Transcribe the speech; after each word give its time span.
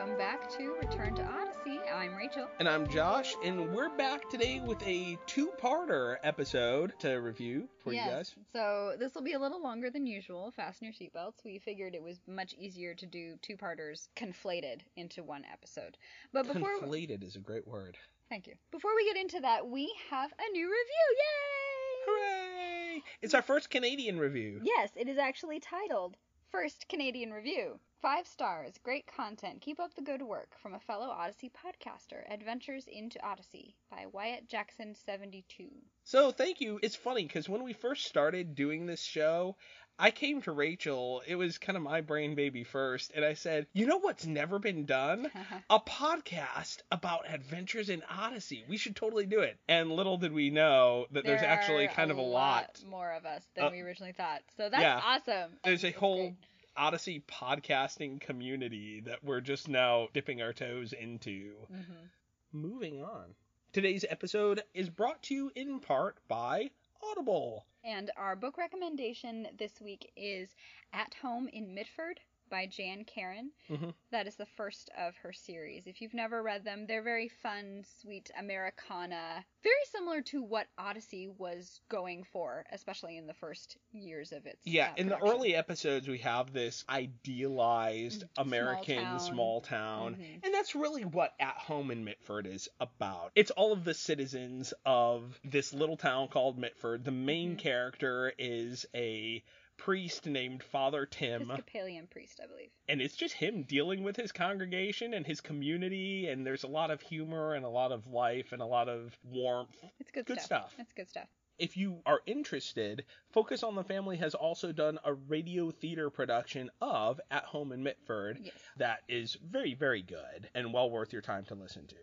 welcome 0.00 0.16
back 0.16 0.48
to 0.48 0.74
Return 0.80 1.14
to 1.14 1.22
Odyssey. 1.22 1.78
I'm 1.94 2.14
Rachel. 2.14 2.48
And 2.58 2.66
I'm 2.66 2.88
Josh, 2.88 3.34
and 3.44 3.70
we're 3.74 3.90
back 3.90 4.30
today 4.30 4.58
with 4.58 4.82
a 4.82 5.18
two-parter 5.26 6.16
episode 6.24 6.94
to 7.00 7.16
review 7.16 7.68
for 7.84 7.92
yes. 7.92 8.06
you 8.06 8.10
guys. 8.10 8.34
So 8.54 8.96
this 8.98 9.14
will 9.14 9.20
be 9.20 9.34
a 9.34 9.38
little 9.38 9.62
longer 9.62 9.90
than 9.90 10.06
usual. 10.06 10.52
Fasten 10.52 10.86
your 10.86 10.94
seatbelts. 10.94 11.44
We 11.44 11.58
figured 11.58 11.94
it 11.94 12.02
was 12.02 12.18
much 12.26 12.54
easier 12.54 12.94
to 12.94 13.04
do 13.04 13.34
two-parters 13.42 14.08
conflated 14.16 14.80
into 14.96 15.22
one 15.22 15.44
episode. 15.52 15.98
But 16.32 16.50
before 16.50 16.80
Conflated 16.80 17.22
is 17.22 17.36
a 17.36 17.40
great 17.40 17.68
word. 17.68 17.98
Thank 18.30 18.46
you. 18.46 18.54
Before 18.70 18.96
we 18.96 19.04
get 19.04 19.18
into 19.20 19.40
that, 19.40 19.68
we 19.68 19.92
have 20.08 20.32
a 20.32 20.52
new 20.52 20.64
review. 20.64 21.18
Yay! 21.18 22.06
Hooray! 22.06 23.02
It's 23.20 23.34
our 23.34 23.42
first 23.42 23.68
Canadian 23.68 24.18
review. 24.18 24.60
Yes, 24.62 24.92
it 24.96 25.08
is 25.08 25.18
actually 25.18 25.60
titled 25.60 26.16
First 26.50 26.88
Canadian 26.88 27.32
Review. 27.32 27.78
Five 28.00 28.26
stars, 28.26 28.72
great 28.82 29.06
content. 29.06 29.60
Keep 29.60 29.78
up 29.78 29.92
the 29.94 30.00
good 30.00 30.22
work 30.22 30.56
from 30.62 30.72
a 30.72 30.80
fellow 30.80 31.08
Odyssey 31.08 31.50
podcaster. 31.50 32.22
Adventures 32.32 32.86
into 32.86 33.22
Odyssey 33.22 33.76
by 33.90 34.06
Wyatt 34.10 34.48
Jackson 34.48 34.94
72. 34.94 35.68
So 36.04 36.30
thank 36.30 36.62
you. 36.62 36.80
It's 36.82 36.96
funny 36.96 37.24
because 37.24 37.46
when 37.46 37.62
we 37.62 37.74
first 37.74 38.06
started 38.06 38.54
doing 38.54 38.86
this 38.86 39.02
show, 39.02 39.56
I 39.98 40.12
came 40.12 40.40
to 40.42 40.52
Rachel. 40.52 41.22
It 41.26 41.34
was 41.36 41.58
kind 41.58 41.76
of 41.76 41.82
my 41.82 42.00
brain 42.00 42.34
baby 42.34 42.64
first, 42.64 43.12
and 43.14 43.22
I 43.22 43.34
said, 43.34 43.66
"You 43.74 43.84
know 43.84 43.98
what's 43.98 44.24
never 44.24 44.58
been 44.58 44.86
done? 44.86 45.30
a 45.68 45.78
podcast 45.78 46.78
about 46.90 47.30
adventures 47.30 47.90
in 47.90 48.02
Odyssey. 48.10 48.64
We 48.66 48.78
should 48.78 48.96
totally 48.96 49.26
do 49.26 49.40
it." 49.40 49.58
And 49.68 49.92
little 49.92 50.16
did 50.16 50.32
we 50.32 50.48
know 50.48 51.04
that 51.10 51.26
there's 51.26 51.42
actually 51.42 51.86
kind 51.88 52.10
of 52.10 52.16
a 52.16 52.22
lot. 52.22 52.80
more 52.88 53.12
of 53.12 53.26
us 53.26 53.44
than 53.54 53.64
Uh, 53.66 53.70
we 53.72 53.80
originally 53.80 54.12
thought. 54.14 54.40
So 54.56 54.70
that's 54.70 54.80
yeah. 54.80 55.02
awesome. 55.04 55.50
There's 55.64 55.84
a 55.84 55.88
That's 55.88 55.98
whole. 55.98 56.34
Odyssey 56.80 57.22
podcasting 57.28 58.18
community 58.22 59.00
that 59.00 59.22
we're 59.22 59.42
just 59.42 59.68
now 59.68 60.08
dipping 60.14 60.40
our 60.40 60.54
toes 60.54 60.94
into. 60.94 61.54
Mhm. 61.70 62.08
Moving 62.52 63.02
on. 63.04 63.34
Today's 63.70 64.06
episode 64.08 64.62
is 64.72 64.88
brought 64.88 65.22
to 65.24 65.34
you 65.34 65.52
in 65.54 65.80
part 65.80 66.26
by 66.26 66.70
Audible. 67.02 67.66
And 67.84 68.10
our 68.16 68.34
book 68.34 68.56
recommendation 68.56 69.48
this 69.58 69.78
week 69.82 70.10
is 70.16 70.56
At 70.94 71.12
Home 71.16 71.48
in 71.48 71.74
Mitford 71.74 72.18
by 72.50 72.66
Jan 72.66 73.04
Karon. 73.04 73.50
Mhm. 73.68 73.94
That 74.10 74.26
is 74.26 74.36
the 74.36 74.46
first 74.46 74.90
of 74.98 75.16
her 75.18 75.32
series. 75.32 75.86
If 75.86 76.00
you've 76.02 76.14
never 76.14 76.42
read 76.42 76.64
them, 76.64 76.86
they're 76.86 77.02
very 77.02 77.28
fun, 77.28 77.84
sweet 78.00 78.30
Americana, 78.36 79.44
very 79.62 79.84
similar 79.92 80.20
to 80.22 80.42
what 80.42 80.66
Odyssey 80.76 81.28
was 81.28 81.80
going 81.88 82.24
for, 82.24 82.66
especially 82.72 83.16
in 83.16 83.26
the 83.26 83.34
first 83.34 83.78
years 83.92 84.32
of 84.32 84.46
its. 84.46 84.66
Yeah, 84.66 84.90
uh, 84.90 84.94
in 84.96 85.08
the 85.08 85.18
early 85.18 85.54
episodes, 85.54 86.08
we 86.08 86.18
have 86.18 86.52
this 86.52 86.84
idealized 86.88 88.24
Small 88.34 88.46
American 88.46 89.04
town. 89.04 89.20
small 89.20 89.60
town, 89.60 90.16
Mhm. 90.16 90.40
and 90.44 90.54
that's 90.54 90.74
really 90.74 91.04
what 91.04 91.34
At 91.38 91.56
Home 91.56 91.90
in 91.90 92.04
Mitford 92.04 92.46
is 92.46 92.68
about. 92.80 93.32
It's 93.34 93.50
all 93.52 93.72
of 93.72 93.84
the 93.84 93.94
citizens 93.94 94.74
of 94.84 95.38
this 95.44 95.72
little 95.72 95.96
town 95.96 96.28
called 96.28 96.58
Mitford. 96.58 97.04
The 97.04 97.10
main 97.12 97.54
Mhm. 97.56 97.58
character 97.60 98.32
is 98.38 98.86
a 98.94 99.42
priest 99.80 100.26
named 100.26 100.62
Father 100.62 101.06
Tim, 101.06 101.42
Episcopalian 101.50 102.06
priest, 102.06 102.40
I 102.42 102.46
believe. 102.46 102.70
and 102.88 103.00
it's 103.00 103.16
just 103.16 103.34
him 103.34 103.62
dealing 103.62 104.02
with 104.02 104.16
his 104.16 104.30
congregation 104.32 105.14
and 105.14 105.26
his 105.26 105.40
community, 105.40 106.28
and 106.28 106.46
there's 106.46 106.64
a 106.64 106.68
lot 106.68 106.90
of 106.90 107.00
humor 107.00 107.54
and 107.54 107.64
a 107.64 107.68
lot 107.68 107.90
of 107.92 108.06
life 108.06 108.52
and 108.52 108.60
a 108.62 108.66
lot 108.66 108.88
of 108.88 109.16
warmth. 109.24 109.76
It's 109.98 110.10
good, 110.10 110.26
Good 110.26 110.40
stuff. 110.40 110.74
It's 110.78 110.92
good 110.92 111.08
stuff. 111.08 111.28
If 111.58 111.76
you 111.76 112.00
are 112.06 112.20
interested, 112.26 113.04
Focus 113.32 113.62
on 113.62 113.74
the 113.74 113.84
Family 113.84 114.16
has 114.16 114.34
also 114.34 114.72
done 114.72 114.98
a 115.04 115.12
radio 115.12 115.70
theater 115.70 116.08
production 116.08 116.70
of 116.80 117.20
At 117.30 117.44
Home 117.44 117.72
in 117.72 117.82
Mitford 117.82 118.38
Yes. 118.42 118.54
that 118.78 119.00
is 119.08 119.36
very, 119.50 119.74
very 119.74 120.02
good 120.02 120.48
and 120.54 120.72
well 120.72 120.90
worth 120.90 121.12
your 121.12 121.20
time 121.22 121.44
to 121.46 121.54
listen 121.54 121.86
to. 121.88 121.96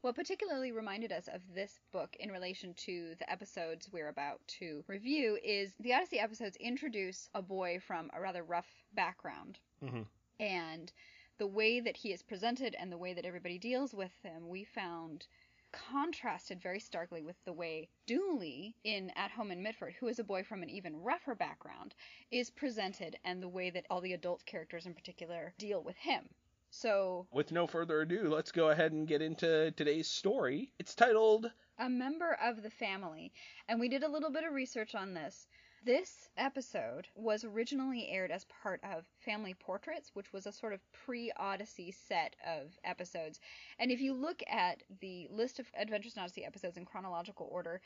What 0.00 0.14
particularly 0.14 0.70
reminded 0.70 1.10
us 1.10 1.26
of 1.26 1.42
this 1.54 1.80
book 1.90 2.14
in 2.20 2.30
relation 2.30 2.72
to 2.74 3.16
the 3.16 3.28
episodes 3.28 3.90
we're 3.90 4.08
about 4.08 4.40
to 4.58 4.84
review 4.86 5.38
is 5.42 5.74
the 5.80 5.92
Odyssey 5.92 6.20
episodes 6.20 6.56
introduce 6.58 7.28
a 7.34 7.42
boy 7.42 7.80
from 7.80 8.08
a 8.14 8.20
rather 8.20 8.44
rough 8.44 8.84
background. 8.92 9.58
Mhm. 9.82 10.06
And 10.38 10.92
the 11.38 11.48
way 11.48 11.80
that 11.80 11.96
he 11.96 12.12
is 12.12 12.22
presented 12.22 12.76
and 12.76 12.92
the 12.92 12.98
way 12.98 13.12
that 13.12 13.24
everybody 13.24 13.58
deals 13.58 13.92
with 13.92 14.12
him, 14.22 14.48
we 14.48 14.62
found 14.62 15.26
contrasted 15.72 16.60
very 16.60 16.80
starkly 16.80 17.22
with 17.22 17.36
the 17.44 17.52
way 17.52 17.88
Dooley 18.06 18.76
in 18.84 19.10
At 19.10 19.32
Home 19.32 19.50
in 19.50 19.62
Mitford, 19.62 19.94
who 19.94 20.06
is 20.06 20.20
a 20.20 20.24
boy 20.24 20.44
from 20.44 20.62
an 20.62 20.70
even 20.70 21.02
rougher 21.02 21.34
background, 21.34 21.96
is 22.30 22.50
presented 22.50 23.18
and 23.24 23.42
the 23.42 23.48
way 23.48 23.68
that 23.70 23.86
all 23.90 24.00
the 24.00 24.12
adult 24.12 24.46
characters 24.46 24.86
in 24.86 24.94
particular 24.94 25.54
deal 25.58 25.82
with 25.82 25.96
him. 25.96 26.34
So 26.70 27.26
With 27.32 27.50
no 27.52 27.66
further 27.66 28.00
ado, 28.02 28.28
let's 28.28 28.52
go 28.52 28.70
ahead 28.70 28.92
and 28.92 29.06
get 29.08 29.22
into 29.22 29.70
today's 29.72 30.08
story. 30.08 30.72
It's 30.78 30.94
titled 30.94 31.50
a 31.78 31.88
member 31.88 32.36
of 32.42 32.62
the 32.62 32.70
family, 32.70 33.32
and 33.68 33.78
we 33.80 33.88
did 33.88 34.02
a 34.02 34.08
little 34.08 34.30
bit 34.30 34.44
of 34.44 34.52
research 34.52 34.94
on 34.94 35.14
this. 35.14 35.46
This 35.84 36.28
episode 36.36 37.06
was 37.14 37.44
originally 37.44 38.08
aired 38.08 38.32
as 38.32 38.44
part 38.62 38.80
of 38.82 39.06
Family 39.24 39.54
Portraits, 39.54 40.10
which 40.12 40.32
was 40.32 40.44
a 40.46 40.52
sort 40.52 40.72
of 40.72 40.80
pre 40.92 41.30
Odyssey 41.36 41.92
set 41.92 42.34
of 42.44 42.76
episodes. 42.82 43.40
And 43.78 43.90
if 43.92 44.00
you 44.00 44.12
look 44.12 44.42
at 44.48 44.82
the 45.00 45.28
list 45.30 45.60
of 45.60 45.70
Adventures 45.78 46.16
in 46.16 46.22
Odyssey 46.22 46.44
episodes 46.44 46.76
in 46.76 46.84
chronological 46.84 47.48
order, 47.50 47.80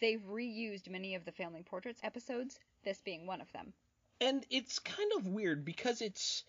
they've 0.00 0.22
reused 0.22 0.88
many 0.88 1.14
of 1.14 1.24
the 1.26 1.32
Family 1.32 1.62
Portraits 1.62 2.00
episodes, 2.02 2.58
this 2.82 3.00
being 3.02 3.26
one 3.26 3.40
of 3.42 3.52
them. 3.52 3.74
and 4.20 4.46
it's 4.48 4.78
kind 4.78 5.10
of 5.16 5.26
weird 5.26 5.64
because 5.64 6.00
it's 6.00 6.44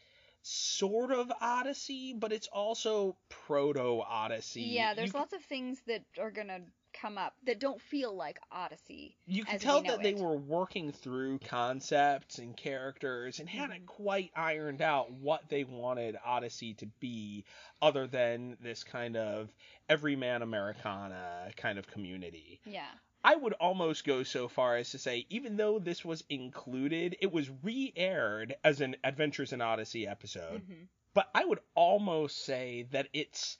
sort 0.45 1.11
of 1.11 1.31
Odyssey, 1.41 2.13
but 2.17 2.31
it's 2.31 2.47
also 2.47 3.17
proto 3.29 4.01
Odyssey. 4.01 4.61
Yeah, 4.61 4.93
there's 4.93 5.13
you, 5.13 5.19
lots 5.19 5.33
of 5.33 5.41
things 5.41 5.79
that 5.87 6.03
are 6.19 6.31
going 6.31 6.47
to 6.47 6.61
come 6.93 7.17
up 7.17 7.33
that 7.45 7.59
don't 7.59 7.81
feel 7.81 8.15
like 8.15 8.39
Odyssey. 8.51 9.17
you 9.25 9.43
can 9.43 9.59
tell 9.59 9.81
that 9.83 10.01
they 10.01 10.13
were 10.13 10.37
working 10.37 10.93
through 10.93 11.39
concepts 11.39 12.37
and 12.37 12.55
characters 12.55 13.39
and 13.39 13.49
hadn't 13.49 13.83
Mhm. 13.83 13.87
quite 13.87 14.31
ironed 14.33 14.81
out 14.81 15.11
what 15.11 15.49
they 15.49 15.65
wanted 15.65 16.15
Odyssey 16.23 16.73
to 16.75 16.85
be 17.01 17.43
other 17.81 18.07
than 18.07 18.55
this 18.61 18.85
kind 18.85 19.17
of 19.17 19.53
everyman 19.89 20.41
Americana 20.41 21.51
kind 21.57 21.77
of 21.77 21.85
community. 21.87 22.61
Yeah. 22.65 22.87
I 23.25 23.35
would 23.35 23.53
almost 23.53 24.05
go 24.05 24.21
so 24.21 24.47
far 24.47 24.77
as 24.77 24.91
to 24.91 24.99
say, 24.99 25.25
even 25.31 25.57
though 25.57 25.79
this 25.79 26.05
was 26.05 26.23
included, 26.29 27.17
it 27.21 27.31
was 27.31 27.49
re 27.63 27.91
aired 27.95 28.55
as 28.63 28.81
an 28.81 28.95
Adventures 29.03 29.51
in 29.51 29.61
Odyssey 29.61 30.07
episode. 30.07 30.61
hmm 30.61 30.83
But 31.15 31.31
I 31.33 31.43
would 31.43 31.59
almost 31.73 32.45
say 32.45 32.85
that 32.91 33.07
it's 33.13 33.57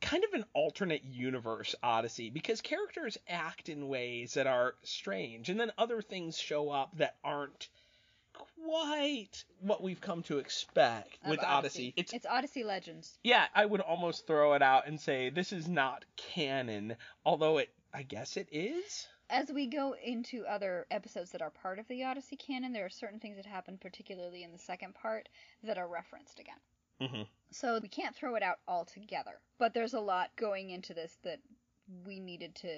kind 0.00 0.22
of 0.22 0.34
an 0.34 0.44
alternate 0.52 1.02
universe 1.02 1.74
Odyssey 1.82 2.30
because 2.30 2.60
characters 2.60 3.18
act 3.28 3.68
in 3.68 3.88
ways 3.88 4.34
that 4.34 4.46
are 4.46 4.76
strange, 4.84 5.48
and 5.48 5.58
then 5.58 5.72
other 5.76 6.00
things 6.00 6.38
show 6.38 6.70
up 6.70 6.96
that 6.98 7.16
aren't 7.24 7.68
quite 8.32 9.44
what 9.60 9.82
we've 9.82 10.00
come 10.00 10.22
to 10.24 10.38
expect 10.38 11.18
Of 11.24 11.30
with 11.30 11.44
Odyssey. 11.44 11.92
It's 11.96 12.12
it's 12.12 12.26
Odyssey 12.26 12.62
Legends. 12.62 13.18
yeah, 13.24 13.46
I 13.52 13.66
would 13.66 13.80
almost 13.80 14.28
throw 14.28 14.52
it 14.54 14.62
out 14.62 14.86
and 14.86 15.00
say 15.00 15.28
this 15.28 15.52
is 15.52 15.66
not 15.66 16.04
canon, 16.16 16.94
although 17.24 17.58
it 17.58 17.68
I 17.94 18.02
guess 18.02 18.36
it 18.36 18.48
is. 18.50 19.08
As 19.28 19.50
we 19.50 19.66
go 19.66 19.94
into 20.02 20.44
other 20.46 20.86
episodes 20.90 21.30
that 21.32 21.42
are 21.42 21.50
part 21.50 21.78
of 21.78 21.88
the 21.88 22.04
Odyssey 22.04 22.36
canon, 22.36 22.72
there 22.72 22.86
are 22.86 22.90
certain 22.90 23.20
things 23.20 23.36
that 23.36 23.46
happen, 23.46 23.78
particularly 23.78 24.42
in 24.42 24.52
the 24.52 24.58
second 24.58 24.94
part, 24.94 25.28
that 25.62 25.78
are 25.78 25.88
referenced 25.88 26.38
again. 26.38 26.60
Mm-hmm. 27.00 27.22
So 27.50 27.78
we 27.82 27.88
can't 27.88 28.14
throw 28.14 28.34
it 28.34 28.42
out 28.42 28.58
altogether. 28.68 29.40
But 29.58 29.74
there's 29.74 29.94
a 29.94 30.00
lot 30.00 30.30
going 30.36 30.70
into 30.70 30.94
this 30.94 31.18
that 31.24 31.40
we 32.06 32.20
needed 32.20 32.54
to 32.56 32.68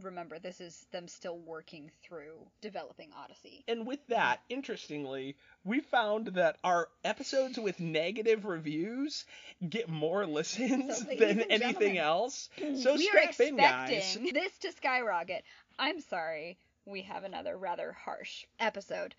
remember. 0.00 0.38
This 0.38 0.60
is 0.60 0.86
them 0.92 1.08
still 1.08 1.38
working 1.38 1.90
through 2.02 2.34
developing 2.60 3.10
Odyssey. 3.16 3.64
And 3.68 3.86
with 3.86 4.04
that, 4.08 4.40
interestingly, 4.48 5.36
we 5.64 5.80
found 5.80 6.28
that 6.28 6.56
our 6.64 6.88
episodes 7.04 7.58
with 7.58 7.80
negative 7.80 8.44
reviews 8.44 9.24
get 9.68 9.88
more 9.88 10.26
listens 10.26 10.98
So, 10.98 11.04
than 11.18 11.42
anything 11.42 11.98
else. 11.98 12.48
So 12.76 12.94
we 12.94 13.04
strap 13.06 13.40
in, 13.40 13.56
guys. 13.56 14.18
this 14.32 14.58
to 14.58 14.72
skyrocket. 14.72 15.44
I'm 15.78 16.00
sorry, 16.00 16.58
we 16.84 17.02
have 17.02 17.24
another 17.24 17.56
rather 17.56 17.92
harsh 17.92 18.44
episode. 18.58 19.14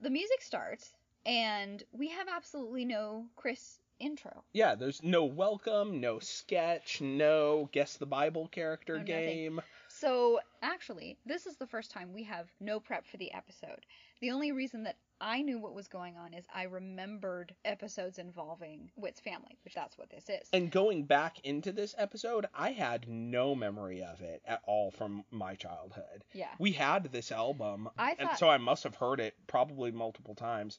The 0.00 0.10
music 0.10 0.42
starts, 0.42 0.92
and 1.24 1.82
we 1.92 2.08
have 2.08 2.26
absolutely 2.34 2.84
no 2.84 3.26
Chris 3.36 3.78
intro. 3.98 4.44
Yeah, 4.52 4.74
there's 4.74 5.02
no 5.02 5.24
welcome, 5.24 6.00
no 6.00 6.18
sketch, 6.18 7.00
no 7.00 7.68
guess 7.72 7.96
the 7.96 8.06
Bible 8.06 8.48
character 8.48 8.94
No 8.94 9.00
nothing. 9.00 9.26
game. 9.28 9.60
So, 9.88 10.40
actually, 10.62 11.16
this 11.24 11.46
is 11.46 11.56
the 11.56 11.66
first 11.66 11.90
time 11.90 12.12
we 12.12 12.24
have 12.24 12.48
no 12.60 12.80
prep 12.80 13.06
for 13.06 13.16
the 13.16 13.32
episode. 13.32 13.86
The 14.20 14.30
only 14.30 14.52
reason 14.52 14.82
that 14.84 14.96
I 15.20 15.40
knew 15.40 15.58
what 15.58 15.74
was 15.74 15.88
going 15.88 16.16
on 16.18 16.34
is 16.34 16.44
I 16.54 16.64
remembered 16.64 17.54
episodes 17.64 18.18
involving 18.18 18.90
Whit's 18.96 19.20
family, 19.20 19.56
which 19.64 19.74
that's 19.74 19.96
what 19.96 20.10
this 20.10 20.28
is. 20.28 20.48
And 20.52 20.70
going 20.70 21.04
back 21.04 21.38
into 21.44 21.72
this 21.72 21.94
episode, 21.96 22.44
I 22.54 22.72
had 22.72 23.08
no 23.08 23.54
memory 23.54 24.02
of 24.02 24.20
it 24.20 24.42
at 24.46 24.60
all 24.66 24.90
from 24.90 25.24
my 25.30 25.54
childhood. 25.54 26.24
yeah. 26.34 26.48
We 26.58 26.72
had 26.72 27.04
this 27.04 27.32
album, 27.32 27.88
I 27.96 28.16
and 28.18 28.28
so 28.36 28.50
I 28.50 28.58
must 28.58 28.84
have 28.84 28.96
heard 28.96 29.20
it 29.20 29.34
probably 29.46 29.90
multiple 29.90 30.34
times. 30.34 30.78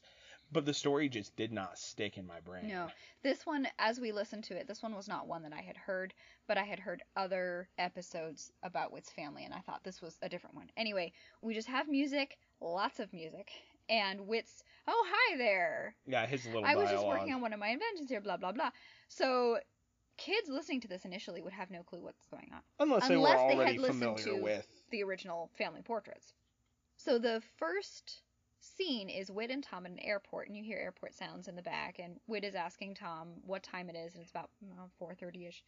But 0.52 0.64
the 0.64 0.74
story 0.74 1.08
just 1.08 1.36
did 1.36 1.52
not 1.52 1.78
stick 1.78 2.16
in 2.18 2.26
my 2.26 2.40
brain. 2.40 2.68
No, 2.68 2.88
this 3.22 3.44
one, 3.44 3.68
as 3.78 4.00
we 4.00 4.12
listened 4.12 4.44
to 4.44 4.56
it, 4.56 4.66
this 4.66 4.82
one 4.82 4.94
was 4.94 5.08
not 5.08 5.26
one 5.26 5.42
that 5.42 5.52
I 5.52 5.60
had 5.60 5.76
heard, 5.76 6.14
but 6.46 6.56
I 6.58 6.64
had 6.64 6.78
heard 6.78 7.02
other 7.16 7.68
episodes 7.78 8.52
about 8.62 8.92
Whit's 8.92 9.10
family, 9.10 9.44
and 9.44 9.54
I 9.54 9.60
thought 9.60 9.84
this 9.84 10.00
was 10.00 10.16
a 10.22 10.28
different 10.28 10.56
one. 10.56 10.70
Anyway, 10.76 11.12
we 11.42 11.54
just 11.54 11.68
have 11.68 11.88
music, 11.88 12.38
lots 12.60 13.00
of 13.00 13.12
music, 13.12 13.50
and 13.88 14.26
Whit's, 14.26 14.62
oh, 14.86 15.06
hi 15.08 15.36
there. 15.36 15.94
Yeah, 16.06 16.26
his 16.26 16.44
little 16.46 16.64
I 16.64 16.76
was 16.76 16.90
just 16.90 17.06
working 17.06 17.34
on 17.34 17.40
one 17.40 17.52
of 17.52 17.60
my 17.60 17.68
inventions 17.68 18.08
here, 18.08 18.20
blah, 18.20 18.36
blah, 18.36 18.52
blah. 18.52 18.70
So, 19.08 19.58
kids 20.16 20.48
listening 20.48 20.80
to 20.80 20.88
this 20.88 21.04
initially 21.04 21.40
would 21.42 21.52
have 21.52 21.70
no 21.70 21.82
clue 21.82 22.00
what's 22.00 22.26
going 22.26 22.50
on 22.52 22.60
Unless 22.80 23.08
they 23.08 23.14
unless 23.14 23.40
were 23.40 23.48
they 23.48 23.54
had 23.54 23.58
already 23.58 23.78
listened 23.78 24.00
familiar 24.00 24.24
to 24.24 24.42
with. 24.42 24.66
the 24.90 25.02
original 25.04 25.48
family 25.56 25.80
portraits. 25.82 26.34
So 26.96 27.18
the 27.18 27.40
first 27.56 28.22
scene 28.60 29.08
is 29.08 29.30
Whit 29.30 29.50
and 29.50 29.62
Tom 29.62 29.86
at 29.86 29.92
an 29.92 29.98
airport, 30.00 30.48
and 30.48 30.56
you 30.56 30.62
hear 30.64 30.78
airport 30.78 31.14
sounds 31.14 31.48
in 31.48 31.56
the 31.56 31.62
back, 31.62 31.98
and 31.98 32.18
Whit 32.26 32.44
is 32.44 32.54
asking 32.54 32.94
Tom 32.94 33.28
what 33.46 33.62
time 33.62 33.88
it 33.88 33.96
is, 33.96 34.14
and 34.14 34.22
it's 34.22 34.30
about 34.30 34.50
four 34.98 35.14
thirty 35.14 35.46
ish, 35.46 35.62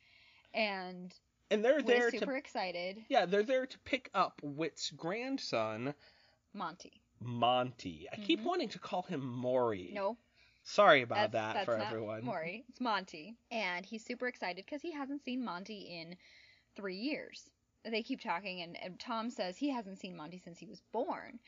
and 0.54 1.14
And 1.50 1.64
they're 1.64 1.82
there 1.82 2.10
super 2.10 2.26
to 2.26 2.34
excited. 2.36 2.98
Yeah, 3.08 3.26
they're 3.26 3.42
there 3.42 3.66
to 3.66 3.78
pick 3.80 4.10
up 4.14 4.40
Whit's 4.42 4.90
grandson, 4.90 5.94
Monty. 6.52 7.00
Monty. 7.20 8.08
I 8.12 8.16
keep 8.16 8.40
Mhm. 8.40 8.44
wanting 8.44 8.68
to 8.70 8.78
call 8.78 9.02
him 9.02 9.20
Maury. 9.24 9.90
No, 9.92 10.16
Sorry 10.62 11.02
about 11.02 11.32
that's, 11.32 11.32
that 11.32 11.52
that's 11.54 11.64
for 11.64 11.78
not 11.78 11.86
everyone. 11.88 12.24
Maury. 12.24 12.64
It's 12.68 12.80
Monty, 12.80 13.34
and 13.50 13.84
he's 13.84 14.04
super 14.04 14.26
excited 14.28 14.64
because 14.64 14.82
he 14.82 14.92
hasn't 14.92 15.22
seen 15.24 15.42
Monty 15.44 15.80
in 16.00 16.16
three 16.76 16.96
years. 16.96 17.50
They 17.82 18.02
keep 18.02 18.20
talking, 18.20 18.60
and, 18.60 18.76
and 18.82 19.00
Tom 19.00 19.30
says 19.30 19.56
he 19.56 19.70
hasn't 19.70 19.98
seen 19.98 20.14
Monty 20.16 20.38
since 20.38 20.58
he 20.58 20.66
was 20.66 20.82
born. 20.92 21.40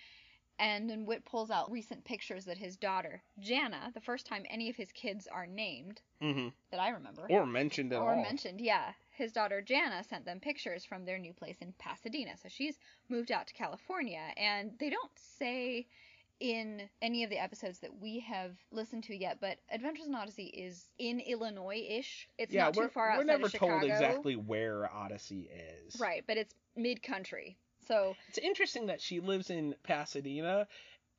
And 0.59 0.89
then 0.89 1.07
Whit 1.07 1.25
pulls 1.25 1.51
out 1.51 1.71
recent 1.71 2.05
pictures 2.05 2.45
that 2.45 2.59
his 2.59 2.77
daughter, 2.77 3.23
Jana, 3.41 3.91
the 3.95 4.01
first 4.01 4.27
time 4.27 4.45
any 4.49 4.71
of 4.71 4.77
his 4.77 4.93
kids 4.93 5.27
are 5.27 5.47
named 5.47 6.01
hmm 6.21 6.49
that 6.71 6.81
I 6.81 6.91
remember, 6.91 7.27
Or 7.29 7.45
mentioned 7.45 7.93
at 7.93 8.01
or 8.01 8.13
all. 8.13 8.19
Or 8.19 8.23
mentioned, 8.23 8.61
yeah, 8.61 8.93
his 9.11 9.33
daughter 9.33 9.61
Jana 9.61 10.03
sent 10.05 10.25
them 10.25 10.41
pictures 10.41 10.85
from 10.85 11.05
their 11.05 11.19
new 11.19 11.33
place 11.33 11.59
in 11.61 11.75
Pasadena. 11.79 12.37
So 12.37 12.49
she's 12.49 12.79
moved 13.09 13.31
out 13.31 13.47
to 13.49 13.55
California, 13.55 14.33
and 14.37 14.73
they 14.79 14.89
don't 14.89 15.11
say 15.17 15.87
in 16.41 16.89
any 17.01 17.23
of 17.23 17.31
the 17.31 17.39
episodes 17.39 17.79
that 17.81 18.01
we 18.01 18.19
have 18.21 18.57
listened 18.73 19.05
to 19.05 19.17
yet, 19.17 19.39
but 19.41 19.59
Adventures 19.71 20.07
in 20.07 20.15
Odyssey 20.15 20.47
is 20.47 20.89
in 20.99 21.21
Illinois-ish. 21.21 22.29
It's 22.37 22.53
yeah, 22.53 22.65
not 22.65 22.77
we're, 22.77 22.85
too 22.85 22.89
far 22.91 23.07
we're 23.09 23.13
outside 23.13 23.27
never 23.27 23.45
of 23.47 23.51
Chicago. 23.53 23.73
told 23.81 23.85
exactly 23.85 24.35
where 24.35 24.93
Odyssey 24.93 25.49
is. 25.87 26.01
Right, 26.01 26.25
but 26.27 26.37
it's 26.37 26.55
mid-country. 26.75 27.59
So 27.89 28.17
It's 28.29 28.39
interesting 28.39 28.87
that 28.87 29.01
she 29.01 29.21
lives 29.21 29.51
in 29.51 29.75
Pasadena. 29.83 30.67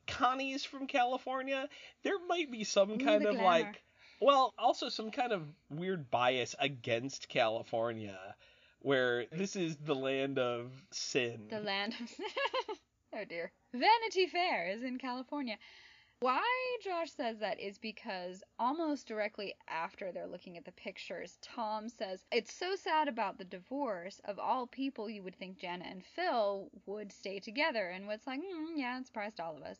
Connie's 0.07 0.65
from 0.65 0.87
California. 0.87 1.67
There 2.03 2.19
might 2.27 2.51
be 2.51 2.63
some 2.63 2.97
kind 2.97 3.25
of 3.25 3.35
glamour. 3.35 3.43
like, 3.43 3.83
well, 4.21 4.53
also 4.57 4.89
some 4.89 5.11
kind 5.11 5.31
of 5.31 5.43
weird 5.69 6.09
bias 6.11 6.55
against 6.59 7.29
California, 7.29 8.17
where 8.79 9.25
this 9.31 9.55
is 9.55 9.77
the 9.77 9.95
land 9.95 10.39
of 10.39 10.71
sin. 10.91 11.47
the 11.49 11.59
land 11.59 11.93
of 12.01 12.09
sin. 12.09 12.25
oh 13.15 13.23
dear, 13.27 13.51
Vanity 13.73 14.27
Fair 14.27 14.69
is 14.71 14.83
in 14.83 14.97
California. 14.97 15.57
Why 16.23 16.77
Josh 16.81 17.11
says 17.11 17.39
that 17.39 17.59
is 17.59 17.77
because 17.77 18.45
almost 18.57 19.09
directly 19.09 19.55
after 19.67 20.13
they're 20.13 20.25
looking 20.25 20.55
at 20.55 20.63
the 20.63 20.71
pictures, 20.71 21.37
Tom 21.41 21.89
says, 21.89 22.23
It's 22.31 22.53
so 22.53 22.75
sad 22.77 23.09
about 23.09 23.37
the 23.37 23.43
divorce. 23.43 24.21
Of 24.23 24.39
all 24.39 24.65
people, 24.65 25.09
you 25.09 25.21
would 25.21 25.35
think 25.35 25.57
Jana 25.57 25.83
and 25.83 26.01
Phil 26.15 26.69
would 26.85 27.11
stay 27.11 27.41
together. 27.41 27.89
And 27.89 28.07
Whit's 28.07 28.25
like, 28.25 28.39
mm, 28.39 28.67
Yeah, 28.77 28.97
it 29.01 29.05
surprised 29.05 29.41
all 29.41 29.57
of 29.57 29.63
us. 29.63 29.77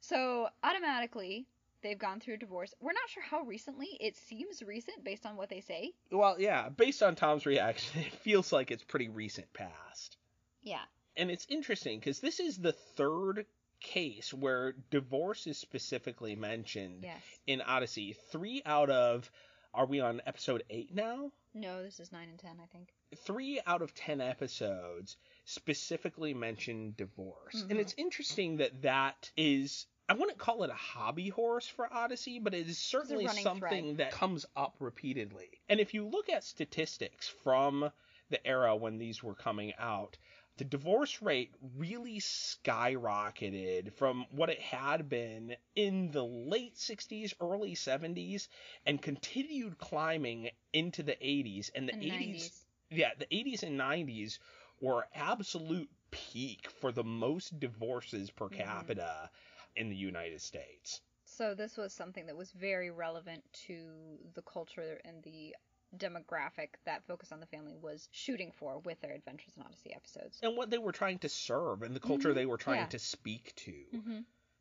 So 0.00 0.48
automatically, 0.62 1.46
they've 1.82 1.98
gone 1.98 2.20
through 2.20 2.34
a 2.34 2.36
divorce. 2.36 2.74
We're 2.80 2.92
not 2.92 3.08
sure 3.08 3.22
how 3.22 3.44
recently. 3.44 3.96
It 3.98 4.14
seems 4.14 4.62
recent 4.62 5.02
based 5.04 5.24
on 5.24 5.36
what 5.36 5.48
they 5.48 5.62
say. 5.62 5.92
Well, 6.12 6.36
yeah, 6.38 6.68
based 6.68 7.02
on 7.02 7.14
Tom's 7.14 7.46
reaction, 7.46 8.02
it 8.06 8.12
feels 8.12 8.52
like 8.52 8.70
it's 8.70 8.84
pretty 8.84 9.08
recent 9.08 9.50
past. 9.54 10.18
Yeah. 10.60 10.84
And 11.16 11.30
it's 11.30 11.46
interesting 11.48 11.98
because 11.98 12.20
this 12.20 12.40
is 12.40 12.58
the 12.58 12.72
third 12.72 13.46
case 13.80 14.32
where 14.34 14.72
divorce 14.90 15.46
is 15.46 15.58
specifically 15.58 16.34
mentioned 16.36 17.04
Yes. 17.04 17.22
in 17.46 17.60
Odyssey. 17.60 18.14
Three 18.30 18.62
out 18.64 18.90
of, 18.90 19.30
are 19.74 19.86
we 19.86 20.00
on 20.00 20.20
episode 20.26 20.64
eight 20.70 20.94
now? 20.94 21.32
No, 21.54 21.82
this 21.82 21.98
is 22.00 22.12
9 22.12 22.28
and 22.28 22.38
10, 22.38 22.60
I 22.60 22.66
think. 22.66 22.92
Three 23.24 23.60
out 23.66 23.80
of 23.80 23.94
ten 23.94 24.20
episodes 24.20 25.16
specifically 25.46 26.34
mention 26.34 26.94
divorce. 26.96 27.62
And 27.62 27.72
Mhm. 27.72 27.80
it's 27.80 27.94
interesting 27.96 28.56
that 28.58 28.82
that 28.82 29.32
is. 29.36 29.86
I 30.10 30.14
wouldn't 30.14 30.38
call 30.38 30.62
it 30.62 30.70
a 30.70 30.74
hobby 30.74 31.28
horse 31.28 31.66
for 31.68 31.92
Odyssey, 31.92 32.38
but 32.38 32.54
it 32.54 32.66
is 32.66 32.78
certainly 32.78 33.26
something 33.28 33.96
that 33.96 34.10
comes 34.12 34.46
up 34.56 34.76
repeatedly. 34.78 35.60
And 35.68 35.80
if 35.80 35.92
you 35.92 36.06
look 36.06 36.30
at 36.30 36.44
statistics 36.44 37.28
from 37.28 37.90
the 38.30 38.46
era 38.46 38.74
when 38.76 38.96
these 38.98 39.22
were 39.22 39.34
coming 39.34 39.74
out, 39.78 40.16
the 40.58 40.64
divorce 40.64 41.22
rate 41.22 41.54
really 41.76 42.18
skyrocketed 42.20 43.94
from 43.94 44.26
what 44.30 44.50
it 44.50 44.60
had 44.60 45.08
been 45.08 45.56
in 45.76 46.10
the 46.12 46.24
late 46.24 46.76
60s, 46.76 47.34
early 47.40 47.74
70s, 47.74 48.48
and 48.86 49.02
continued 49.02 49.78
climbing 49.78 50.50
into 50.72 51.02
the 51.02 51.16
80s. 51.26 51.70
And 51.74 51.88
the 51.88 51.94
And 51.94 52.04
80s, 52.04 52.52
90s. 52.52 52.66
yeah, 52.90 53.12
the 53.18 53.34
80s 53.34 53.62
and 53.62 53.76
90s 53.78 54.38
were 54.80 55.08
absolute 55.14 55.90
peak 56.10 56.70
for 56.70 56.92
the 56.92 57.04
most 57.04 57.58
divorces 57.60 58.30
per 58.30 58.50
Mhm. 58.50 58.50
capita 58.50 59.30
in 59.76 59.88
the 59.90 59.96
United 59.96 60.40
States. 60.42 61.00
So 61.26 61.54
this 61.54 61.76
was 61.76 61.92
something 61.92 62.26
that 62.26 62.36
was 62.36 62.52
very 62.52 62.90
relevant 62.90 63.44
to 63.66 64.18
the 64.34 64.42
culture 64.42 65.00
and 65.04 65.22
the 65.22 65.54
demographic 65.96 66.70
that 66.84 67.06
Focus 67.06 67.32
on 67.32 67.40
the 67.40 67.46
Family 67.46 67.76
was 67.80 68.08
shooting 68.12 68.52
for 68.58 68.78
with 68.80 69.00
their 69.00 69.12
Adventures 69.12 69.54
in 69.56 69.62
Odyssey 69.62 69.94
episodes. 69.94 70.38
And 70.42 70.56
what 70.56 70.70
they 70.70 70.78
were 70.78 70.92
trying 70.92 71.18
to 71.20 71.28
serve 71.28 71.82
and 71.82 71.94
the 71.96 72.00
culture 72.00 72.30
Mhm, 72.30 72.34
they 72.34 72.46
were 72.46 72.58
trying 72.58 72.80
yeah. 72.80 72.86
to 72.86 72.98
speak 72.98 73.54
to. 73.56 73.72
Mm-hmm. 73.94 74.18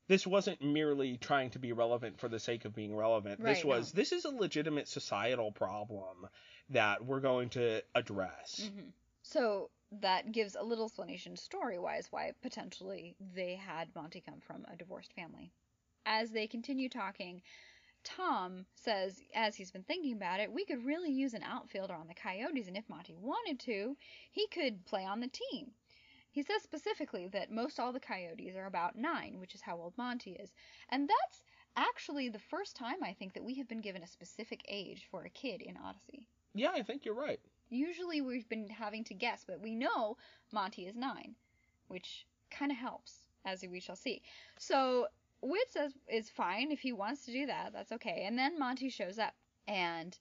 this 0.07 0.25
wasn't 0.25 0.61
merely 0.61 1.17
trying 1.17 1.49
to 1.49 1.59
be 1.59 1.73
relevant 1.73 2.17
for 2.17 2.29
the 2.29 2.39
sake 2.39 2.63
of 2.63 2.73
being 2.73 2.95
relevant. 2.95 3.43
this 3.43 3.65
was 3.65 3.93
no. 3.93 3.97
this 3.99 4.11
is 4.13 4.23
a 4.23 4.29
legitimate 4.29 4.87
societal 4.87 5.51
problem 5.51 6.27
that 6.69 7.03
we're 7.03 7.19
going 7.19 7.49
to 7.49 7.81
address. 7.93 8.61
Mm-hmm. 8.63 8.89
So 9.23 9.69
that 10.01 10.31
gives 10.31 10.55
a 10.55 10.63
little 10.63 10.85
explanation 10.85 11.35
story-wise 11.35 12.07
why 12.09 12.31
potentially 12.41 13.15
they 13.35 13.55
had 13.55 13.89
Monty 13.95 14.21
come 14.21 14.39
from 14.39 14.65
a 14.71 14.77
divorced 14.77 15.11
family. 15.13 15.51
As 16.05 16.31
they 16.31 16.47
continue 16.47 16.87
talking, 16.87 17.41
Tom 18.15 18.65
says, 18.75 19.21
as 19.35 19.55
he's 19.55 19.71
been 19.71 19.83
thinking 19.83 20.13
about 20.13 20.39
it, 20.39 20.51
we 20.51 20.63
could 20.63 20.85
really 20.85 21.11
use 21.11 21.33
an 21.33 21.43
outfielder 21.43 21.93
on 21.93 22.07
the 22.07 22.13
Coyotes, 22.13 22.67
and 22.67 22.77
if 22.77 22.87
Monty 22.87 23.15
wanted 23.19 23.59
to, 23.61 23.97
he 24.31 24.47
could 24.47 24.85
play 24.85 25.03
on 25.03 25.19
the 25.19 25.27
team. 25.27 25.71
He 26.31 26.41
says 26.41 26.61
specifically 26.63 27.27
that 27.29 27.51
most 27.51 27.79
all 27.79 27.91
the 27.91 27.99
Coyotes 27.99 28.55
are 28.55 28.67
about 28.67 28.95
nine, 28.95 29.39
which 29.39 29.55
is 29.55 29.61
how 29.61 29.75
old 29.77 29.97
Monty 29.97 30.31
is. 30.31 30.53
And 30.89 31.09
that's 31.09 31.43
actually 31.75 32.29
the 32.29 32.39
first 32.39 32.75
time 32.75 33.03
I 33.03 33.13
think 33.13 33.33
that 33.33 33.43
we 33.43 33.55
have 33.55 33.67
been 33.67 33.81
given 33.81 34.03
a 34.03 34.07
specific 34.07 34.63
age 34.67 35.07
for 35.11 35.23
a 35.23 35.29
kid 35.29 35.61
in 35.61 35.75
Odyssey. 35.77 36.27
Yeah, 36.53 36.71
I 36.73 36.83
think 36.83 37.05
you're 37.05 37.13
right. 37.13 37.39
Usually 37.69 38.21
we've 38.21 38.47
been 38.47 38.69
having 38.69 39.03
to 39.05 39.13
guess, 39.13 39.43
but 39.45 39.59
we 39.59 39.75
know 39.75 40.17
Monty 40.51 40.85
is 40.85 40.95
nine, 40.95 41.35
which 41.87 42.25
kind 42.49 42.71
of 42.71 42.77
helps, 42.77 43.25
as 43.45 43.65
we 43.69 43.79
shall 43.79 43.95
see. 43.95 44.21
So 44.57 45.07
Whit 45.41 45.71
says 45.71 45.93
is 46.07 46.29
fine 46.29 46.71
if 46.71 46.79
he 46.79 46.91
wants 46.93 47.25
to 47.25 47.31
do 47.31 47.45
that, 47.47 47.71
that's 47.73 47.91
okay. 47.93 48.23
And 48.25 48.37
then 48.37 48.57
Monty 48.59 48.89
shows 48.89 49.19
up 49.19 49.33
and 49.67 50.17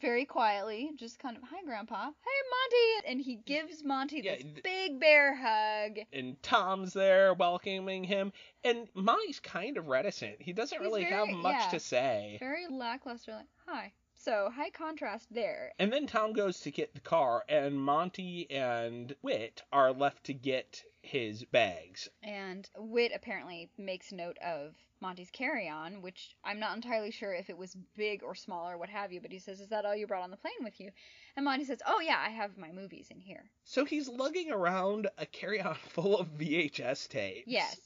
very 0.00 0.24
quietly, 0.24 0.90
just 0.96 1.18
kind 1.20 1.36
of, 1.36 1.42
hi, 1.44 1.62
Grandpa. 1.64 2.06
Hey, 2.06 2.10
Monty! 2.50 3.08
And 3.12 3.20
he 3.20 3.36
gives 3.36 3.84
Monty 3.84 4.20
Yeah, 4.22 4.34
this 4.34 4.42
th- 4.42 4.62
big 4.64 4.98
bear 4.98 5.32
hug. 5.36 5.98
And 6.12 6.42
Tom's 6.42 6.92
there 6.92 7.34
welcoming 7.34 8.02
him, 8.02 8.32
and 8.64 8.88
Monty's 8.94 9.38
kind 9.38 9.76
of 9.76 9.86
reticent. 9.86 10.42
He 10.42 10.52
doesn't 10.52 10.76
He's 10.78 10.84
really 10.84 11.04
very- 11.04 11.14
have 11.14 11.28
much 11.28 11.54
yeah. 11.56 11.68
to 11.70 11.78
say. 11.80 12.36
Very 12.40 12.66
lackluster, 12.68 13.32
like, 13.32 13.46
hi. 13.66 13.92
So, 14.24 14.50
high 14.54 14.70
contrast 14.70 15.34
there. 15.34 15.72
And 15.80 15.92
then 15.92 16.06
Tom 16.06 16.32
goes 16.32 16.60
to 16.60 16.70
get 16.70 16.94
the 16.94 17.00
car, 17.00 17.44
and 17.48 17.74
Monty 17.74 18.48
and 18.50 19.16
Whit 19.20 19.62
are 19.72 19.92
left 19.92 20.22
to 20.24 20.32
get 20.32 20.84
his 21.02 21.44
bags. 21.44 22.08
And 22.22 22.70
Whit 22.76 23.10
apparently 23.12 23.68
makes 23.76 24.12
note 24.12 24.38
of 24.38 24.76
Monty's 25.00 25.32
carry 25.32 25.68
on, 25.68 26.02
which 26.02 26.36
I'm 26.44 26.60
not 26.60 26.76
entirely 26.76 27.10
sure 27.10 27.34
if 27.34 27.50
it 27.50 27.58
was 27.58 27.76
big 27.96 28.22
or 28.22 28.36
small 28.36 28.70
or 28.70 28.78
what 28.78 28.88
have 28.90 29.12
you, 29.12 29.20
but 29.20 29.32
he 29.32 29.40
says, 29.40 29.60
Is 29.60 29.70
that 29.70 29.84
all 29.84 29.96
you 29.96 30.06
brought 30.06 30.22
on 30.22 30.30
the 30.30 30.36
plane 30.36 30.62
with 30.62 30.78
you? 30.80 30.92
And 31.36 31.44
Monty 31.44 31.64
says, 31.64 31.82
Oh, 31.84 31.98
yeah, 31.98 32.22
I 32.24 32.30
have 32.30 32.56
my 32.56 32.70
movies 32.70 33.08
in 33.10 33.20
here. 33.20 33.50
So 33.64 33.84
he's 33.84 34.08
lugging 34.08 34.52
around 34.52 35.08
a 35.18 35.26
carry-on 35.26 35.74
full 35.88 36.16
of 36.16 36.38
VHS 36.38 37.08
tapes. 37.08 37.48
Yes. 37.48 37.80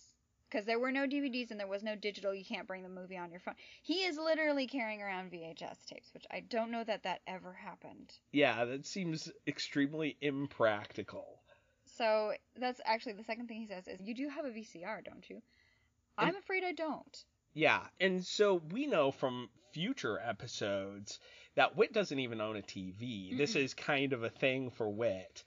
Because 0.50 0.64
there 0.64 0.78
were 0.78 0.92
no 0.92 1.06
DVDs 1.06 1.50
and 1.50 1.58
there 1.58 1.66
was 1.66 1.82
no 1.82 1.96
digital, 1.96 2.34
you 2.34 2.44
can't 2.44 2.68
bring 2.68 2.82
the 2.82 2.88
movie 2.88 3.16
on 3.16 3.30
your 3.30 3.40
phone. 3.40 3.54
He 3.82 4.04
is 4.04 4.16
literally 4.16 4.66
carrying 4.66 5.02
around 5.02 5.32
VHS 5.32 5.86
tapes, 5.86 6.14
which 6.14 6.26
I 6.30 6.40
don't 6.40 6.70
know 6.70 6.84
that 6.84 7.02
that 7.02 7.20
ever 7.26 7.52
happened. 7.52 8.12
Yeah, 8.32 8.64
that 8.64 8.86
seems 8.86 9.30
extremely 9.46 10.16
impractical. 10.20 11.40
So 11.96 12.32
that's 12.58 12.80
actually 12.84 13.14
the 13.14 13.24
second 13.24 13.48
thing 13.48 13.60
he 13.60 13.66
says 13.66 13.88
is, 13.88 14.00
You 14.00 14.14
do 14.14 14.28
have 14.28 14.44
a 14.44 14.50
VCR, 14.50 15.04
don't 15.04 15.28
you? 15.28 15.42
I'm 16.18 16.36
afraid 16.36 16.64
I 16.64 16.72
don't. 16.72 17.24
Yeah, 17.54 17.80
and 18.00 18.24
so 18.24 18.60
we 18.70 18.86
know 18.86 19.10
from 19.10 19.48
future 19.72 20.18
episodes 20.18 21.18
that 21.54 21.76
Whit 21.76 21.92
doesn't 21.92 22.18
even 22.18 22.40
own 22.40 22.56
a 22.56 22.62
TV. 22.62 23.36
This 23.36 23.54
Mm-mm. 23.54 23.64
is 23.64 23.74
kind 23.74 24.12
of 24.12 24.22
a 24.22 24.30
thing 24.30 24.70
for 24.70 24.88
Whit. 24.88 25.42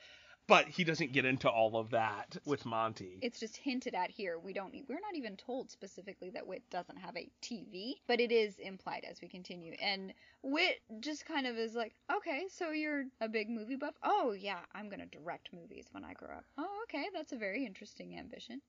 But 0.49 0.67
he 0.67 0.83
doesn't 0.83 1.13
get 1.13 1.25
into 1.25 1.49
all 1.49 1.77
of 1.77 1.91
that 1.91 2.37
with 2.45 2.65
Monty. 2.65 3.19
It's 3.21 3.39
just 3.39 3.55
hinted 3.55 3.93
at 3.93 4.09
here. 4.09 4.37
We 4.37 4.51
don't. 4.51 4.73
We're 4.89 4.99
not 4.99 5.15
even 5.15 5.37
told 5.37 5.69
specifically 5.69 6.31
that 6.31 6.47
Whit 6.47 6.63
doesn't 6.69 6.97
have 6.97 7.15
a 7.15 7.29
TV, 7.41 7.93
but 8.07 8.19
it 8.19 8.31
is 8.31 8.57
implied 8.57 9.05
as 9.09 9.21
we 9.21 9.27
continue. 9.27 9.73
And 9.81 10.13
Whit 10.43 10.81
just 10.99 11.25
kind 11.25 11.47
of 11.47 11.55
is 11.57 11.75
like, 11.75 11.93
okay, 12.17 12.45
so 12.49 12.71
you're 12.71 13.05
a 13.21 13.29
big 13.29 13.49
movie 13.49 13.75
buff. 13.75 13.93
Oh 14.03 14.31
yeah, 14.31 14.59
I'm 14.73 14.89
gonna 14.89 15.05
direct 15.05 15.49
movies 15.53 15.87
when 15.91 16.03
I 16.03 16.13
grow 16.13 16.35
up. 16.35 16.45
Oh 16.57 16.83
okay, 16.83 17.05
that's 17.13 17.31
a 17.31 17.37
very 17.37 17.65
interesting 17.65 18.17
ambition. 18.17 18.61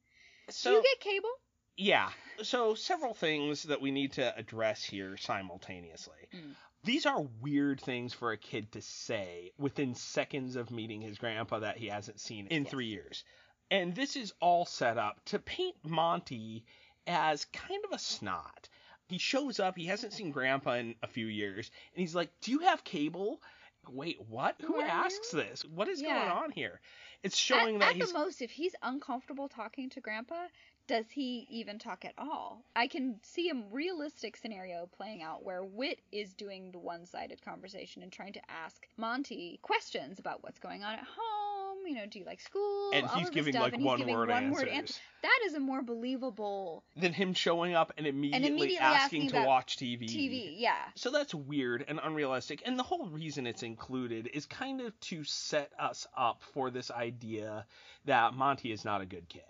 so 0.51 0.71
Do 0.71 0.77
you 0.77 0.83
get 0.83 1.01
cable? 1.01 1.31
yeah, 1.77 2.11
so 2.43 2.75
several 2.75 3.15
things 3.15 3.63
that 3.65 3.81
we 3.81 3.91
need 3.91 4.13
to 4.13 4.37
address 4.37 4.85
here 4.85 5.17
simultaneously. 5.17 6.29
Mm. 6.35 6.55
These 6.85 7.05
are 7.07 7.23
weird 7.41 7.81
things 7.81 8.15
for 8.15 8.33
a 8.33 8.39
kid 8.39 8.73
to 8.73 8.81
say 8.83 9.53
within 9.59 9.95
seconds 9.95 10.57
of 10.57 10.71
meeting 10.71 11.01
his 11.03 11.19
grandpa 11.19 11.59
that 11.61 11.77
he 11.77 11.89
hasn't 11.89 12.21
seen 12.21 12.47
in 12.47 12.63
Yes. 12.65 12.71
three 12.71 12.87
years. 12.87 13.25
And 13.71 13.95
this 13.95 14.17
is 14.17 14.33
all 14.41 14.65
set 14.65 14.97
up 14.99 15.23
to 15.27 15.39
paint 15.39 15.77
Monty 15.85 16.65
as 17.07 17.45
kind 17.47 17.85
of 17.85 17.93
a 17.93 17.99
snot. 17.99 18.69
He 19.09 19.19
shows 19.19 19.61
up, 19.61 19.77
he 19.77 19.87
hasn't 19.87 20.13
seen 20.13 20.31
grandpa 20.31 20.75
in 20.75 20.95
a 21.03 21.07
few 21.07 21.27
years, 21.27 21.71
and 21.95 22.01
he's 22.01 22.15
like, 22.15 22.31
Do 22.41 22.51
you 22.53 22.61
have 22.61 22.83
cable? 22.85 23.43
Wait, 23.89 24.21
what? 24.29 24.57
Who 24.61 24.75
Who 24.75 24.81
asks 24.83 25.33
you? 25.33 25.41
this? 25.41 25.65
What 25.65 25.89
is 25.89 26.01
Yeah. 26.01 26.15
going 26.15 26.31
on 26.45 26.51
here? 26.53 26.81
It's 27.23 27.37
showing 27.37 27.77
at, 27.77 27.81
that 27.81 27.91
at 27.91 27.97
he's 27.97 28.12
the 28.12 28.19
most, 28.19 28.43
if 28.43 28.50
he's 28.50 28.75
uncomfortable 28.83 29.49
talking 29.49 29.91
to 29.91 30.00
Grandpa, 30.00 30.47
does 30.87 31.07
he 31.11 31.47
even 31.50 31.79
talk 31.79 32.05
at 32.05 32.15
all? 32.19 32.65
I 32.75 32.87
can 32.87 33.21
see 33.23 33.50
a 33.50 33.55
realistic 33.71 34.37
scenario 34.37 34.89
playing 34.97 35.23
out 35.23 35.45
where 35.45 35.62
Whit 35.62 36.00
is 36.11 36.35
doing 36.35 36.73
the 36.73 36.79
one-sided 36.79 37.43
conversation 37.43 38.03
and 38.03 38.11
trying 38.11 38.33
to 38.33 38.50
ask 38.50 38.87
Monty 38.97 39.61
questions 39.62 40.19
about 40.19 40.43
what's 40.43 40.59
going 40.59 40.83
on 40.83 40.95
at 40.95 41.00
home. 41.00 41.50
You 41.87 41.95
know, 41.97 42.07
do 42.07 42.19
you 42.19 42.25
like 42.25 42.41
school? 42.41 42.91
and 42.93 43.07
all 43.07 43.19
he's 43.19 43.29
of 43.29 43.35
giving 43.35 43.53
stuff, 43.53 43.63
like 43.65 43.73
and 43.75 43.83
he's 43.83 43.87
one 43.87 43.99
giving 43.99 44.15
word 44.15 44.29
one-word 44.31 44.69
answers. 44.69 44.97
an- 44.97 45.03
That 45.23 45.39
is 45.47 45.55
a 45.55 45.61
more 45.61 45.83
believable 45.83 46.85
than 46.97 47.13
him 47.13 47.35
showing 47.35 47.75
up 47.75 47.93
and 47.97 48.07
immediately, 48.07 48.49
immediately 48.49 48.79
asking, 48.79 49.23
asking 49.25 49.41
to 49.43 49.47
watch 49.47 49.77
TV. 49.77 50.05
TV. 50.09 50.55
Yeah. 50.59 50.77
So 50.95 51.11
that's 51.11 51.35
weird 51.35 51.85
and 51.89 52.01
unrealistic. 52.03 52.63
And 52.65 52.79
the 52.79 52.83
whole 52.83 53.07
reason 53.07 53.47
it's 53.47 53.63
included 53.63 54.29
is 54.33 54.47
kind 54.47 54.81
of 54.81 54.99
to 55.01 55.25
set 55.25 55.71
us 55.79 56.07
up 56.17 56.43
for 56.53 56.71
this 56.71 56.91
idea 56.91 57.67
that 58.05 58.35
Monty 58.35 58.73
is 58.73 58.85
not 58.85 59.01
a 59.01 59.07
good 59.07 59.29
kid. 59.29 59.43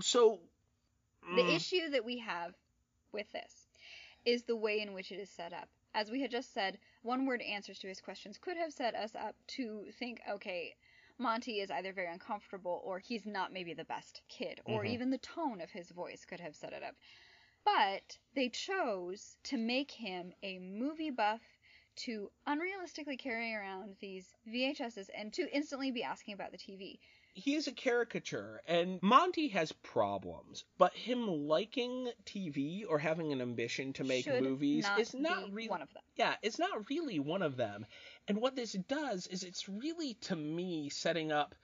So 0.00 0.40
The 1.36 1.42
mm, 1.42 1.56
issue 1.56 1.90
that 1.90 2.04
we 2.04 2.18
have 2.18 2.54
with 3.12 3.30
this 3.32 3.66
is 4.24 4.44
the 4.44 4.56
way 4.56 4.80
in 4.80 4.92
which 4.92 5.12
it 5.12 5.18
is 5.18 5.30
set 5.30 5.52
up. 5.52 5.68
As 5.94 6.10
we 6.10 6.22
had 6.22 6.30
just 6.30 6.54
said, 6.54 6.78
one 7.02 7.26
word 7.26 7.42
answers 7.42 7.78
to 7.80 7.88
his 7.88 8.00
questions 8.00 8.38
could 8.38 8.56
have 8.56 8.72
set 8.72 8.94
us 8.94 9.14
up 9.14 9.34
to 9.48 9.84
think, 9.98 10.20
okay, 10.30 10.74
Monty 11.22 11.60
is 11.60 11.70
either 11.70 11.92
very 11.92 12.08
uncomfortable 12.12 12.80
or 12.84 12.98
he's 12.98 13.24
not 13.24 13.52
maybe 13.52 13.72
the 13.74 13.84
best 13.84 14.22
kid, 14.28 14.60
or 14.64 14.84
Mhm. 14.84 14.88
even 14.92 15.10
the 15.10 15.18
tone 15.18 15.60
of 15.60 15.70
his 15.70 15.90
voice 15.90 16.24
could 16.24 16.40
have 16.40 16.56
set 16.56 16.72
it 16.74 16.82
up. 16.82 16.96
But 17.64 18.18
they 18.34 18.48
chose 18.50 19.38
to 19.44 19.56
make 19.56 19.90
him 19.92 20.34
a 20.42 20.58
movie 20.58 21.10
buff 21.10 21.42
to 21.96 22.32
unrealistically 22.46 23.18
carry 23.18 23.54
around 23.54 23.96
these 24.00 24.34
VHSs 24.46 25.08
and 25.10 25.32
to 25.34 25.50
instantly 25.54 25.90
be 25.90 26.02
asking 26.02 26.34
about 26.34 26.52
the 26.52 26.58
TV. 26.58 27.00
he 27.34 27.54
is 27.54 27.66
a 27.66 27.72
caricature, 27.72 28.62
and 28.66 28.98
Monty 29.02 29.48
has 29.48 29.72
problems, 29.72 30.64
but 30.78 30.94
him 30.94 31.26
liking 31.28 32.10
TV 32.24 32.84
or 32.86 32.98
having 32.98 33.32
an 33.32 33.40
ambition 33.42 33.92
to 33.94 34.04
make 34.04 34.24
Should 34.24 34.40
movies 34.40 34.84
not 34.84 34.96
is 34.96 35.14
not 35.18 35.50
really 35.52 35.68
one 35.68 35.82
of 35.82 35.92
them. 35.92 36.02
yeah, 36.16 36.36
it's 36.42 36.58
not 36.58 36.88
really 36.90 37.18
one 37.18 37.42
of 37.42 37.56
them. 37.56 37.86
And 38.28 38.40
what 38.40 38.54
this 38.54 38.72
does 38.72 39.26
is 39.26 39.42
it's 39.42 39.68
really, 39.68 40.14
to 40.14 40.36
me, 40.36 40.88
setting 40.88 41.32
up 41.32 41.54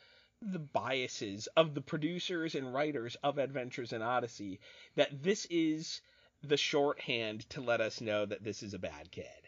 the 0.40 0.58
biases 0.58 1.48
of 1.56 1.74
the 1.74 1.80
producers 1.80 2.54
and 2.54 2.72
writers 2.72 3.16
of 3.22 3.38
Adventures 3.38 3.92
in 3.92 4.02
Odyssey 4.02 4.60
that 4.94 5.22
this 5.22 5.46
is 5.50 6.00
the 6.42 6.56
shorthand 6.56 7.48
to 7.50 7.60
let 7.60 7.80
us 7.80 8.00
know 8.00 8.24
that 8.26 8.44
this 8.44 8.62
is 8.62 8.74
a 8.74 8.78
bad 8.78 9.10
kid. 9.10 9.47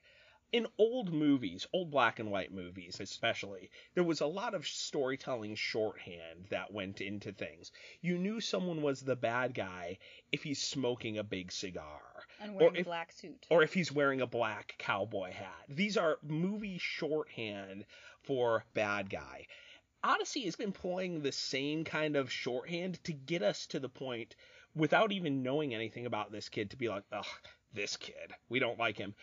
In 0.52 0.66
old 0.78 1.12
movies, 1.12 1.66
old 1.72 1.90
black 1.92 2.18
and 2.18 2.30
white 2.30 2.52
movies 2.52 2.98
especially, 3.00 3.70
there 3.94 4.02
was 4.02 4.20
a 4.20 4.26
lot 4.26 4.54
of 4.54 4.66
storytelling 4.66 5.54
shorthand 5.54 6.46
that 6.50 6.72
went 6.72 7.00
into 7.00 7.30
things. 7.32 7.70
You 8.00 8.18
knew 8.18 8.40
someone 8.40 8.82
was 8.82 9.00
the 9.00 9.14
bad 9.14 9.54
guy 9.54 9.98
if 10.32 10.42
he's 10.42 10.60
smoking 10.60 11.18
a 11.18 11.22
big 11.24 11.52
cigar 11.52 12.00
And 12.40 12.54
wearing 12.56 12.76
a 12.76 12.80
if- 12.80 12.86
black 12.86 13.12
suit. 13.12 13.46
or 13.48 13.62
if 13.62 13.72
he's 13.74 13.92
wearing 13.92 14.20
a 14.22 14.26
black 14.26 14.74
cowboy 14.78 15.30
hat. 15.30 15.64
These 15.68 15.96
are 15.96 16.18
movie 16.22 16.78
shorthand 16.78 17.84
for 18.22 18.64
bad 18.74 19.08
guy. 19.08 19.46
Odyssey 20.02 20.46
is 20.46 20.56
employing 20.56 21.20
the 21.22 21.30
same 21.32 21.84
kind 21.84 22.16
of 22.16 22.32
shorthand 22.32 23.02
to 23.04 23.12
get 23.12 23.42
us 23.42 23.66
to 23.68 23.78
the 23.78 23.88
point 23.88 24.34
without 24.74 25.12
even 25.12 25.42
knowing 25.44 25.74
anything 25.74 26.06
about 26.06 26.32
this 26.32 26.48
kid 26.48 26.70
to 26.70 26.76
be 26.76 26.88
like, 26.88 27.04
ugh, 27.12 27.26
this 27.72 27.96
kid, 27.96 28.32
we 28.48 28.58
don't 28.58 28.78
like 28.78 28.96
him. 28.96 29.14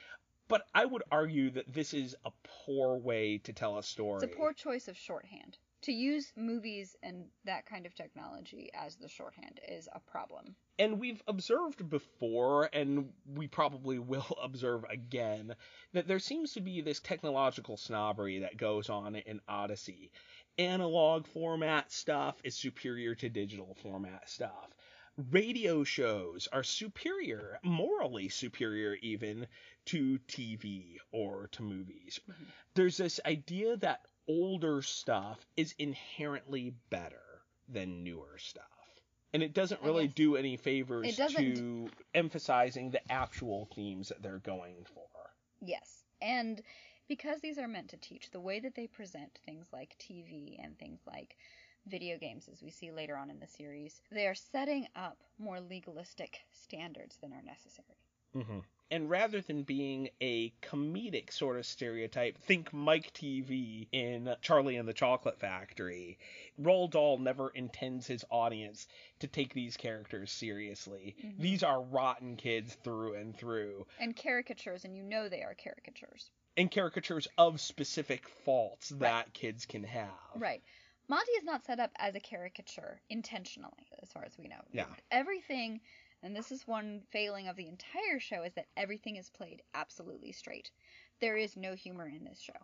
But 0.48 0.66
I 0.74 0.86
would 0.86 1.04
argue 1.12 1.50
that 1.52 1.74
this 1.74 1.94
is 1.94 2.16
a 2.26 2.32
poor 2.66 2.98
way 2.98 3.40
to 3.40 3.54
tell 3.54 3.78
a 3.78 3.84
story. 3.84 4.24
It's 4.24 4.34
a 4.34 4.38
poor 4.38 4.54
choice 4.54 4.88
of 4.88 4.98
shorthand. 4.98 5.58
To 5.84 5.92
use 5.92 6.34
movies 6.36 6.96
and 7.04 7.28
that 7.46 7.66
kind 7.66 7.86
of 7.86 7.94
technology 7.94 8.72
as 8.74 8.96
the 8.96 9.08
shorthand 9.08 9.60
is 9.68 9.88
a 9.94 10.00
problem. 10.00 10.56
and 10.80 11.00
we've 11.00 11.22
observed 11.28 11.88
before, 11.90 12.70
and 12.74 13.10
we 13.26 13.48
probably 13.48 14.00
will 14.14 14.38
observe 14.42 14.84
again, 14.90 15.56
that 15.94 16.08
there 16.08 16.20
seems 16.20 16.54
to 16.54 16.62
be 16.62 16.82
this 16.82 17.00
technological 17.00 17.78
snobbery 17.78 18.40
that 18.40 18.58
goes 18.58 18.90
on 18.90 19.16
in 19.16 19.40
Odyssey. 19.48 20.12
Analog 20.58 21.28
format 21.28 21.92
stuff 21.92 22.36
is 22.44 22.56
superior 22.56 23.16
to 23.16 23.30
digital 23.30 23.76
format 23.84 24.30
stuff. 24.30 24.76
Radio 25.18 25.84
shows 25.84 26.48
are 26.54 26.64
superior, 26.64 27.60
morally 27.64 28.30
superior 28.30 28.96
even, 29.02 29.48
to 29.86 30.20
TV 30.28 30.98
or 31.12 31.48
to 31.54 31.64
movies. 31.64 32.20
Mhm. 32.28 32.52
There's 32.76 32.98
this 32.98 33.20
idea 33.26 33.78
that 33.78 34.06
older 34.28 34.82
stuff 34.82 35.46
is 35.56 35.74
inherently 35.80 36.72
better 36.90 37.42
than 37.68 38.04
newer 38.04 38.38
stuff. 38.38 39.02
And 39.34 39.42
it 39.44 39.54
doesn't 39.54 39.82
really 39.82 40.08
do 40.08 40.36
any 40.36 40.56
favors 40.56 41.16
to 41.16 41.90
emphasizing 42.14 42.92
the 42.92 43.12
actual 43.12 43.66
themes 43.66 44.10
that 44.10 44.22
they're 44.22 44.40
going 44.40 44.86
for. 44.86 45.36
Yes. 45.62 46.04
And 46.22 46.62
because 47.08 47.42
these 47.42 47.58
are 47.58 47.68
meant 47.68 47.90
to 47.90 47.98
teach, 47.98 48.30
the 48.32 48.40
way 48.40 48.60
that 48.60 48.76
they 48.76 48.88
present 48.88 49.40
things 49.46 49.68
like 49.74 49.98
TV 49.98 50.58
and 50.64 50.78
things 50.78 51.02
like 51.06 51.38
video 51.88 52.18
games, 52.18 52.48
as 52.52 52.62
we 52.62 52.70
see 52.70 52.92
later 52.92 53.18
on 53.18 53.30
in 53.30 53.40
the 53.40 53.48
series, 53.48 54.02
they 54.12 54.28
are 54.28 54.36
setting 54.36 54.88
up 54.96 55.24
more 55.38 55.60
legalistic 55.60 56.40
standards 56.52 57.18
than 57.18 57.34
are 57.34 57.42
necessary. 57.42 57.98
Mm-hmm. 58.36 58.60
And 58.90 59.10
rather 59.10 59.42
than 59.42 59.64
being 59.64 60.10
a 60.22 60.52
comedic 60.62 61.32
sort 61.34 61.58
of 61.58 61.66
stereotype, 61.66 62.38
think 62.38 62.72
Mike 62.72 63.12
Teavee 63.14 63.88
in 63.92 64.34
Charlie 64.42 64.78
and 64.78 64.88
the 64.88 64.94
Chocolate 64.94 65.40
Factory. 65.40 66.18
Roald 66.58 66.92
Dahl 66.92 67.18
never 67.18 67.50
intends 67.50 68.08
his 68.08 68.24
audience 68.32 68.88
to 69.20 69.28
take 69.28 69.54
these 69.54 69.76
characters 69.76 70.32
seriously. 70.32 71.16
Mhm. 71.22 71.38
These 71.38 71.64
are 71.64 71.82
rotten 71.82 72.38
kids 72.38 72.76
through 72.76 73.16
and 73.16 73.36
through, 73.38 73.86
And 73.98 74.16
caricatures, 74.16 74.86
and 74.86 74.96
you 74.96 75.04
know 75.04 75.28
they 75.28 75.44
are 75.44 75.56
caricatures. 75.56 76.32
and 76.56 76.72
caricatures 76.72 77.28
of 77.38 77.60
specific 77.62 78.28
faults 78.28 78.90
that 78.90 79.34
kids 79.34 79.66
can 79.66 79.84
have. 79.84 80.14
Right. 80.34 80.64
Monty 81.10 81.32
is 81.34 81.44
not 81.44 81.66
set 81.66 81.80
up 81.80 81.92
as 81.98 82.16
a 82.16 82.20
caricature 82.20 83.00
intentionally, 83.10 83.88
as 84.02 84.12
far 84.12 84.24
as 84.26 84.38
we 84.38 84.48
know. 84.48 84.62
Yeah. 84.72 84.86
Everything, 85.10 85.80
and 86.22 86.36
this 86.36 86.52
is 86.52 86.68
one 86.68 87.02
failing 87.12 87.48
of 87.48 87.56
the 87.56 87.68
entire 87.68 88.20
show, 88.20 88.44
is 88.44 88.54
that 88.56 88.68
everything 88.76 89.16
is 89.16 89.30
played 89.30 89.62
absolutely 89.74 90.34
straight. 90.34 90.70
There 91.22 91.38
is 91.38 91.56
no 91.56 91.76
humor 91.76 92.08
in 92.08 92.26
this 92.26 92.40
show. 92.40 92.60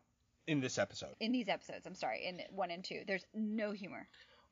In 0.48 0.60
this 0.60 0.78
episode. 0.78 1.16
In 1.22 1.32
these 1.32 1.48
episodes, 1.48 1.88
I'm 1.88 1.96
sorry, 1.96 2.26
in 2.26 2.42
one 2.50 2.70
and 2.70 2.84
two, 2.84 3.04
there's 3.08 3.26
no 3.34 3.72
humor. 3.72 4.08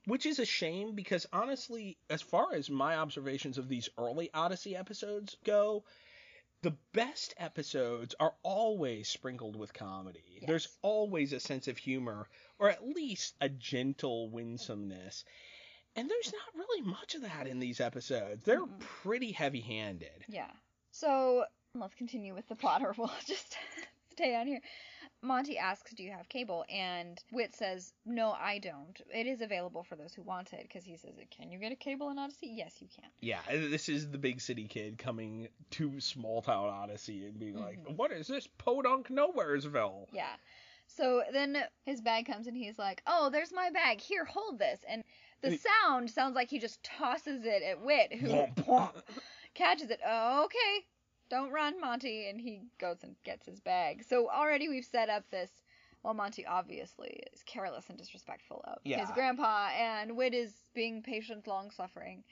Which 0.06 0.26
is 0.26 0.40
a 0.40 0.46
shame 0.46 0.96
because 0.96 1.28
honestly, 1.34 1.98
as 2.10 2.22
far 2.22 2.54
as 2.54 2.70
my 2.70 2.96
observations 2.96 3.58
of 3.58 3.68
these 3.68 3.90
early 3.98 4.32
Odyssey 4.34 4.76
episodes 4.76 5.36
go, 5.44 5.84
the 6.62 6.76
best 6.94 7.34
episodes 7.38 8.14
are 8.20 8.34
always 8.44 9.08
sprinkled 9.08 9.56
with 9.56 9.74
comedy. 9.74 10.24
Yes. 10.40 10.48
There's 10.48 10.68
always 10.82 11.34
a 11.34 11.40
sense 11.40 11.68
of 11.68 11.78
humor, 11.78 12.28
or 12.60 12.70
at 12.70 12.88
least 12.88 13.36
a 13.42 13.50
gentle 13.50 14.30
winsomeness. 14.30 15.24
And 15.96 16.10
there's 16.10 16.32
not 16.32 16.56
really 16.56 16.82
much 16.82 17.16
of 17.16 17.22
that 17.24 17.48
in 17.48 17.60
these 17.60 17.82
episodes. 17.82 18.44
They're 18.46 18.62
Mm-mm. 18.62 18.80
pretty 18.80 19.32
heavy 19.32 19.62
handed. 19.62 20.24
Yeah. 20.30 20.52
So 20.92 21.46
let's 21.74 21.96
continue 21.96 22.34
with 22.36 22.48
the 22.48 22.56
plot, 22.56 22.82
or 22.84 22.94
we'll 22.98 23.12
just 23.26 23.56
stay 24.12 24.36
on 24.36 24.48
here. 24.48 24.62
Monty 25.24 25.58
asks, 25.58 25.94
"Do 25.94 26.04
you 26.04 26.12
have 26.12 26.28
cable?" 26.30 26.66
And 26.70 27.22
Whit 27.32 27.54
says, 27.56 27.94
"No, 28.06 28.32
I 28.32 28.58
don't. 28.60 29.00
It 29.14 29.28
is 29.28 29.42
available 29.42 29.84
for 29.84 29.96
those 29.96 30.14
who 30.14 30.24
want 30.24 30.54
it." 30.54 30.64
Because 30.64 30.84
he 30.84 30.98
says, 30.98 31.12
"Can 31.30 31.52
you 31.52 31.60
get 31.60 31.72
a 31.72 31.76
cable 31.76 32.10
in 32.10 32.18
Odyssey?" 32.18 32.48
Yes, 32.48 32.82
you 32.82 32.88
can. 32.88 33.10
Yeah, 33.22 33.42
this 33.50 33.88
is 33.88 34.10
the 34.10 34.18
big 34.18 34.42
city 34.42 34.68
kid 34.68 34.98
coming 34.98 35.48
to 35.72 36.00
small 36.00 36.42
town 36.42 36.70
Odyssey 36.70 37.26
and 37.28 37.40
being 37.40 37.56
like, 37.56 37.80
Mhm. 37.84 37.96
"What 37.98 38.12
is 38.12 38.28
this 38.28 38.48
podunk 38.58 39.10
nowheresville?" 39.10 40.08
Yeah. 40.12 40.36
So 40.88 41.24
then 41.32 41.64
his 41.86 42.02
bag 42.02 42.26
comes 42.26 42.48
and 42.48 42.58
he's 42.58 42.78
like, 42.80 43.02
"Oh, 43.08 43.30
there's 43.30 43.54
my 43.54 43.70
bag. 43.70 44.02
Here, 44.02 44.26
hold 44.26 44.60
this." 44.60 44.84
And 44.88 45.04
the 45.42 45.48
And 45.48 45.54
he- 45.54 45.60
sound 45.60 46.12
sounds 46.12 46.36
like 46.36 46.50
he 46.50 46.60
just 46.60 46.84
tosses 46.84 47.46
it 47.46 47.62
at 47.64 47.80
Whit, 47.82 48.12
who 48.14 48.48
catches 49.54 49.90
it. 49.90 50.00
Oh, 50.06 50.46
okay. 50.46 50.86
Don't 51.32 51.52
run, 51.52 51.80
Monty. 51.80 52.28
And 52.30 52.40
he 52.40 52.60
goes 52.78 52.98
and 53.04 53.16
gets 53.24 53.46
his 53.46 53.62
bag. 53.62 54.04
So 54.08 54.30
already 54.30 54.68
we've 54.68 54.86
set 54.86 55.10
up 55.10 55.24
this. 55.32 55.50
Well, 56.04 56.14
Monty 56.14 56.46
obviously 56.46 57.24
is 57.32 57.42
careless 57.44 57.86
and 57.90 57.98
disrespectful 57.98 58.62
of 58.66 58.80
his 59.00 59.12
grandpa, 59.12 59.70
and 59.78 60.18
Whit 60.18 60.34
is 60.34 60.52
being 60.74 61.02
patient, 61.04 61.48
long 61.48 61.70
suffering. 61.72 62.24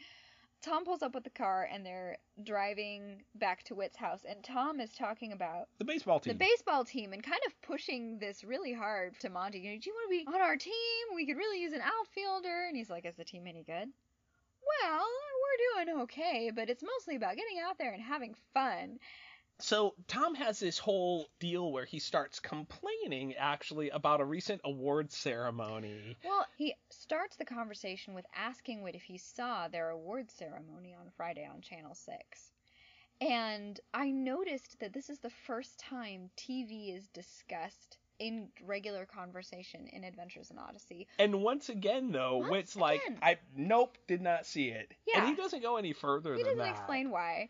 Tom 0.61 0.83
pulls 0.83 1.01
up 1.03 1.13
with 1.15 1.23
the 1.23 1.29
car 1.29 1.69
and 1.71 1.85
they're 1.85 2.17
driving 2.43 3.21
back 3.35 3.63
to 3.65 3.75
Whit's 3.75 3.95
house, 3.95 4.25
and 4.27 4.43
Tom 4.43 4.79
is 4.81 4.91
talking 4.93 5.31
about 5.31 5.69
the 5.77 5.85
baseball 5.85 6.19
team. 6.19 6.33
the 6.33 6.37
baseball 6.37 6.83
team 6.83 7.13
and 7.13 7.23
kind 7.23 7.39
of 7.47 7.53
pushing 7.61 8.17
this 8.19 8.43
really 8.43 8.73
hard 8.73 9.17
to 9.21 9.29
Monty. 9.29 9.59
You 9.59 9.71
know, 9.71 9.79
Do 9.79 9.89
you 9.89 9.95
want 9.95 10.11
to 10.11 10.25
be 10.25 10.35
on 10.35 10.41
our 10.41 10.57
team? 10.57 10.73
We 11.15 11.25
could 11.25 11.37
really 11.37 11.61
use 11.61 11.71
an 11.73 11.81
outfielder. 11.81 12.65
And 12.67 12.75
he's 12.75 12.89
like, 12.89 13.05
Is 13.05 13.15
the 13.15 13.23
team 13.23 13.45
any 13.47 13.63
good? 13.63 13.87
Well, 14.81 15.05
we're 15.49 15.85
doing 15.85 16.01
okay, 16.01 16.51
but 16.53 16.69
it's 16.69 16.83
mostly 16.83 17.15
about 17.15 17.35
getting 17.35 17.59
out 17.59 17.77
there 17.77 17.91
and 17.91 18.01
having 18.01 18.35
fun. 18.53 18.99
So 19.61 19.93
Tom 20.07 20.35
has 20.35 20.59
this 20.59 20.77
whole 20.77 21.27
deal 21.39 21.71
where 21.71 21.83
he 21.83 21.99
starts 21.99 22.39
complaining 22.39 23.33
actually 23.35 23.89
about 23.89 24.21
a 24.21 24.25
recent 24.25 24.61
award 24.63 25.11
ceremony. 25.11 26.17
Well, 26.23 26.45
he 26.57 26.75
starts 26.89 27.35
the 27.35 27.43
conversation 27.45 28.13
with 28.13 28.25
asking 28.33 28.83
Whit 28.83 28.95
if 28.95 29.03
he 29.03 29.17
saw 29.17 29.67
their 29.67 29.89
award 29.89 30.31
ceremony 30.31 30.95
on 30.97 31.11
Friday 31.17 31.45
on 31.45 31.59
Channel 31.59 31.93
6. 31.93 32.51
And 33.19 33.77
I 33.93 34.11
noticed 34.11 34.79
that 34.79 34.93
this 34.93 35.09
is 35.09 35.19
the 35.19 35.29
first 35.29 35.77
time 35.77 36.29
TV 36.37 36.95
is 36.95 37.09
discussed 37.09 37.97
in 38.19 38.49
regular 38.65 39.05
conversation 39.05 39.87
in 39.93 40.03
Adventures 40.03 40.51
in 40.51 40.57
Odyssey. 40.57 41.07
And 41.17 41.41
once 41.41 41.69
again 41.69 42.11
though, 42.11 42.37
Once 42.37 42.51
Whit's 42.51 42.75
like. 42.75 43.01
I 43.21 43.37
nope, 43.55 43.97
did 44.07 44.21
not 44.21 44.45
see 44.45 44.67
it. 44.69 44.93
Yeah. 45.07 45.19
And 45.21 45.29
he 45.29 45.35
doesn't 45.35 45.61
go 45.61 45.77
any 45.77 45.93
further 45.93 46.35
He 46.35 46.43
than 46.43 46.57
doesn't 46.57 46.71
explain 46.71 47.09
why, 47.09 47.49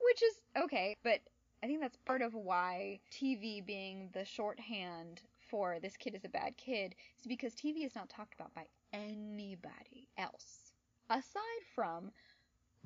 which 0.00 0.22
is 0.22 0.34
okay, 0.64 0.96
but 1.02 1.20
I 1.62 1.66
think 1.66 1.80
that's 1.80 1.96
part 1.98 2.22
of 2.22 2.34
why 2.34 2.98
TV 3.12 3.64
being 3.64 4.10
the 4.12 4.24
shorthand 4.24 5.22
for 5.48 5.78
this 5.80 5.96
kid 5.96 6.14
is 6.14 6.24
a 6.24 6.28
bad 6.28 6.56
kid 6.56 6.94
is 7.20 7.26
because 7.26 7.54
TV 7.54 7.84
is 7.84 7.94
not 7.94 8.08
talked 8.08 8.34
about 8.34 8.52
by 8.54 8.66
anybody 8.92 10.08
else 10.18 10.72
aside 11.08 11.62
from 11.74 12.10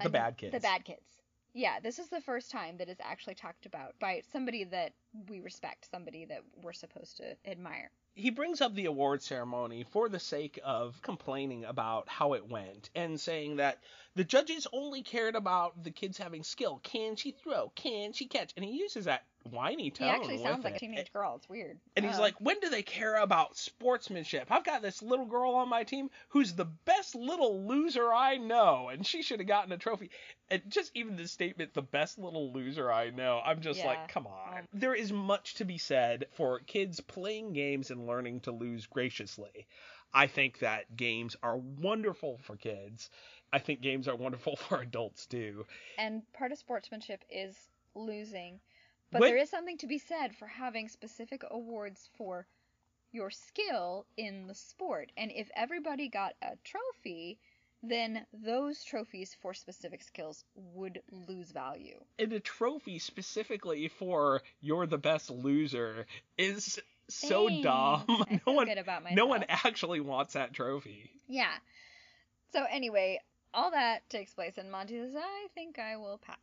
The 0.01 0.07
an- 0.07 0.13
bad 0.13 0.37
kids. 0.37 0.53
The 0.53 0.61
bad 0.61 0.85
kids. 0.85 1.07
Yeah, 1.57 1.81
this 1.81 1.99
is 1.99 2.09
the 2.11 2.21
first 2.21 2.51
time 2.51 2.77
that 2.77 2.91
it's 2.91 3.01
actually 3.03 3.35
talked 3.35 3.65
about 3.65 3.95
by 3.99 4.21
somebody 4.31 4.65
that 4.65 4.93
we 5.31 5.41
respect, 5.41 5.89
somebody 5.91 6.27
that 6.27 6.43
we're 6.63 6.75
supposed 6.75 7.17
to 7.17 7.35
admire. 7.51 7.91
he 8.15 8.29
brings 8.31 8.61
up 8.61 8.75
the 8.75 8.85
award 8.85 9.23
ceremony 9.23 9.83
for 9.85 10.11
the 10.11 10.19
sake 10.19 10.59
of 10.63 11.01
complaining 11.01 11.65
about 11.65 12.09
how 12.11 12.35
it 12.35 12.47
went 12.47 12.91
and 12.95 13.19
saying 13.19 13.57
that 13.57 13.79
the 14.15 14.25
judges 14.25 14.67
only 14.71 15.03
cared 15.03 15.35
about 15.35 15.83
the 15.83 15.91
kids 15.91 16.19
having 16.19 16.43
skill. 16.43 16.79
Can 16.83 17.17
she 17.17 17.31
throw? 17.31 17.73
Can 17.75 18.13
she 18.13 18.27
catch? 18.27 18.53
And 18.57 18.65
he 18.65 18.73
uses 18.73 19.07
that 19.07 19.25
whiny 19.47 19.91
tone. 19.91 20.09
he 20.09 20.15
actually 20.15 20.39
sounds 20.43 20.65
like 20.65 20.77
a 20.77 20.79
teenage 20.79 21.13
girl. 21.13 21.35
It's 21.37 21.49
weird. 21.49 21.79
And 21.97 22.05
he's 22.05 22.19
Uh, 22.19 22.23
like, 22.23 22.35
when 22.41 22.61
do 22.61 22.69
they 22.69 22.83
care 22.83 23.17
about 23.17 23.57
sportsmanship? 23.57 24.49
I've 24.51 24.65
got 24.65 24.83
this 24.83 25.03
little 25.03 25.25
girl 25.25 25.53
on 25.55 25.69
my 25.69 25.83
team 25.85 26.11
who's 26.29 26.55
the 26.55 26.65
best 26.67 27.15
little 27.15 27.67
loser 27.67 28.13
I 28.13 28.37
know, 28.37 28.89
and 28.89 29.07
she 29.07 29.23
should 29.23 29.41
have 29.41 29.49
gotten 29.49 29.73
a 29.73 29.79
trophy. 29.79 30.11
And 30.51 30.63
just 30.69 30.91
even 30.95 31.17
the 31.17 31.27
statement, 31.27 31.73
the 31.75 31.83
best 31.83 32.19
little 32.19 32.53
loser 32.53 32.93
I 32.93 33.11
know, 33.11 33.41
I'm 33.45 33.61
just 33.61 33.81
Yeah. 33.81 33.87
like, 33.87 34.09
come 34.09 34.27
on. 34.27 34.59
Um, 34.59 34.65
there 34.73 34.95
is 34.95 35.13
much 35.13 35.55
to 35.55 35.65
be 35.65 35.79
said 35.79 36.27
for 36.33 36.61
kids 36.61 37.01
playing 37.01 37.53
games 37.55 37.91
and 37.91 38.07
learning 38.07 38.41
to 38.41 38.53
lose 38.53 38.87
graciously. 38.87 39.67
I 40.15 40.27
think 40.29 40.61
that 40.61 40.97
games 40.97 41.37
are 41.43 41.57
wonderful 41.57 42.39
for 42.39 42.57
kids. 42.57 43.11
I 43.53 43.59
think 43.59 43.81
games 43.81 44.07
are 44.09 44.17
wonderful 44.17 44.57
for 44.69 44.81
adults 44.81 45.27
too. 45.27 45.67
and 45.99 46.23
part 46.33 46.53
of 46.53 46.59
sportsmanship 46.59 47.25
is 47.31 47.57
losing. 47.95 48.61
But 49.13 49.21
there 49.21 49.37
is 49.37 49.51
something 49.51 49.79
to 49.79 49.87
be 49.87 49.99
said 49.99 50.35
for 50.35 50.47
having 50.47 50.89
specific 50.89 51.43
awards 51.51 52.09
for 52.19 52.47
your 53.13 53.31
skill 53.31 54.07
in 54.17 54.47
the 54.47 54.55
sport. 54.55 55.13
And 55.17 55.31
if 55.35 55.49
everybody 55.57 56.09
got 56.09 56.35
a 56.43 56.57
trophy, 56.65 57.39
then 57.83 58.27
those 58.33 58.83
trophies 58.85 59.37
for 59.41 59.55
specific 59.55 60.03
skills 60.03 60.45
would 60.55 61.01
lose 61.29 61.51
value. 61.53 61.99
and 62.19 62.33
a 62.33 62.41
trophy 62.41 62.99
specifically 62.99 63.89
for 63.89 64.43
you're 64.61 64.87
the 64.87 64.99
best 64.99 65.31
loser 65.31 66.07
is 66.37 66.79
so 67.09 67.47
Thanks. 67.49 67.63
dumb. 67.63 68.25
No 68.47 68.53
one 68.55 68.67
good 68.67 68.79
about 68.79 69.03
myself. 69.05 69.17
no 69.17 69.27
one 69.27 69.45
actually 69.49 70.01
wants 70.01 70.33
that 70.35 70.53
trophy. 70.53 71.11
Yeah. 71.29 71.53
So 72.53 72.65
anyway, 72.69 73.21
all 73.55 73.71
that 73.71 74.09
takes 74.11 74.35
place 74.35 74.59
and 74.59 74.71
Monty 74.71 74.99
says, 74.99 75.15
I 75.17 75.47
think 75.55 75.79
I 75.79 75.97
will 75.97 76.19
pass. 76.19 76.37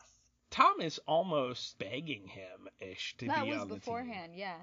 Tom 0.53 0.81
is 0.81 0.99
almost 1.07 1.79
begging 1.79 2.27
him 2.27 2.69
ish 2.79 3.17
to 3.17 3.25
that 3.25 3.37
be 3.37 3.41
on 3.41 3.45
the 3.45 3.51
team. 3.51 3.57
That 3.57 3.69
was 3.69 3.79
beforehand, 3.79 4.33
yeah. 4.35 4.57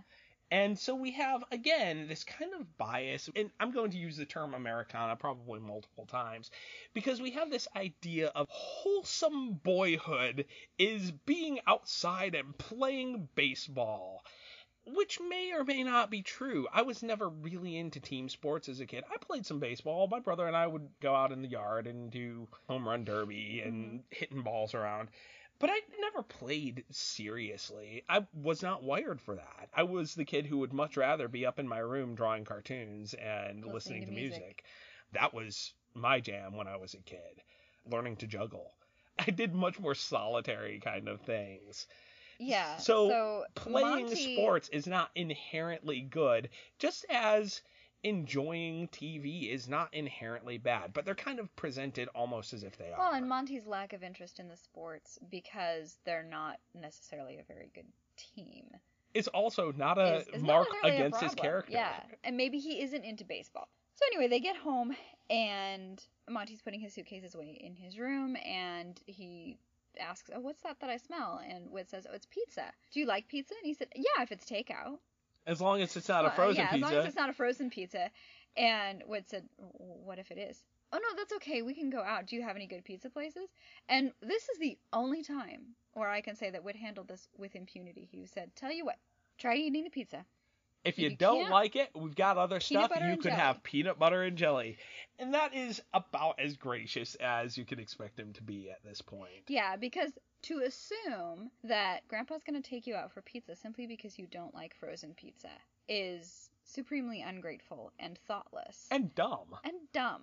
And 0.53 0.79
so 0.79 0.95
we 0.95 1.11
have 1.13 1.43
again 1.51 2.07
this 2.09 2.23
kind 2.23 2.53
of 2.55 2.79
bias, 2.79 3.29
and 3.35 3.51
I'm 3.59 3.73
going 3.73 3.91
to 3.91 3.99
use 3.99 4.17
the 4.17 4.25
term 4.25 4.55
Americana 4.55 5.17
probably 5.17 5.59
multiple 5.59 6.07
times, 6.07 6.53
because 6.95 7.21
we 7.21 7.33
have 7.33 7.51
this 7.51 7.67
idea 7.75 8.29
of 8.29 8.47
wholesome 8.49 9.55
boyhood 9.65 10.45
is 10.79 11.11
being 11.27 11.59
outside 11.67 12.37
and 12.37 12.57
playing 12.57 13.29
baseball. 13.35 14.25
Which 14.87 15.21
may 15.21 15.53
or 15.53 15.63
may 15.63 15.83
not 15.85 16.11
be 16.11 16.23
true. 16.23 16.67
I 16.73 16.83
was 16.83 17.03
never 17.03 17.29
really 17.29 17.77
into 17.77 18.01
team 18.01 18.29
sports 18.29 18.69
as 18.69 18.81
a 18.81 18.87
kid. 18.87 19.05
I 19.13 19.19
played 19.19 19.45
some 19.45 19.61
baseball. 19.61 20.09
My 20.09 20.21
brother 20.21 20.47
and 20.47 20.57
I 20.57 20.67
would 20.67 20.89
go 21.01 21.15
out 21.15 21.33
in 21.33 21.43
the 21.43 21.49
yard 21.49 21.87
and 21.87 22.11
do 22.11 22.49
home 22.67 22.89
run 22.89 23.05
derby 23.05 23.61
and 23.65 23.75
mm-hmm. 23.75 23.99
hitting 24.09 24.43
balls 24.43 24.75
around. 24.75 25.11
But 25.61 25.71
I 25.71 25.81
never 26.01 26.23
played 26.23 26.85
seriously. 26.91 28.03
I 28.09 28.27
was 28.35 28.63
not 28.63 28.83
wired 28.83 29.21
for 29.21 29.37
that. 29.37 29.69
I 29.75 29.83
was 29.85 30.15
the 30.15 30.25
kid 30.25 30.47
who 30.47 30.59
would 30.59 30.73
much 30.73 30.97
rather 30.97 31.29
be 31.29 31.47
up 31.47 31.59
in 31.59 31.69
my 31.69 31.79
room 31.79 32.15
drawing 32.15 32.45
cartoons 32.45 33.15
and 33.15 33.59
listening, 33.59 33.73
Listening 33.75 34.01
to 34.01 34.07
to 34.07 34.13
music. 34.13 34.39
music. 34.41 34.65
That 35.13 35.35
was 35.35 35.73
my 35.95 36.19
jam 36.21 36.57
when 36.57 36.67
I 36.67 36.77
was 36.77 36.95
a 36.95 36.99
kid. 37.03 37.43
Learning 37.85 38.17
to 38.17 38.27
juggle. 38.27 38.73
I 39.19 39.31
did 39.31 39.55
much 39.55 39.79
more 39.79 39.95
solitary 39.95 40.81
kind 40.81 41.09
of 41.09 41.21
things. 41.21 41.87
Yeah. 42.39 42.79
So, 42.79 43.09
so 43.11 43.45
Playing 43.55 44.07
Monty- 44.07 44.37
sports 44.37 44.71
is 44.71 44.87
not 44.87 45.11
inherently 45.15 46.01
good, 46.01 46.49
just 46.79 47.05
as 47.11 47.61
enjoying 48.03 48.89
TV 48.89 49.53
is 49.53 49.69
not 49.69 49.93
inherently 49.93 50.59
bad, 50.59 50.93
but 50.93 51.05
they're 51.05 51.15
kind 51.15 51.39
of 51.39 51.55
presented 51.57 52.09
almost 52.15 52.53
as 52.53 52.63
if 52.63 52.77
they 52.77 52.93
are. 52.93 52.99
Well, 52.99 53.13
and 53.13 53.29
Monty's 53.29 53.67
lack 53.67 53.93
of 53.93 54.03
interest 54.03 54.41
in 54.41 54.49
the 54.49 54.57
sports 54.57 55.19
because 55.31 55.99
they're 56.05 56.23
not 56.23 56.59
necessarily 56.75 57.39
a 57.39 57.45
very 57.45 57.71
good 57.75 57.87
team. 58.17 58.65
It's 59.13 59.29
also 59.29 59.73
not 59.73 59.99
a 59.99 60.19
is, 60.19 60.29
is 60.29 60.43
mark 60.43 60.69
not 60.69 60.77
necessarily 60.85 61.03
a 61.03 61.07
against 61.07 61.23
his 61.23 61.35
character. 61.35 61.73
Yeah, 61.73 62.01
and 62.25 62.37
maybe 62.37 62.59
he 62.59 62.81
isn't 62.83 63.05
into 63.05 63.25
baseball. 63.25 63.69
So 63.97 64.05
anyway, 64.07 64.29
they 64.29 64.41
get 64.41 64.57
home 64.57 64.95
and 65.29 66.03
Monty's 66.29 66.63
putting 66.63 66.81
his 66.81 66.95
suitcases 66.95 67.35
away 67.35 67.59
in 67.61 67.75
his 67.75 67.99
room, 67.99 68.37
and 68.37 68.99
he 69.07 69.59
asks, 69.99 70.31
"Oh, 70.35 70.41
what's 70.41 70.63
that 70.63 70.81
that 70.81 70.91
I 70.91 70.97
smell?" 70.97 71.41
And 71.47 71.71
Whit 71.71 71.91
says, 71.91 72.07
"Oh, 72.09 72.15
it's 72.15 72.27
pizza. 72.27 72.73
Do 72.93 73.01
you 73.01 73.07
like 73.07 73.29
pizza?" 73.29 73.55
And 73.55 73.67
he 73.67 73.75
said, 73.75 73.89
"Yeah, 73.95 74.23
if 74.23 74.33
it's 74.33 74.45
takeout." 74.45 74.99
As 75.47 75.61
long 75.61 75.81
as 75.81 75.97
it's 75.97 76.09
not 76.09 76.21
a 76.21 76.25
Well, 76.25 76.33
uh, 76.33 76.37
frozen 76.37 76.63
yeah, 76.65 76.71
pizza. 76.73 76.87
as 76.87 76.93
long 76.93 77.01
as 77.01 77.07
it's 77.07 77.17
not 77.17 77.31
a 77.31 77.33
frozen 77.33 77.71
pizza. 77.71 78.11
And 78.57 79.03
Whit 79.07 79.29
said, 79.29 79.49
"What 79.57 80.19
if 80.19 80.31
it 80.31 80.39
is?" 80.39 80.65
Oh 80.93 80.99
no, 80.99 81.15
that's 81.17 81.33
okay. 81.35 81.63
We 81.63 81.75
can 81.75 81.89
go 81.89 82.03
out. 82.03 82.27
Do 82.27 82.37
you 82.37 82.43
have 82.43 82.57
any 82.57 82.67
good 82.67 82.85
pizza 82.85 83.09
places? 83.11 83.49
And 83.89 84.13
this 84.21 84.49
is 84.49 84.59
the 84.59 84.79
only 84.93 85.23
time 85.23 85.77
where 85.93 86.09
I 86.09 86.21
can 86.21 86.35
say 86.37 86.51
that 86.51 86.65
Whit 86.65 86.77
handled 86.77 87.09
this 87.09 87.29
with 87.37 87.55
impunity. 87.55 88.09
He 88.11 88.27
said, 88.27 88.55
"Tell 88.57 88.73
you 88.73 88.85
what, 88.85 88.99
try 89.39 89.55
eating 89.57 89.85
the 89.85 89.91
pizza." 89.91 90.27
If 90.85 90.99
you, 90.99 91.11
you 91.11 91.17
don't 91.17 91.41
can't- 91.41 91.51
like 91.51 91.77
it, 91.77 91.91
we've 91.95 92.15
got 92.15 92.39
other 92.39 92.59
stuff. 92.61 92.91
You 92.95 93.17
could 93.17 93.25
jelly. 93.25 93.37
have 93.37 93.63
peanut 93.63 93.99
butter 93.99 94.23
and 94.23 94.37
jelly. 94.37 94.79
And 95.19 95.35
that 95.35 95.55
is 95.55 95.83
about 95.93 96.41
as 96.41 96.57
gracious 96.57 97.15
as 97.17 97.59
you 97.59 97.65
can 97.67 97.79
expect 97.79 98.19
him 98.19 98.33
to 98.35 98.43
be 98.43 98.71
at 98.71 98.83
this 98.83 99.03
point. 99.03 99.45
Yeah, 99.49 99.77
because 99.77 100.11
to 100.45 100.61
assume 100.61 101.51
that 101.65 102.09
Grandpa's 102.09 102.43
going 102.45 102.61
to 102.63 102.67
take 102.67 102.87
you 102.87 102.95
out 102.95 103.13
for 103.13 103.21
pizza 103.21 103.55
simply 103.57 103.87
because 103.87 104.19
you 104.19 104.27
don't 104.27 104.55
like 104.55 104.75
frozen 104.75 105.13
pizza 105.15 105.51
is 105.89 106.49
supremely 106.65 107.21
ungrateful 107.21 107.93
and 107.99 108.17
thoughtless 108.27 108.87
And 108.91 109.15
dumb. 109.15 109.55
and 109.65 109.75
dumb. 109.93 110.23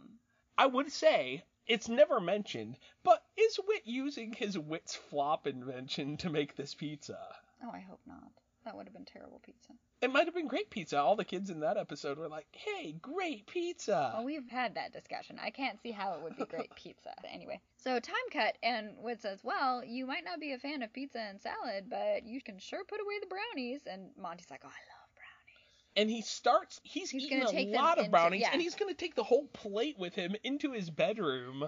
I 0.57 0.65
would 0.65 0.91
say 0.91 1.43
it's 1.67 1.87
never 1.89 2.19
mentioned, 2.19 2.77
but 3.03 3.21
is 3.37 3.57
Whit 3.67 3.83
using 3.85 4.33
his 4.33 4.57
Whit's 4.57 4.95
flop 4.95 5.45
invention 5.45 6.17
to 6.17 6.31
make 6.31 6.55
this 6.55 6.73
pizza? 6.73 7.19
Oh, 7.63 7.69
I 7.71 7.79
hope 7.81 7.99
not. 8.07 8.31
That 8.67 8.75
would 8.75 8.85
have 8.85 8.93
been 8.93 9.05
terrible 9.05 9.39
pizza. 9.45 9.71
It 10.01 10.11
might 10.11 10.25
have 10.25 10.35
been 10.35 10.49
great 10.49 10.69
pizza. 10.69 10.99
All 10.99 11.15
the 11.15 11.23
kids 11.23 11.49
in 11.49 11.61
that 11.61 11.77
episode 11.77 12.17
were 12.17 12.27
like, 12.27 12.47
"Hey, 12.51 12.91
great 13.01 13.47
pizza." 13.47 14.11
Well, 14.13 14.25
we've 14.25 14.49
had 14.49 14.75
that 14.75 14.91
discussion. 14.91 15.39
I 15.41 15.51
can't 15.51 15.81
see 15.81 15.91
how 15.91 16.15
it 16.15 16.21
would 16.21 16.35
be 16.35 16.43
great 16.43 16.69
pizza. 16.75 17.13
Anyway, 17.31 17.61
so 17.77 17.97
time 17.97 18.15
cut, 18.33 18.57
and 18.61 18.97
Whit 18.97 19.21
says, 19.21 19.39
"Well, 19.41 19.85
you 19.85 20.05
might 20.05 20.25
not 20.25 20.41
be 20.41 20.51
a 20.51 20.59
fan 20.59 20.81
of 20.81 20.91
pizza 20.91 21.19
and 21.21 21.41
salad, 21.41 21.85
but 21.89 22.25
you 22.25 22.41
can 22.41 22.59
sure 22.59 22.83
put 22.83 22.99
away 22.99 23.13
the 23.21 23.27
brownies." 23.27 23.87
And 23.89 24.09
Monty's 24.21 24.51
like, 24.51 24.63
"Oh, 24.65 24.67
I 24.67 24.83
love 24.91 25.09
brownies." 25.15 25.95
and 25.95 26.09
he 26.09 26.21
starts 26.21 26.81
he's, 26.83 27.09
He's 27.09 27.23
eating 27.23 27.43
a 27.43 27.77
lot 27.77 27.93
of 27.93 27.99
into- 27.99 28.11
brownies 28.11 28.41
yeah. 28.41 28.49
and 28.51 28.61
he's 28.61 28.75
going 28.75 28.89
to 28.93 28.97
take 28.97 29.15
the 29.15 29.23
whole 29.23 29.47
plate 29.47 29.97
with 29.97 30.13
him 30.13 30.35
into 30.43 30.73
his 30.73 30.89
bedroom 30.89 31.63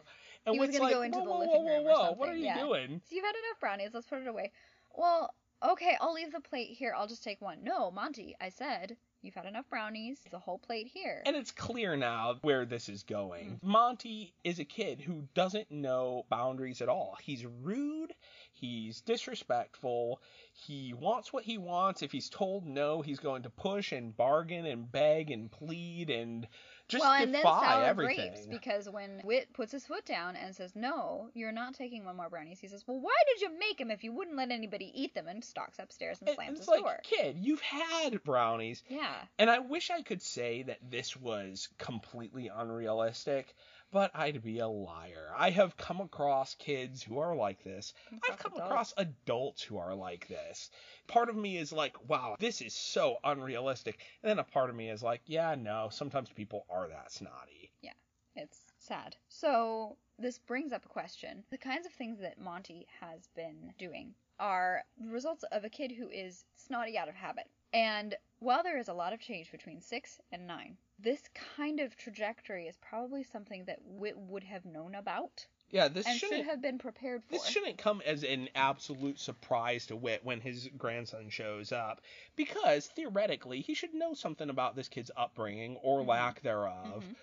and 0.46 0.54
He 0.54 0.60
was 0.60 0.70
gonna 0.70 0.84
like, 0.84 0.94
go 0.94 1.02
into 1.02 1.18
whoa, 1.18 1.24
the 1.26 1.32
whoa, 1.32 1.40
living 1.40 1.66
whoa, 1.66 1.76
room 1.78 1.86
whoa, 1.86 2.04
whoa, 2.04 2.12
what 2.12 2.30
are 2.30 2.36
you 2.36 2.44
yeah. 2.46 2.60
doing 2.60 3.02
So 3.10 3.16
you've 3.16 3.26
had 3.26 3.36
enough 3.36 3.60
brownies. 3.62 3.90
Let's 3.94 4.06
put 4.06 4.20
it 4.20 4.28
away. 4.28 4.52
Well, 4.96 5.34
okay, 5.64 5.98
I'll 6.02 6.14
leave 6.14 6.32
the 6.32 6.40
plate 6.40 6.70
here. 6.78 6.94
I'll 6.96 7.08
just 7.08 7.24
take 7.24 7.42
one. 7.42 7.64
No, 7.64 7.92
Monty, 7.92 8.36
I 8.40 8.50
said 8.50 8.98
you've 9.22 9.36
had 9.36 9.46
enough 9.46 9.70
brownies. 9.70 10.20
The 10.32 10.40
whole 10.40 10.60
plate 10.60 10.88
here. 10.94 11.22
and 11.26 11.36
it's 11.36 11.52
clear 11.52 11.98
now 11.98 12.36
where 12.42 12.66
this 12.66 12.88
is 12.90 13.04
going. 13.04 13.58
Mm-hmm. 13.58 13.72
Monty 13.72 14.34
is 14.44 14.60
a 14.60 14.66
kid 14.66 15.02
who 15.02 15.28
doesn't 15.34 15.70
know 15.72 16.26
boundaries 16.30 16.82
at 16.82 16.90
all. 16.90 17.18
He's 17.22 17.46
rude, 17.46 18.14
he's 18.54 19.02
disrespectful, 19.02 20.22
he 20.54 20.94
wants 20.94 21.34
what 21.34 21.44
he 21.44 21.58
wants. 21.58 22.02
If 22.02 22.12
he's 22.12 22.30
told 22.30 22.66
no, 22.66 23.02
he's 23.02 23.20
going 23.20 23.44
to 23.44 23.50
push 23.50 23.92
and 23.92 24.16
bargain 24.16 24.66
and 24.66 24.90
beg 24.90 25.32
and 25.32 25.52
plead 25.52 26.10
and 26.10 26.48
just 26.90 27.04
well, 27.04 27.14
and 27.14 27.34
then 27.34 27.44
sour 27.44 27.86
everything. 27.86 28.32
grapes 28.32 28.48
because 28.48 28.90
when 28.90 29.22
Whit 29.24 29.54
puts 29.54 29.72
his 29.72 29.86
foot 29.86 30.06
down 30.06 30.36
and 30.36 30.56
says, 30.56 30.76
"No, 30.76 31.30
you're 31.34 31.52
not 31.52 31.76
taking 31.76 32.04
one 32.04 32.18
more 32.18 32.30
brownies," 32.30 32.60
he 32.60 32.68
says, 32.68 32.84
"Well, 32.88 33.00
why 33.00 33.16
did 33.28 33.42
you 33.42 33.58
make 33.58 33.78
them 33.78 33.92
if 33.92 34.04
you 34.04 34.12
wouldn't 34.12 34.36
let 34.36 34.52
anybody 34.52 34.92
eat 34.94 35.14
them?" 35.14 35.28
and 35.28 35.44
stalks 35.44 35.80
upstairs 35.80 36.20
and 36.20 36.30
slams 36.32 36.52
it's 36.52 36.60
his 36.62 36.68
like, 36.68 36.82
door. 36.82 37.00
kid, 37.04 37.38
you've 37.40 37.62
had 37.62 38.22
brownies. 38.24 38.84
Yeah. 38.90 39.14
And 39.38 39.50
I 39.50 39.60
wish 39.60 39.90
I 39.92 40.02
could 40.02 40.22
say 40.22 40.64
that 40.64 40.80
this 40.90 41.16
was 41.16 41.70
completely 41.78 42.48
unrealistic, 42.48 43.56
but 43.92 44.12
I'd 44.14 44.44
be 44.44 44.60
a 44.60 44.68
liar. 44.68 45.34
I 45.38 45.50
have 45.52 45.78
come 45.78 46.02
across 46.02 46.56
kids 46.56 47.02
who 47.02 47.20
are 47.20 47.36
like 47.36 47.64
this. 47.64 47.94
I've 48.30 48.38
come 48.38 48.54
adults. 48.54 48.70
across 48.70 48.94
adults 48.98 49.64
who 49.64 49.78
are 49.78 49.96
like 49.96 50.28
this. 50.28 50.70
Part 51.08 51.30
of 51.30 51.36
me 51.36 51.58
is 51.58 51.72
like, 51.72 52.10
wow, 52.10 52.36
this 52.40 52.62
is 52.62 52.74
so 52.74 53.18
unrealistic. 53.24 54.00
And 54.22 54.30
then 54.30 54.40
a 54.40 54.44
part 54.44 54.70
of 54.70 54.76
me 54.76 54.90
is 54.90 55.02
like, 55.02 55.22
yeah, 55.26 55.56
no, 55.56 55.90
sometimes 55.92 56.30
people 56.30 56.66
are 56.70 56.88
that 56.90 57.12
snotty. 57.12 57.72
Yeah, 57.82 57.94
it's 58.36 58.60
sad. 58.78 59.16
So, 59.28 59.98
this 60.18 60.38
brings 60.38 60.74
up 60.74 60.86
a 60.86 60.90
question. 60.90 61.44
The 61.50 61.58
kinds 61.58 61.86
of 61.86 61.94
things 61.94 62.20
that 62.20 62.40
Monty 62.40 62.86
has 63.00 63.28
been 63.36 63.74
doing 63.78 64.14
are 64.40 64.84
the 65.00 65.10
results 65.10 65.44
of 65.52 65.64
a 65.64 65.70
kid 65.70 65.92
who 65.92 66.10
is 66.10 66.44
snotty 66.56 66.98
out 66.98 67.10
of 67.10 67.16
habit. 67.16 67.50
And 67.74 68.16
while 68.40 68.64
there 68.64 68.78
is 68.78 68.88
a 68.88 68.94
lot 68.94 69.14
of 69.14 69.20
change 69.20 69.52
between 69.52 69.82
6 69.82 70.20
and 70.32 70.48
9, 70.48 70.78
this 71.02 71.22
kind 71.34 71.80
of 71.80 71.96
trajectory 71.96 72.68
is 72.68 72.78
probably 72.78 73.24
something 73.24 73.66
that 73.66 73.80
Whit 73.84 74.18
would 74.18 74.44
have 74.44 74.66
known 74.66 74.96
about 74.96 75.46
Yeah, 75.72 75.88
this 75.88 76.06
should 76.08 76.18
shouldn't 76.20 76.46
have 76.46 76.62
been 76.62 76.78
prepared 76.78 77.24
for. 77.24 77.32
This 77.32 77.46
shouldn't 77.48 77.78
come 77.78 78.02
as 78.06 78.24
an 78.24 78.50
absolute 78.56 79.20
surprise 79.20 79.86
to 79.88 79.96
Whit 79.96 80.24
when 80.24 80.42
his 80.42 80.68
grandson 80.78 81.30
shows 81.30 81.72
up, 81.72 82.02
because 82.36 82.88
theoretically 82.88 83.62
he 83.62 83.74
should 83.74 83.94
know 83.94 84.14
something 84.14 84.50
about 84.50 84.76
this 84.76 84.90
kid's 84.90 85.12
upbringing 85.16 85.78
or 85.78 86.02
Mhm. 86.02 86.08
lack 86.08 86.42
thereof. 86.42 87.04
Mhm. 87.04 87.16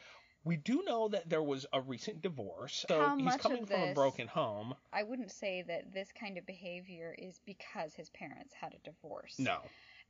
We 0.44 0.56
do 0.56 0.82
know 0.84 1.08
that 1.08 1.28
there 1.28 1.42
was 1.42 1.66
a 1.72 1.80
recent 1.80 2.22
divorce, 2.22 2.84
so 2.88 2.98
How 2.98 3.16
he's 3.16 3.36
coming 3.36 3.66
from 3.66 3.82
a 3.82 3.94
broken 3.94 4.28
home. 4.28 4.76
I 4.92 5.02
wouldn't 5.02 5.30
say 5.32 5.62
that 5.62 5.92
this 5.92 6.12
kind 6.12 6.38
of 6.38 6.46
behavior 6.46 7.14
is 7.18 7.38
because 7.44 7.94
his 7.94 8.10
parents 8.10 8.54
had 8.54 8.74
a 8.74 8.78
divorce. 8.78 9.38
No, 9.38 9.60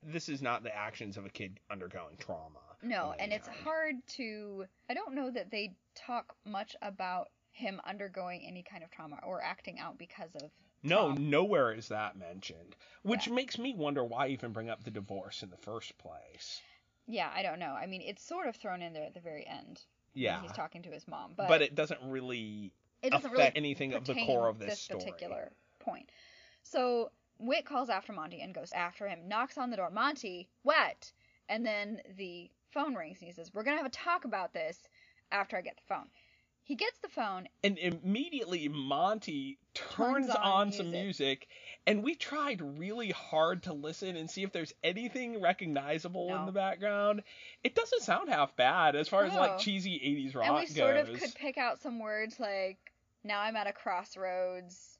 this 0.02 0.28
is 0.28 0.42
not 0.42 0.62
the 0.62 0.74
actions 0.74 1.16
of 1.16 1.24
a 1.24 1.28
kid 1.30 1.58
undergoing 1.70 2.16
trauma. 2.18 2.60
No, 2.82 3.14
and 3.18 3.32
it's 3.32 3.48
kind. 3.48 3.60
hard 3.64 3.94
to. 4.16 4.64
I 4.88 4.94
don't 4.94 5.14
know 5.14 5.30
that 5.30 5.50
they 5.50 5.74
talk 5.94 6.34
much 6.44 6.76
about 6.82 7.28
him 7.50 7.80
undergoing 7.86 8.42
any 8.46 8.62
kind 8.62 8.84
of 8.84 8.90
trauma 8.90 9.18
or 9.26 9.42
acting 9.42 9.78
out 9.78 9.98
because 9.98 10.30
of. 10.36 10.50
No, 10.82 11.06
trauma. 11.06 11.20
nowhere 11.20 11.72
is 11.72 11.88
that 11.88 12.16
mentioned, 12.16 12.76
which 13.02 13.26
Yeah. 13.26 13.32
makes 13.34 13.58
me 13.58 13.74
wonder 13.74 14.04
why 14.04 14.28
even 14.28 14.52
bring 14.52 14.68
up 14.68 14.84
the 14.84 14.90
divorce 14.90 15.42
in 15.42 15.50
the 15.50 15.56
first 15.56 15.96
place. 15.98 16.60
Yeah, 17.06 17.30
I 17.34 17.42
don't 17.42 17.58
know. 17.58 17.72
I 17.72 17.86
mean, 17.86 18.02
it's 18.02 18.22
sort 18.22 18.46
of 18.46 18.56
thrown 18.56 18.82
in 18.82 18.92
there 18.92 19.04
at 19.04 19.14
the 19.14 19.20
very 19.20 19.46
end. 19.46 19.80
Yeah, 20.12 20.40
He's 20.42 20.52
talking 20.52 20.82
to 20.82 20.90
his 20.90 21.06
mom, 21.06 21.34
but, 21.36 21.46
but, 21.48 21.62
it 21.62 21.74
doesn't 21.74 22.00
really 22.04 22.72
it 23.02 23.10
doesn't 23.10 23.26
affect 23.26 23.36
really 23.36 23.52
anything 23.56 23.92
of 23.94 24.04
the 24.06 24.14
core 24.14 24.48
of 24.48 24.58
this, 24.58 24.80
story. 24.80 25.00
particular 25.00 25.52
point. 25.78 26.10
So 26.62 27.10
Whit 27.38 27.64
calls 27.66 27.90
after 27.90 28.12
Monty 28.12 28.40
and 28.40 28.54
goes 28.54 28.72
after 28.72 29.06
him, 29.08 29.28
knocks 29.28 29.58
on 29.58 29.70
the 29.70 29.76
door. 29.76 29.90
Monty, 29.90 30.48
what? 30.62 31.12
And 31.48 31.64
then 31.64 32.00
the 32.16 32.50
phone 32.72 32.94
rings 32.94 33.18
and 33.20 33.26
he 33.26 33.32
says, 33.32 33.52
"We're 33.54 33.62
gonna 33.62 33.76
have 33.76 33.86
a 33.86 33.90
talk 33.90 34.24
about 34.24 34.52
this 34.52 34.88
after 35.30 35.56
I 35.56 35.60
get 35.60 35.76
the 35.76 35.82
phone." 35.86 36.08
He 36.62 36.74
gets 36.74 36.98
the 36.98 37.08
phone. 37.08 37.48
and 37.62 37.78
immediately 37.78 38.66
Monty 38.68 39.58
turns, 39.72 40.26
Turns 40.26 40.30
on 40.30 40.42
on, 40.42 40.72
some 40.72 40.90
music. 40.90 41.46
music, 41.46 41.48
and 41.86 42.02
we 42.02 42.16
tried 42.16 42.60
really 42.60 43.10
hard 43.12 43.62
to 43.64 43.72
listen 43.72 44.16
and 44.16 44.28
see 44.28 44.42
if 44.42 44.50
there's 44.50 44.74
anything 44.82 45.40
recognizable 45.40 46.28
No. 46.30 46.40
in 46.40 46.46
the 46.46 46.50
background. 46.52 47.22
It 47.62 47.76
doesn't 47.76 48.02
sound 48.02 48.30
half 48.30 48.56
bad 48.56 48.96
as 48.96 49.08
far 49.08 49.24
as 49.24 49.34
like 49.34 49.58
cheesy 49.60 50.00
80s 50.00 50.34
rock 50.34 50.46
goes. 50.46 50.58
and 50.58 50.58
we 50.58 50.66
sort 50.66 50.96
goes. 51.06 51.14
of 51.14 51.20
could 51.20 51.34
pick 51.36 51.56
out 51.56 51.78
some 51.80 52.00
words 52.00 52.40
like 52.40 52.78
"Now 53.22 53.40
I'm 53.42 53.54
at 53.54 53.68
a 53.68 53.72
crossroads." 53.72 54.95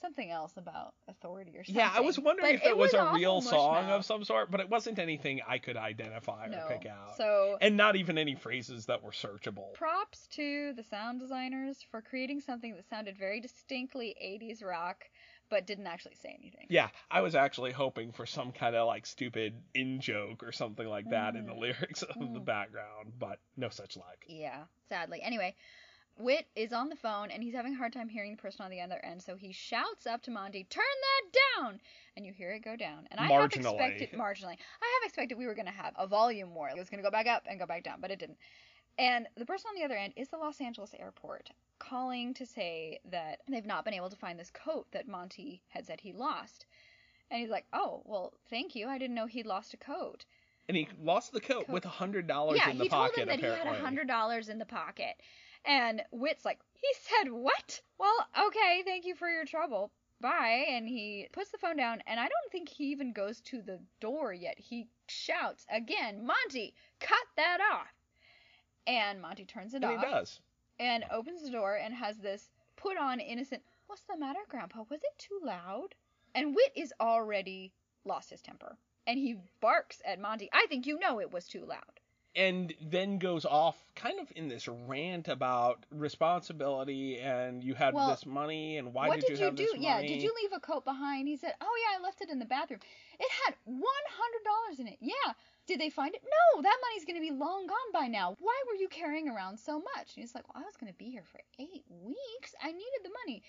Something 0.00 0.30
else 0.30 0.56
about 0.56 0.94
authority 1.08 1.52
or 1.56 1.64
something. 1.64 1.74
yeah, 1.74 1.90
I 1.94 2.00
was 2.00 2.18
wondering 2.18 2.54
But 2.56 2.62
if 2.62 2.66
it, 2.66 2.76
was, 2.76 2.94
a 2.94 3.10
real 3.12 3.40
song 3.40 3.84
mushmouth. 3.84 3.90
of 3.98 4.04
some 4.04 4.24
sort, 4.24 4.50
but 4.50 4.60
it 4.60 4.70
wasn't 4.70 4.98
anything 4.98 5.40
I 5.46 5.58
could 5.58 5.76
identify 5.76 6.46
no. 6.48 6.56
or 6.56 6.68
pick 6.68 6.86
out. 6.86 7.16
So 7.16 7.58
and 7.60 7.76
not 7.76 7.96
even 7.96 8.16
any 8.16 8.34
phrases 8.34 8.86
that 8.86 9.02
were 9.02 9.10
searchable. 9.10 9.74
props 9.74 10.26
to 10.28 10.72
the 10.72 10.82
sound 10.82 11.20
designers 11.20 11.84
for 11.90 12.00
creating 12.00 12.40
something 12.40 12.74
that 12.76 12.88
sounded 12.88 13.16
very 13.18 13.40
distinctly 13.40 14.14
80s 14.22 14.64
rock 14.64 15.04
but 15.50 15.66
didn't 15.66 15.88
actually 15.88 16.14
say 16.14 16.36
anything. 16.38 16.66
Yeah, 16.70 16.88
I 17.10 17.22
was 17.22 17.34
actually 17.34 17.72
hoping 17.72 18.12
for 18.12 18.24
some 18.24 18.52
kind 18.52 18.76
of 18.76 18.86
like 18.86 19.04
stupid 19.04 19.60
in 19.74 20.00
joke 20.00 20.44
or 20.44 20.52
something 20.52 20.86
like 20.86 21.10
that 21.10 21.34
in 21.34 21.44
the 21.44 21.52
Mm. 21.52 21.58
lyrics 21.60 22.02
of 22.02 22.14
the 22.32 22.40
Mm. 22.40 22.44
background, 22.44 23.12
but 23.18 23.40
no 23.56 23.68
such 23.68 23.96
luck. 23.96 24.24
Yeah, 24.28 24.62
sadly. 24.88 25.20
Anyway, 25.22 25.56
Whit 26.20 26.46
is 26.54 26.72
on 26.72 26.88
the 26.88 26.96
phone 26.96 27.30
and 27.30 27.42
he's 27.42 27.54
having 27.54 27.74
a 27.74 27.76
hard 27.76 27.92
time 27.92 28.08
hearing 28.08 28.32
the 28.32 28.42
person 28.42 28.64
on 28.64 28.70
the 28.70 28.80
other 28.80 29.00
end, 29.04 29.22
so 29.22 29.36
he 29.36 29.52
shouts 29.52 30.06
up 30.06 30.22
to 30.22 30.30
Monty, 30.30 30.64
"Turn 30.64 30.84
that 30.84 31.38
down!" 31.56 31.80
And 32.16 32.26
you 32.26 32.32
hear 32.32 32.52
it 32.52 32.60
go 32.60 32.76
down. 32.76 33.08
And 33.10 33.18
I 33.18 33.26
have 33.26 33.50
Marginally. 33.50 33.74
expected 33.74 34.12
marginally. 34.12 34.56
I 34.82 34.98
have 35.00 35.06
expected 35.06 35.38
we 35.38 35.46
were 35.46 35.54
going 35.54 35.66
to 35.66 35.72
have 35.72 35.94
a 35.98 36.06
volume 36.06 36.54
war. 36.54 36.68
It 36.68 36.76
was 36.76 36.90
going 36.90 37.02
to 37.02 37.06
go 37.06 37.10
back 37.10 37.26
up 37.26 37.44
and 37.48 37.58
go 37.58 37.66
back 37.66 37.84
down, 37.84 38.00
but 38.00 38.10
it 38.10 38.18
didn't. 38.18 38.38
And 38.98 39.28
the 39.36 39.46
person 39.46 39.68
on 39.70 39.76
the 39.76 39.84
other 39.84 39.96
end 39.96 40.12
is 40.16 40.28
the 40.28 40.36
Los 40.36 40.60
Angeles 40.60 40.94
airport 40.98 41.50
calling 41.78 42.34
to 42.34 42.44
say 42.44 43.00
that 43.10 43.40
they've 43.48 43.64
not 43.64 43.84
been 43.84 43.94
able 43.94 44.10
to 44.10 44.16
find 44.16 44.38
this 44.38 44.50
coat 44.50 44.86
that 44.92 45.08
Monty 45.08 45.62
had 45.68 45.86
said 45.86 46.00
he 46.00 46.12
lost. 46.12 46.66
And 47.30 47.40
he's 47.40 47.50
like, 47.50 47.66
"Oh, 47.72 48.02
well, 48.04 48.34
thank 48.50 48.74
you. 48.74 48.88
I 48.88 48.98
didn't 48.98 49.14
know 49.14 49.26
he'd 49.26 49.46
lost 49.46 49.72
a 49.72 49.78
coat." 49.78 50.26
And 50.68 50.76
he 50.76 50.86
lost 51.02 51.32
the 51.32 51.40
coat, 51.40 51.66
Coat. 51.66 51.72
with 51.72 51.84
a 51.84 51.88
hundred 51.88 52.26
dollars 52.26 52.58
yeah, 52.58 52.70
in 52.70 52.78
the 52.78 52.88
pocket. 52.88 52.92
Yeah, 52.92 52.92
he 52.92 53.16
told 53.16 53.16
him 53.16 53.28
that 53.28 53.38
apparently. 53.38 53.68
he 53.70 53.74
had 53.74 53.80
a 53.80 53.84
hundred 53.84 54.06
dollars 54.06 54.48
in 54.48 54.58
the 54.58 54.66
pocket, 54.66 55.16
and 55.64 56.02
Whit's 56.10 56.44
like, 56.44 56.58
he 56.74 56.88
said 57.02 57.30
what? 57.32 57.82
Well, 57.98 58.26
okay, 58.46 58.82
thank 58.84 59.04
you 59.04 59.14
for 59.14 59.28
your 59.28 59.44
trouble. 59.44 59.90
Bye. 60.20 60.66
And 60.68 60.86
he 60.88 61.28
puts 61.32 61.50
the 61.50 61.58
phone 61.58 61.76
down, 61.76 62.02
and 62.06 62.18
I 62.20 62.24
don't 62.24 62.52
think 62.52 62.68
he 62.68 62.84
even 62.90 63.12
goes 63.12 63.40
to 63.42 63.62
the 63.62 63.80
door 64.00 64.32
yet. 64.32 64.58
He 64.58 64.88
shouts 65.08 65.66
again, 65.70 66.26
Monty, 66.26 66.74
cut 67.00 67.26
that 67.36 67.58
off. 67.72 67.92
And 68.86 69.20
Monty 69.20 69.44
turns 69.44 69.74
it 69.74 69.82
And 69.82 69.84
off 69.84 70.04
he 70.04 70.10
does. 70.10 70.40
and 70.78 71.04
opens 71.10 71.42
the 71.42 71.50
door 71.50 71.76
and 71.76 71.94
has 71.94 72.18
this 72.18 72.50
put 72.76 72.96
on 72.98 73.20
innocent, 73.20 73.62
What's 73.86 74.02
the 74.02 74.16
matter, 74.16 74.40
Grandpa? 74.48 74.84
Was 74.88 75.00
it 75.02 75.18
too 75.18 75.40
loud? 75.42 75.94
And 76.34 76.54
Whit 76.54 76.72
is 76.76 76.92
already 77.00 77.72
lost 78.04 78.30
his 78.30 78.40
temper. 78.42 78.78
And 79.06 79.18
he 79.18 79.36
barks 79.60 80.00
at 80.04 80.20
Monty. 80.20 80.48
I 80.52 80.66
think 80.68 80.86
you 80.86 80.98
know 80.98 81.20
it 81.20 81.32
was 81.32 81.46
too 81.48 81.64
loud. 81.66 81.99
And 82.36 82.72
then 82.80 83.18
goes 83.18 83.44
off 83.44 83.76
kind 83.96 84.20
of 84.20 84.32
in 84.36 84.46
this 84.46 84.68
rant 84.68 85.26
about 85.26 85.84
responsibility 85.90 87.18
and 87.18 87.62
you 87.64 87.74
had 87.74 87.92
Well, 87.92 88.08
this 88.10 88.24
money 88.24 88.76
and 88.76 88.94
why 88.94 89.10
did, 89.16 89.26
did 89.26 89.38
you 89.38 89.44
have 89.46 89.56
do? 89.56 89.64
this 89.64 89.74
Yeah, 89.76 89.94
money? 89.96 90.08
did 90.08 90.22
you 90.22 90.32
leave 90.40 90.52
a 90.54 90.60
coat 90.60 90.84
behind? 90.84 91.26
He 91.26 91.36
said, 91.36 91.54
Oh 91.60 91.76
yeah, 91.82 91.98
I 91.98 92.02
left 92.02 92.20
it 92.20 92.28
in 92.30 92.38
the 92.38 92.44
bathroom. 92.44 92.78
It 93.18 93.28
had 93.44 93.54
one 93.64 93.84
hundred 94.08 94.44
dollars 94.44 94.78
in 94.78 94.86
it. 94.86 94.98
Yeah. 95.00 95.32
Did 95.66 95.80
they 95.80 95.90
find 95.90 96.14
it? 96.14 96.22
No, 96.22 96.62
that 96.62 96.76
money's 96.82 97.04
gonna 97.04 97.20
be 97.20 97.30
long 97.36 97.66
gone 97.66 97.92
by 97.92 98.06
now. 98.06 98.36
Why 98.40 98.62
were 98.68 98.74
you 98.76 98.88
carrying 98.88 99.28
around 99.28 99.58
so 99.58 99.78
much? 99.78 100.14
And 100.14 100.22
he's 100.22 100.34
like, 100.34 100.44
Well, 100.52 100.62
I 100.62 100.66
was 100.66 100.76
gonna 100.76 100.92
be 100.92 101.10
here 101.10 101.24
for 101.24 101.40
eight 101.58 101.84
weeks. 101.88 102.54
I 102.62 102.68
needed 102.70 103.02
the 103.02 103.10
money. 103.26 103.42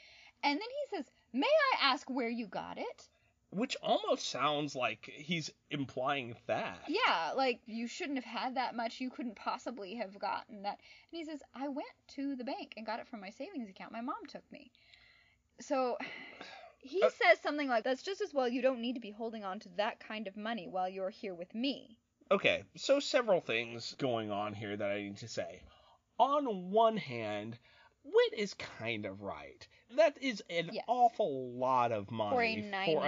And 0.44 0.54
then 0.60 0.68
he 0.68 0.98
says, 0.98 1.06
May 1.34 1.46
I 1.46 1.92
ask 1.94 2.10
where 2.10 2.30
you 2.30 2.48
got 2.48 2.80
it? 2.80 3.08
Which 3.52 3.76
almost 3.84 4.30
sounds 4.30 4.76
like 4.76 5.12
he's 5.14 5.52
implying 5.70 6.36
that. 6.48 6.80
Yeah, 6.88 7.34
like 7.36 7.60
you 7.66 7.88
shouldn't 7.88 8.18
have 8.18 8.26
had 8.26 8.56
that 8.56 8.76
much. 8.76 9.02
You 9.02 9.10
couldn't 9.10 9.36
possibly 9.36 9.96
have 9.96 10.18
gotten 10.18 10.64
that. 10.64 10.80
And 11.12 11.20
he 11.20 11.26
says, 11.26 11.44
I 11.54 11.68
went 11.68 11.88
to 12.16 12.36
the 12.36 12.46
bank 12.46 12.74
and 12.78 12.86
got 12.86 13.00
it 13.00 13.08
from 13.08 13.20
my 13.20 13.30
savings 13.30 13.70
account. 13.70 13.92
My 13.92 14.02
mom 14.02 14.26
took 14.28 14.50
me. 14.52 14.72
So 15.60 15.98
he 16.80 17.04
Uh, 17.04 17.10
says 17.10 17.40
something 17.44 17.68
like, 17.68 17.84
"That's 17.84 18.02
just 18.02 18.22
as 18.22 18.34
well. 18.34 18.48
You 18.48 18.62
don't 18.62 18.82
need 18.82 18.94
to 18.94 19.02
be 19.02 19.12
holding 19.12 19.44
on 19.44 19.60
to 19.60 19.70
that 19.78 20.00
kind 20.00 20.28
of 20.28 20.36
money 20.38 20.68
while 20.68 20.90
you're 20.90 21.10
here 21.10 21.36
with 21.36 21.54
me." 21.54 21.98
Okay, 22.32 22.64
so 22.78 23.00
several 23.02 23.42
things 23.42 23.94
going 23.96 24.32
on 24.32 24.54
here 24.54 24.78
that 24.78 24.90
I 24.90 25.02
need 25.02 25.18
to 25.18 25.28
say. 25.28 25.62
On 26.18 26.72
one 26.72 26.98
hand, 26.98 27.60
Whit 28.04 28.34
is 28.36 28.54
kind 28.56 29.06
of 29.06 29.22
right. 29.22 29.68
That 29.96 30.18
is 30.22 30.42
an 30.50 30.70
Yes. 30.74 30.84
awful 30.88 31.52
lot 31.52 31.92
of 31.92 32.10
money 32.10 32.32
for 32.32 32.42
a 32.44 32.56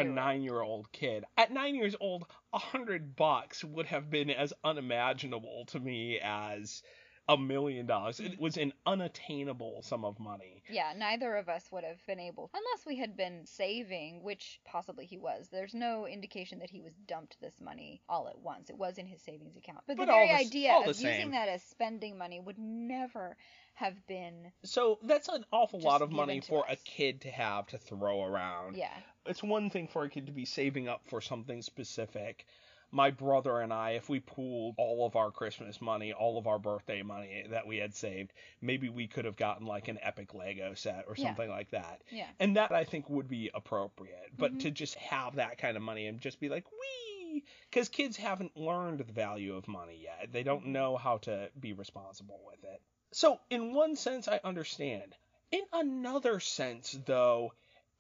nine-year-old. 0.04 0.08
nine-year-old 0.08 0.92
kid. 0.92 1.26
At 1.38 1.52
nine 1.52 1.76
years 1.76 1.96
old, 2.00 2.26
a 2.52 2.60
hundred 2.60 3.16
bucks 3.16 3.64
would 3.64 3.88
have 3.88 4.10
been 4.10 4.30
as 4.30 4.54
unimaginable 4.64 5.66
to 5.68 5.80
me 5.80 6.20
as 6.22 6.84
a 7.30 7.38
million 7.38 7.86
dollars. 7.86 8.20
It 8.20 8.40
was 8.40 8.58
an 8.58 8.74
unattainable 8.86 9.82
sum 9.84 10.04
of 10.04 10.20
money. 10.20 10.64
Yeah, 10.70 10.94
neither 10.98 11.36
of 11.36 11.48
us 11.50 11.66
would 11.72 11.84
have 11.84 12.06
been 12.06 12.20
able, 12.20 12.50
unless 12.54 12.86
we 12.86 12.98
had 12.98 13.16
been 13.16 13.46
saving, 13.46 14.24
which 14.24 14.60
possibly 14.66 15.06
he 15.06 15.18
was. 15.18 15.48
There's 15.52 15.74
no 15.74 16.06
indication 16.06 16.60
that 16.60 16.70
he 16.70 16.82
was 16.82 16.94
dumped 17.08 17.38
this 17.42 17.62
money 17.62 18.02
all 18.10 18.28
at 18.28 18.40
once. 18.40 18.70
It 18.70 18.78
was 18.78 18.98
in 18.98 19.06
his 19.06 19.22
savings 19.22 19.56
account. 19.56 19.80
But, 19.88 19.98
But 19.98 20.08
the 20.08 20.12
very 20.12 20.28
the 20.28 20.34
idea 20.36 20.74
of 20.76 20.88
using 20.88 21.32
that 21.32 21.48
as 21.48 21.64
spending 21.64 22.18
money 22.18 22.40
would 22.40 22.58
never 22.58 23.38
have 23.76 24.06
been. 24.08 24.52
So 24.64 25.00
that's 25.04 25.30
an 25.30 25.46
awful 25.52 25.80
lot 25.80 26.02
of 26.02 26.12
money 26.12 26.42
for 26.42 26.66
a 26.70 26.76
kid 26.76 27.22
to 27.22 27.32
have 27.32 27.68
to 27.68 27.78
throw 27.78 28.24
around. 28.24 28.76
Yeah. 28.76 28.94
it's 29.26 29.42
one 29.42 29.70
thing 29.70 29.88
for 29.88 30.04
a 30.04 30.10
kid 30.10 30.28
to 30.28 30.32
be 30.32 30.46
saving 30.46 30.88
up 30.88 31.02
for 31.08 31.22
something 31.22 31.62
specific. 31.62 32.46
My 32.96 33.10
brother 33.10 33.60
and 33.60 33.74
I, 33.74 33.92
if 33.92 34.08
we 34.08 34.20
pooled 34.20 34.76
all 34.78 35.08
of 35.08 35.16
our 35.16 35.32
Christmas 35.32 35.82
money, 35.82 36.14
all 36.14 36.38
of 36.38 36.46
our 36.46 36.60
birthday 36.60 37.02
money 37.02 37.44
that 37.50 37.66
we 37.66 37.78
had 37.78 37.96
saved, 37.96 38.32
maybe 38.62 38.88
we 38.88 39.08
could 39.08 39.26
have 39.26 39.36
gotten 39.36 39.66
like 39.66 39.88
an 39.88 39.98
epic 40.02 40.36
Lego 40.36 40.76
set 40.76 41.06
or 41.08 41.16
Yeah. 41.16 41.26
something 41.26 41.50
like 41.50 41.72
that. 41.72 42.04
Yeah. 42.12 42.28
And 42.40 42.56
that 42.56 42.72
I 42.72 42.84
think 42.84 43.10
would 43.10 43.28
be 43.28 43.50
appropriate. 43.52 44.38
But 44.38 44.54
Mhm. 44.54 44.60
to 44.60 44.72
just 44.72 44.94
have 44.96 45.36
that 45.38 45.58
kind 45.58 45.76
of 45.76 45.82
money 45.82 46.06
and 46.06 46.22
just 46.22 46.40
be 46.40 46.50
like, 46.50 46.66
wee! 46.72 47.44
Because 47.70 47.90
kids 47.90 48.16
haven't 48.16 48.56
learned 48.56 49.00
the 49.00 49.12
value 49.12 49.56
of 49.56 49.68
money 49.68 49.98
yet. 49.98 50.32
They 50.32 50.44
don't 50.44 50.66
Mhm. 50.68 50.74
know 50.74 50.96
how 50.96 51.18
to 51.20 51.50
be 51.60 51.74
responsible 51.74 52.42
with 52.46 52.64
it. 52.64 52.80
So, 53.12 53.40
in 53.50 53.74
one 53.74 53.96
sense, 53.96 54.28
I 54.28 54.40
understand. 54.44 55.18
In 55.52 55.64
another 55.74 56.40
sense, 56.40 56.92
though, 57.06 57.54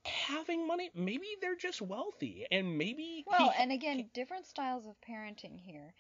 having 0.06 0.68
money, 0.68 0.90
maybe 0.96 1.28
they're 1.42 1.56
just 1.56 1.82
wealthy, 1.82 2.46
and 2.52 2.78
maybe 2.78 3.24
Well, 3.28 3.50
he- 3.52 3.62
and 3.62 3.72
again, 3.72 4.10
different 4.14 4.46
styles 4.46 4.86
of 4.86 4.96
parenting 5.02 5.60
here. 5.60 5.94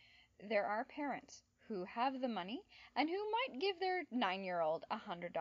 There 0.49 0.65
are 0.65 0.83
parents 0.85 1.43
who 1.69 1.85
have 1.85 2.19
the 2.19 2.27
money 2.27 2.61
and 2.95 3.09
who 3.09 3.15
might 3.31 3.59
give 3.59 3.79
their 3.79 4.03
nine 4.11 4.43
year 4.43 4.59
old 4.59 4.83
a 4.91 4.97
$100 4.97 5.31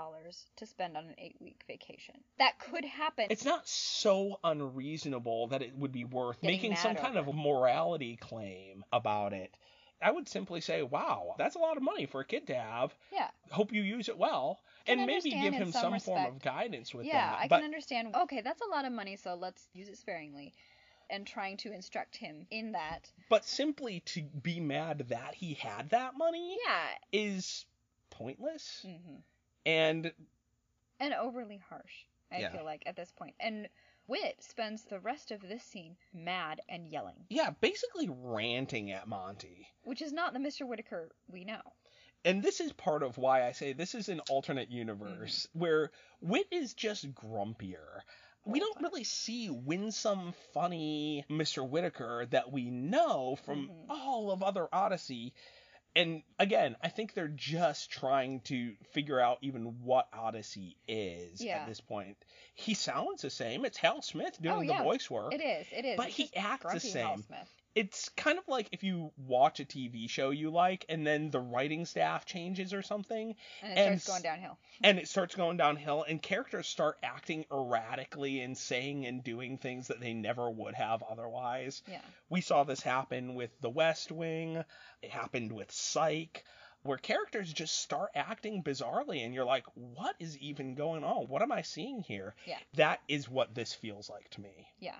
to 0.57 0.66
spend 0.66 0.96
on 0.96 1.05
an 1.07 1.14
eight 1.18 1.37
week 1.40 1.62
vacation. 1.66 2.14
That 2.38 2.59
could 2.61 2.85
happen. 2.85 3.27
it's 3.31 3.44
not 3.44 3.66
so 3.66 4.38
unreasonable 4.44 5.48
that 5.48 5.62
it 5.62 5.77
would 5.77 5.92
be 5.92 6.05
worth 6.05 6.40
making 6.42 6.77
some 6.77 6.94
kind 6.94 7.16
of 7.16 7.35
morality 7.35 8.16
claim 8.16 8.85
about 8.92 9.33
it. 9.33 9.57
I 10.01 10.11
would 10.11 10.29
simply 10.29 10.61
say, 10.61 10.83
wow, 10.83 11.35
that's 11.38 11.55
a 11.57 11.61
lot 11.61 11.77
of 11.77 11.83
money 11.83 12.07
for 12.07 12.20
a 12.20 12.25
kid 12.25 12.46
to 12.48 12.55
have. 12.55 12.94
yeah. 13.12 13.29
Hope 13.51 13.72
you 13.72 13.83
use 13.83 14.09
it 14.09 14.18
well. 14.18 14.61
And 14.87 15.07
maybe 15.07 15.31
give 15.31 15.55
him 15.55 15.73
some 15.73 15.92
some 15.92 16.01
form 16.01 16.27
of 16.27 16.40
guidance 16.42 16.95
with 16.95 17.07
yeah, 17.07 17.12
that. 17.12 17.33
Yeah, 17.38 17.45
I 17.45 17.49
but 17.49 17.57
can 17.57 17.64
understand. 17.64 18.14
Okay, 18.23 18.40
that's 18.42 18.62
a 18.62 18.68
lot 18.71 18.85
of 18.85 18.92
money, 18.92 19.16
so 19.16 19.35
let's 19.35 19.68
use 19.73 19.88
it 19.88 19.99
sparingly. 19.99 20.53
And 21.11 21.27
trying 21.27 21.59
to 21.59 21.73
instruct 21.73 22.16
him 22.16 22.47
in 22.51 22.73
that. 22.73 23.11
but 23.29 23.45
simply 23.45 24.01
to 24.07 24.23
be 24.23 24.61
mad 24.61 25.07
that 25.11 25.35
he 25.35 25.55
had 25.55 25.90
that 25.90 26.16
money 26.16 26.57
Yeah. 26.66 26.87
is 27.12 27.66
pointless. 28.11 28.85
mm-hmm. 28.87 29.16
And 29.66 30.12
And 31.01 31.14
overly 31.14 31.59
harsh, 31.68 32.05
I 32.31 32.40
Yeah. 32.40 32.51
feel 32.53 32.64
like, 32.64 32.83
at 32.87 32.97
this 32.97 33.11
point. 33.12 33.35
And 33.40 33.68
Whit 34.07 34.42
spends 34.42 34.85
the 34.85 35.01
rest 35.01 35.31
of 35.31 35.40
this 35.42 35.62
scene 35.64 35.97
mad 36.12 36.61
and 36.68 36.88
yelling, 36.88 37.27
yeah, 37.29 37.51
basically 37.61 38.09
ranting 38.09 38.90
at 38.90 39.07
Monty. 39.07 39.68
which 39.83 40.01
is 40.03 40.12
not 40.12 40.33
the 40.33 40.38
Mr. 40.38 40.66
Whitaker 40.66 41.11
we 41.29 41.45
know. 41.45 41.61
And 42.24 42.42
this 42.42 42.61
is 42.61 42.72
part 42.72 43.02
of 43.02 43.18
why 43.18 43.46
I 43.46 43.52
say 43.52 43.72
this 43.72 43.94
is 43.94 44.08
an 44.08 44.20
alternate 44.30 44.70
universe 44.70 45.48
where 45.52 45.90
Whit 46.20 46.46
is 46.52 46.74
just 46.74 47.12
grumpier. 47.14 48.02
We 48.44 48.61
All 48.61 48.66
don't 48.74 48.82
really 48.82 49.04
see 49.04 49.50
winsome, 49.50 50.35
funny 50.52 51.24
Mr. 51.30 51.68
Whitaker 51.68 52.26
that 52.30 52.50
we 52.52 52.70
know 52.70 53.37
from 53.44 53.68
Mhm. 53.68 53.87
all 53.88 54.30
of 54.30 54.42
other 54.42 54.68
Odyssey. 54.72 55.32
And 55.94 56.22
again, 56.38 56.76
I 56.82 56.88
think 56.88 57.12
they're 57.12 57.28
just 57.28 57.90
trying 57.90 58.40
to 58.42 58.74
figure 58.92 59.20
out 59.20 59.38
even 59.42 59.82
what 59.85 60.08
Odyssey 60.12 60.76
is 60.88 61.42
Yeah. 61.42 61.58
at 61.58 61.68
this 61.68 61.80
point. 61.80 62.16
He 62.54 62.74
sounds 62.74 63.22
the 63.22 63.30
same. 63.30 63.64
It's 63.64 63.76
Hal 63.76 64.00
Smith 64.00 64.40
doing 64.40 64.70
Oh, 64.70 64.76
the 64.78 64.82
voice 64.82 65.11
work. 65.11 65.35
It 65.35 65.40
is, 65.42 65.66
it 65.70 65.85
is. 65.85 65.96
But 65.96 66.08
It's 66.08 66.16
he 66.16 66.30
acts 66.35 66.72
the 66.72 66.80
same. 66.80 67.24
It's 67.74 68.08
kind 68.11 68.38
of 68.38 68.44
like 68.48 68.68
if 68.72 68.82
you 68.82 69.12
watch 69.16 69.61
a 69.61 69.64
TV 69.64 70.08
show 70.08 70.30
you 70.30 70.50
like 70.50 70.85
and 70.88 71.06
then 71.06 71.30
the 71.30 71.40
writing 71.40 71.87
staff 71.87 72.26
changes 72.26 72.72
or 72.74 72.82
something 72.82 73.35
And 73.62 73.72
it 73.72 73.78
And 73.78 74.02
starts 74.02 74.06
going 74.06 74.22
downhill. 74.22 74.58
and 74.82 74.98
it 74.98 75.08
starts 75.08 75.35
going 75.35 75.56
downhill 75.56 76.04
and 76.08 76.20
characters 76.20 76.68
start 76.68 76.98
acting 77.02 77.44
erratically 77.50 78.40
and 78.40 78.56
saying 78.56 79.06
and 79.06 79.24
doing 79.24 79.58
things 79.58 79.88
that 79.88 80.00
they 80.00 80.12
never 80.12 80.50
would 80.50 80.74
have 80.74 81.02
otherwise. 81.02 81.82
Yeah. 81.88 82.00
We 82.28 82.40
saw 82.40 82.64
this 82.64 82.82
happen 82.82 83.35
with 83.35 83.50
The 83.61 83.70
West 83.70 84.12
Wing, 84.12 84.64
it 85.02 85.11
happened 85.11 85.52
with 85.52 85.70
Psych. 85.70 86.44
Where 86.85 86.98
characters 86.98 87.52
just 87.52 87.78
start 87.78 88.11
acting 88.12 88.64
bizarrely, 88.64 89.24
and 89.24 89.32
you're 89.32 89.44
like, 89.44 89.66
what 89.74 90.16
is 90.18 90.37
even 90.38 90.74
going 90.74 91.04
on? 91.04 91.28
What 91.28 91.40
am 91.40 91.52
I 91.52 91.62
seeing 91.62 92.00
here? 92.02 92.35
Yeah. 92.44 92.58
That 92.74 93.00
is 93.06 93.28
what 93.28 93.54
this 93.54 93.72
feels 93.72 94.11
like 94.11 94.28
to 94.30 94.40
me. 94.40 94.66
Yeah. 94.80 94.96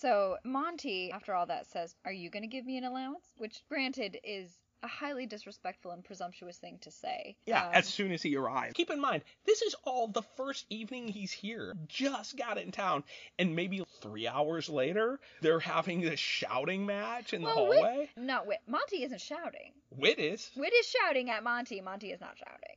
So 0.00 0.36
Monty, 0.44 1.10
after 1.10 1.34
all 1.34 1.46
that, 1.46 1.66
says, 1.66 1.94
Are 2.04 2.12
you 2.12 2.30
going 2.30 2.42
to 2.42 2.48
give 2.48 2.66
me 2.66 2.76
an 2.76 2.84
allowance? 2.84 3.24
Which, 3.38 3.62
granted, 3.68 4.18
is 4.24 4.50
a 4.82 4.88
highly 4.88 5.24
disrespectful 5.24 5.90
and 5.92 6.04
presumptuous 6.04 6.58
thing 6.58 6.78
to 6.82 6.90
say. 6.90 7.34
Yeah, 7.46 7.66
Um, 7.68 7.74
as 7.74 7.86
soon 7.86 8.12
as 8.12 8.22
he 8.22 8.36
arrives. 8.36 8.74
Keep 8.74 8.90
in 8.90 9.00
mind, 9.00 9.22
this 9.46 9.62
is 9.62 9.74
all 9.84 10.06
the 10.08 10.22
first 10.36 10.66
evening 10.68 11.08
he's 11.08 11.32
here. 11.32 11.74
Just 11.88 12.36
got 12.36 12.58
in 12.58 12.72
town. 12.72 13.04
And 13.38 13.56
maybe 13.56 13.82
three 14.02 14.28
hours 14.28 14.68
later, 14.68 15.18
they're 15.40 15.60
having 15.60 16.02
this 16.02 16.20
shouting 16.20 16.84
match 16.84 17.32
in 17.32 17.40
the 17.40 17.46
well, 17.46 17.68
Whit- 17.68 17.78
hallway. 17.82 18.10
no, 18.16 18.44
Whit. 18.44 18.60
Monty 18.66 19.02
isn't 19.02 19.20
shouting. 19.20 19.72
Whit 19.90 20.18
is. 20.18 20.50
Whit 20.56 20.74
is 20.78 20.86
shouting 20.86 21.30
at 21.30 21.42
Monty. 21.42 21.80
Monty 21.80 22.12
is 22.12 22.20
not 22.20 22.36
shouting. 22.36 22.76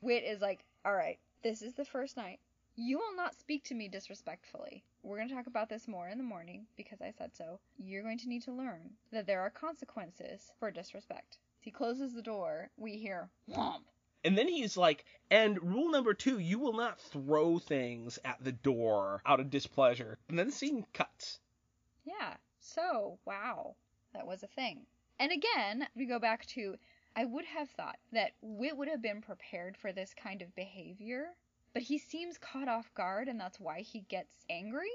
Whit 0.00 0.24
is 0.24 0.42
like, 0.42 0.62
All 0.84 0.94
right, 0.94 1.18
this 1.42 1.62
is 1.62 1.72
the 1.74 1.86
first 1.86 2.18
night. 2.18 2.40
You 2.74 2.98
will 2.98 3.14
not 3.14 3.38
speak 3.38 3.64
to 3.64 3.74
me 3.74 3.88
disrespectfully. 3.88 4.82
We're 5.02 5.16
going 5.16 5.28
to 5.28 5.34
talk 5.34 5.46
about 5.46 5.68
this 5.68 5.86
more 5.86 6.08
in 6.08 6.16
the 6.16 6.24
morning 6.24 6.66
because 6.76 7.02
I 7.02 7.10
said 7.10 7.36
so. 7.36 7.60
You're 7.76 8.02
going 8.02 8.18
to 8.18 8.28
need 8.28 8.42
to 8.44 8.52
learn 8.52 8.90
that 9.12 9.26
there 9.26 9.42
are 9.42 9.50
consequences 9.50 10.50
for 10.58 10.70
disrespect. 10.70 11.38
He 11.60 11.70
closes 11.70 12.14
the 12.14 12.22
door. 12.22 12.70
We 12.78 12.96
hear 12.96 13.28
whomp. 13.50 13.82
And 14.24 14.38
then 14.38 14.48
he's 14.48 14.76
like, 14.76 15.04
and 15.30 15.62
rule 15.62 15.90
number 15.90 16.14
two, 16.14 16.38
you 16.38 16.58
will 16.58 16.72
not 16.72 17.00
throw 17.00 17.58
things 17.58 18.18
at 18.24 18.42
the 18.42 18.52
door 18.52 19.20
out 19.26 19.40
of 19.40 19.50
displeasure. 19.50 20.18
And 20.28 20.38
then 20.38 20.46
the 20.46 20.52
scene 20.52 20.86
cuts. 20.94 21.40
Yeah. 22.04 22.36
So, 22.60 23.18
wow. 23.26 23.76
That 24.14 24.26
was 24.26 24.42
a 24.42 24.48
thing. 24.48 24.86
And 25.18 25.30
again, 25.30 25.86
we 25.94 26.06
go 26.06 26.18
back 26.18 26.46
to 26.46 26.76
I 27.14 27.26
would 27.26 27.44
have 27.44 27.68
thought 27.70 27.98
that 28.12 28.32
Whit 28.40 28.76
would 28.76 28.88
have 28.88 29.02
been 29.02 29.20
prepared 29.20 29.76
for 29.76 29.92
this 29.92 30.14
kind 30.14 30.40
of 30.40 30.54
behavior, 30.54 31.34
but 31.74 31.82
he 31.82 31.98
seems 31.98 32.38
caught 32.38 32.68
off 32.68 32.92
guard 32.94 33.28
and 33.28 33.38
that's 33.40 33.58
why 33.60 33.80
he 33.80 34.00
gets 34.08 34.32
angry. 34.50 34.90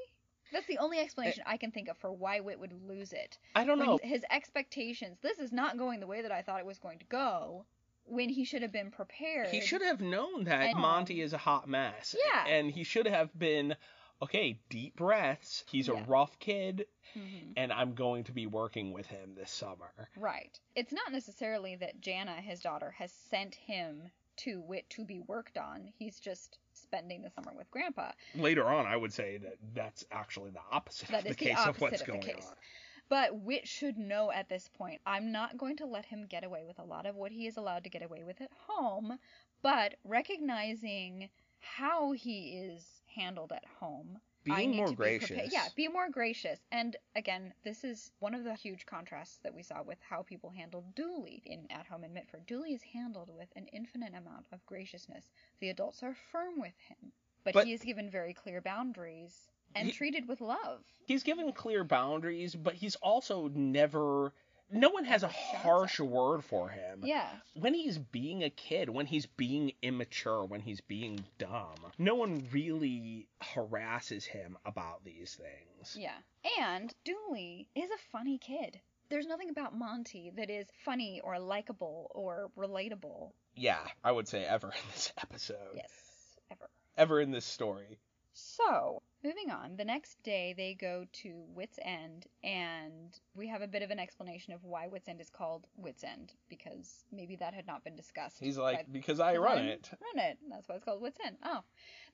That's 0.54 0.68
the 0.68 0.78
only 0.78 1.00
explanation 1.00 1.44
I 1.46 1.58
can 1.58 1.72
think 1.72 1.90
of 1.90 1.98
for 1.98 2.12
why 2.12 2.40
Whit 2.40 2.60
would 2.60 2.72
lose 2.88 3.12
it. 3.12 3.38
I 3.56 3.66
don't 3.66 3.80
know. 3.80 4.00
his 4.02 4.24
expectations, 4.32 5.18
this 5.22 5.40
is 5.40 5.52
not 5.52 5.78
going 5.78 6.00
the 6.00 6.08
way 6.08 6.22
that 6.22 6.32
I 6.32 6.42
thought 6.42 6.60
it 6.60 6.66
was 6.66 6.80
going 6.80 7.00
to 7.00 7.06
go, 7.06 7.66
when 8.06 8.30
he 8.30 8.46
should 8.46 8.62
have 8.62 8.72
been 8.72 8.90
prepared. 8.90 9.50
He 9.50 9.60
should 9.60 9.82
have 9.82 10.00
known 10.00 10.46
that 10.46 10.70
And- 10.70 10.80
Monty 10.80 11.22
is 11.22 11.34
a 11.34 11.38
hot 11.38 11.68
mess. 11.68 12.16
Yeah. 12.34 12.48
And 12.48 12.72
he 12.72 12.86
should 12.86 13.08
have 13.08 13.38
been, 13.38 13.76
okay, 14.22 14.58
deep 14.70 14.96
breaths. 14.96 15.66
He's 15.70 15.90
a 15.90 15.96
rough 15.96 16.40
kid, 16.40 16.88
Mhm. 17.14 17.54
and 17.58 17.74
I'm 17.74 17.94
going 17.96 18.24
to 18.26 18.32
be 18.32 18.48
working 18.48 18.94
with 18.94 19.08
him 19.08 19.36
this 19.36 19.52
summer. 19.52 19.92
Right. 20.16 20.58
It's 20.76 20.94
not 20.94 21.12
necessarily 21.12 21.76
that 21.76 22.00
Jana, 22.00 22.40
his 22.40 22.62
daughter, 22.62 22.92
has 22.92 23.12
sent 23.12 23.56
him 23.56 24.12
to 24.38 24.62
Whit 24.62 24.90
to 24.92 25.06
be 25.06 25.20
worked 25.28 25.58
on. 25.58 25.92
He's 25.98 26.20
just 26.20 26.60
spending 26.74 27.22
the 27.22 27.30
summer 27.30 27.52
with 27.56 27.70
Grandpa. 27.72 28.12
Later 28.36 28.66
on, 28.66 28.86
I 28.86 28.96
would 28.96 29.14
say 29.14 29.38
that 29.38 29.58
that's 29.74 30.06
actually 30.12 30.52
the 30.52 30.62
opposite 30.72 31.10
That 31.10 31.20
of 31.20 31.24
the 31.24 31.30
is 31.32 31.36
the 31.38 31.46
case 31.46 31.66
of 31.66 31.80
what's 31.82 32.02
of 32.02 32.06
the 32.06 32.12
going 32.14 32.24
case. 32.24 32.46
on. 32.48 32.56
But 33.10 33.40
Whit 33.42 33.68
should 33.68 33.98
know 33.98 34.32
at 34.32 34.50
this 34.50 34.70
point, 34.78 35.00
I'm 35.06 35.32
not 35.32 35.58
going 35.58 35.78
to 35.78 35.86
let 35.86 36.06
him 36.06 36.26
get 36.28 36.44
away 36.44 36.64
with 36.66 36.78
a 36.80 36.84
lot 36.84 37.06
of 37.06 37.16
what 37.16 37.32
he 37.32 37.48
is 37.48 37.56
allowed 37.58 37.86
to 37.86 37.90
get 37.90 38.04
away 38.04 38.24
with 38.26 38.42
at 38.42 38.52
home, 38.68 39.18
but 39.62 39.96
recognizing 40.04 41.30
how 41.60 42.12
he 42.12 42.50
is 42.50 43.02
handled 43.16 43.52
at 43.54 43.64
home. 43.80 44.20
Being 44.56 44.76
more 44.76 44.88
to 44.88 44.92
be 44.96 44.98
prepa- 45.04 45.28
gracious. 45.28 45.54
yeah, 45.54 45.68
be 45.76 45.88
more 45.88 46.10
gracious. 46.10 46.60
And 46.72 46.96
again, 47.16 47.54
this 47.64 47.84
is 47.84 48.12
one 48.20 48.34
of 48.34 48.44
the 48.44 48.54
huge 48.56 48.86
contrasts 48.86 49.38
that 49.44 49.54
we 49.54 49.64
saw 49.64 49.82
with 49.84 49.98
how 50.08 50.22
people 50.24 50.50
handled 50.50 50.96
Dooley 50.96 51.42
in 51.46 51.68
At 51.70 51.86
Home 51.88 52.04
in 52.04 52.14
Mitford. 52.14 52.46
Dooley 52.46 52.74
is 52.74 52.82
handled 52.82 53.30
with 53.36 53.50
an 53.56 53.68
infinite 53.74 54.14
amount 54.14 54.46
of 54.52 54.66
graciousness. 54.66 55.30
The 55.60 55.70
adults 55.70 56.04
are 56.04 56.16
firm 56.32 56.60
with 56.60 56.78
him, 56.88 57.12
but, 57.44 57.54
But- 57.54 57.66
he 57.68 57.74
is 57.74 57.82
given 57.82 58.10
very 58.10 58.34
clear 58.34 58.62
boundaries. 58.62 59.50
and 59.76 59.88
He- 59.88 59.94
treated 59.94 60.28
with 60.30 60.40
love. 60.40 60.82
He's 61.06 61.24
given 61.24 61.52
clear 61.52 61.84
boundaries, 61.84 62.56
but 62.56 62.74
he's 62.74 62.96
also 62.96 63.50
never. 63.50 64.34
No 64.70 64.90
one 64.90 65.06
has 65.06 65.24
a 65.24 65.30
harsh 65.30 66.00
word 66.00 66.44
for 66.44 66.70
him. 66.70 67.02
Yeah. 67.04 67.30
When 67.54 67.74
he's 67.74 67.98
being 67.98 68.44
a 68.44 68.50
kid, 68.50 68.90
when 68.90 69.06
he's 69.06 69.26
being 69.26 69.72
immature, 69.82 70.44
when 70.44 70.60
he's 70.60 70.82
being 70.82 71.24
dumb, 71.38 71.76
no 71.98 72.16
one 72.16 72.48
really 72.52 73.28
harasses 73.42 74.26
him 74.26 74.58
about 74.66 75.06
these 75.06 75.36
things. 75.36 75.98
Yeah. 75.98 76.18
And 76.60 76.94
Dooley 77.06 77.70
is 77.76 77.90
a 77.90 78.12
funny 78.12 78.38
kid. 78.38 78.80
There's 79.10 79.28
nothing 79.28 79.50
about 79.50 79.78
Monty 79.78 80.32
that 80.36 80.50
is 80.50 80.68
funny 80.84 81.22
or 81.24 81.40
likable 81.40 82.12
or 82.14 82.52
relatable. 82.58 83.32
Yeah, 83.56 83.80
I 84.04 84.12
would 84.12 84.28
say 84.28 84.44
ever 84.44 84.68
in 84.68 84.90
this 84.94 85.14
episode. 85.18 85.76
Yes, 85.76 85.90
ever. 86.52 86.70
Ever 86.98 87.22
in 87.22 87.32
this 87.32 87.46
story. 87.46 88.00
So, 88.40 89.02
moving 89.24 89.50
on, 89.50 89.78
the 89.78 89.84
next 89.84 90.22
day 90.22 90.54
they 90.56 90.76
go 90.76 91.06
to 91.24 91.30
Whit's 91.56 91.80
End, 91.82 92.28
and 92.44 93.20
we 93.34 93.48
have 93.48 93.64
a 93.64 93.68
bit 93.68 93.82
of 93.82 93.90
an 93.90 93.98
explanation 93.98 94.54
of 94.54 94.64
why 94.64 94.88
Whit's 94.88 95.08
End 95.08 95.20
is 95.20 95.32
called 95.32 95.66
Whit's 95.76 96.04
End, 96.04 96.34
because 96.48 97.04
maybe 97.12 97.36
that 97.38 97.56
had 97.56 97.66
not 97.66 97.84
been 97.84 97.96
discussed. 97.96 98.38
He's 98.40 98.60
like, 98.60 98.92
because 98.92 99.20
I 99.20 99.38
run 99.38 99.66
it. 99.66 99.90
Run 99.92 100.24
it. 100.24 100.38
That's 100.52 100.70
why 100.70 100.76
it's 100.76 100.86
called 100.86 101.02
Whit's 101.02 101.18
End. 101.26 101.38
Oh. 101.44 101.62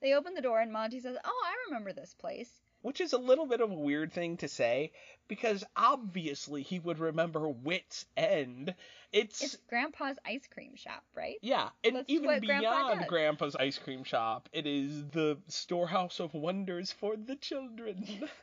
They 0.02 0.14
open 0.14 0.34
the 0.34 0.42
door, 0.42 0.62
and 0.62 0.72
Monty 0.72 1.02
says, 1.02 1.18
Oh, 1.26 1.44
I 1.46 1.54
remember 1.68 1.92
this 1.92 2.14
place. 2.14 2.62
Which 2.84 3.02
is 3.02 3.14
a 3.14 3.18
little 3.18 3.48
bit 3.48 3.62
of 3.62 3.72
a 3.72 3.76
weird 3.76 4.14
thing 4.14 4.38
to 4.38 4.48
say, 4.48 4.92
because 5.28 5.64
obviously 5.76 6.62
he 6.62 6.80
would 6.80 7.00
remember 7.00 7.48
Whit's 7.48 8.06
End. 8.16 8.76
It's, 9.12 9.42
It's 9.42 9.58
Grandpa's 9.70 10.18
ice 10.26 10.48
cream 10.54 10.76
shop, 10.76 11.04
right? 11.16 11.38
yeah, 11.42 11.70
and 11.84 11.96
That's 11.96 12.06
even 12.10 12.28
what 12.28 12.44
Grandpa 12.44 12.94
beyond. 12.94 13.08
Grandpa's 13.08 13.56
ice 13.56 13.80
cream 13.80 14.04
shop, 14.04 14.50
it 14.54 14.68
is 14.68 15.06
the 15.08 15.38
storehouse 15.48 16.20
of 16.20 16.34
wonders 16.34 16.92
for 16.92 17.16
the 17.16 17.36
children. 17.36 18.06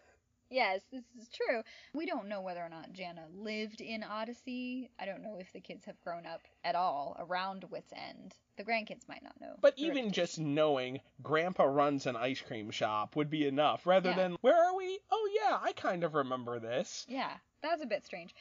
Yes, 0.50 0.80
this 0.92 1.04
is 1.16 1.28
true. 1.28 1.62
We 1.94 2.06
don't 2.06 2.28
know 2.28 2.40
whether 2.40 2.60
or 2.60 2.68
not 2.68 2.92
Jana 2.92 3.26
lived 3.32 3.80
in 3.80 4.02
Odyssey. 4.02 4.90
I 4.98 5.06
don't 5.06 5.22
know 5.22 5.36
if 5.38 5.52
the 5.52 5.60
kids 5.60 5.84
have 5.84 6.00
grown 6.00 6.26
up 6.26 6.40
at 6.64 6.74
all 6.74 7.16
around 7.20 7.64
Whit's 7.70 7.92
End. 7.92 8.34
The 8.56 8.64
grandkids 8.64 9.08
might 9.08 9.22
not 9.22 9.40
know. 9.40 9.54
But 9.60 9.74
even 9.78 10.10
just 10.10 10.40
knowing 10.40 11.00
Grandpa 11.22 11.64
runs 11.64 12.06
an 12.06 12.16
ice 12.16 12.40
cream 12.40 12.70
shop 12.72 13.14
would 13.14 13.30
be 13.30 13.46
enough, 13.46 13.86
rather 13.86 14.10
Yeah. 14.10 14.16
than, 14.16 14.36
where 14.40 14.56
are 14.56 14.76
we? 14.76 14.98
Oh, 15.10 15.30
yeah, 15.40 15.58
I 15.62 15.72
kind 15.72 16.02
of 16.02 16.14
remember 16.14 16.58
this. 16.58 17.06
Yeah, 17.08 17.36
that's 17.62 17.82
a 17.82 17.86
bit 17.86 18.04
strange. 18.04 18.34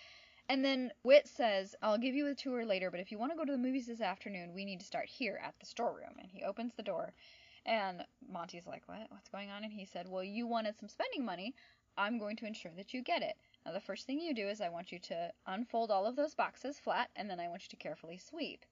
And 0.49 0.65
then 0.65 0.91
Whit 1.03 1.27
says, 1.27 1.75
I'll 1.83 1.99
give 1.99 2.15
you 2.15 2.25
a 2.25 2.33
tour 2.33 2.65
later, 2.65 2.89
but 2.89 2.99
if 2.99 3.11
you 3.11 3.19
want 3.19 3.31
to 3.33 3.37
go 3.37 3.45
to 3.45 3.51
the 3.51 3.57
movies 3.59 3.85
this 3.85 4.01
afternoon, 4.01 4.55
we 4.55 4.65
need 4.65 4.79
to 4.79 4.85
start 4.85 5.05
here 5.05 5.39
at 5.43 5.53
the 5.59 5.67
storeroom. 5.67 6.15
And 6.19 6.27
he 6.31 6.43
opens 6.43 6.73
the 6.75 6.81
door, 6.81 7.13
and 7.67 8.03
Monty's 8.27 8.65
like, 8.65 8.81
What? 8.87 9.05
What's 9.09 9.29
going 9.29 9.51
on? 9.51 9.63
And 9.63 9.71
he 9.71 9.85
said, 9.85 10.07
Well, 10.09 10.23
you 10.23 10.47
wanted 10.47 10.75
some 10.79 10.89
spending 10.89 11.23
money. 11.23 11.53
I'm 11.99 12.17
going 12.17 12.37
to 12.37 12.47
ensure 12.47 12.71
that 12.77 12.93
you 12.93 13.03
get 13.03 13.21
it. 13.21 13.35
Now, 13.65 13.73
the 13.73 13.81
first 13.81 14.07
thing 14.07 14.21
you 14.21 14.33
do 14.33 14.47
is 14.47 14.61
I 14.61 14.69
want 14.69 14.91
you 14.91 14.99
to 14.99 15.31
unfold 15.45 15.91
all 15.91 16.07
of 16.07 16.15
those 16.15 16.33
boxes 16.33 16.79
flat, 16.79 17.09
and 17.17 17.29
then 17.29 17.39
I 17.41 17.49
want 17.49 17.63
you 17.63 17.69
to 17.69 17.75
carefully 17.75 18.17
sweep. 18.17 18.65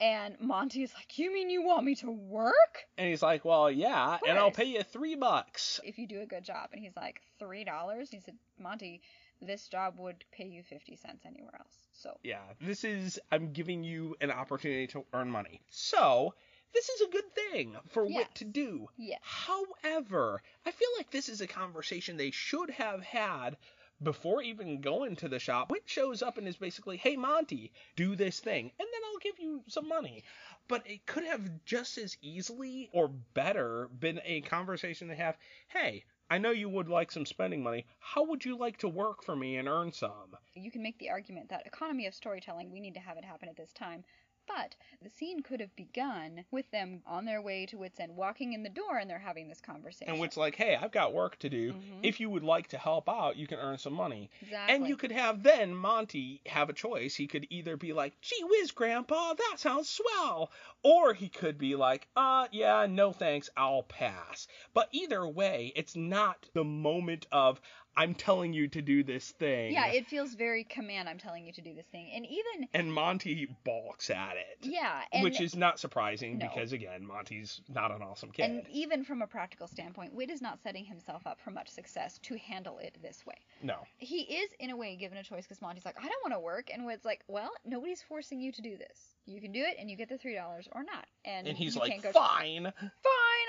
And 0.00 0.36
Monty's 0.38 0.94
like, 0.94 1.18
You 1.18 1.34
mean 1.34 1.50
you 1.50 1.64
want 1.64 1.84
me 1.84 1.96
to 1.96 2.10
work? 2.10 2.54
And 2.96 3.08
he's 3.08 3.22
like, 3.22 3.44
well, 3.44 3.68
yeah, 3.68 4.18
and 4.26 4.38
I'll 4.38 4.52
pay 4.52 4.64
you 4.64 4.84
three 4.84 5.16
bucks. 5.16 5.80
If 5.82 5.98
you 5.98 6.06
do 6.06 6.20
a 6.20 6.26
good 6.26 6.44
job. 6.44 6.68
And 6.72 6.80
he's 6.80 6.94
like, 6.96 7.20
$3? 7.42 8.08
He 8.08 8.20
said, 8.20 8.36
Monty, 8.60 9.02
this 9.42 9.66
job 9.66 9.98
would 9.98 10.24
pay 10.30 10.46
you 10.46 10.62
50 10.62 10.94
cents 10.94 11.24
anywhere 11.26 11.56
else. 11.58 11.74
So, 11.94 12.16
Yeah, 12.22 12.42
this 12.60 12.84
is, 12.84 13.18
I'm 13.32 13.52
giving 13.52 13.82
you 13.82 14.14
an 14.20 14.30
opportunity 14.30 14.86
to 14.88 15.04
earn 15.12 15.30
money. 15.30 15.62
So, 15.68 16.34
this 16.74 16.88
is 16.88 17.00
a 17.02 17.10
good 17.10 17.34
thing 17.34 17.76
for 17.88 18.06
Whit 18.06 18.34
to 18.36 18.44
do. 18.44 18.88
yes. 18.96 19.20
However, 19.22 20.42
I 20.66 20.70
feel 20.70 20.88
like 20.96 21.10
this 21.10 21.28
is 21.28 21.40
a 21.40 21.46
conversation 21.46 22.16
they 22.16 22.30
should 22.30 22.70
have 22.70 23.02
had 23.02 23.56
before 24.02 24.42
even 24.42 24.80
going 24.80 25.16
to 25.16 25.28
the 25.28 25.38
shop. 25.38 25.70
Whit 25.70 25.82
shows 25.86 26.22
up 26.22 26.38
and 26.38 26.46
is 26.46 26.56
basically, 26.56 26.96
hey, 26.96 27.16
Monty, 27.16 27.72
do 27.96 28.14
this 28.14 28.38
thing, 28.38 28.70
and 28.78 28.88
then 28.92 29.00
I'll 29.04 29.18
give 29.18 29.38
you 29.38 29.62
some 29.66 29.88
money. 29.88 30.22
But 30.68 30.88
it 30.88 31.06
could 31.06 31.24
have 31.24 31.64
just 31.64 31.98
as 31.98 32.16
easily 32.22 32.90
or 32.92 33.08
better 33.08 33.88
been 33.98 34.20
a 34.24 34.42
conversation 34.42 35.08
to 35.08 35.14
have, 35.14 35.36
hey, 35.68 36.04
I 36.30 36.38
know 36.38 36.50
you 36.50 36.68
would 36.68 36.88
like 36.88 37.10
some 37.10 37.24
spending 37.24 37.62
money. 37.62 37.86
How 37.98 38.24
would 38.24 38.44
you 38.44 38.56
like 38.56 38.76
to 38.78 38.88
work 38.88 39.24
for 39.24 39.34
me 39.34 39.56
and 39.56 39.66
earn 39.66 39.92
some? 39.92 40.36
you 40.54 40.70
can 40.70 40.82
make 40.82 40.98
the 40.98 41.08
argument 41.10 41.48
that 41.48 41.66
economy 41.66 42.06
of 42.06 42.14
storytelling, 42.14 42.70
we 42.70 42.80
need 42.80 42.94
to 42.94 43.00
have 43.00 43.16
it 43.16 43.24
happen 43.24 43.48
at 43.48 43.56
this 43.56 43.72
time. 43.72 44.04
But 44.48 44.74
the 45.02 45.10
scene 45.10 45.42
could 45.42 45.60
have 45.60 45.74
begun 45.76 46.44
with 46.50 46.70
them 46.70 47.02
on 47.06 47.24
their 47.24 47.40
way 47.42 47.66
to 47.66 47.76
Whit's 47.78 48.00
End, 48.00 48.16
walking 48.16 48.52
in 48.54 48.62
the 48.62 48.68
door, 48.68 48.96
and 48.98 49.08
they're 49.08 49.18
having 49.18 49.48
this 49.48 49.60
conversation. 49.60 50.10
And 50.10 50.20
Whit's 50.20 50.36
like, 50.36 50.56
hey, 50.56 50.74
I've 50.74 50.90
got 50.90 51.12
work 51.12 51.38
to 51.40 51.48
do. 51.48 51.74
Mhm. 51.74 52.00
If 52.02 52.18
you 52.20 52.30
would 52.30 52.42
like 52.42 52.68
to 52.68 52.78
help 52.78 53.08
out, 53.08 53.36
you 53.36 53.46
can 53.46 53.58
earn 53.58 53.78
some 53.78 53.92
money. 53.92 54.30
exactly. 54.42 54.74
And 54.74 54.88
you 54.88 54.96
could 54.96 55.12
have 55.12 55.42
then 55.42 55.74
Monty 55.74 56.40
have 56.46 56.68
a 56.70 56.72
choice. 56.72 57.14
He 57.14 57.26
could 57.26 57.46
either 57.50 57.76
be 57.76 57.92
like, 57.92 58.20
gee 58.20 58.42
whiz, 58.42 58.72
Grandpa, 58.72 59.34
that 59.34 59.56
sounds 59.58 59.88
swell. 59.88 60.50
Or 60.82 61.12
he 61.14 61.28
could 61.28 61.58
be 61.58 61.76
like, 61.76 62.08
uh, 62.16 62.48
yeah, 62.50 62.86
no 62.86 63.12
thanks, 63.12 63.50
I'll 63.56 63.82
pass. 63.82 64.48
But 64.74 64.88
either 64.92 65.26
way, 65.28 65.72
it's 65.76 65.94
not 65.96 66.48
the 66.54 66.64
moment 66.64 67.26
of, 67.30 67.60
I'm 67.98 68.14
telling 68.14 68.52
you 68.52 68.68
to 68.68 68.80
do 68.80 69.02
this 69.02 69.30
thing. 69.32 69.72
yeah, 69.72 69.88
it 69.88 70.06
feels 70.06 70.34
very 70.34 70.62
command. 70.64 71.08
I'm 71.08 71.18
telling 71.18 71.44
you 71.44 71.52
to 71.52 71.60
do 71.60 71.74
this 71.74 71.86
thing, 71.86 72.10
and 72.14 72.24
even 72.24 72.68
and 72.72 72.92
Monty 72.92 73.48
balks 73.64 74.08
at 74.10 74.34
it. 74.36 74.58
yeah, 74.62 75.02
which 75.22 75.40
is 75.40 75.56
not 75.56 75.80
surprising 75.80 76.38
No. 76.38 76.48
because, 76.48 76.72
again, 76.72 77.04
Monty's 77.04 77.60
not 77.68 77.90
an 77.90 78.02
awesome 78.02 78.30
kid. 78.30 78.44
and 78.44 78.62
even 78.70 79.04
from 79.04 79.20
a 79.22 79.26
practical 79.26 79.66
standpoint, 79.66 80.14
Whit 80.14 80.30
is 80.30 80.40
not 80.40 80.62
setting 80.62 80.84
himself 80.84 81.26
up 81.26 81.40
for 81.40 81.50
much 81.50 81.68
success 81.68 82.18
to 82.22 82.38
handle 82.38 82.78
it 82.78 82.96
this 83.02 83.26
way. 83.26 83.34
no. 83.62 83.76
He 83.98 84.20
is 84.22 84.50
in 84.60 84.70
a 84.70 84.76
way 84.76 84.94
given 84.96 85.18
a 85.18 85.22
choice 85.24 85.42
because 85.44 85.60
Monty's 85.60 85.84
like, 85.84 85.96
I 85.98 86.06
don't 86.06 86.22
want 86.22 86.34
to 86.34 86.40
work, 86.40 86.70
and 86.72 86.86
Whit's 86.86 87.04
like, 87.04 87.22
well, 87.26 87.50
nobody's 87.64 88.00
forcing 88.02 88.40
you 88.40 88.52
to 88.52 88.62
do 88.62 88.76
this. 88.76 89.14
You 89.26 89.40
can 89.40 89.52
do 89.52 89.60
it, 89.62 89.76
and 89.78 89.90
you 89.90 89.96
get 89.96 90.08
the 90.08 90.16
three 90.18 90.34
dollars 90.34 90.68
or 90.72 90.82
not. 90.84 91.04
And, 91.24 91.46
And 91.48 91.56
he's 91.58 91.76
like, 91.76 91.90
can't 91.90 92.02
go 92.02 92.12
fine. 92.12 92.64
fine, 92.64 92.72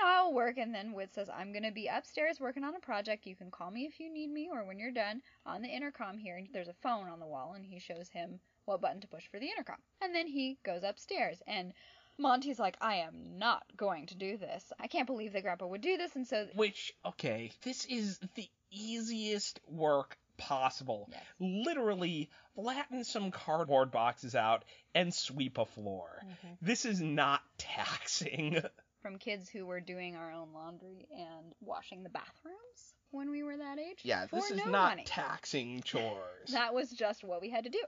I'll 0.03 0.33
work. 0.33 0.57
And 0.57 0.73
then 0.73 0.93
says, 1.13 1.29
I'm 1.29 1.51
going 1.51 1.63
to 1.63 1.71
be 1.71 1.87
upstairs 1.87 2.39
working 2.39 2.63
on 2.63 2.75
a 2.75 2.79
project. 2.79 3.25
You 3.25 3.35
can 3.35 3.51
call 3.51 3.71
me 3.71 3.85
if 3.85 3.99
you 3.99 4.11
need 4.11 4.29
me 4.29 4.49
or 4.51 4.63
when 4.63 4.79
you're 4.79 4.91
done 4.91 5.21
on 5.45 5.61
the 5.61 5.69
intercom 5.69 6.17
here. 6.17 6.37
And 6.37 6.47
there's 6.53 6.67
a 6.67 6.75
phone 6.81 7.07
on 7.07 7.19
the 7.19 7.25
wall, 7.25 7.53
and 7.55 7.65
he 7.65 7.79
shows 7.79 8.09
him 8.09 8.39
what 8.65 8.81
button 8.81 9.01
to 9.01 9.07
push 9.07 9.27
for 9.27 9.39
the 9.39 9.47
intercom. 9.47 9.77
And 10.01 10.13
then 10.13 10.27
he 10.27 10.57
goes 10.63 10.83
upstairs, 10.83 11.41
and 11.47 11.73
Monty's 12.17 12.59
like, 12.59 12.77
I 12.81 12.95
am 12.95 13.37
not 13.37 13.63
going 13.75 14.07
to 14.07 14.15
do 14.15 14.37
this. 14.37 14.71
I 14.79 14.87
can't 14.87 15.07
believe 15.07 15.33
that 15.33 15.43
Grandpa 15.43 15.67
would 15.67 15.81
do 15.81 15.97
this. 15.97 16.15
And 16.15 16.27
so, 16.27 16.47
Which, 16.53 16.93
okay, 17.05 17.51
this 17.63 17.85
is 17.85 18.19
the 18.35 18.47
easiest 18.71 19.59
work 19.67 20.17
possible. 20.37 21.09
yes. 21.11 21.21
Literally, 21.39 22.29
flatten 22.55 23.03
some 23.03 23.31
cardboard 23.31 23.91
boxes 23.91 24.35
out 24.35 24.63
and 24.93 25.13
sweep 25.13 25.57
a 25.57 25.65
floor. 25.65 26.21
Mm-hmm. 26.23 26.53
This 26.61 26.85
is 26.85 27.01
not 27.01 27.41
taxing. 27.57 28.61
From 29.01 29.17
kids 29.17 29.49
who 29.49 29.65
were 29.65 29.79
doing 29.79 30.15
our 30.15 30.31
own 30.31 30.49
laundry 30.53 31.07
and 31.11 31.53
washing 31.61 32.03
the 32.03 32.09
bathrooms 32.09 32.93
when 33.11 33.31
we 33.31 33.43
were 33.43 33.57
that 33.57 33.79
age. 33.79 33.99
Yeah, 34.03 34.25
this 34.31 34.51
is 34.51 34.57
no 34.57 34.65
not 34.65 34.89
money. 34.89 35.03
taxing 35.05 35.81
chores. 35.85 36.51
That 36.51 36.73
was 36.73 36.91
just 36.91 37.23
what 37.23 37.41
we 37.41 37.49
had 37.49 37.63
to 37.63 37.69
do. 37.69 37.79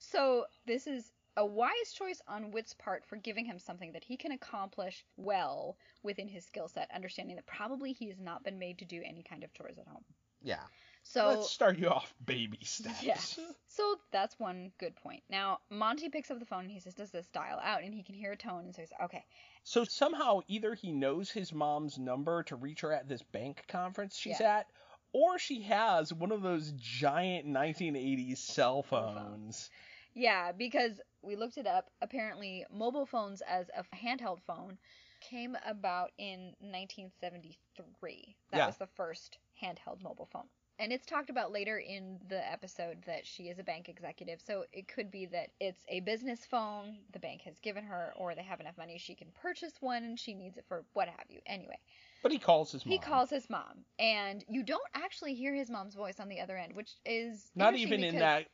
So 0.00 0.46
this 0.66 0.86
is 0.86 1.12
a 1.36 1.46
wise 1.46 1.92
choice 1.94 2.20
on 2.26 2.50
Whit's 2.50 2.74
part 2.74 3.04
for 3.06 3.16
giving 3.16 3.44
him 3.44 3.58
something 3.58 3.92
that 3.92 4.02
he 4.04 4.16
can 4.16 4.32
accomplish 4.32 5.04
well 5.16 5.76
within 6.02 6.28
his 6.28 6.44
skill 6.44 6.68
set, 6.68 6.90
understanding 6.94 7.36
that 7.36 7.46
probably 7.46 7.92
he 7.92 8.08
has 8.08 8.18
not 8.18 8.42
been 8.42 8.58
made 8.58 8.78
to 8.78 8.84
do 8.84 9.02
any 9.04 9.22
kind 9.22 9.44
of 9.44 9.52
chores 9.52 9.78
at 9.78 9.86
home. 9.86 10.04
yeah. 10.42 10.64
So 11.08 11.28
Let's 11.28 11.50
start 11.50 11.78
you 11.78 11.88
off 11.88 12.12
baby 12.24 12.58
steps. 12.62 13.02
yes. 13.02 13.38
So 13.68 13.96
that's 14.10 14.38
one 14.38 14.72
good 14.78 14.96
point. 14.96 15.22
Now 15.28 15.58
Monty 15.70 16.08
picks 16.08 16.30
up 16.30 16.38
the 16.38 16.46
phone 16.46 16.62
and 16.62 16.70
he 16.70 16.80
says, 16.80 16.94
"Does 16.94 17.10
this 17.10 17.26
dial 17.26 17.58
out?" 17.62 17.82
And 17.82 17.92
he 17.94 18.02
can 18.02 18.14
hear 18.14 18.32
a 18.32 18.36
tone 18.36 18.64
and 18.64 18.74
says, 18.74 18.88
"Okay." 19.02 19.22
So 19.64 19.84
somehow 19.84 20.40
either 20.48 20.74
he 20.74 20.92
knows 20.92 21.30
his 21.30 21.52
mom's 21.52 21.98
number 21.98 22.42
to 22.44 22.56
reach 22.56 22.80
her 22.80 22.92
at 22.92 23.06
this 23.06 23.22
bank 23.22 23.64
conference 23.68 24.16
she's 24.16 24.40
Yeah. 24.40 24.58
at, 24.60 24.66
or 25.12 25.38
she 25.38 25.60
has 25.62 26.12
one 26.12 26.32
of 26.32 26.40
those 26.40 26.72
giant 26.72 27.46
1980s 27.46 28.38
cell 28.38 28.82
phones. 28.82 29.68
Yeah, 30.14 30.52
because 30.52 30.98
we 31.20 31.36
looked 31.36 31.58
it 31.58 31.66
up. 31.66 31.90
Apparently, 32.00 32.64
mobile 32.70 33.04
phones 33.04 33.42
as 33.42 33.68
a 33.76 33.84
handheld 33.94 34.40
phone 34.46 34.78
came 35.20 35.54
about 35.66 36.12
in 36.16 36.54
1973. 36.60 38.36
That 38.50 38.56
Yeah. 38.56 38.66
was 38.68 38.78
the 38.78 38.86
first 38.86 39.38
handheld 39.62 40.02
mobile 40.02 40.26
phone. 40.26 40.48
And 40.78 40.92
it's 40.92 41.06
talked 41.06 41.30
about 41.30 41.52
later 41.52 41.78
in 41.78 42.18
the 42.28 42.50
episode 42.50 42.98
that 43.06 43.26
she 43.26 43.44
is 43.44 43.58
a 43.58 43.62
bank 43.64 43.88
executive, 43.88 44.40
so 44.40 44.64
it 44.72 44.88
could 44.88 45.10
be 45.10 45.24
that 45.26 45.48
it's 45.58 45.84
a 45.88 46.00
business 46.00 46.44
phone 46.44 46.98
the 47.12 47.18
bank 47.18 47.42
has 47.42 47.58
given 47.60 47.84
her, 47.84 48.12
or 48.16 48.34
they 48.34 48.42
have 48.42 48.60
enough 48.60 48.76
money 48.76 48.98
she 48.98 49.14
can 49.14 49.28
purchase 49.40 49.72
one 49.80 50.04
and 50.04 50.18
she 50.18 50.34
needs 50.34 50.58
it 50.58 50.64
for 50.68 50.84
what 50.92 51.08
have 51.08 51.30
you. 51.30 51.40
Anyway, 51.46 51.78
But 52.22 52.32
he 52.32 52.38
calls 52.38 52.72
his 52.72 52.84
mom. 52.84 52.92
he 52.92 52.98
calls 52.98 53.30
his 53.30 53.48
mom, 53.48 53.84
and 53.98 54.44
you 54.48 54.62
don't 54.62 54.82
actually 54.94 55.34
hear 55.34 55.54
his 55.54 55.70
mom's 55.70 55.94
voice 55.94 56.20
on 56.20 56.28
the 56.28 56.40
other 56.40 56.58
end, 56.58 56.74
which 56.74 56.92
is 57.06 57.50
Not 57.54 57.74
even 57.76 58.04
in 58.04 58.16
that. 58.16 58.46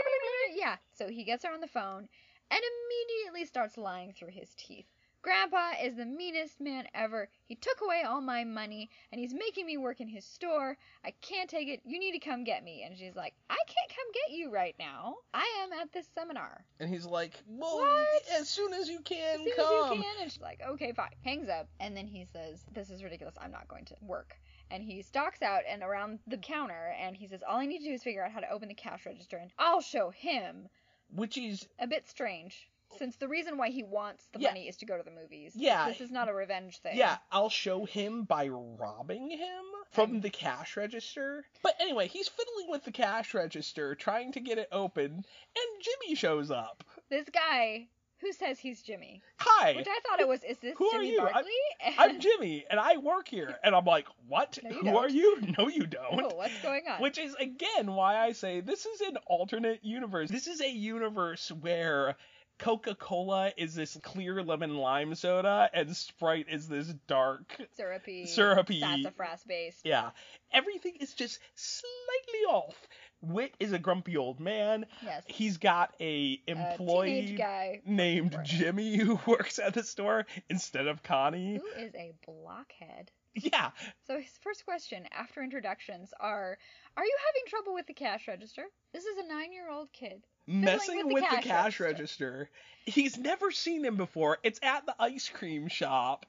yeah. 0.54 0.76
So 0.92 1.08
he 1.08 1.24
gets 1.24 1.44
her 1.44 1.52
on 1.52 1.60
the 1.60 1.66
phone 1.66 2.08
and 2.50 2.60
immediately 2.60 3.46
starts 3.46 3.78
lying 3.78 4.12
through 4.12 4.32
his 4.32 4.50
teeth. 4.56 4.86
Grandpa 5.22 5.72
is 5.82 5.96
the 5.96 6.06
meanest 6.06 6.60
man 6.60 6.84
ever. 6.94 7.28
He 7.44 7.54
took 7.54 7.80
away 7.82 8.02
all 8.06 8.20
my 8.22 8.42
money 8.44 8.88
and 9.12 9.20
he's 9.20 9.34
making 9.34 9.66
me 9.66 9.76
work 9.76 10.00
in 10.00 10.08
his 10.08 10.24
store. 10.24 10.78
I 11.04 11.12
can't 11.20 11.48
take 11.50 11.68
it. 11.68 11.80
You 11.84 11.98
need 11.98 12.12
to 12.12 12.18
come 12.18 12.42
get 12.42 12.64
me. 12.64 12.82
And 12.86 12.96
she's 12.96 13.14
like, 13.16 13.34
I 13.50 13.56
can't 13.66 13.88
come 13.90 14.06
get 14.14 14.36
you 14.36 14.50
right 14.50 14.74
now. 14.78 15.16
I 15.34 15.44
am 15.62 15.72
at 15.78 15.92
this 15.92 16.06
seminar. 16.14 16.64
And 16.80 16.88
he's 16.88 17.04
like, 17.04 17.34
well, 17.46 17.76
What? 17.78 18.40
as 18.40 18.48
soon 18.48 18.72
as 18.72 18.88
you 18.88 19.00
can, 19.00 19.40
As 19.40 19.44
soon 19.44 19.56
come. 19.56 19.92
as 19.92 19.96
you 19.98 20.02
can. 20.02 20.22
And 20.22 20.32
she's 20.32 20.40
like, 20.40 20.60
okay, 20.66 20.92
fine. 20.92 21.10
Hangs 21.22 21.48
up. 21.50 21.68
And 21.80 21.94
then 21.94 22.06
he 22.06 22.24
says, 22.32 22.64
this 22.72 22.88
is 22.90 23.02
ridiculous. 23.04 23.34
I'm 23.40 23.52
not 23.52 23.68
going 23.68 23.84
to 23.86 23.94
work. 24.00 24.36
And 24.70 24.82
he 24.82 25.02
stalks 25.02 25.42
out 25.42 25.62
and 25.68 25.82
around 25.82 26.20
the 26.28 26.38
counter 26.38 26.94
and 26.98 27.14
he 27.14 27.26
says, 27.26 27.40
all 27.46 27.58
I 27.58 27.66
need 27.66 27.80
to 27.80 27.84
do 27.88 27.92
is 27.94 28.02
figure 28.02 28.24
out 28.24 28.30
how 28.30 28.40
to 28.40 28.50
open 28.50 28.68
the 28.68 28.74
cash 28.74 29.04
register 29.04 29.36
and 29.36 29.50
I'll 29.58 29.80
show 29.82 30.10
him. 30.10 30.68
Which 31.12 31.36
is, 31.36 31.66
A 31.80 31.86
bit 31.88 32.08
strange. 32.08 32.68
Since 32.98 33.16
the 33.16 33.28
reason 33.28 33.56
why 33.56 33.70
he 33.70 33.82
wants 33.82 34.26
the 34.32 34.40
Yeah. 34.40 34.50
money 34.50 34.68
is 34.68 34.76
to 34.78 34.86
go 34.86 34.96
to 34.96 35.02
the 35.02 35.10
movies. 35.10 35.52
Yeah. 35.54 35.88
This 35.88 36.00
is 36.00 36.10
not 36.10 36.28
a 36.28 36.34
revenge 36.34 36.78
thing. 36.78 36.96
yeah, 36.96 37.18
I'll 37.30 37.48
show 37.50 37.84
him 37.84 38.24
by 38.24 38.48
robbing 38.48 39.30
him 39.30 39.64
from 39.90 40.20
the 40.20 40.30
cash 40.30 40.76
register. 40.76 41.44
But 41.62 41.76
anyway, 41.80 42.08
he's 42.08 42.28
fiddling 42.28 42.70
with 42.70 42.84
the 42.84 42.92
cash 42.92 43.34
register, 43.34 43.94
trying 43.94 44.32
to 44.32 44.40
get 44.40 44.58
it 44.58 44.68
open, 44.72 45.12
and 45.12 45.82
Jimmy 45.82 46.14
shows 46.14 46.50
up. 46.50 46.84
This 47.08 47.28
guy 47.28 47.88
who 48.20 48.32
says 48.32 48.58
he's 48.58 48.82
Jimmy, 48.82 49.22
Hi, 49.38 49.72
which 49.74 49.86
I 49.88 49.98
thought 50.06 50.20
it 50.20 50.28
was, 50.28 50.44
is 50.44 50.58
this 50.58 50.74
Who 50.76 50.86
are 50.88 50.92
Jimmy 51.00 51.12
you? 51.12 51.20
I'm- 51.20 51.32
Barclay? 51.32 51.94
I'm 51.98 52.20
Jimmy, 52.20 52.66
and 52.70 52.78
I 52.78 52.98
work 52.98 53.26
here. 53.28 53.58
And 53.64 53.74
I'm 53.74 53.86
like, 53.86 54.06
what? 54.28 54.58
No, 54.62 54.70
Who 54.70 54.82
don't. 54.82 54.96
are 54.96 55.08
you? 55.08 55.40
No, 55.58 55.68
you 55.68 55.86
don't. 55.86 56.20
oh, 56.20 56.34
what's 56.36 56.60
going 56.62 56.82
on? 56.86 57.00
Which 57.00 57.16
is 57.18 57.34
again 57.36 57.94
why 57.94 58.18
I 58.18 58.32
say 58.32 58.60
this 58.60 58.84
is 58.84 59.00
an 59.00 59.16
alternate 59.26 59.82
universe. 59.84 60.28
This 60.30 60.46
is 60.48 60.60
a 60.60 60.68
universe 60.70 61.50
where 61.60 62.16
Coca-Cola 62.60 63.52
is 63.56 63.74
this 63.74 63.98
clear 64.02 64.42
lemon 64.42 64.76
lime 64.76 65.14
soda 65.14 65.68
and 65.74 65.96
Sprite 65.96 66.46
is 66.48 66.68
this 66.68 66.86
dark 67.08 67.56
syrupy, 67.76 68.26
syrupy- 68.26 68.80
sassafras 68.80 69.42
based. 69.46 69.80
yeah. 69.84 70.10
Everything 70.52 70.94
is 71.00 71.12
just 71.14 71.38
slightly 71.54 72.40
off. 72.48 72.76
Whit 73.22 73.52
is 73.60 73.72
a 73.72 73.78
grumpy 73.78 74.16
old 74.16 74.40
man. 74.40 74.86
Yes. 75.04 75.24
He's 75.26 75.58
got 75.58 75.94
a 76.00 76.40
A 76.48 76.50
employee 76.52 77.34
guy 77.36 77.80
named. 77.84 78.36
Jimmy 78.44 78.96
who 78.96 79.18
works 79.26 79.58
at 79.58 79.74
the 79.74 79.82
store 79.82 80.26
instead 80.48 80.86
of 80.86 81.02
Connie. 81.02 81.56
who 81.58 81.82
is 81.82 81.94
a 81.94 82.12
blockhead. 82.26 83.10
Yeah. 83.52 83.70
So 84.06 84.18
his 84.18 84.38
first 84.42 84.64
question 84.64 85.06
after 85.12 85.42
introductions 85.42 86.12
are, 86.18 86.58
"Are 86.96 87.04
you 87.04 87.16
having 87.26 87.42
trouble 87.48 87.74
with 87.74 87.86
the 87.86 87.94
cash 87.94 88.26
register?" 88.26 88.64
This 88.92 89.04
is 89.04 89.18
a 89.18 89.28
nine-year-old 89.28 89.92
kid. 89.92 90.22
messing 90.46 90.96
with 91.06 91.14
with, 91.14 91.24
the 91.24 91.36
the 91.36 91.36
cash 91.36 91.44
cash 91.44 91.80
register. 91.80 92.30
register. 92.32 92.50
He's 92.86 93.16
never 93.18 93.50
seen 93.52 93.84
him 93.84 93.96
before. 93.96 94.38
It's 94.42 94.58
at 94.62 94.84
the 94.86 94.94
ice 94.98 95.28
cream 95.28 95.68
shop. 95.68 96.26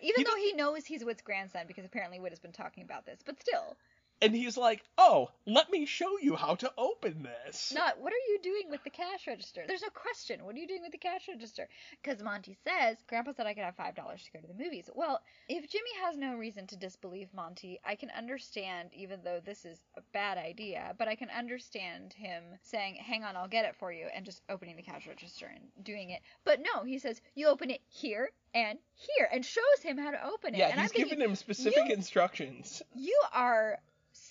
Even 0.00 0.14
He 0.16 0.24
though 0.24 0.36
he 0.36 0.52
knows 0.54 0.86
he's 0.86 1.04
Whit's 1.04 1.22
grandson 1.22 1.66
because 1.66 1.84
apparently 1.84 2.20
Whit 2.20 2.32
has 2.32 2.38
been 2.38 2.52
talking 2.52 2.84
about 2.84 3.04
this, 3.04 3.20
but 3.24 3.38
still, 3.40 3.76
And 4.20 4.34
he's 4.34 4.56
like, 4.56 4.82
Oh, 4.96 5.30
let 5.46 5.70
me 5.70 5.86
show 5.86 6.18
you 6.20 6.34
how 6.34 6.56
to 6.56 6.72
open 6.76 7.22
this. 7.22 7.72
not 7.74 8.00
what 8.00 8.12
are 8.12 8.24
you 8.32 8.38
doing 8.42 8.70
with 8.70 8.82
the 8.84 8.90
cash 8.90 9.26
register? 9.26 9.62
There's 9.66 9.82
no 9.82 9.88
question. 9.90 10.44
What 10.44 10.56
are 10.56 10.58
you 10.58 10.66
doing 10.66 10.82
with 10.82 10.92
the 10.92 10.98
cash 10.98 11.28
register? 11.28 11.68
Because 12.02 12.22
Monty 12.22 12.56
says, 12.64 12.96
Grandpa 13.06 13.32
said 13.32 13.46
I 13.46 13.54
could 13.54 13.62
have 13.64 13.76
five 13.76 13.94
dollars 13.94 14.24
to 14.24 14.32
go 14.32 14.40
to 14.40 14.46
the 14.52 14.62
movies. 14.62 14.90
Well, 14.94 15.20
if 15.48 15.68
Jimmy 15.70 15.90
has 16.04 16.16
no 16.16 16.34
reason 16.34 16.66
to 16.68 16.76
disbelieve 16.76 17.28
Monty, 17.32 17.78
I 17.84 17.94
can 17.94 18.10
understand, 18.10 18.90
even 18.92 19.20
though 19.22 19.40
this 19.44 19.64
is 19.64 19.78
a 19.96 20.00
bad 20.12 20.36
idea, 20.36 20.94
but 20.98 21.06
I 21.08 21.14
can 21.14 21.30
understand 21.30 22.12
him 22.12 22.42
saying, 22.62 22.96
"Hang 22.96 23.22
on, 23.24 23.36
I'll 23.36 23.48
get 23.48 23.64
it 23.66 23.76
for 23.76 23.92
you," 23.92 24.06
and 24.14 24.24
just 24.24 24.42
opening 24.48 24.76
the 24.76 24.82
cash 24.82 25.06
register 25.06 25.46
and 25.46 25.84
doing 25.84 26.10
it. 26.10 26.22
But 26.44 26.60
no, 26.60 26.82
he 26.84 26.98
says, 26.98 27.20
"You 27.34 27.46
open 27.48 27.70
it 27.70 27.82
here 27.88 28.30
and 28.54 28.78
here," 28.94 29.28
and 29.32 29.44
shows 29.44 29.82
him 29.82 29.96
how 29.98 30.10
to 30.10 30.26
open 30.26 30.54
it. 30.54 30.58
yeah, 30.58 30.70
and 30.70 30.80
he's 30.80 30.90
I'm 30.90 30.94
thinking, 30.94 31.10
giving 31.18 31.30
him 31.30 31.36
specific 31.36 31.86
you- 31.88 31.94
instructions. 31.94 32.82
you 32.96 33.16
are 33.32 33.78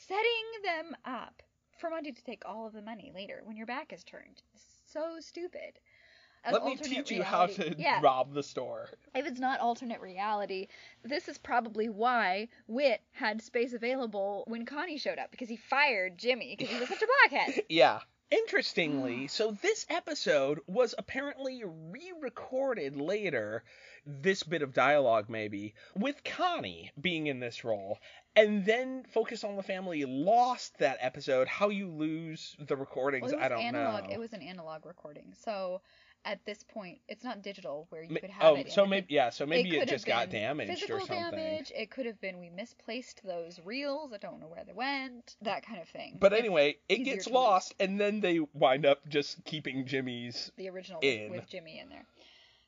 setting 0.08 0.64
them 0.64 0.96
up 1.06 1.42
for 1.80 1.90
Monty 1.90 2.12
to 2.12 2.24
take 2.24 2.44
all 2.46 2.68
of 2.68 2.74
the 2.74 2.82
money 2.82 3.12
later 3.14 3.42
when 3.44 3.58
your 3.58 3.66
back 3.68 3.94
is 3.94 4.04
turned. 4.04 4.42
So 4.92 5.20
stupid. 5.20 5.80
An 6.44 6.54
Let 6.54 6.64
me 6.64 6.76
teach 6.78 7.12
you 7.12 7.24
how 7.24 7.48
to 7.48 7.76
Yeah, 7.78 8.00
rob 8.02 8.34
the 8.34 8.44
store. 8.44 8.90
if 9.14 9.26
it's 9.26 9.40
not 9.40 9.60
alternate 9.60 10.00
reality, 10.00 10.68
this 11.04 11.28
is 11.28 11.38
probably 11.38 11.90
why 11.90 12.48
Whit 12.68 13.02
had 13.12 13.42
space 13.42 13.74
available 13.74 14.44
when 14.48 14.66
Connie 14.66 14.98
showed 14.98 15.18
up 15.18 15.30
because 15.32 15.50
he 15.50 15.58
fired 15.58 16.18
Jimmy 16.18 16.56
because 16.58 16.74
he 16.74 16.80
was 16.80 16.90
such 16.90 17.02
a 17.02 17.08
blockhead. 17.30 17.64
Yeah. 17.70 18.00
Interestingly, 18.30 19.28
so 19.28 19.58
this 19.62 19.86
episode 19.90 20.60
was 20.68 20.94
apparently 20.98 21.64
re 21.66 22.12
recorded 22.22 22.98
later, 22.98 23.64
this 24.08 24.44
bit 24.44 24.62
of 24.62 24.74
dialogue 24.74 25.26
maybe, 25.30 25.74
with 25.96 26.24
Connie 26.24 26.92
being 27.00 27.28
in 27.28 27.40
this 27.40 27.64
role. 27.64 28.00
And 28.36 28.66
then 28.66 29.04
Focus 29.10 29.44
on 29.44 29.56
the 29.56 29.64
Family 29.64 30.06
lost 30.06 30.78
that 30.80 30.98
episode. 31.02 31.48
How 31.48 31.70
you 31.70 31.90
lose 31.90 32.56
the 32.60 32.76
recordings, 32.76 33.24
Well, 33.24 33.34
it 33.34 33.36
was 33.36 33.44
I 33.44 33.50
don't 33.50 33.62
analog. 33.62 34.04
know. 34.06 34.14
It 34.14 34.20
was 34.20 34.34
an 34.34 34.42
analog 34.42 34.86
recording, 34.86 35.34
so 35.34 35.82
at 36.28 36.44
this 36.46 36.62
point, 36.62 37.00
it's 37.08 37.24
not 37.24 37.42
digital 37.42 37.88
where 37.90 38.04
you 38.04 38.16
could 38.20 38.30
have 38.30 38.52
oh, 38.52 38.56
it. 38.58 38.72
so 38.72 38.86
maybe 38.86 39.08
yeah, 39.10 39.30
so 39.30 39.46
maybe 39.46 39.70
it, 39.76 39.80
have 39.80 39.88
just 39.88 40.06
got 40.06 40.30
damaged 40.30 40.72
physical 40.72 40.98
or 40.98 41.00
something. 41.00 41.32
damage. 41.32 41.72
It 41.74 41.90
could 41.90 42.06
have 42.06 42.20
been 42.20 42.40
we 42.40 42.50
misplaced 42.50 43.22
those 43.24 43.62
reels. 43.64 44.12
I 44.14 44.18
don't 44.18 44.42
know 44.42 44.48
where 44.48 44.66
they 44.66 44.74
went. 44.74 45.38
That 45.42 45.66
kind 45.66 45.82
of 45.82 45.88
thing. 45.88 46.18
But 46.20 46.34
anyway, 46.34 46.78
it 46.90 47.00
gets 47.06 47.28
lost, 47.28 47.76
and 47.80 48.00
then 48.00 48.20
they 48.20 48.40
wind 48.54 48.86
up 48.86 49.08
just 49.08 49.44
keeping 49.46 49.86
Jimmy's. 49.86 50.52
the 50.58 50.70
original 50.70 51.00
in. 51.02 51.32
with 51.32 51.48
Jimmy 51.50 51.80
in 51.80 51.90
there. 51.90 52.06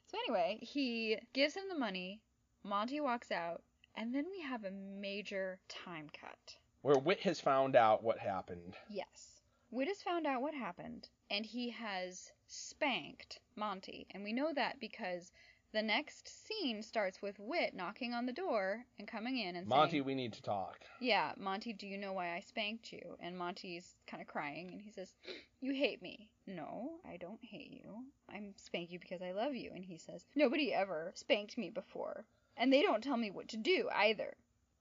So 0.09 0.17
anyway, 0.25 0.57
he 0.61 1.19
gives 1.33 1.53
him 1.53 1.69
the 1.69 1.77
money. 1.77 2.19
Monty 2.63 2.99
walks 2.99 3.31
out, 3.31 3.61
and 3.95 4.13
then 4.13 4.25
we 4.31 4.41
have 4.41 4.63
a 4.63 4.71
major 4.71 5.59
time 5.69 6.09
cut. 6.19 6.57
Where 6.81 6.97
Whit 6.97 7.19
has 7.21 7.39
found 7.39 7.75
out 7.75 8.03
what 8.03 8.17
happened. 8.17 8.75
Yes. 8.89 9.41
Whit 9.69 9.87
has 9.87 10.01
found 10.01 10.25
out 10.25 10.41
what 10.41 10.55
happened, 10.55 11.09
and 11.29 11.45
he 11.45 11.69
has 11.69 12.31
spanked 12.47 13.39
Monty. 13.55 14.07
And 14.09 14.23
we 14.23 14.33
know 14.33 14.51
that 14.53 14.79
because 14.79 15.31
the 15.71 15.81
next 15.81 16.47
scene 16.47 16.81
starts 16.81 17.21
with 17.21 17.37
Whit 17.39 17.75
knocking 17.75 18.13
on 18.13 18.25
the 18.25 18.33
door 18.33 18.85
and 18.97 19.07
coming 19.07 19.37
in 19.37 19.55
and 19.55 19.67
Monty, 19.67 19.91
saying, 19.91 20.01
"Monty, 20.01 20.01
we 20.01 20.15
need 20.15 20.33
to 20.33 20.41
talk. 20.41 20.79
Yeah, 20.99 21.33
Monty, 21.37 21.73
do 21.73 21.85
you 21.85 21.97
know 21.97 22.13
why 22.13 22.35
I 22.35 22.39
spanked 22.39 22.91
you? 22.91 23.17
And 23.19 23.37
Monty's 23.37 23.95
kind 24.07 24.21
of 24.21 24.27
crying, 24.27 24.71
and 24.71 24.81
he 24.81 24.91
says, 24.91 25.13
You 25.61 25.73
hate 25.73 26.01
me. 26.01 26.29
No, 26.47 26.99
I 27.07 27.17
don't 27.17 27.43
hate 27.43 27.71
you. 27.71 28.03
I'm 28.27 28.53
spank 28.57 28.91
you 28.91 28.99
because 28.99 29.21
I 29.21 29.31
love 29.31 29.53
you. 29.53 29.71
And 29.73 29.85
he 29.85 29.97
says, 29.97 30.25
Nobody 30.35 30.73
ever 30.73 31.11
spanked 31.15 31.57
me 31.57 31.69
before. 31.69 32.25
And 32.57 32.73
they 32.73 32.81
don't 32.81 33.03
tell 33.03 33.17
me 33.17 33.29
what 33.31 33.49
to 33.49 33.57
do 33.57 33.89
either. 33.93 34.33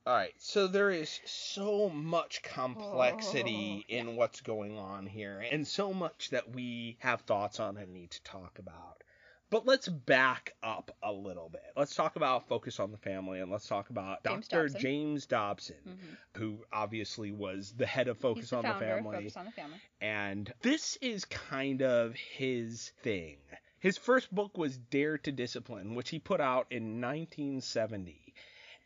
All 0.07 0.15
right, 0.15 0.33
so 0.39 0.67
there 0.67 0.91
is 0.91 1.21
so 1.27 1.91
much 1.91 2.41
complexity 2.43 3.85
Oh, 3.91 3.95
in 3.95 4.17
what's 4.17 4.41
going 4.41 4.79
on 4.79 5.07
here, 5.07 5.45
and 5.51 5.69
so 5.69 5.93
much 5.93 6.31
that 6.31 6.51
we 6.55 6.97
have 7.01 7.21
thoughts 7.23 7.61
on 7.61 7.77
and 7.77 7.93
need 7.93 8.11
to 8.13 8.23
talk 8.23 8.59
about. 8.59 9.03
But 9.51 9.65
let's 9.67 9.89
back 9.89 10.55
up 10.63 10.95
a 11.03 11.11
little 11.13 11.49
bit. 11.49 11.63
Let's 11.77 11.95
talk 11.95 12.17
about 12.17 12.49
Focus 12.49 12.79
on 12.81 12.91
the 12.91 12.99
Family, 12.99 13.41
and 13.41 13.51
let's 13.51 13.67
talk 13.67 13.89
about 13.89 14.23
James 14.23 14.47
Dr. 14.49 14.63
Dobson. 14.65 14.81
James 14.81 15.27
Dobson, 15.27 15.77
Mhm. 15.87 16.39
who 16.39 16.65
obviously 16.71 17.33
was 17.33 17.73
the 17.73 17.87
head 17.87 18.09
of 18.09 18.19
Focus 18.19 18.51
the 18.51 18.57
on 18.57 18.63
the 18.63 18.69
founder 18.69 18.85
of 18.85 18.91
Family. 19.05 19.17
Focus 19.17 19.37
on 19.39 19.47
the 19.47 19.53
Family. 19.53 19.81
And 20.03 20.53
this 20.61 20.97
is 20.97 21.25
kind 21.25 21.83
of 21.83 22.15
his 22.15 22.91
thing. 23.03 23.39
His 23.79 23.97
first 23.97 24.35
book 24.35 24.59
was 24.59 24.77
Dare 24.77 25.17
to 25.19 25.33
Discipline, 25.33 25.95
which 25.95 26.11
he 26.11 26.19
put 26.19 26.41
out 26.41 26.67
in 26.71 27.01
1970. 27.01 28.35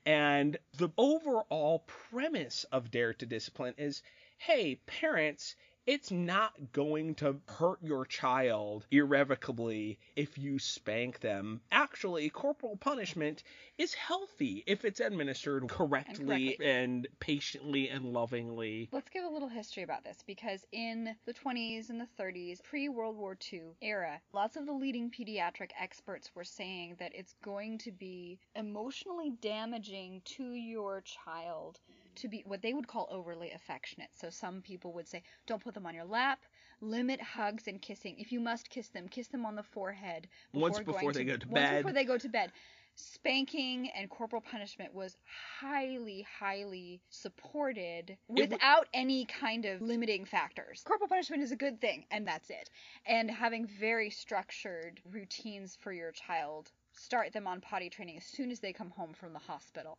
And 0.04 0.58
the 0.74 0.90
overall 0.96 1.80
premise 1.86 2.64
of 2.64 2.90
Dare 2.90 3.14
to 3.14 3.26
Discipline 3.26 3.74
is 3.78 4.02
hey, 4.38 4.74
parents, 4.86 5.54
it's 5.86 6.10
not 6.10 6.52
going 6.72 7.14
to 7.16 7.36
hurt 7.46 7.78
your 7.82 8.04
child 8.04 8.86
irrevocably 8.90 9.98
if 10.16 10.38
you 10.38 10.58
spank 10.58 11.20
them. 11.20 11.60
Actually, 11.70 12.28
corporal 12.30 12.76
punishment 12.76 13.42
is 13.78 13.94
healthy 13.94 14.62
if 14.66 14.84
it's 14.84 15.00
administered 15.00 15.68
correctly 15.68 16.22
correctly. 16.24 16.66
and 16.66 17.08
patiently 17.20 17.88
and 17.88 18.12
lovingly. 18.12 18.88
Let's 18.92 19.08
give 19.08 19.24
a 19.24 19.28
little 19.28 19.48
history 19.48 19.82
about 19.82 20.04
this 20.04 20.18
because 20.26 20.66
in 20.72 21.14
the 21.26 21.34
20s 21.34 21.90
and 21.90 22.00
the 22.00 22.08
30s, 22.22 22.62
pre 22.62 22.88
World 22.88 23.16
War 23.16 23.36
II 23.52 23.62
era, 23.80 24.20
lots 24.32 24.56
of 24.56 24.66
the 24.66 24.72
leading 24.72 25.10
pediatric 25.10 25.70
experts 25.80 26.30
were 26.34 26.44
saying 26.44 26.96
that 26.98 27.12
it's 27.14 27.34
going 27.42 27.78
to 27.78 27.92
be 27.92 28.38
emotionally 28.54 29.32
damaging 29.40 30.22
to 30.24 30.52
your 30.54 31.02
child 31.02 31.80
to 32.16 32.28
be 32.28 32.42
what 32.46 32.62
they 32.62 32.72
would 32.72 32.86
call 32.86 33.08
overly 33.10 33.50
affectionate. 33.52 34.10
So 34.12 34.30
some 34.30 34.62
people 34.62 34.92
would 34.92 35.08
say, 35.08 35.22
don't 35.46 35.62
put 35.62 35.74
them 35.74 35.86
on 35.86 35.94
your 35.94 36.04
lap, 36.04 36.40
limit 36.80 37.20
hugs 37.20 37.66
and 37.68 37.80
kissing. 37.80 38.16
If 38.18 38.32
you 38.32 38.40
must 38.40 38.68
kiss 38.70 38.88
them, 38.88 39.08
kiss 39.08 39.28
them 39.28 39.44
on 39.46 39.54
the 39.56 39.62
forehead 39.62 40.28
Once 40.52 40.78
going 40.78 40.84
before 40.84 41.12
they 41.12 41.24
go 41.24 41.36
to 41.36 41.46
once 41.46 41.54
bed. 41.54 41.76
before 41.76 41.92
they 41.92 42.04
go 42.04 42.18
to 42.18 42.28
bed. 42.28 42.52
Spanking 42.94 43.88
and 43.90 44.10
corporal 44.10 44.42
punishment 44.42 44.92
was 44.94 45.16
highly, 45.60 46.26
highly 46.38 47.00
supported 47.08 48.10
It 48.10 48.18
w- 48.28 48.48
without 48.50 48.86
any 48.92 49.24
kind 49.24 49.64
of 49.64 49.80
limiting 49.80 50.24
factors. 50.26 50.82
Corporal 50.84 51.08
punishment 51.08 51.42
is 51.42 51.52
a 51.52 51.56
good 51.56 51.80
thing, 51.80 52.04
and 52.10 52.26
that's 52.26 52.50
it. 52.50 52.68
And 53.06 53.30
having 53.30 53.66
very 53.66 54.10
structured 54.10 55.00
routines 55.10 55.76
for 55.76 55.92
your 55.92 56.12
child 56.12 56.70
start 56.92 57.32
them 57.32 57.46
on 57.46 57.60
potty 57.60 57.88
training 57.88 58.18
as 58.18 58.24
soon 58.24 58.50
as 58.50 58.60
they 58.60 58.72
come 58.72 58.90
home 58.90 59.14
from 59.14 59.32
the 59.32 59.38
hospital. 59.38 59.98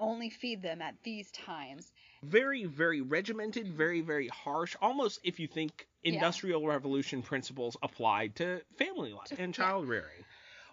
Only 0.00 0.28
feed 0.30 0.62
them 0.62 0.82
at 0.82 0.94
these 1.04 1.30
times. 1.30 1.92
Very, 2.22 2.64
very 2.64 3.00
regimented, 3.00 3.68
very, 3.68 4.00
very 4.00 4.28
harsh. 4.28 4.74
Almost 4.80 5.20
if 5.24 5.38
you 5.38 5.46
think 5.46 5.86
Yeah. 6.02 6.14
industrial 6.14 6.66
revolution 6.66 7.22
principles 7.22 7.76
applied 7.82 8.36
to 8.36 8.62
family 8.76 9.12
life 9.12 9.26
To- 9.28 9.40
and 9.40 9.56
yeah. 9.56 9.64
child 9.64 9.88
rearing, 9.88 10.24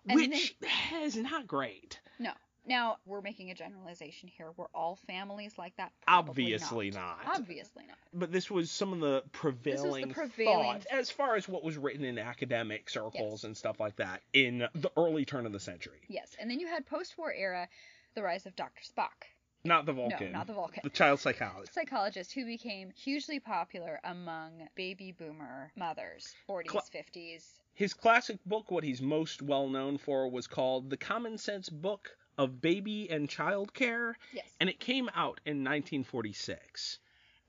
And 0.08 0.16
which 0.16 0.56
is 0.94 1.16
not 1.18 1.46
great. 1.48 2.00
No. 2.20 2.34
Now, 2.66 2.98
we're 3.06 3.22
making 3.22 3.50
a 3.50 3.56
generalization 3.56 4.30
here. 4.30 4.52
Were 4.52 4.70
all 4.74 4.96
families 4.96 5.58
like 5.58 5.76
that? 5.78 5.92
Probably 6.06 6.44
Obviously 6.54 6.92
not. 6.92 7.20
Obviously 7.26 7.86
not. 7.88 7.98
But 8.14 8.32
this 8.32 8.52
was 8.52 8.70
some 8.70 8.94
of 8.94 9.00
the 9.00 9.24
prevailing, 9.32 10.12
prevailing- 10.12 10.82
thought 10.82 10.86
as 10.92 11.10
far 11.10 11.36
as 11.36 11.48
what 11.48 11.64
was 11.64 11.78
written 11.78 12.06
in 12.06 12.20
academic 12.20 12.88
circles 12.90 13.44
and 13.46 13.58
stuff 13.58 13.80
like 13.80 13.96
that 13.96 14.22
in 14.34 14.68
the 14.76 14.92
early 14.96 15.26
turn 15.26 15.46
of 15.48 15.54
the 15.54 15.60
century. 15.60 16.02
Yes. 16.08 16.36
And 16.40 16.50
then 16.52 16.60
you 16.60 16.68
had 16.68 16.86
post 16.86 17.18
war 17.18 17.34
era, 17.34 17.68
the 18.14 18.24
rise 18.24 18.46
of 18.46 18.56
Dr. 18.56 18.82
Spock. 18.84 19.28
Not 19.64 19.86
the 19.86 19.94
Vulcan. 19.94 20.32
No, 20.32 20.40
not 20.40 20.48
the 20.48 20.54
Vulcan. 20.54 20.82
The 20.84 20.90
child 20.90 21.20
psychologist. 21.20 21.74
psychologist 21.76 22.34
who 22.34 22.46
became 22.46 22.90
hugely 22.92 23.40
popular 23.40 24.00
among 24.04 24.68
baby 24.76 25.12
boomer 25.12 25.72
mothers, 25.76 26.34
40s, 26.50 26.66
Cla- 26.68 26.82
50s. 26.82 27.44
His 27.76 27.94
classic 27.94 28.40
book, 28.46 28.72
what 28.72 28.84
he's 28.84 29.02
most 29.02 29.42
well 29.42 29.70
known 29.70 29.98
for, 30.00 30.28
was 30.30 30.48
called 30.48 30.90
The 30.90 30.98
Common 30.98 31.38
Sense 31.38 31.70
Book 31.70 32.18
of 32.40 32.60
Baby 32.60 33.08
and 33.12 33.30
Child 33.30 33.74
Care, 33.74 34.18
Yes. 34.34 34.46
and 34.60 34.68
it 34.68 34.80
came 34.80 35.10
out 35.14 35.40
in 35.46 35.64
1946. 35.64 36.98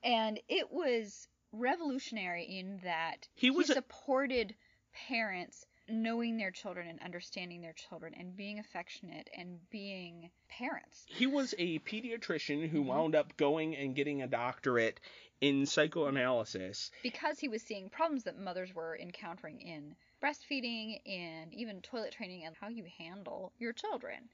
And 0.03 0.39
it 0.49 0.71
was 0.71 1.27
revolutionary 1.51 2.43
in 2.45 2.79
that 2.83 3.27
He 3.33 3.49
was 3.49 3.69
a- 3.69 3.73
supported 3.73 4.53
parents 5.07 5.65
knowing 5.87 6.37
their 6.37 6.51
children 6.51 6.87
and 6.87 7.01
understanding 7.01 7.61
their 7.61 7.73
children 7.73 8.13
and 8.17 8.35
being 8.35 8.59
affectionate 8.59 9.29
and 9.35 9.59
being 9.69 10.29
parents. 10.49 11.03
He 11.07 11.27
was 11.27 11.53
a 11.57 11.79
pediatrician 11.79 12.67
who 12.69 12.81
Mhm. 12.83 12.85
wound 12.85 13.15
up 13.15 13.35
going 13.37 13.75
and 13.75 13.95
getting 13.95 14.21
a 14.21 14.27
doctorate 14.27 14.99
in 15.41 15.65
psychoanalysis. 15.65 16.91
Because 17.01 17.39
he 17.39 17.47
was 17.49 17.61
seeing 17.61 17.89
problems 17.89 18.23
that 18.23 18.37
mothers 18.37 18.73
were 18.73 18.97
encountering 18.97 19.59
in 19.59 19.95
breastfeeding 20.21 21.01
and 21.05 21.53
even 21.53 21.81
toilet 21.81 22.13
training 22.13 22.45
and 22.45 22.55
how 22.55 22.69
you 22.69 22.85
handle 22.97 23.51
your 23.57 23.73
children. 23.73 24.29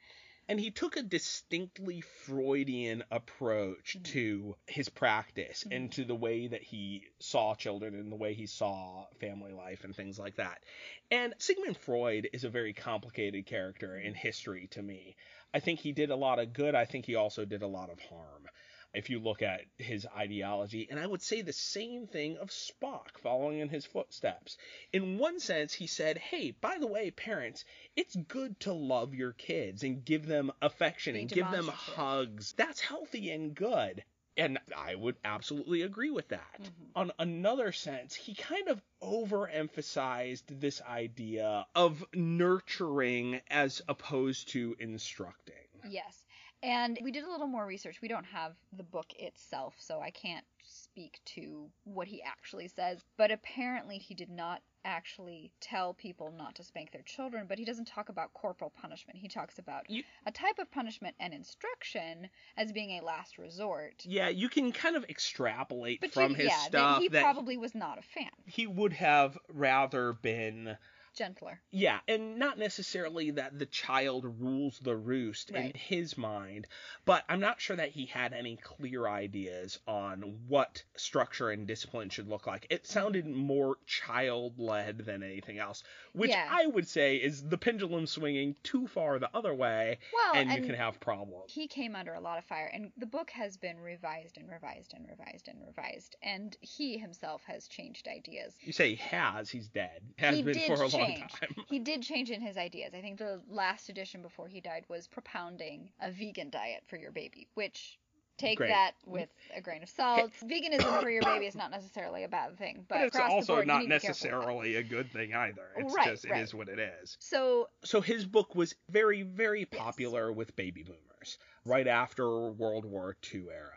And 0.49 0.59
he 0.59 0.71
took 0.71 0.97
a 0.97 1.03
distinctly 1.03 2.01
Freudian 2.01 3.03
approach 3.11 3.95
Mhm. 3.99 4.03
to 4.05 4.55
his 4.65 4.89
practice 4.89 5.63
Mhm. 5.63 5.75
and 5.75 5.91
to 5.91 6.03
the 6.05 6.15
way 6.15 6.47
that 6.47 6.63
he 6.63 7.05
saw 7.19 7.53
children 7.53 7.93
and 7.93 8.11
the 8.11 8.15
way 8.15 8.33
he 8.33 8.47
saw 8.47 9.05
family 9.19 9.53
life 9.53 9.83
and 9.83 9.95
things 9.95 10.17
like 10.17 10.35
that. 10.37 10.63
And 11.11 11.35
Sigmund 11.37 11.77
Freud 11.77 12.29
is 12.33 12.43
a 12.43 12.49
very 12.49 12.73
complicated 12.73 13.45
character 13.45 13.95
in 13.99 14.15
history 14.15 14.67
to 14.71 14.81
me. 14.81 15.15
I 15.53 15.59
think 15.59 15.79
he 15.79 15.91
did 15.91 16.09
a 16.09 16.15
lot 16.15 16.39
of 16.39 16.51
good. 16.51 16.73
I 16.73 16.85
think 16.85 17.05
he 17.05 17.13
also 17.13 17.45
did 17.45 17.61
a 17.61 17.67
lot 17.67 17.91
of 17.91 17.99
harm. 17.99 18.48
If 18.93 19.09
you 19.09 19.19
look 19.19 19.41
at 19.43 19.61
his 19.77 20.07
ideology, 20.07 20.87
and 20.89 20.99
I 20.99 21.05
would 21.05 21.21
say 21.21 21.41
the 21.41 21.53
same 21.53 22.07
thing 22.07 22.37
of 22.37 22.49
Spock 22.49 23.17
following 23.19 23.59
in 23.59 23.69
his 23.69 23.85
footsteps. 23.85 24.57
In 24.91 25.19
one 25.19 25.39
sense, 25.39 25.73
he 25.73 25.85
said, 25.85 26.17
Hey, 26.17 26.51
by 26.51 26.77
the 26.79 26.87
way, 26.87 27.11
parents, 27.11 27.65
it's 27.95 28.15
good 28.15 28.59
to 28.61 28.73
love 28.73 29.13
your 29.13 29.33
kids 29.33 29.83
and 29.83 30.03
give 30.03 30.25
them 30.25 30.51
affection 30.61 31.15
and 31.15 31.29
give 31.29 31.51
them 31.51 31.67
hugs. 31.67 32.53
That's 32.53 32.81
healthy 32.81 33.29
and 33.29 33.53
good. 33.53 34.03
And 34.37 34.57
I 34.75 34.95
would 34.95 35.17
absolutely 35.23 35.81
agree 35.81 36.11
with 36.11 36.29
that. 36.29 36.59
Mhm. 36.59 36.91
On 36.95 37.11
another 37.19 37.71
sense, 37.71 38.15
he 38.15 38.33
kind 38.33 38.69
of 38.69 38.81
overemphasized 39.01 40.43
this 40.47 40.81
idea 40.81 41.67
of 41.75 42.03
nurturing 42.13 43.41
as 43.49 43.81
opposed 43.87 44.49
to 44.49 44.75
instructing. 44.79 45.55
Yes. 45.89 46.25
And 46.61 46.99
we 47.01 47.11
did 47.11 47.23
a 47.23 47.29
little 47.31 47.47
more 47.47 47.65
research. 47.65 48.01
We 48.01 48.07
don't 48.09 48.25
have 48.25 48.53
the 48.73 48.83
book 48.83 49.13
itself, 49.17 49.75
so 49.77 50.01
I 50.01 50.09
can't 50.09 50.45
speak 50.63 51.19
to 51.27 51.69
what 51.85 52.07
he 52.07 52.21
actually 52.21 52.67
says. 52.67 52.99
But 53.17 53.31
apparently, 53.31 53.97
he 53.97 54.13
did 54.13 54.29
not 54.29 54.61
actually 54.85 55.51
tell 55.59 55.93
people 55.93 56.33
not 56.37 56.55
to 56.55 56.63
spank 56.63 56.91
their 56.91 57.01
children, 57.01 57.45
but 57.47 57.57
he 57.59 57.65
doesn't 57.65 57.87
talk 57.87 58.09
about 58.09 58.33
corporal 58.33 58.69
punishment. 58.69 59.19
He 59.19 59.27
talks 59.27 59.59
about 59.59 59.89
You- 59.89 60.03
a 60.25 60.31
type 60.31 60.57
of 60.59 60.71
punishment 60.71 61.15
and 61.19 61.33
instruction 61.33 62.29
as 62.57 62.71
being 62.71 62.91
a 62.99 63.03
last 63.03 63.37
resort. 63.37 64.05
Yeah, 64.05 64.29
you 64.29 64.47
can 64.49 64.71
kind 64.71 64.95
of 64.95 65.03
extrapolate 65.09 65.99
But 66.01 66.11
from 66.11 66.31
you, 66.31 66.37
his 66.37 66.47
yeah, 66.47 66.57
that 66.63 66.67
stuff 66.69 67.01
he 67.01 67.07
that 67.09 67.21
probably 67.23 67.57
was 67.57 67.75
not 67.75 67.97
a 67.97 68.01
fan. 68.01 68.31
he 68.45 68.67
would 68.67 68.93
have 68.93 69.37
rather 69.49 70.13
been 70.13 70.77
Gentler. 71.19 71.59
Yeah, 71.71 71.99
and 72.07 72.39
not 72.39 72.57
necessarily 72.57 73.31
that 73.31 73.59
the 73.59 73.65
child 73.65 74.25
rules 74.39 74.79
the 74.79 74.95
roost 74.95 75.51
in 75.51 75.73
his 75.75 76.17
mind, 76.17 76.65
but 77.03 77.25
I'm 77.27 77.41
not 77.41 77.59
sure 77.59 77.75
that 77.75 77.89
he 77.89 78.05
had 78.05 78.31
any 78.31 78.55
clear 78.55 79.05
ideas 79.05 79.79
on 79.85 80.21
what 80.47 80.81
structure 80.95 81.49
and 81.51 81.67
discipline 81.67 82.09
should 82.09 82.29
look 82.29 82.47
like. 82.47 82.67
It 82.69 82.87
sounded 82.87 83.27
more 83.27 83.75
child 83.85 84.57
led 84.57 84.99
than 84.99 85.21
anything 85.21 85.59
else, 85.59 85.83
which 86.13 86.29
Yeah. 86.31 86.47
I 86.49 86.67
would 86.67 86.87
say 86.87 87.17
is 87.17 87.43
the 87.43 87.57
pendulum 87.57 88.07
swinging 88.07 88.55
too 88.63 88.87
far 88.87 89.19
the 89.19 89.29
other 89.35 89.53
way, 89.53 89.99
Well, 90.13 90.35
and, 90.35 90.49
and 90.49 90.61
you 90.61 90.67
can 90.67 90.75
have 90.79 91.01
problems. 91.01 91.51
he 91.51 91.67
came 91.67 91.97
under 91.97 92.13
a 92.13 92.21
lot 92.21 92.37
of 92.37 92.45
fire 92.45 92.71
and 92.73 92.93
the 92.97 93.05
book 93.05 93.29
has 93.31 93.57
been 93.57 93.77
revised 93.81 94.37
and 94.37 94.49
revised 94.49 94.93
and 94.93 95.05
revised 95.05 95.49
and 95.49 95.57
revised 95.67 96.15
and 96.23 96.55
he 96.61 96.97
himself 96.97 97.43
has 97.45 97.67
changed 97.67 98.07
ideas 98.07 98.53
You 98.61 98.71
say 98.71 98.91
he 98.91 98.95
has, 98.95 99.49
he's 99.49 99.67
dead. 99.67 100.01
Has 100.17 100.35
he 100.37 100.43
been 100.43 100.53
did 100.53 100.67
for 100.67 100.81
a 100.83 100.87
long 100.87 101.08
change 101.17 101.31
he 101.69 101.79
did 101.79 102.01
change 102.01 102.29
in 102.29 102.41
his 102.41 102.57
ideas 102.57 102.93
i 102.93 103.01
think 103.01 103.17
the 103.17 103.41
last 103.49 103.89
edition 103.89 104.21
before 104.21 104.47
he 104.47 104.61
died 104.61 104.83
was 104.89 105.07
propounding 105.07 105.89
a 106.01 106.11
vegan 106.11 106.49
diet 106.49 106.83
for 106.87 106.97
your 106.97 107.11
baby 107.11 107.47
which 107.55 107.97
take 108.37 108.57
Great. 108.57 108.69
that 108.69 108.91
with 109.05 109.29
a 109.55 109.59
grain 109.61 109.83
of 109.83 109.89
salt 109.89 110.31
veganism 110.45 111.01
for 111.01 111.09
your 111.09 111.21
baby 111.23 111.45
is 111.45 111.55
not 111.55 111.71
necessarily 111.71 112.23
a 112.23 112.27
bad 112.29 112.57
thing 112.57 112.85
but, 112.87 112.99
But 112.99 113.07
it's 113.07 113.19
also 113.19 113.55
board, 113.55 113.67
not 113.67 113.79
need 113.81 113.89
to 113.89 113.95
be 113.95 113.99
careful 113.99 114.29
with 114.29 114.31
that. 114.31 114.37
necessarily 114.37 114.75
a 114.77 114.83
good 114.83 115.11
thing 115.11 115.33
either. 115.33 115.67
It's 115.77 115.93
Right, 115.93 116.05
just 116.07 116.25
it 116.25 116.31
right. 116.31 116.43
is 116.43 116.53
what 116.55 116.69
it 116.69 116.79
is. 116.79 117.17
so 117.19 117.67
so 117.83 117.99
his 118.01 118.25
book 118.25 118.55
was 118.55 118.75
very 118.89 119.23
very 119.23 119.67
Yes. 119.71 119.79
popular 119.81 120.31
with 120.31 120.55
baby 120.55 120.83
boomers 120.83 121.37
right 121.65 121.87
after 121.87 122.49
world 122.51 122.85
war 122.85 123.17
ii 123.33 123.41
era 123.51 123.73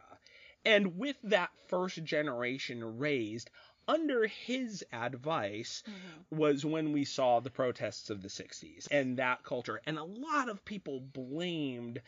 and 0.64 0.96
with 0.96 1.16
that 1.24 1.50
first 1.68 2.04
generation 2.04 2.98
raised 2.98 3.50
under 3.88 4.26
his 4.26 4.84
advice 4.92 5.82
mhm, 5.86 6.38
was 6.38 6.64
when 6.64 6.92
we 6.92 7.04
saw 7.04 7.40
the 7.40 7.50
protests 7.50 8.10
of 8.10 8.22
the 8.22 8.28
60s 8.28 8.86
and 8.90 9.18
that 9.18 9.42
culture. 9.42 9.80
And 9.86 9.98
a 9.98 10.04
lot 10.04 10.48
of 10.48 10.64
people 10.64 11.00
blamed 11.00 12.00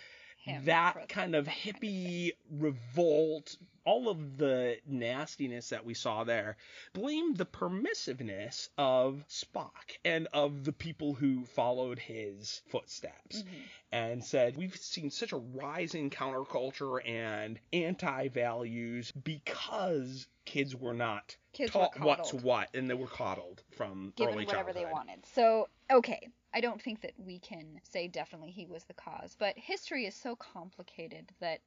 that 0.47 0.55
kind 0.55 0.59
of 0.59 0.65
that 0.67 1.09
kind 1.09 1.35
of 1.35 1.47
hippie 1.47 2.33
revolt, 2.51 3.57
all 3.85 4.09
of 4.09 4.39
the 4.39 4.79
nastiness 4.87 5.69
that 5.71 5.85
we 5.85 5.95
saw 5.95 6.25
there, 6.25 6.57
blamed 6.93 7.37
the 7.37 7.45
permissiveness 7.47 8.69
of 8.79 9.25
Spock 9.29 9.99
and 10.05 10.27
of 10.33 10.65
the 10.65 10.73
people 10.73 11.15
who 11.15 11.45
followed 11.45 11.99
his 11.99 12.63
footsteps 12.69 13.43
Mhm. 13.43 13.63
and 13.93 14.25
said, 14.25 14.57
We've 14.57 14.77
seen 14.77 15.11
such 15.11 15.33
a 15.33 15.37
rise 15.37 15.95
in 15.95 16.11
counterculture 16.11 17.07
and 17.07 17.61
anti 17.73 18.29
values 18.29 19.13
because 19.13 20.29
kids 20.45 20.75
were 20.75 20.95
not 20.95 21.37
Kids 21.53 21.73
taught 21.73 21.99
what's 22.01 22.33
what 22.33 22.75
and 22.75 22.89
they 22.89 22.95
were 22.95 23.07
coddled 23.07 23.63
from 23.71 24.13
given 24.17 24.35
early 24.35 24.47
whatever 24.47 24.73
they 24.73 24.85
wanted. 24.87 25.25
So, 25.27 25.69
okay, 25.91 26.29
I 26.55 26.61
don't 26.61 26.81
think 26.81 27.01
that 27.03 27.13
we 27.19 27.41
can 27.41 27.81
say 27.83 28.07
definitely 28.09 28.53
he 28.53 28.67
was 28.67 28.85
the 28.85 28.95
cause, 28.95 29.37
but 29.39 29.59
history 29.59 30.07
is 30.07 30.15
so 30.15 30.37
complicated 30.37 31.33
that 31.41 31.61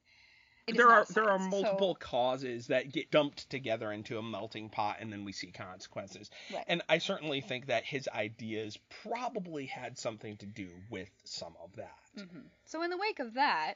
there 0.66 0.88
are 0.88 1.06
there 1.10 1.30
are 1.30 1.38
science. 1.38 1.54
So- 1.54 1.62
multiple 1.62 1.94
causes 1.94 2.66
that 2.68 2.90
get 2.92 3.10
dumped 3.10 3.48
together 3.50 3.92
into 3.92 4.18
a 4.18 4.22
melting 4.22 4.68
pot 4.70 4.96
and 5.00 5.12
then 5.12 5.24
we 5.24 5.32
see 5.32 5.50
consequences. 5.52 6.30
Right. 6.52 6.64
And 6.68 6.82
I 6.88 6.98
certainly 6.98 7.40
think 7.40 7.66
that 7.66 7.84
his 7.84 8.08
ideas 8.08 8.78
probably 9.02 9.66
had 9.66 9.98
something 9.98 10.36
to 10.38 10.46
do 10.46 10.68
with 10.90 11.10
some 11.24 11.54
of 11.62 11.76
that. 11.76 11.98
Mhm. 12.16 12.50
So, 12.64 12.82
in 12.82 12.90
the 12.90 12.98
wake 12.98 13.18
of 13.18 13.34
that, 13.34 13.74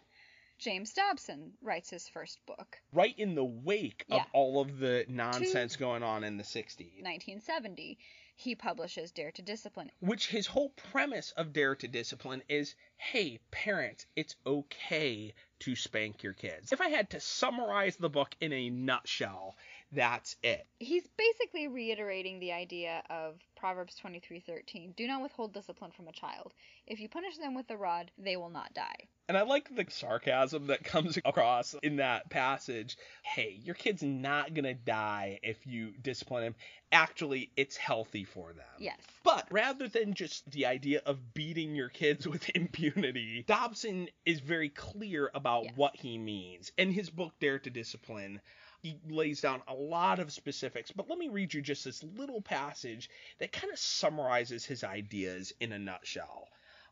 James 0.58 0.92
Dobson 0.92 1.56
writes 1.60 1.90
his 1.90 2.08
first 2.08 2.44
book, 2.46 2.80
Right 2.92 3.18
in 3.18 3.34
the 3.34 3.44
wake 3.44 4.04
of 4.10 4.22
all 4.32 4.60
of 4.60 4.78
the 4.78 5.04
nonsense 5.08 5.76
going 5.76 6.02
on 6.02 6.24
in 6.24 6.36
the 6.36 6.44
60s, 6.44 7.02
1970. 7.02 7.98
He 8.42 8.56
publishes 8.56 9.12
Dare 9.12 9.30
to 9.30 9.42
Discipline. 9.42 9.92
which 10.00 10.26
his 10.26 10.48
whole 10.48 10.70
premise 10.70 11.30
of 11.32 11.52
Dare 11.52 11.76
to 11.76 11.86
Discipline 11.86 12.42
is 12.48 12.74
hey, 12.96 13.38
parents, 13.52 14.04
it's 14.16 14.34
okay 14.44 15.32
to 15.60 15.76
spank 15.76 16.24
your 16.24 16.32
kids. 16.32 16.72
If 16.72 16.80
I 16.80 16.88
had 16.88 17.10
to 17.10 17.20
summarize 17.20 17.96
the 17.96 18.10
book 18.10 18.34
in 18.40 18.52
a 18.52 18.68
nutshell, 18.68 19.56
that's 19.92 20.36
it. 20.42 20.66
He's 20.78 21.06
basically 21.16 21.68
reiterating 21.68 22.40
the 22.40 22.52
idea 22.52 23.02
of 23.10 23.38
Proverbs 23.56 23.94
23:13, 23.96 24.92
"Do 24.96 25.06
not 25.06 25.22
withhold 25.22 25.52
discipline 25.52 25.92
from 25.92 26.08
a 26.08 26.12
child. 26.12 26.54
If 26.86 26.98
you 26.98 27.08
punish 27.08 27.36
them 27.36 27.54
with 27.54 27.68
the 27.68 27.76
rod, 27.76 28.10
they 28.18 28.36
will 28.36 28.50
not 28.50 28.74
die." 28.74 29.08
And 29.28 29.38
I 29.38 29.42
like 29.42 29.74
the 29.74 29.86
sarcasm 29.88 30.66
that 30.66 30.82
comes 30.84 31.16
across 31.24 31.74
in 31.82 31.96
that 31.96 32.28
passage. 32.28 32.96
Hey, 33.22 33.50
your 33.62 33.74
kid's 33.76 34.02
not 34.02 34.52
going 34.52 34.64
to 34.64 34.74
die 34.74 35.38
if 35.42 35.64
you 35.66 35.92
discipline 35.92 36.42
him. 36.42 36.54
Actually, 36.90 37.50
it's 37.56 37.76
healthy 37.76 38.24
for 38.24 38.52
them. 38.52 38.66
Yes. 38.78 38.98
But 39.22 39.46
rather 39.50 39.88
than 39.88 40.14
just 40.14 40.50
the 40.50 40.66
idea 40.66 41.00
of 41.06 41.32
beating 41.34 41.74
your 41.76 41.88
kids 41.88 42.26
with 42.28 42.50
impunity, 42.54 43.44
Dobson 43.46 44.08
is 44.26 44.40
very 44.40 44.68
clear 44.68 45.30
about 45.34 45.64
Yes. 45.64 45.76
what 45.76 45.96
he 45.96 46.18
means. 46.18 46.72
In 46.76 46.90
his 46.90 47.08
book, 47.08 47.32
Dare 47.38 47.60
to 47.60 47.70
Discipline, 47.70 48.40
he 48.82 48.98
lays 49.08 49.40
down 49.40 49.62
a 49.68 49.74
lot 49.74 50.18
of 50.18 50.32
specifics, 50.32 50.90
but 50.90 51.08
let 51.08 51.16
me 51.16 51.28
read 51.28 51.54
you 51.54 51.62
just 51.62 51.84
this 51.84 52.02
little 52.02 52.42
passage 52.42 53.08
that 53.38 53.52
kind 53.52 53.72
of 53.72 53.78
summarizes 53.78 54.64
his 54.64 54.82
ideas 54.82 55.52
in 55.60 55.70
a 55.70 55.78
nutshell. 55.78 56.48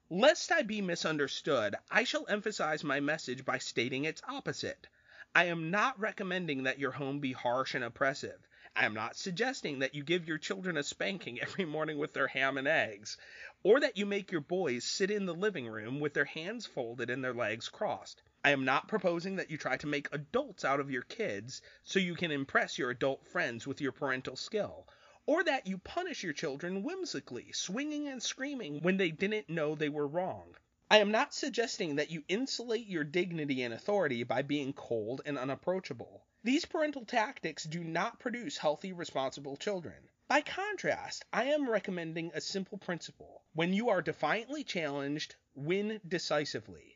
Lest 0.08 0.52
I 0.52 0.62
be 0.62 0.80
misunderstood, 0.80 1.74
I 1.90 2.04
shall 2.04 2.28
emphasize 2.28 2.84
my 2.84 3.00
message 3.00 3.44
by 3.44 3.58
stating 3.58 4.04
its 4.04 4.22
opposite. 4.28 4.86
I 5.34 5.46
am 5.46 5.72
not 5.72 5.98
recommending 5.98 6.62
that 6.62 6.78
your 6.78 6.92
home 6.92 7.18
be 7.18 7.32
harsh 7.32 7.74
and 7.74 7.82
oppressive. 7.82 8.38
I 8.76 8.86
am 8.86 8.94
not 8.94 9.16
suggesting 9.16 9.80
that 9.80 9.96
you 9.96 10.04
give 10.04 10.28
your 10.28 10.38
children 10.38 10.76
a 10.76 10.84
spanking 10.84 11.40
every 11.40 11.64
morning 11.64 11.98
with 11.98 12.12
their 12.12 12.28
ham 12.28 12.56
and 12.56 12.68
eggs, 12.68 13.18
or 13.64 13.80
that 13.80 13.96
you 13.96 14.06
make 14.06 14.30
your 14.30 14.40
boys 14.40 14.84
sit 14.84 15.10
in 15.10 15.26
the 15.26 15.34
living 15.34 15.66
room 15.66 15.98
with 15.98 16.14
their 16.14 16.24
hands 16.24 16.66
folded 16.66 17.10
and 17.10 17.24
their 17.24 17.34
legs 17.34 17.68
crossed. 17.68 18.22
I 18.42 18.52
am 18.52 18.64
not 18.64 18.88
proposing 18.88 19.36
that 19.36 19.50
you 19.50 19.58
try 19.58 19.76
to 19.76 19.86
make 19.86 20.08
adults 20.12 20.64
out 20.64 20.80
of 20.80 20.90
your 20.90 21.02
kids 21.02 21.60
so 21.84 21.98
you 21.98 22.14
can 22.14 22.30
impress 22.30 22.78
your 22.78 22.88
adult 22.88 23.26
friends 23.26 23.66
with 23.66 23.82
your 23.82 23.92
parental 23.92 24.34
skill, 24.34 24.88
or 25.26 25.44
that 25.44 25.66
you 25.66 25.76
punish 25.76 26.22
your 26.22 26.32
children 26.32 26.82
whimsically, 26.82 27.52
swinging 27.52 28.08
and 28.08 28.22
screaming 28.22 28.80
when 28.80 28.96
they 28.96 29.10
didn't 29.10 29.50
know 29.50 29.74
they 29.74 29.90
were 29.90 30.08
wrong. 30.08 30.56
I 30.90 30.98
am 30.98 31.10
not 31.10 31.34
suggesting 31.34 31.96
that 31.96 32.10
you 32.10 32.24
insulate 32.28 32.86
your 32.86 33.04
dignity 33.04 33.62
and 33.62 33.74
authority 33.74 34.24
by 34.24 34.40
being 34.40 34.72
cold 34.72 35.20
and 35.26 35.36
unapproachable. 35.36 36.26
These 36.42 36.64
parental 36.64 37.04
tactics 37.04 37.64
do 37.64 37.84
not 37.84 38.18
produce 38.18 38.56
healthy, 38.56 38.94
responsible 38.94 39.58
children. 39.58 40.08
By 40.26 40.40
contrast, 40.40 41.26
I 41.32 41.44
am 41.44 41.68
recommending 41.68 42.30
a 42.32 42.40
simple 42.40 42.78
principle. 42.78 43.44
When 43.52 43.74
you 43.74 43.90
are 43.90 44.00
defiantly 44.00 44.64
challenged, 44.64 45.36
win 45.54 46.00
decisively. 46.08 46.89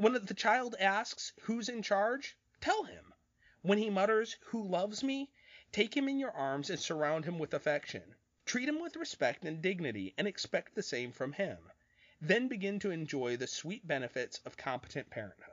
When 0.00 0.14
the 0.14 0.32
child 0.32 0.76
asks, 0.80 1.34
Who's 1.42 1.68
in 1.68 1.82
charge? 1.82 2.34
Tell 2.62 2.84
him. 2.84 3.12
When 3.60 3.76
he 3.76 3.90
mutters, 3.90 4.38
Who 4.46 4.66
loves 4.66 5.02
me? 5.02 5.30
Take 5.72 5.94
him 5.94 6.08
in 6.08 6.18
your 6.18 6.30
arms 6.30 6.70
and 6.70 6.80
surround 6.80 7.26
him 7.26 7.38
with 7.38 7.52
affection. 7.52 8.14
Treat 8.46 8.66
him 8.66 8.80
with 8.80 8.96
respect 8.96 9.44
and 9.44 9.60
dignity 9.60 10.14
and 10.16 10.26
expect 10.26 10.74
the 10.74 10.82
same 10.82 11.12
from 11.12 11.34
him. 11.34 11.58
Then 12.18 12.48
begin 12.48 12.78
to 12.78 12.90
enjoy 12.90 13.36
the 13.36 13.46
sweet 13.46 13.86
benefits 13.86 14.40
of 14.46 14.56
competent 14.56 15.10
parenthood. 15.10 15.46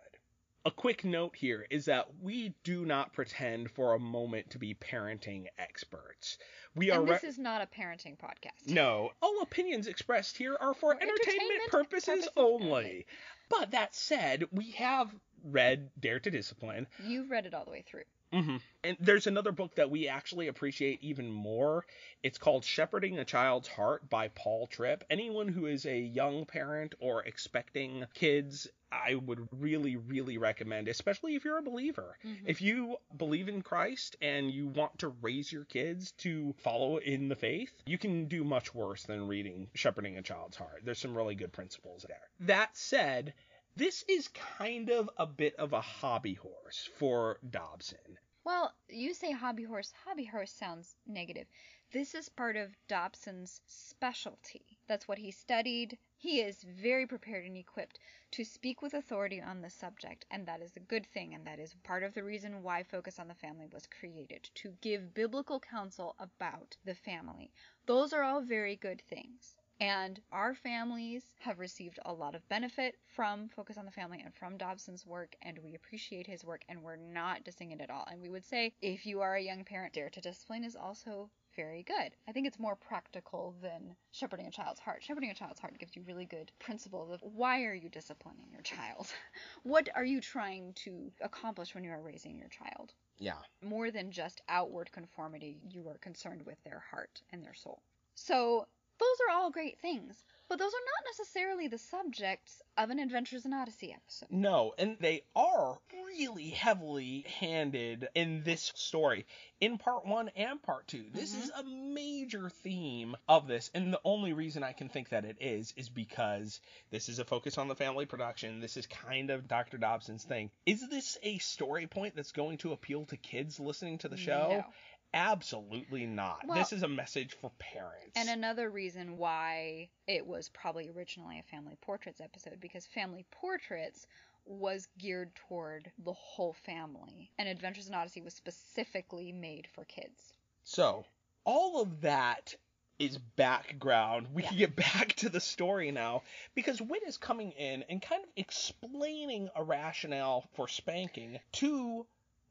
A 0.65 0.71
quick 0.71 1.03
note 1.03 1.35
here 1.35 1.67
is 1.69 1.83
that 1.85 2.07
we 2.21 2.53
do 2.63 2.85
not 2.85 3.11
pretend 3.11 3.69
for 3.71 3.93
a 3.95 3.99
moment 3.99 4.49
to 4.51 4.59
be 4.59 4.73
parenting 4.73 5.47
experts. 5.57 6.37
We 6.73 6.89
are 6.91 7.01
And 7.01 7.09
this 7.09 7.23
re- 7.23 7.29
is 7.29 7.37
not 7.37 7.61
a 7.61 7.65
parenting 7.65 8.17
podcast. 8.17 8.67
no, 8.67 9.11
all 9.21 9.41
opinions 9.41 9.87
expressed 9.87 10.37
here 10.37 10.55
are 10.59 10.73
for 10.73 10.93
For 10.95 11.01
entertainment, 11.01 11.27
entertainment 11.27 11.71
purposes, 11.71 12.05
purposes 12.07 12.29
only. 12.37 13.05
But 13.49 13.71
that 13.71 13.95
said, 13.95 14.45
we 14.51 14.71
have 14.71 15.15
read 15.43 15.89
Dare 15.99 16.19
to 16.19 16.29
Discipline. 16.31 16.87
You've 17.03 17.29
read 17.29 17.45
it 17.45 17.53
all 17.53 17.65
the 17.65 17.71
way 17.71 17.81
through. 17.81 18.03
Hmm 18.31 18.57
And 18.83 18.97
there's 18.99 19.27
another 19.27 19.51
book 19.51 19.75
that 19.75 19.89
we 19.89 20.07
actually 20.07 20.47
appreciate 20.47 21.01
even 21.01 21.31
more. 21.31 21.85
It's 22.23 22.37
called 22.37 22.63
Shepherding 22.63 23.19
a 23.19 23.25
Child's 23.25 23.67
Heart 23.67 24.09
by 24.09 24.29
Paul 24.29 24.67
Tripp. 24.67 25.03
Anyone 25.09 25.47
who 25.47 25.65
is 25.65 25.85
a 25.85 25.97
young 25.97 26.45
parent 26.45 26.95
or 26.99 27.23
expecting 27.23 28.05
kids, 28.13 28.67
I 28.91 29.15
would 29.15 29.47
really, 29.51 29.97
really 29.97 30.37
recommend, 30.37 30.87
especially 30.87 31.35
if 31.35 31.45
you're 31.45 31.57
a 31.57 31.63
believer. 31.63 32.17
Mhm. 32.25 32.43
If 32.45 32.61
you 32.61 32.97
believe 33.15 33.49
in 33.49 33.61
Christ 33.61 34.15
and 34.21 34.51
you 34.51 34.67
want 34.67 34.99
to 34.99 35.09
raise 35.09 35.51
your 35.51 35.65
kids 35.65 36.11
to 36.19 36.53
follow 36.59 36.97
in 36.97 37.27
the 37.27 37.35
faith, 37.35 37.73
you 37.85 37.97
can 37.97 38.27
do 38.27 38.43
much 38.43 38.73
worse 38.73 39.03
than 39.03 39.27
reading 39.27 39.69
Shepherding 39.73 40.17
a 40.17 40.21
Child's 40.21 40.57
Heart. 40.57 40.81
There's 40.83 40.99
some 40.99 41.15
really 41.15 41.35
good 41.35 41.51
principles 41.51 42.05
there. 42.07 42.29
That 42.41 42.75
said, 42.77 43.33
this 43.77 44.03
is 44.09 44.27
kind 44.29 44.89
of 44.89 45.07
a 45.17 45.27
bit 45.27 45.55
of 45.57 45.71
a 45.71 45.81
hobby 45.81 46.33
horse 46.33 46.89
for 46.97 47.37
Dobson. 47.47 48.17
Well, 48.43 48.73
you 48.89 49.13
say 49.13 49.31
hobby 49.31 49.65
horse. 49.65 49.93
Hobby 50.03 50.25
horse 50.25 50.51
sounds 50.51 50.95
negative. 51.05 51.45
This 51.91 52.15
is 52.15 52.27
part 52.27 52.55
of 52.55 52.75
Dobson's 52.87 53.61
specialty. 53.67 54.79
That's 54.87 55.07
what 55.07 55.19
he 55.19 55.29
studied. 55.29 55.99
He 56.17 56.41
is 56.41 56.63
very 56.63 57.05
prepared 57.05 57.45
and 57.45 57.55
equipped 57.55 57.99
to 58.31 58.43
speak 58.43 58.81
with 58.81 58.95
authority 58.95 59.39
on 59.39 59.61
the 59.61 59.69
subject, 59.69 60.25
and 60.31 60.47
that 60.47 60.63
is 60.63 60.75
a 60.75 60.79
good 60.79 61.05
thing, 61.05 61.35
and 61.35 61.45
that 61.45 61.59
is 61.59 61.75
part 61.83 62.01
of 62.01 62.15
the 62.15 62.23
reason 62.23 62.63
why 62.63 62.81
Focus 62.81 63.19
on 63.19 63.27
the 63.27 63.35
Family 63.35 63.67
was 63.71 63.85
created 63.85 64.49
to 64.55 64.73
give 64.81 65.13
biblical 65.13 65.59
counsel 65.59 66.15
about 66.17 66.75
the 66.83 66.95
family. 66.95 67.51
Those 67.85 68.11
are 68.11 68.23
all 68.23 68.41
very 68.41 68.75
good 68.75 69.03
things. 69.07 69.55
And 69.79 70.19
our 70.31 70.55
families 70.55 71.23
have 71.39 71.59
received 71.59 71.99
a 72.05 72.13
lot 72.13 72.33
of 72.33 72.47
benefit 72.49 72.95
from 73.05 73.49
Focus 73.49 73.77
on 73.77 73.85
the 73.85 73.91
Family 73.91 74.21
and 74.23 74.33
from 74.33 74.57
Dobson's 74.57 75.05
work, 75.05 75.35
and 75.43 75.59
we 75.59 75.75
appreciate 75.75 76.25
his 76.25 76.43
work, 76.43 76.63
and 76.67 76.81
we're 76.81 76.95
not 76.95 77.43
dissing 77.43 77.71
it 77.71 77.81
at 77.81 77.89
all. 77.91 78.07
And 78.09 78.21
we 78.21 78.29
would 78.29 78.45
say 78.45 78.73
if 78.81 79.05
you 79.05 79.21
are 79.21 79.35
a 79.35 79.41
young 79.41 79.63
parent, 79.63 79.93
Dare 79.93 80.09
to 80.09 80.21
Discipline 80.21 80.63
is 80.63 80.75
also 80.75 81.29
very 81.55 81.83
good. 81.83 82.15
I 82.27 82.31
think 82.31 82.47
it's 82.47 82.59
more 82.59 82.75
practical 82.75 83.55
than 83.61 83.95
Shepherding 84.11 84.47
a 84.47 84.51
Child's 84.51 84.79
Heart. 84.79 85.03
Shepherding 85.03 85.31
a 85.31 85.33
Child's 85.35 85.59
Heart 85.59 85.79
gives 85.79 85.95
you 85.95 86.03
really 86.07 86.25
good 86.25 86.51
principles 86.59 87.11
of 87.11 87.21
why 87.21 87.63
are 87.63 87.73
you 87.73 87.89
disciplining 87.89 88.47
your 88.51 88.61
child? 88.61 89.11
what 89.63 89.89
are 89.95 90.05
you 90.05 90.21
trying 90.21 90.73
to 90.73 91.11
accomplish 91.21 91.73
when 91.75 91.83
you 91.83 91.91
are 91.91 92.01
raising 92.01 92.37
your 92.37 92.49
child? 92.49 92.93
Yeah. 93.19 93.33
more 93.63 93.89
than 93.89 94.11
just 94.11 94.41
outward 94.47 94.91
conformity, 94.91 95.59
you 95.67 95.87
are 95.87 95.97
concerned 95.97 96.43
with 96.45 96.63
their 96.63 96.83
heart 96.91 97.23
and 97.31 97.43
their 97.43 97.55
soul. 97.55 97.81
So, 98.13 98.67
those 98.99 99.17
are 99.27 99.33
all 99.33 99.51
great 99.51 99.79
things, 99.79 100.23
but 100.49 100.59
those 100.59 100.73
are 100.73 100.85
not 100.85 101.11
necessarily 101.11 101.67
the 101.67 101.77
subjects 101.77 102.61
of 102.77 102.89
an 102.89 102.99
Adventures 102.99 103.45
in 103.45 103.53
Odyssey 103.53 103.93
episode. 103.93 104.29
No, 104.31 104.73
and 104.77 104.97
they 104.99 105.23
are 105.35 105.77
really 106.05 106.49
heavily 106.49 107.25
handed 107.39 108.07
in 108.15 108.43
this 108.43 108.71
story, 108.75 109.25
in 109.59 109.77
part 109.77 110.05
one 110.05 110.29
and 110.35 110.61
part 110.61 110.87
two. 110.87 111.05
This 111.11 111.35
Mhm. 111.35 111.43
is 111.43 111.49
a 111.51 111.63
major 111.63 112.49
theme 112.49 113.15
of 113.27 113.47
this, 113.47 113.69
and 113.73 113.93
the 113.93 114.01
only 114.03 114.33
reason 114.33 114.63
I 114.63 114.71
can 114.73 114.89
think 114.89 115.09
that 115.09 115.25
it 115.25 115.37
is 115.41 115.73
is 115.75 115.89
because 115.89 116.61
this 116.91 117.09
is 117.09 117.19
a 117.19 117.25
focus 117.25 117.57
on 117.57 117.67
the 117.67 117.75
family 117.75 118.05
production. 118.05 118.59
This 118.59 118.77
is 118.77 118.87
kind 118.87 119.29
of 119.29 119.47
Dr. 119.47 119.77
Dobson's 119.77 120.23
thing. 120.23 120.49
Is 120.65 120.87
this 120.89 121.17
a 121.23 121.37
story 121.39 121.87
point 121.87 122.15
that's 122.15 122.31
going 122.31 122.59
to 122.59 122.71
appeal 122.71 123.05
to 123.07 123.17
kids 123.17 123.59
listening 123.59 123.97
to 123.99 124.07
the 124.07 124.17
show? 124.17 124.49
No. 124.49 124.65
Absolutely 125.13 126.05
not. 126.05 126.45
Well- 126.45 126.57
this 126.57 126.73
is 126.73 126.83
a 126.83 126.87
message 126.87 127.33
for 127.33 127.51
parents. 127.59 128.11
And 128.15 128.29
another 128.29 128.69
reason 128.69 129.17
why 129.17 129.89
it 130.07 130.25
was 130.25 130.49
probably 130.49 130.89
originally 130.89 131.39
a 131.39 131.43
family 131.43 131.77
portraits 131.81 132.21
episode 132.21 132.59
because 132.59 132.85
family 132.85 133.25
portraits 133.31 134.05
was 134.45 134.87
geared 134.97 135.35
toward 135.35 135.91
the 135.97 136.13
whole 136.13 136.53
family, 136.53 137.31
and 137.37 137.49
Adventures 137.49 137.87
in 137.89 137.93
Odyssey 137.93 138.21
was 138.21 138.33
specifically 138.33 139.31
made 139.33 139.67
for 139.67 139.83
kids. 139.85 140.33
So, 140.63 141.05
all 141.43 141.81
of 141.81 142.01
that 142.01 142.55
is 142.99 143.17
background. 143.17 144.33
We 144.33 144.43
Yeah. 144.43 144.49
can 144.49 144.57
get 144.57 144.75
back 144.75 145.13
to 145.17 145.29
the 145.29 145.39
story 145.41 145.91
now 145.91 146.23
because 146.55 146.81
Whit 146.81 147.03
is 147.03 147.17
coming 147.17 147.51
in 147.51 147.83
and 147.83 148.01
kind 148.01 148.23
of 148.23 148.29
explaining 148.35 149.49
a 149.55 149.63
rationale 149.63 150.41
for 150.53 150.67
spanking 150.67 151.39
to 151.53 152.07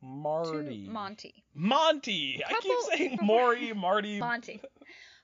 Marty. 0.07 0.87
Monty. 0.89 1.45
Monty. 1.55 2.43
I 2.47 2.61
keep 2.61 2.79
saying 2.93 3.19
Maury, 3.23 3.73
Marty. 3.73 4.19
Monty. 4.19 4.61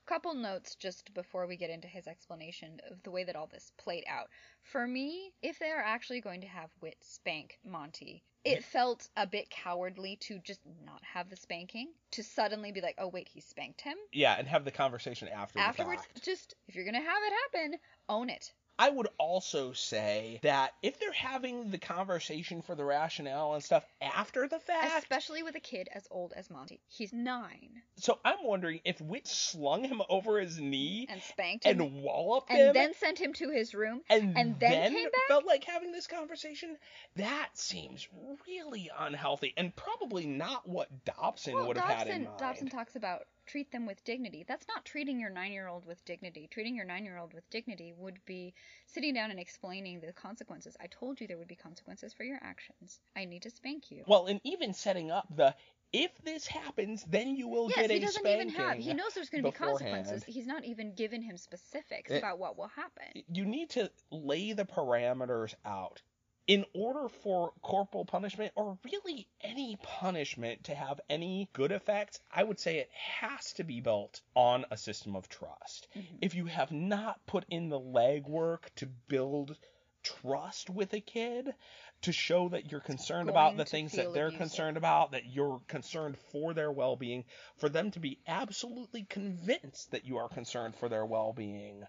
Couple 0.05 0.33
notes 0.33 0.75
just 0.75 1.13
before 1.13 1.47
we 1.47 1.55
get 1.55 1.69
into 1.69 1.87
his 1.87 2.07
explanation 2.07 2.81
of 2.91 3.01
the 3.03 3.11
way 3.11 3.23
that 3.23 3.37
all 3.37 3.47
this 3.47 3.71
played 3.77 4.03
out. 4.09 4.27
For 4.61 4.85
me, 4.85 5.31
if 5.41 5.59
they 5.59 5.71
are 5.71 5.81
actually 5.81 6.19
going 6.19 6.41
to 6.41 6.47
have 6.47 6.69
Whit 6.81 6.97
spank 7.01 7.57
Monty, 7.63 8.21
it 8.43 8.65
felt 8.65 9.07
a 9.15 9.25
bit 9.25 9.49
cowardly 9.49 10.17
to 10.21 10.39
just 10.39 10.59
not 10.85 11.01
have 11.03 11.29
the 11.29 11.37
spanking, 11.37 11.93
to 12.11 12.23
suddenly 12.23 12.73
be 12.73 12.81
like, 12.81 12.95
oh 12.97 13.07
wait, 13.07 13.29
he 13.29 13.39
spanked 13.39 13.79
him. 13.79 13.95
Yeah, 14.11 14.35
and 14.37 14.47
have 14.47 14.65
the 14.65 14.71
conversation 14.71 15.29
after 15.29 15.59
Afterwards, 15.59 16.01
just 16.21 16.55
if 16.67 16.75
you're 16.75 16.85
gonna 16.85 16.97
have 16.99 17.23
it 17.25 17.33
happen, 17.53 17.79
own 18.09 18.29
it. 18.29 18.51
I 18.79 18.89
would 18.89 19.07
also 19.17 19.73
say 19.73 20.39
that 20.43 20.73
if 20.81 20.99
they're 20.99 21.11
having 21.11 21.69
the 21.69 21.77
conversation 21.77 22.61
for 22.61 22.75
the 22.75 22.83
rationale 22.83 23.53
and 23.53 23.63
stuff 23.63 23.85
after 24.01 24.47
the 24.47 24.59
fact, 24.59 25.03
Especially 25.03 25.43
with 25.43 25.55
a 25.55 25.59
kid 25.59 25.89
as 25.93 26.07
old 26.09 26.33
as 26.35 26.49
Monty. 26.49 26.81
He's 26.87 27.13
nine 27.13 27.83
so 27.97 28.19
I'm 28.25 28.43
wondering 28.43 28.79
if 28.85 28.99
Whit 28.99 29.27
slung 29.27 29.83
him 29.83 30.01
over 30.09 30.39
his 30.39 30.59
knee 30.59 31.07
and 31.09 31.21
spanked 31.21 31.65
him 31.65 31.79
and 31.79 32.03
walloped 32.03 32.49
and 32.49 32.59
him 32.59 32.73
then 32.73 32.93
sent 32.95 33.19
him 33.19 33.33
to 33.33 33.49
his 33.49 33.73
room. 33.73 34.01
and, 34.09 34.37
and 34.37 34.59
then 34.59 34.93
came 34.93 35.05
back? 35.05 35.27
felt 35.27 35.45
like 35.45 35.63
having 35.63 35.91
this 35.91 36.07
conversation, 36.07 36.75
that 37.15 37.49
seems 37.53 38.07
really 38.47 38.89
unhealthy 38.97 39.53
and 39.55 39.75
probably 39.75 40.25
not 40.25 40.67
what 40.67 41.05
Dobson 41.05 41.55
Well, 41.55 41.67
would 41.67 41.77
have 41.77 41.85
had 41.85 42.07
in 42.07 42.23
Dobson, 42.23 42.23
mind. 42.25 42.39
Dobson 42.39 42.67
talks 42.69 42.95
about 42.95 43.21
treat 43.45 43.71
them 43.71 43.85
with 43.85 44.03
dignity. 44.03 44.43
That's 44.47 44.67
not 44.67 44.85
treating 44.85 45.19
your 45.19 45.29
nine 45.29 45.51
year 45.51 45.67
old 45.67 45.85
with 45.85 46.03
dignity. 46.05 46.47
Treating 46.51 46.75
your 46.75 46.85
nine 46.85 47.05
year 47.05 47.17
old 47.17 47.33
with 47.33 47.49
dignity 47.49 47.93
would 47.97 48.19
be 48.25 48.53
sitting 48.87 49.13
down 49.13 49.31
and 49.31 49.39
explaining 49.39 49.99
the 49.99 50.13
consequences. 50.13 50.75
I 50.79 50.87
told 50.87 51.19
you 51.19 51.27
there 51.27 51.37
would 51.37 51.47
be 51.47 51.55
consequences 51.55 52.13
for 52.13 52.23
your 52.23 52.39
actions. 52.41 52.99
I 53.15 53.25
need 53.25 53.43
to 53.43 53.49
spank 53.49 53.91
you. 53.91 54.03
Well, 54.07 54.27
and 54.27 54.39
even 54.43 54.73
setting 54.73 55.11
up 55.11 55.27
the 55.35 55.55
if 55.91 56.11
this 56.23 56.47
happens, 56.47 57.05
then 57.07 57.35
you 57.35 57.47
will 57.47 57.69
yes, 57.69 57.81
get 57.81 57.91
he 57.91 57.99
doesn't 57.99 58.25
even 58.25 58.49
have. 58.49 58.77
He 58.77 58.95
knows 58.95 59.13
there's 59.13 59.29
going 59.29 59.43
to 59.43 59.51
be 59.51 59.55
consequences. 59.55 60.23
He's 60.23 60.47
not 60.47 60.65
even 60.65 60.95
given 60.95 61.21
him 61.21 61.37
specifics 61.37 62.09
It- 62.11 62.17
about 62.17 62.39
what 62.39 62.57
will 62.57 62.69
happen. 62.69 63.23
you 63.31 63.45
need 63.45 63.69
to 63.71 63.91
lay 64.09 64.53
the 64.53 64.65
parameters 64.65 65.53
out. 65.63 66.01
In 66.45 66.65
order 66.73 67.07
for 67.07 67.53
corporal 67.61 68.03
punishment, 68.03 68.51
or 68.55 68.77
really 68.83 69.27
any 69.41 69.77
punishment, 69.81 70.65
to 70.65 70.75
have 70.75 70.99
any 71.09 71.49
good 71.53 71.71
effects, 71.71 72.19
I 72.29 72.43
would 72.43 72.59
say 72.59 72.79
it 72.79 72.89
has 72.91 73.53
to 73.53 73.63
be 73.63 73.79
built 73.79 74.21
on 74.35 74.65
a 74.69 74.75
system 74.75 75.15
of 75.15 75.29
trust. 75.29 75.87
Mhm. 75.95 76.19
If 76.21 76.35
you 76.35 76.45
have 76.47 76.71
not 76.71 77.25
put 77.25 77.45
in 77.49 77.69
the 77.69 77.79
legwork 77.79 78.73
to 78.75 78.87
build 78.87 79.57
trust 80.03 80.69
with 80.69 80.93
a 80.93 80.99
kid, 80.99 81.55
to 82.01 82.11
show 82.11 82.49
that 82.49 82.69
you're 82.69 82.81
concerned 82.81 83.29
about 83.29 83.55
the 83.55 83.63
things 83.63 83.93
that 83.93 84.13
they're 84.13 84.27
abusive. 84.27 84.37
concerned 84.37 84.75
about, 84.75 85.11
that 85.11 85.25
you're 85.25 85.61
concerned 85.69 86.17
for 86.33 86.53
their 86.53 86.71
well 86.71 86.97
being, 86.97 87.23
for 87.55 87.69
them 87.69 87.91
to 87.91 88.01
be 88.01 88.19
absolutely 88.27 89.03
convinced 89.05 89.91
that 89.91 90.03
you 90.03 90.17
are 90.17 90.27
concerned 90.27 90.75
for 90.75 90.89
their 90.89 91.05
well 91.05 91.31
being, 91.31 91.85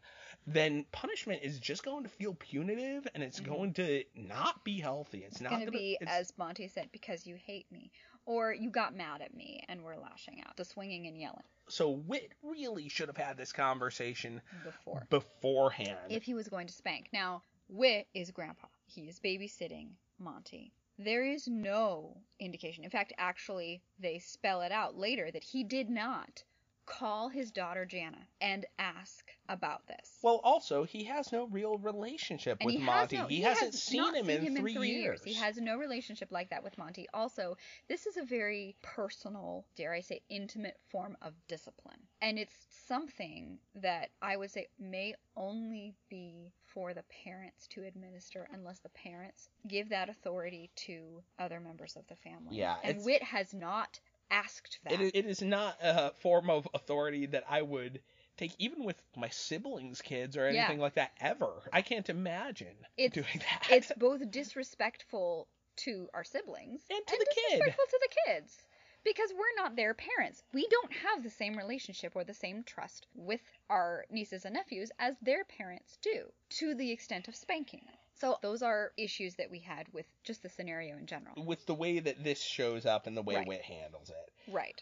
then 0.47 0.85
punishment 0.93 1.41
is 1.43 1.59
just 1.59 1.85
going 1.85 2.03
to 2.03 2.09
feel 2.09 2.35
punitive 2.35 3.07
and 3.15 3.23
it's 3.23 3.41
Mhm. 3.41 3.47
going 3.47 3.73
to 3.75 4.05
not 4.15 4.65
be 4.65 4.81
healthy. 4.81 5.19
It's, 5.25 5.37
It's 5.37 5.41
not 5.41 5.51
going 5.53 5.67
to 5.67 5.71
be, 5.73 5.95
it's- 6.01 6.09
as 6.21 6.37
Monty 6.37 6.69
said, 6.69 6.91
because 6.93 7.27
you 7.27 7.37
hate 7.37 7.71
me. 7.73 7.91
Or 8.27 8.53
you 8.55 8.71
got 8.71 8.95
mad 8.95 9.21
at 9.21 9.35
me 9.35 9.63
and 9.69 9.83
we're 9.85 9.97
lashing 9.99 10.43
out. 10.47 10.57
The 10.57 10.65
swinging 10.65 11.07
and 11.07 11.19
yelling 11.19 11.45
so 11.69 11.91
Whit 11.91 12.33
really 12.43 12.89
should 12.89 13.09
have 13.09 13.17
had 13.17 13.37
this 13.39 13.53
conversation 13.53 14.41
before. 14.65 15.07
beforehand. 15.11 15.99
If 16.11 16.23
he 16.25 16.35
was 16.35 16.49
going 16.49 16.67
to 16.67 16.73
spank. 16.75 17.09
Now, 17.13 17.43
Whit 17.69 18.07
is 18.15 18.31
grandpa. 18.31 18.67
He 18.87 19.09
is 19.09 19.19
babysitting 19.21 19.89
Monty. 20.19 20.73
There 20.99 21.25
is 21.25 21.49
no 21.49 22.17
indication. 22.39 22.85
In 22.85 22.91
fact, 22.91 23.13
actually, 23.19 23.83
they 23.99 24.19
spell 24.19 24.61
it 24.63 24.73
out 24.73 24.97
later 24.97 25.31
that 25.31 25.43
he 25.45 25.65
did 25.65 25.89
not 25.91 26.45
call 26.87 27.29
his 27.31 27.51
daughter 27.51 27.85
Jana 27.87 28.29
and 28.43 28.67
ask 28.79 29.24
about 29.49 29.87
this. 29.87 30.19
well, 30.23 30.41
also 30.43 30.85
he 30.85 31.05
has 31.05 31.33
no 31.33 31.47
real 31.47 31.77
relationship 31.79 32.59
And 32.61 32.67
with 32.67 32.77
he 32.77 32.81
Monty. 32.81 33.17
Has 33.17 33.23
no, 33.23 33.29
he, 33.29 33.37
he 33.37 33.43
hasn't 33.43 33.73
has 33.73 33.83
seen 33.83 34.15
him, 34.15 34.27
seen 34.27 34.37
in, 34.47 34.57
him 34.57 34.63
three 34.63 34.89
years. 34.89 35.23
He 35.25 35.35
has 35.35 35.57
no 35.57 35.77
relationship 35.77 36.29
like 36.31 36.51
that 36.51 36.63
with 36.63 36.79
Monty. 36.79 37.07
Also, 37.13 37.57
this 37.89 38.07
is 38.07 38.17
a 38.17 38.25
very 38.25 38.77
personal, 38.83 39.65
dare 39.77 39.93
I 39.93 40.01
say, 40.01 40.23
intimate 40.29 40.77
form 40.91 41.17
of 41.23 41.35
discipline. 41.49 41.99
And 42.23 42.39
it's 42.39 42.55
something 42.87 43.59
that 43.77 44.11
I 44.23 44.37
would 44.37 44.51
say 44.51 44.69
may 44.79 45.15
only 45.37 45.95
be 46.09 46.53
for 46.65 46.95
the 46.95 47.05
parents 47.25 47.67
to 47.69 47.85
administer 47.85 48.49
unless 48.53 48.79
the 48.81 48.89
parents 48.91 49.49
give 49.69 49.91
that 49.91 50.09
authority 50.09 50.71
to 50.77 51.23
other 51.39 51.61
members 51.61 51.97
of 51.97 52.07
the 52.09 52.17
family. 52.17 52.57
Yeah, 52.57 52.77
And 52.83 53.05
Whit 53.05 53.23
has 53.23 53.53
not 53.55 54.01
asked 54.31 54.79
that. 54.85 54.95
It 54.95 55.01
is, 55.01 55.11
it 55.15 55.27
is 55.27 55.43
not 55.43 55.77
a 55.83 56.13
form 56.23 56.51
of 56.51 56.67
authority 56.75 57.27
that 57.27 57.45
I 57.49 57.63
would 57.63 58.01
take 58.37 58.53
even 58.59 58.85
with 58.85 59.01
my 59.17 59.29
siblings' 59.29 60.03
kids 60.03 60.37
or 60.37 60.51
Yeah. 60.51 60.61
anything 60.65 60.81
like 60.81 60.95
that 60.95 61.13
ever. 61.21 61.63
I 61.73 61.83
can't 61.83 62.09
imagine 62.09 62.77
It's- 62.97 63.13
doing 63.13 63.39
that. 63.41 63.69
it's 63.71 63.93
both 63.97 64.31
disrespectful 64.31 65.49
to 65.77 66.09
our 66.15 66.25
siblings 66.25 66.83
And 66.91 67.07
to 67.07 67.17
the 67.19 67.27
kid. 67.35 67.43
disrespectful 67.59 67.85
to 67.91 68.01
the 68.01 68.17
kids 68.33 68.59
because 69.05 69.33
we're 69.33 69.63
not 69.63 69.77
their 69.77 69.95
parents. 69.95 70.43
We 70.53 70.67
don't 70.69 70.93
have 70.93 71.23
the 71.23 71.31
same 71.31 71.57
relationship 71.57 72.13
or 72.17 72.25
the 72.25 72.33
same 72.35 72.63
trust 72.65 73.07
with 73.15 73.41
our 73.69 74.05
nieces 74.11 74.45
and 74.45 74.55
nephews 74.55 74.91
as 74.99 75.17
their 75.21 75.45
parents 75.45 75.99
do 76.01 76.33
to 76.51 76.75
the 76.75 76.91
extent 76.91 77.29
of 77.29 77.37
spanking 77.37 77.83
them. 77.87 77.97
So 78.17 78.39
those 78.43 78.63
are 78.63 78.93
issues 78.97 79.35
that 79.35 79.51
we 79.51 79.59
had 79.59 79.93
with 79.93 80.07
just 80.23 80.43
the 80.43 80.49
scenario 80.49 80.97
in 80.97 81.07
general. 81.07 81.45
with 81.45 81.67
the 81.67 81.75
way 81.75 81.99
that 81.99 82.23
this 82.23 82.41
shows 82.41 82.87
up 82.87 83.07
and 83.09 83.17
the 83.17 83.23
way 83.23 83.35
Right. 83.37 83.47
Whit 83.47 83.63
handles 83.63 84.11
it. 84.11 84.33
Right. 84.53 84.81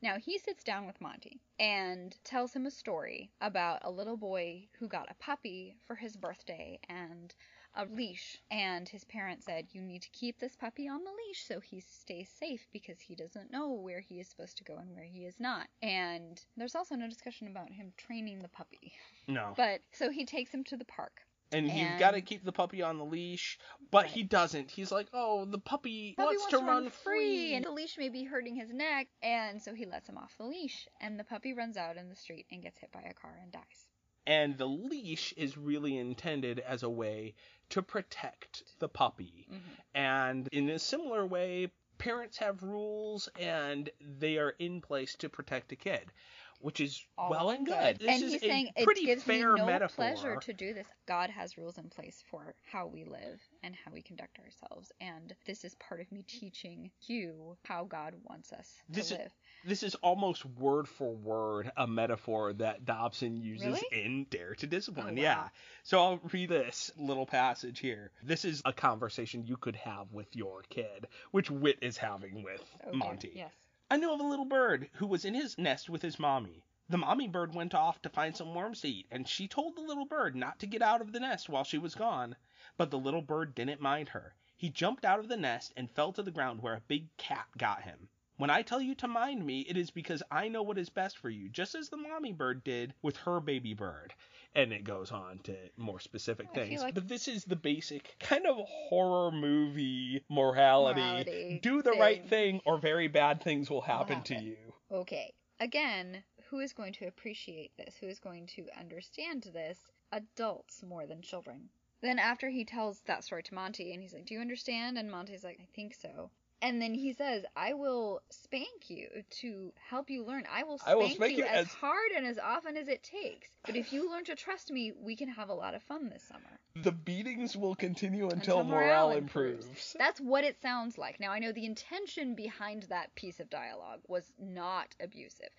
Now 0.00 0.16
he 0.18 0.38
sits 0.38 0.62
down 0.62 0.86
with 0.86 1.00
Monty 1.00 1.40
and 1.58 2.16
tells 2.22 2.52
him 2.54 2.66
a 2.66 2.70
story 2.70 3.32
about 3.40 3.80
a 3.82 3.90
little 3.90 4.16
boy 4.16 4.68
who 4.78 4.86
got 4.86 5.10
a 5.10 5.14
puppy 5.14 5.76
for 5.86 5.96
his 5.96 6.16
birthday 6.16 6.78
and 6.88 7.34
a 7.74 7.84
leash. 7.84 8.38
And 8.50 8.88
his 8.88 9.04
parents 9.04 9.46
said, 9.46 9.68
You 9.72 9.82
need 9.82 10.02
to 10.02 10.10
keep 10.10 10.38
this 10.38 10.56
puppy 10.56 10.88
on 10.88 11.04
the 11.04 11.10
leash 11.10 11.44
so 11.44 11.60
he 11.60 11.80
stays 11.80 12.28
safe 12.28 12.68
because 12.72 13.00
he 13.00 13.14
doesn't 13.14 13.50
know 13.50 13.72
where 13.72 14.00
he 14.00 14.20
is 14.20 14.28
supposed 14.28 14.56
to 14.58 14.64
go 14.64 14.76
and 14.76 14.94
where 14.94 15.04
he 15.04 15.24
is 15.24 15.40
not. 15.40 15.68
And 15.82 16.40
there's 16.56 16.76
also 16.76 16.94
no 16.94 17.08
discussion 17.08 17.48
about 17.48 17.70
him 17.70 17.92
training 17.96 18.38
the 18.38 18.48
puppy. 18.48 18.92
No. 19.26 19.52
But 19.56 19.80
so 19.92 20.10
he 20.10 20.24
takes 20.24 20.52
him 20.52 20.64
to 20.64 20.76
the 20.76 20.84
park. 20.84 21.22
And 21.52 21.68
you've 21.70 21.98
got 21.98 22.12
to 22.12 22.20
keep 22.20 22.44
the 22.44 22.52
puppy 22.52 22.82
on 22.82 22.98
the 22.98 23.04
leash, 23.04 23.58
but 23.90 24.04
Right. 24.04 24.12
he 24.12 24.22
doesn't. 24.22 24.70
He's 24.70 24.92
like, 24.92 25.08
"Oh, 25.12 25.44
the 25.44 25.58
puppy, 25.58 26.14
Puppy 26.16 26.36
wants, 26.36 26.46
to 26.50 26.58
run 26.58 26.90
free." 26.90 27.54
and 27.54 27.64
the 27.64 27.70
leash 27.70 27.96
may 27.98 28.08
be 28.08 28.24
hurting 28.24 28.56
his 28.56 28.72
neck, 28.72 29.08
and 29.22 29.62
so 29.62 29.74
he 29.74 29.86
lets 29.86 30.08
him 30.08 30.18
off 30.18 30.36
the 30.36 30.44
leash, 30.44 30.86
and 31.00 31.18
the 31.18 31.24
puppy 31.24 31.52
runs 31.54 31.76
out 31.76 31.96
in 31.96 32.08
the 32.08 32.16
street 32.16 32.46
and 32.50 32.62
gets 32.62 32.78
hit 32.78 32.92
by 32.92 33.02
a 33.02 33.14
car 33.14 33.38
and 33.42 33.52
dies. 33.52 33.86
and 34.26 34.58
the 34.58 34.66
leash 34.68 35.32
is 35.38 35.56
really 35.56 35.96
intended 35.96 36.58
as 36.58 36.82
a 36.82 36.90
way 36.90 37.34
to 37.70 37.80
protect 37.80 38.62
the 38.78 38.88
puppy. 38.88 39.46
Mhm. 39.50 39.60
And 39.94 40.48
in 40.52 40.68
a 40.68 40.78
similar 40.78 41.24
way, 41.26 41.72
parents 41.96 42.36
have 42.36 42.62
rules 42.62 43.28
and 43.40 43.88
they 44.00 44.36
are 44.36 44.50
in 44.58 44.82
place 44.82 45.14
to 45.16 45.30
protect 45.30 45.72
a 45.72 45.76
kid, 45.76 46.12
which 46.60 46.80
is 46.80 47.02
all 47.16 47.30
well 47.30 47.50
and 47.50 47.66
good. 47.66 47.98
This 47.98 48.08
and 48.08 48.22
is 48.24 48.32
he's 48.32 48.42
a 48.42 48.46
saying 48.46 48.68
pretty 48.82 49.02
it 49.02 49.06
gives 49.06 49.22
fair 49.22 49.52
me 49.54 49.60
no 49.60 49.66
metaphor. 49.66 49.94
pleasure 50.04 50.36
to 50.36 50.52
do 50.52 50.74
this. 50.74 50.86
God 51.06 51.30
has 51.30 51.56
rules 51.56 51.78
in 51.78 51.88
place 51.88 52.22
for 52.30 52.54
how 52.70 52.86
we 52.86 53.04
live 53.04 53.40
and 53.62 53.74
how 53.74 53.90
we 53.92 54.02
conduct 54.02 54.38
ourselves, 54.38 54.90
and 55.00 55.34
this 55.46 55.64
is 55.64 55.74
part 55.76 56.00
of 56.00 56.10
me 56.12 56.24
teaching 56.26 56.90
you 57.06 57.56
how 57.64 57.84
God 57.84 58.14
wants 58.24 58.52
us 58.52 58.68
to 58.88 58.92
This 58.92 59.10
is- 59.12 59.18
live. 59.18 59.32
This 59.64 59.82
is 59.82 59.96
almost 59.96 60.44
word 60.46 60.88
for 60.88 61.12
word 61.14 61.70
a 61.76 61.86
metaphor 61.86 62.52
that 62.54 62.84
Dobson 62.84 63.36
uses 63.36 63.66
Really? 63.66 63.82
in 64.04 64.24
Dare 64.30 64.54
to 64.54 64.66
Discipline. 64.68 65.18
Oh, 65.18 65.22
wow. 65.22 65.22
Yeah. 65.22 65.48
So 65.82 65.98
I'll 65.98 66.20
read 66.32 66.48
this 66.50 66.92
little 66.96 67.26
passage 67.26 67.80
here. 67.80 68.12
This 68.22 68.44
is 68.44 68.62
a 68.64 68.72
conversation 68.72 69.44
you 69.46 69.56
could 69.56 69.74
have 69.76 70.12
with 70.12 70.34
your 70.36 70.62
kid, 70.70 71.08
which 71.32 71.50
Whit 71.50 71.78
is 71.82 71.96
having 71.96 72.44
with 72.44 72.62
Okay, 72.86 72.96
Monty. 72.96 73.32
Yes. 73.34 73.52
I 73.90 73.96
knew 73.96 74.12
of 74.12 74.20
a 74.20 74.22
little 74.22 74.44
bird 74.44 74.90
who 74.96 75.06
was 75.06 75.24
in 75.24 75.32
his 75.32 75.56
nest 75.56 75.88
with 75.88 76.02
his 76.02 76.18
mommy. 76.18 76.62
The 76.90 76.98
mommy 76.98 77.26
bird 77.26 77.54
went 77.54 77.74
off 77.74 78.02
to 78.02 78.10
find 78.10 78.36
some 78.36 78.54
worms 78.54 78.82
to 78.82 78.88
eat, 78.90 79.06
and 79.10 79.26
she 79.26 79.48
told 79.48 79.76
the 79.76 79.80
little 79.80 80.04
bird 80.04 80.36
not 80.36 80.58
to 80.58 80.66
get 80.66 80.82
out 80.82 81.00
of 81.00 81.12
the 81.12 81.20
nest 81.20 81.48
while 81.48 81.64
she 81.64 81.78
was 81.78 81.94
gone. 81.94 82.36
But 82.76 82.90
the 82.90 82.98
little 82.98 83.22
bird 83.22 83.54
didn't 83.54 83.80
mind 83.80 84.10
her. 84.10 84.34
He 84.58 84.68
jumped 84.68 85.06
out 85.06 85.20
of 85.20 85.28
the 85.28 85.38
nest 85.38 85.72
and 85.74 85.90
fell 85.90 86.12
to 86.12 86.22
the 86.22 86.30
ground 86.30 86.60
where 86.60 86.74
a 86.74 86.82
big 86.82 87.16
cat 87.16 87.46
got 87.56 87.84
him. 87.84 88.10
When 88.38 88.50
I 88.50 88.62
tell 88.62 88.80
you 88.80 88.94
to 88.96 89.08
mind 89.08 89.44
me, 89.44 89.60
it 89.68 89.76
is 89.76 89.90
because 89.90 90.22
I 90.30 90.48
know 90.48 90.62
what 90.62 90.78
is 90.78 90.88
best 90.88 91.18
for 91.18 91.28
you, 91.28 91.48
just 91.48 91.74
as 91.74 91.88
the 91.90 91.96
mommy 91.96 92.32
bird 92.32 92.64
did 92.64 92.94
with 93.02 93.16
her 93.18 93.40
baby 93.40 93.74
bird. 93.74 94.14
And 94.54 94.72
it 94.72 94.84
goes 94.84 95.10
on 95.12 95.40
to 95.40 95.56
more 95.76 96.00
specific 96.00 96.54
things. 96.54 96.80
like- 96.80 96.94
But 96.94 97.08
this 97.08 97.28
is 97.28 97.44
the 97.44 97.56
basic 97.56 98.16
kind 98.20 98.46
of 98.46 98.56
horror 98.68 99.30
movie 99.32 100.24
morality. 100.30 101.00
Morality 101.00 101.58
Do 101.62 101.82
the 101.82 101.92
right 101.92 102.20
thing. 102.20 102.28
thing 102.28 102.60
or 102.64 102.78
very 102.78 103.08
bad 103.08 103.42
things 103.42 103.68
will 103.68 103.82
happen 103.82 104.22
to 104.22 104.34
happen. 104.34 104.48
you. 104.48 104.74
Okay. 104.90 105.34
Again, 105.60 106.22
who 106.44 106.60
is 106.60 106.72
going 106.72 106.92
to 106.94 107.06
appreciate 107.06 107.76
this? 107.76 107.96
Who 107.96 108.06
is 108.06 108.20
going 108.20 108.46
to 108.54 108.66
understand 108.78 109.42
this? 109.52 109.78
Adults 110.12 110.82
more 110.82 111.06
than 111.06 111.20
children. 111.22 111.68
Then 112.00 112.18
after 112.20 112.48
he 112.48 112.64
tells 112.64 113.00
that 113.02 113.24
story 113.24 113.42
to 113.42 113.54
Monty 113.54 113.92
and 113.92 114.00
he's 114.00 114.14
like, 114.14 114.24
"Do 114.26 114.34
you 114.34 114.40
understand?" 114.40 114.96
and 114.96 115.10
Monty's 115.10 115.42
like, 115.42 115.58
"I 115.60 115.66
think 115.74 115.94
so." 115.94 116.30
And 116.60 116.82
then 116.82 116.92
he 116.92 117.12
says, 117.12 117.44
"I 117.54 117.74
will 117.74 118.20
spank 118.30 118.88
you 118.90 119.22
to 119.42 119.72
help 119.76 120.10
you 120.10 120.24
learn. 120.24 120.44
I 120.50 120.64
will 120.64 120.78
spank, 120.78 120.92
I 120.92 120.96
will 120.96 121.08
spank 121.10 121.32
you, 121.32 121.44
you 121.44 121.44
as 121.44 121.66
as- 121.66 121.74
hard 121.74 122.10
and 122.16 122.26
as 122.26 122.38
often 122.38 122.76
as 122.76 122.88
it 122.88 123.02
takes. 123.02 123.48
But 123.64 123.76
if 123.76 123.92
you 123.92 124.10
learn 124.10 124.24
to 124.24 124.34
trust 124.34 124.70
me, 124.72 124.90
we 124.92 125.14
can 125.14 125.28
have 125.28 125.48
a 125.50 125.54
lot 125.54 125.74
of 125.74 125.82
fun 125.84 126.08
this 126.08 126.24
summer." 126.24 126.58
The 126.74 126.92
beatings 126.92 127.56
will 127.56 127.74
continue 127.76 128.24
until, 128.24 128.60
Until 128.60 128.64
morale, 128.64 129.08
morale 129.08 129.10
improves. 129.18 129.66
improves. 129.66 129.92
That's 129.98 130.20
what 130.20 130.44
it 130.44 130.60
sounds 130.60 130.98
like. 130.98 131.20
Now, 131.20 131.30
I 131.32 131.38
know 131.38 131.52
the 131.52 131.64
intention 131.64 132.34
behind 132.34 132.84
that 132.84 133.14
piece 133.14 133.38
of 133.40 133.48
dialogue 133.50 134.00
was 134.08 134.32
not 134.38 134.94
abusive, 135.00 135.50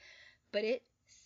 but 0.52 0.64
it 0.64 0.84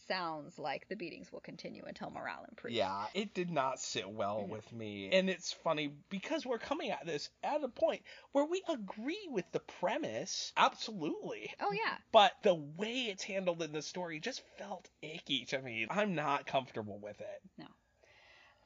sounds 0.08 0.58
like 0.60 0.88
the 0.90 0.96
beatings 0.96 1.32
will 1.32 1.40
continue 1.40 1.84
until 1.86 2.10
morale 2.10 2.46
improves. 2.50 2.76
Yeah, 2.76 3.06
it 3.14 3.34
did 3.34 3.50
not 3.52 3.80
sit 3.80 4.10
well 4.10 4.42
Mm. 4.44 4.50
with 4.50 4.72
me. 4.72 5.10
And 5.12 5.30
it's 5.30 5.54
funny 5.54 5.94
because 6.10 6.46
we're 6.46 6.60
coming 6.60 6.92
at 6.92 7.06
this 7.06 7.30
at 7.44 7.64
a 7.64 7.68
point 7.70 8.02
where 8.32 8.46
we 8.46 8.64
agree 8.68 9.28
with 9.30 9.52
the 9.52 9.60
premise. 9.60 10.52
Absolutely. 10.58 11.54
Oh, 11.60 11.72
yeah. 11.72 11.98
But 12.12 12.34
the 12.44 12.56
way 12.56 13.04
it's 13.04 13.24
handled 13.24 13.62
in 13.62 13.72
the 13.72 13.82
story 13.82 14.20
just 14.20 14.42
felt 14.58 14.90
icky 15.02 15.46
to 15.46 15.62
me. 15.62 15.88
I'm 15.90 16.16
not 16.16 16.46
comfortable 16.46 17.00
with 17.00 17.20
it. 17.22 17.42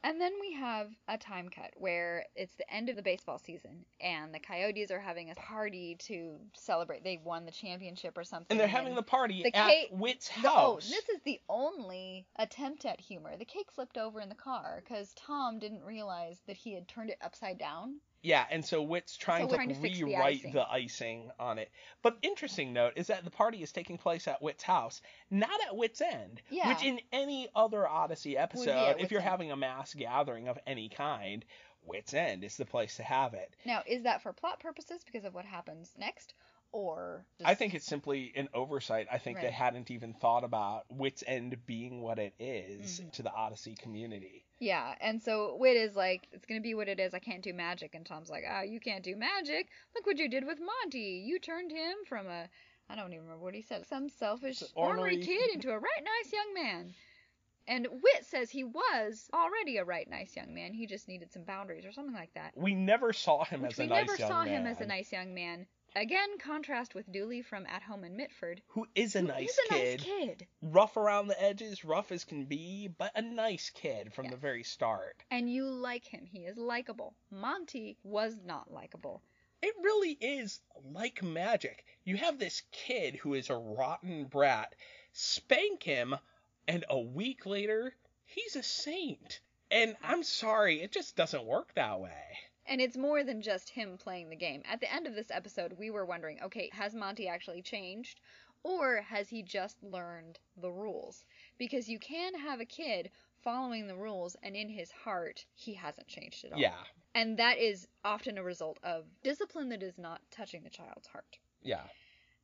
And 0.03 0.21
then 0.21 0.31
we 0.39 0.53
have 0.53 0.89
a 1.07 1.17
time 1.17 1.49
cut 1.49 1.71
where 1.75 2.25
it's 2.35 2.55
the 2.55 2.71
end 2.73 2.89
of 2.89 2.95
the 2.95 3.01
baseball 3.01 3.39
season 3.39 3.85
and 3.99 4.33
the 4.33 4.39
Coyotes 4.39 4.91
are 4.91 4.99
having 4.99 5.29
a 5.31 5.35
party 5.35 5.95
to 6.07 6.35
celebrate 6.53 7.03
they 7.03 7.19
won 7.23 7.45
the 7.45 7.51
championship 7.51 8.17
or 8.17 8.23
something. 8.23 8.47
And 8.51 8.59
they're 8.59 8.67
having 8.67 8.95
the 8.95 9.03
party 9.03 9.43
the 9.43 9.55
at 9.55 9.67
cake- 9.69 9.89
Whit's 9.91 10.29
The- 10.29 10.47
oh, 10.49 10.73
house. 10.75 10.89
this 10.89 11.09
is 11.09 11.21
the 11.25 11.39
only 11.49 12.25
attempt 12.37 12.85
at 12.85 13.01
humor. 13.01 13.35
The 13.37 13.45
cake 13.45 13.71
slipped 13.71 13.97
over 13.97 14.21
in 14.21 14.29
the 14.29 14.35
car 14.35 14.81
because 14.83 15.13
Tom 15.15 15.59
didn't 15.59 15.83
realize 15.83 16.39
that 16.47 16.57
he 16.57 16.73
had 16.73 16.87
turned 16.87 17.09
it 17.09 17.17
upside 17.21 17.57
down. 17.57 17.99
Yeah, 18.23 18.45
and 18.49 18.65
so 18.65 18.81
Whit's 18.81 19.15
trying 19.15 19.43
we're 19.43 19.49
to 19.49 19.55
trying 19.55 19.69
to 19.69 19.75
fix 19.75 19.99
the 19.99 20.05
rewrite 20.05 20.39
icing. 20.39 20.51
the 20.53 20.69
icing 20.69 21.31
on 21.39 21.59
it. 21.59 21.71
But 22.01 22.17
interesting 22.21 22.73
note 22.73 22.93
is 22.95 23.07
that 23.07 23.23
the 23.23 23.31
party 23.31 23.61
is 23.63 23.71
taking 23.71 23.97
place 23.97 24.27
at 24.27 24.41
Whit's 24.41 24.63
house, 24.63 25.01
not 25.29 25.59
at 25.67 25.75
Whit's 25.75 26.01
End. 26.01 26.41
Yeah. 26.49 26.69
Which 26.69 26.83
in 26.83 26.99
any 27.11 27.47
other 27.55 27.87
Odyssey 27.87 28.37
episode, 28.37 28.95
if 28.99 29.11
you're 29.11 29.21
End. 29.21 29.29
having 29.29 29.51
a 29.51 29.55
mass 29.55 29.93
gathering 29.93 30.47
of 30.47 30.57
any 30.65 30.89
kind, 30.89 31.45
Whit's 31.85 32.13
End 32.13 32.43
is 32.43 32.57
the 32.57 32.65
place 32.65 32.97
to 32.97 33.03
have 33.03 33.33
it. 33.33 33.55
Now, 33.65 33.81
is 33.87 34.03
that 34.03 34.21
for 34.21 34.33
plot 34.33 34.59
purposes 34.59 35.01
because 35.05 35.23
of 35.23 35.33
what 35.33 35.45
happens 35.45 35.93
next? 35.97 36.33
Or 36.73 37.25
I 37.43 37.55
think 37.55 37.73
it's 37.73 37.85
simply 37.85 38.33
an 38.35 38.49
oversight. 38.53 39.07
I 39.11 39.17
think 39.17 39.39
they 39.41 39.49
hadn't 39.51 39.89
even 39.89 40.13
thought 40.13 40.43
about 40.43 40.83
Whit's 40.89 41.23
End 41.25 41.55
being 41.65 42.01
what 42.01 42.19
it 42.19 42.33
is 42.39 42.99
Mhm. 43.01 43.11
to 43.13 43.23
the 43.23 43.31
Odyssey 43.31 43.75
community. 43.75 44.43
Yeah, 44.59 44.95
and 45.01 45.21
so 45.21 45.55
Whit 45.55 45.77
is 45.77 45.95
like, 45.95 46.27
it's 46.31 46.45
gonna 46.45 46.61
be 46.61 46.73
what 46.73 46.87
it 46.87 46.99
is. 46.99 47.13
I 47.13 47.19
can't 47.19 47.41
do 47.43 47.53
magic, 47.53 47.95
and 47.95 48.05
Tom's 48.05 48.29
like, 48.29 48.43
ah, 48.47 48.61
you 48.61 48.79
can't 48.79 49.03
do 49.03 49.15
magic. 49.15 49.67
Look 49.95 50.05
what 50.05 50.17
you 50.19 50.27
did 50.29 50.45
with 50.45 50.59
Monty. 50.59 51.23
You 51.25 51.39
turned 51.39 51.71
him 51.71 51.95
from 52.07 52.27
a, 52.27 52.49
I 52.89 52.95
don't 52.95 53.11
even 53.13 53.23
remember 53.25 53.43
what 53.45 53.53
he 53.55 53.61
said, 53.61 53.85
some 53.87 54.09
selfish, 54.09 54.61
ornery 54.75 55.15
ornery- 55.15 55.23
kid 55.25 55.51
into 55.53 55.71
a 55.71 55.79
right 55.79 56.03
nice 56.03 56.33
young 56.33 56.53
man. 56.53 56.93
And 57.69 57.85
Whit 57.87 58.25
says 58.25 58.49
he 58.49 58.63
was 58.63 59.29
already 59.33 59.77
a 59.77 59.83
right 59.83 60.09
nice 60.09 60.35
young 60.35 60.53
man. 60.53 60.73
He 60.73 60.85
just 60.87 61.07
needed 61.07 61.31
some 61.33 61.43
boundaries 61.43 61.85
or 61.85 61.91
something 61.91 62.13
like 62.15 62.33
that. 62.33 62.55
We 62.55 62.75
never 62.75 63.11
saw 63.13 63.43
him 63.43 63.61
Which 63.61 63.73
as 63.73 63.79
a 63.79 63.87
nice 63.87 63.89
young 63.89 63.97
man. 63.97 64.05
we 64.05 64.23
never 64.23 64.33
saw 64.33 64.43
him 64.43 64.67
as 64.67 64.79
a 64.81 64.85
nice 64.85 65.11
young 65.11 65.33
man. 65.33 65.67
Again, 65.99 66.37
contrast 66.37 66.93
with 66.93 67.11
Dooley 67.11 67.41
from 67.41 67.65
At 67.65 67.81
Home 67.81 68.03
in 68.03 68.15
Mitford. 68.15 68.61
Who 68.67 68.85
is 68.93 69.15
a 69.15 69.21
nice 69.23 69.49
is 69.49 69.57
a 69.57 69.73
kid. 69.73 69.99
nice 69.99 70.07
kid. 70.07 70.47
rough 70.61 70.95
around 70.95 71.25
the 71.25 71.43
edges, 71.43 71.83
rough 71.83 72.11
as 72.11 72.23
can 72.23 72.45
be, 72.45 72.87
but 72.87 73.11
a 73.15 73.21
nice 73.23 73.71
kid 73.71 74.13
from 74.13 74.27
the 74.27 74.37
very 74.37 74.61
start. 74.61 75.23
And 75.31 75.51
you 75.51 75.65
like 75.65 76.05
him. 76.05 76.27
He 76.27 76.45
is 76.45 76.55
likable. 76.55 77.15
Monty 77.31 77.97
was 78.03 78.37
not 78.45 78.71
likable. 78.71 79.23
It 79.63 79.73
really 79.81 80.11
is 80.11 80.59
like 80.85 81.23
magic. 81.23 81.83
You 82.03 82.15
have 82.17 82.37
this 82.37 82.61
kid 82.71 83.15
who 83.15 83.33
is 83.33 83.49
a 83.49 83.57
rotten 83.57 84.25
brat, 84.25 84.75
spank 85.13 85.81
him, 85.81 86.15
and 86.67 86.85
a 86.91 86.99
week 86.99 87.47
later, 87.47 87.95
he's 88.23 88.55
a 88.55 88.61
saint. 88.61 89.41
And 89.71 89.97
I'm 90.03 90.21
sorry, 90.21 90.79
it 90.79 90.91
just 90.91 91.15
doesn't 91.15 91.43
work 91.43 91.73
that 91.73 91.99
way. 91.99 92.37
And 92.67 92.81
it's 92.81 92.97
more 92.97 93.23
than 93.23 93.41
just 93.41 93.69
him 93.69 93.97
playing 93.97 94.29
the 94.29 94.35
game. 94.35 94.61
At 94.69 94.81
the 94.81 94.93
end 94.93 95.07
of 95.07 95.15
this 95.15 95.31
episode, 95.31 95.73
we 95.79 95.89
were 95.89 96.05
wondering 96.05 96.39
okay, 96.43 96.69
has 96.73 96.93
Monty 96.93 97.27
actually 97.27 97.61
changed? 97.61 98.19
Or 98.63 99.01
has 99.01 99.29
he 99.29 99.43
just 99.43 99.81
learned 99.83 100.39
the 100.57 100.71
rules? 100.71 101.25
Because 101.57 101.87
you 101.87 101.99
can 101.99 102.33
have 102.35 102.59
a 102.59 102.65
kid 102.65 103.11
following 103.43 103.87
the 103.87 103.95
rules, 103.95 104.35
and 104.43 104.55
in 104.55 104.67
his 104.67 104.91
heart, 104.91 105.45
he 105.55 105.73
hasn't 105.75 106.07
changed 106.07 106.43
at 106.43 106.51
all. 106.51 106.59
Yeah, 106.59 106.83
And 107.15 107.37
that 107.37 107.59
is 107.59 107.87
often 108.03 108.37
a 108.37 108.43
result 108.43 108.77
of 108.83 109.05
discipline 109.23 109.69
that 109.69 109.83
is 109.83 109.97
not 109.97 110.21
touching 110.31 110.63
the 110.63 110.69
child's 110.69 111.07
heart. 111.07 111.37
yeah. 111.61 111.83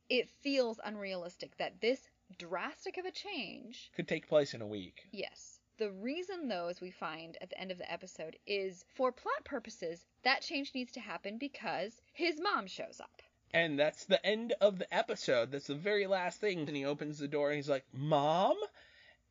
It 0.08 0.30
feels 0.42 0.80
unrealistic 0.84 1.56
that 1.58 1.80
this 1.80 2.08
drastic 2.38 2.96
of 2.96 3.04
a 3.04 3.10
change 3.10 3.90
Could 3.96 4.08
take 4.08 4.28
place 4.28 4.54
in 4.54 4.62
a 4.62 4.66
week. 4.66 5.06
Yes. 5.12 5.53
The 5.76 5.90
reason, 5.90 6.48
though, 6.48 6.68
as 6.68 6.80
we 6.80 6.90
find 6.90 7.36
at 7.40 7.50
the 7.50 7.60
end 7.60 7.70
of 7.72 7.78
the 7.78 7.90
episode, 7.92 8.36
is 8.46 8.84
for 8.94 9.10
plot 9.10 9.44
purposes, 9.44 10.06
that 10.22 10.40
change 10.42 10.72
needs 10.74 10.92
to 10.92 11.00
happen 11.00 11.36
because 11.38 12.00
his 12.12 12.40
mom 12.40 12.66
shows 12.68 13.00
up. 13.00 13.22
And 13.52 13.78
that's 13.78 14.04
the 14.04 14.24
end 14.24 14.54
of 14.60 14.78
the 14.78 14.92
episode. 14.94 15.50
That's 15.50 15.66
the 15.66 15.74
very 15.74 16.06
last 16.06 16.40
thing. 16.40 16.60
And 16.60 16.76
he 16.76 16.84
opens 16.84 17.18
the 17.18 17.28
door 17.28 17.48
and 17.50 17.56
he's 17.56 17.68
like, 17.68 17.84
Mom? 17.92 18.56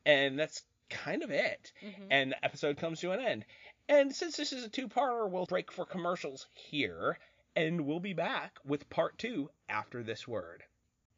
And 0.05 0.37
that's 0.37 0.63
kind 0.89 1.23
of 1.23 1.31
it. 1.31 1.71
Mhm. 1.81 2.07
and 2.11 2.31
the 2.31 2.45
episode 2.45 2.77
comes 2.77 2.99
to 3.01 3.11
an 3.11 3.19
end. 3.19 3.45
And 3.89 4.13
since 4.15 4.37
this 4.37 4.53
is 4.53 4.63
a 4.63 4.69
two-parter, 4.69 5.29
we'll 5.29 5.45
break 5.45 5.71
for 5.71 5.85
commercials 5.85 6.47
here, 6.53 7.17
and 7.55 7.81
we'll 7.81 7.99
be 7.99 8.13
back 8.13 8.57
with 8.63 8.89
part 8.89 9.17
two 9.17 9.49
after 9.67 10.03
this 10.03 10.27
word. 10.27 10.63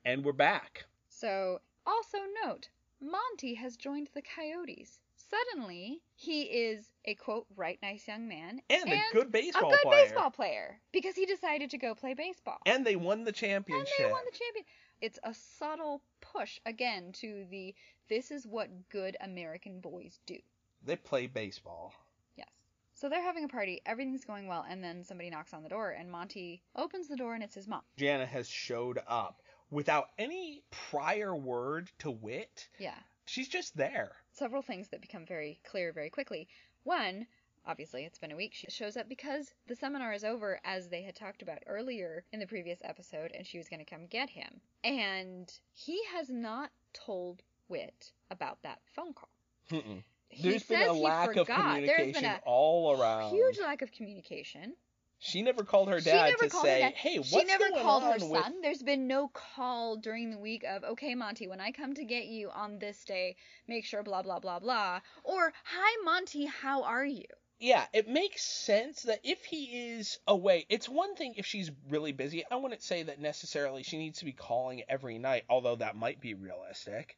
And 0.03 0.23
we're 0.23 0.33
back. 0.33 0.85
So, 1.09 1.61
also 1.85 2.17
note, 2.43 2.69
Monty 2.99 3.55
has 3.55 3.75
joined 3.77 4.09
the 4.13 4.21
Coyotes. 4.23 4.99
Suddenly, 5.29 6.01
he 6.15 6.43
is 6.43 6.85
a 7.05 7.15
quote, 7.15 7.45
right 7.55 7.79
nice 7.81 8.07
young 8.07 8.27
man 8.27 8.61
And, 8.69 8.89
a 8.91 9.01
good 9.11 9.31
baseball 9.31 9.69
a 9.69 9.75
good 9.75 9.81
player. 9.83 10.03
baseball 10.05 10.31
player 10.31 10.79
because 10.91 11.15
he 11.15 11.25
decided 11.25 11.69
to 11.71 11.77
go 11.77 11.95
play 11.95 12.13
baseball. 12.13 12.57
And 12.65 12.85
they 12.85 12.95
won 12.95 13.23
the 13.23 13.29
And 13.29 13.35
championship. 13.35 13.91
they 13.97 14.11
won 14.11 14.21
the 14.31 14.37
champion. 14.37 14.65
It's 15.01 15.19
a 15.23 15.33
subtle 15.33 16.01
push 16.21 16.59
again 16.65 17.11
to 17.13 17.45
the 17.49 17.73
this 18.07 18.31
is 18.31 18.45
what 18.45 18.69
good 18.89 19.17
American 19.21 19.79
boys 19.81 20.19
do. 20.25 20.37
They 20.83 20.95
play 20.95 21.27
baseball. 21.27 21.93
Yes. 22.37 22.47
So 22.93 23.09
they're 23.09 23.21
having 23.21 23.43
a 23.43 23.47
party, 23.49 23.81
everything's 23.85 24.25
going 24.25 24.47
well, 24.47 24.65
and 24.69 24.83
then 24.83 25.03
somebody 25.03 25.29
knocks 25.31 25.53
on 25.53 25.63
the 25.63 25.69
door, 25.69 25.89
and 25.91 26.09
Monty 26.11 26.61
opens 26.75 27.07
the 27.07 27.17
door, 27.17 27.33
and 27.33 27.43
it's 27.43 27.55
his 27.55 27.67
mom. 27.67 27.81
Jana 27.97 28.25
has 28.25 28.47
showed 28.47 28.99
up 29.07 29.41
without 29.71 30.09
any 30.19 30.61
prior 30.69 31.35
word 31.35 31.89
to 31.99 32.11
Whit. 32.11 32.69
Yeah. 32.79 32.93
She's 33.25 33.47
just 33.47 33.75
there. 33.75 34.11
Several 34.35 34.61
things 34.61 34.89
that 34.89 34.99
become 35.01 35.25
very 35.25 35.59
clear 35.63 35.93
very 35.93 36.09
quickly. 36.09 36.49
One, 36.83 37.25
obviously, 37.65 38.03
it's 38.03 38.19
been 38.19 38.33
a 38.33 38.35
week. 38.35 38.51
She 38.53 38.69
shows 38.69 38.97
up 38.97 39.07
because 39.07 39.53
the 39.67 39.75
seminar 39.77 40.11
is 40.11 40.25
over, 40.25 40.59
as 40.65 40.89
they 40.89 41.03
had 41.03 41.15
talked 41.15 41.41
about 41.41 41.59
earlier 41.67 42.25
in 42.33 42.41
the 42.41 42.45
previous 42.45 42.79
episode, 42.83 43.31
and 43.33 43.47
she 43.47 43.57
was 43.57 43.69
going 43.69 43.79
to 43.79 43.89
come 43.89 44.07
get 44.07 44.29
him. 44.29 44.59
And 44.83 45.51
he 45.73 46.01
has 46.13 46.29
not 46.29 46.69
told 46.93 47.43
Whit 47.69 48.11
about 48.29 48.61
that 48.63 48.79
phone 48.93 49.13
call. 49.13 49.29
Mm-mm. 49.71 50.03
He 50.27 50.49
There's 50.49 50.63
been 50.63 50.79
says 50.79 50.89
a 50.89 50.93
he 50.93 50.99
lack 50.99 51.29
of 51.29 51.47
forgot. 51.47 51.75
There's 51.75 51.87
been 51.87 52.13
communication 52.13 52.25
a 52.25 52.39
all 52.45 52.99
around. 52.99 53.29
huge 53.33 53.57
lack 53.59 53.81
of 53.81 53.91
communication. 53.93 54.73
She 55.19 55.41
never 55.41 55.63
called 55.63 55.89
her 55.89 55.99
dad 55.99 56.37
to 56.39 56.49
say, 56.49 56.81
dad. 56.81 56.93
"Hey, 56.93 57.17
what's 57.17 57.29
she 57.31 57.43
never 57.45 57.69
going 57.69 57.81
called 57.81 58.03
her 58.03 58.13
with 58.13 58.43
son. 58.43 58.61
There's 58.61 58.83
been 58.83 59.07
no 59.07 59.27
call 59.29 59.95
during 59.97 60.29
the 60.31 60.37
week 60.37 60.63
of, 60.63 60.83
okay, 60.83 61.15
Monty, 61.15 61.47
when 61.47 61.61
I 61.61 61.71
come 61.71 61.93
to 61.95 62.05
get 62.05 62.25
you 62.25 62.49
on 62.51 62.79
this 62.79 63.03
day, 63.05 63.35
make 63.67 63.85
sure 63.85 64.03
blah 64.03 64.21
blah 64.21 64.39
blah 64.39 64.59
blah. 64.59 65.01
Or, 65.23 65.53
hi 65.63 66.03
Monty, 66.03 66.45
how 66.45 66.83
are 66.83 67.05
you? 67.05 67.25
yeah, 67.59 67.85
it 67.93 68.07
makes 68.07 68.43
sense 68.43 69.03
that 69.03 69.21
if 69.23 69.45
he 69.45 69.95
is 69.95 70.19
away, 70.27 70.65
it's 70.69 70.89
one 70.89 71.15
thing 71.15 71.35
if 71.37 71.45
she's 71.45 71.71
really 71.89 72.11
busy. 72.11 72.43
I 72.51 72.57
wouldn't 72.57 72.83
say 72.83 73.03
that 73.03 73.19
necessarily 73.19 73.83
she 73.83 73.97
needs 73.97 74.19
to 74.19 74.25
be 74.25 74.33
calling 74.33 74.83
every 74.89 75.17
night, 75.17 75.45
although 75.49 75.77
that 75.77 75.95
might 75.95 76.19
be 76.19 76.33
realistic. 76.33 77.15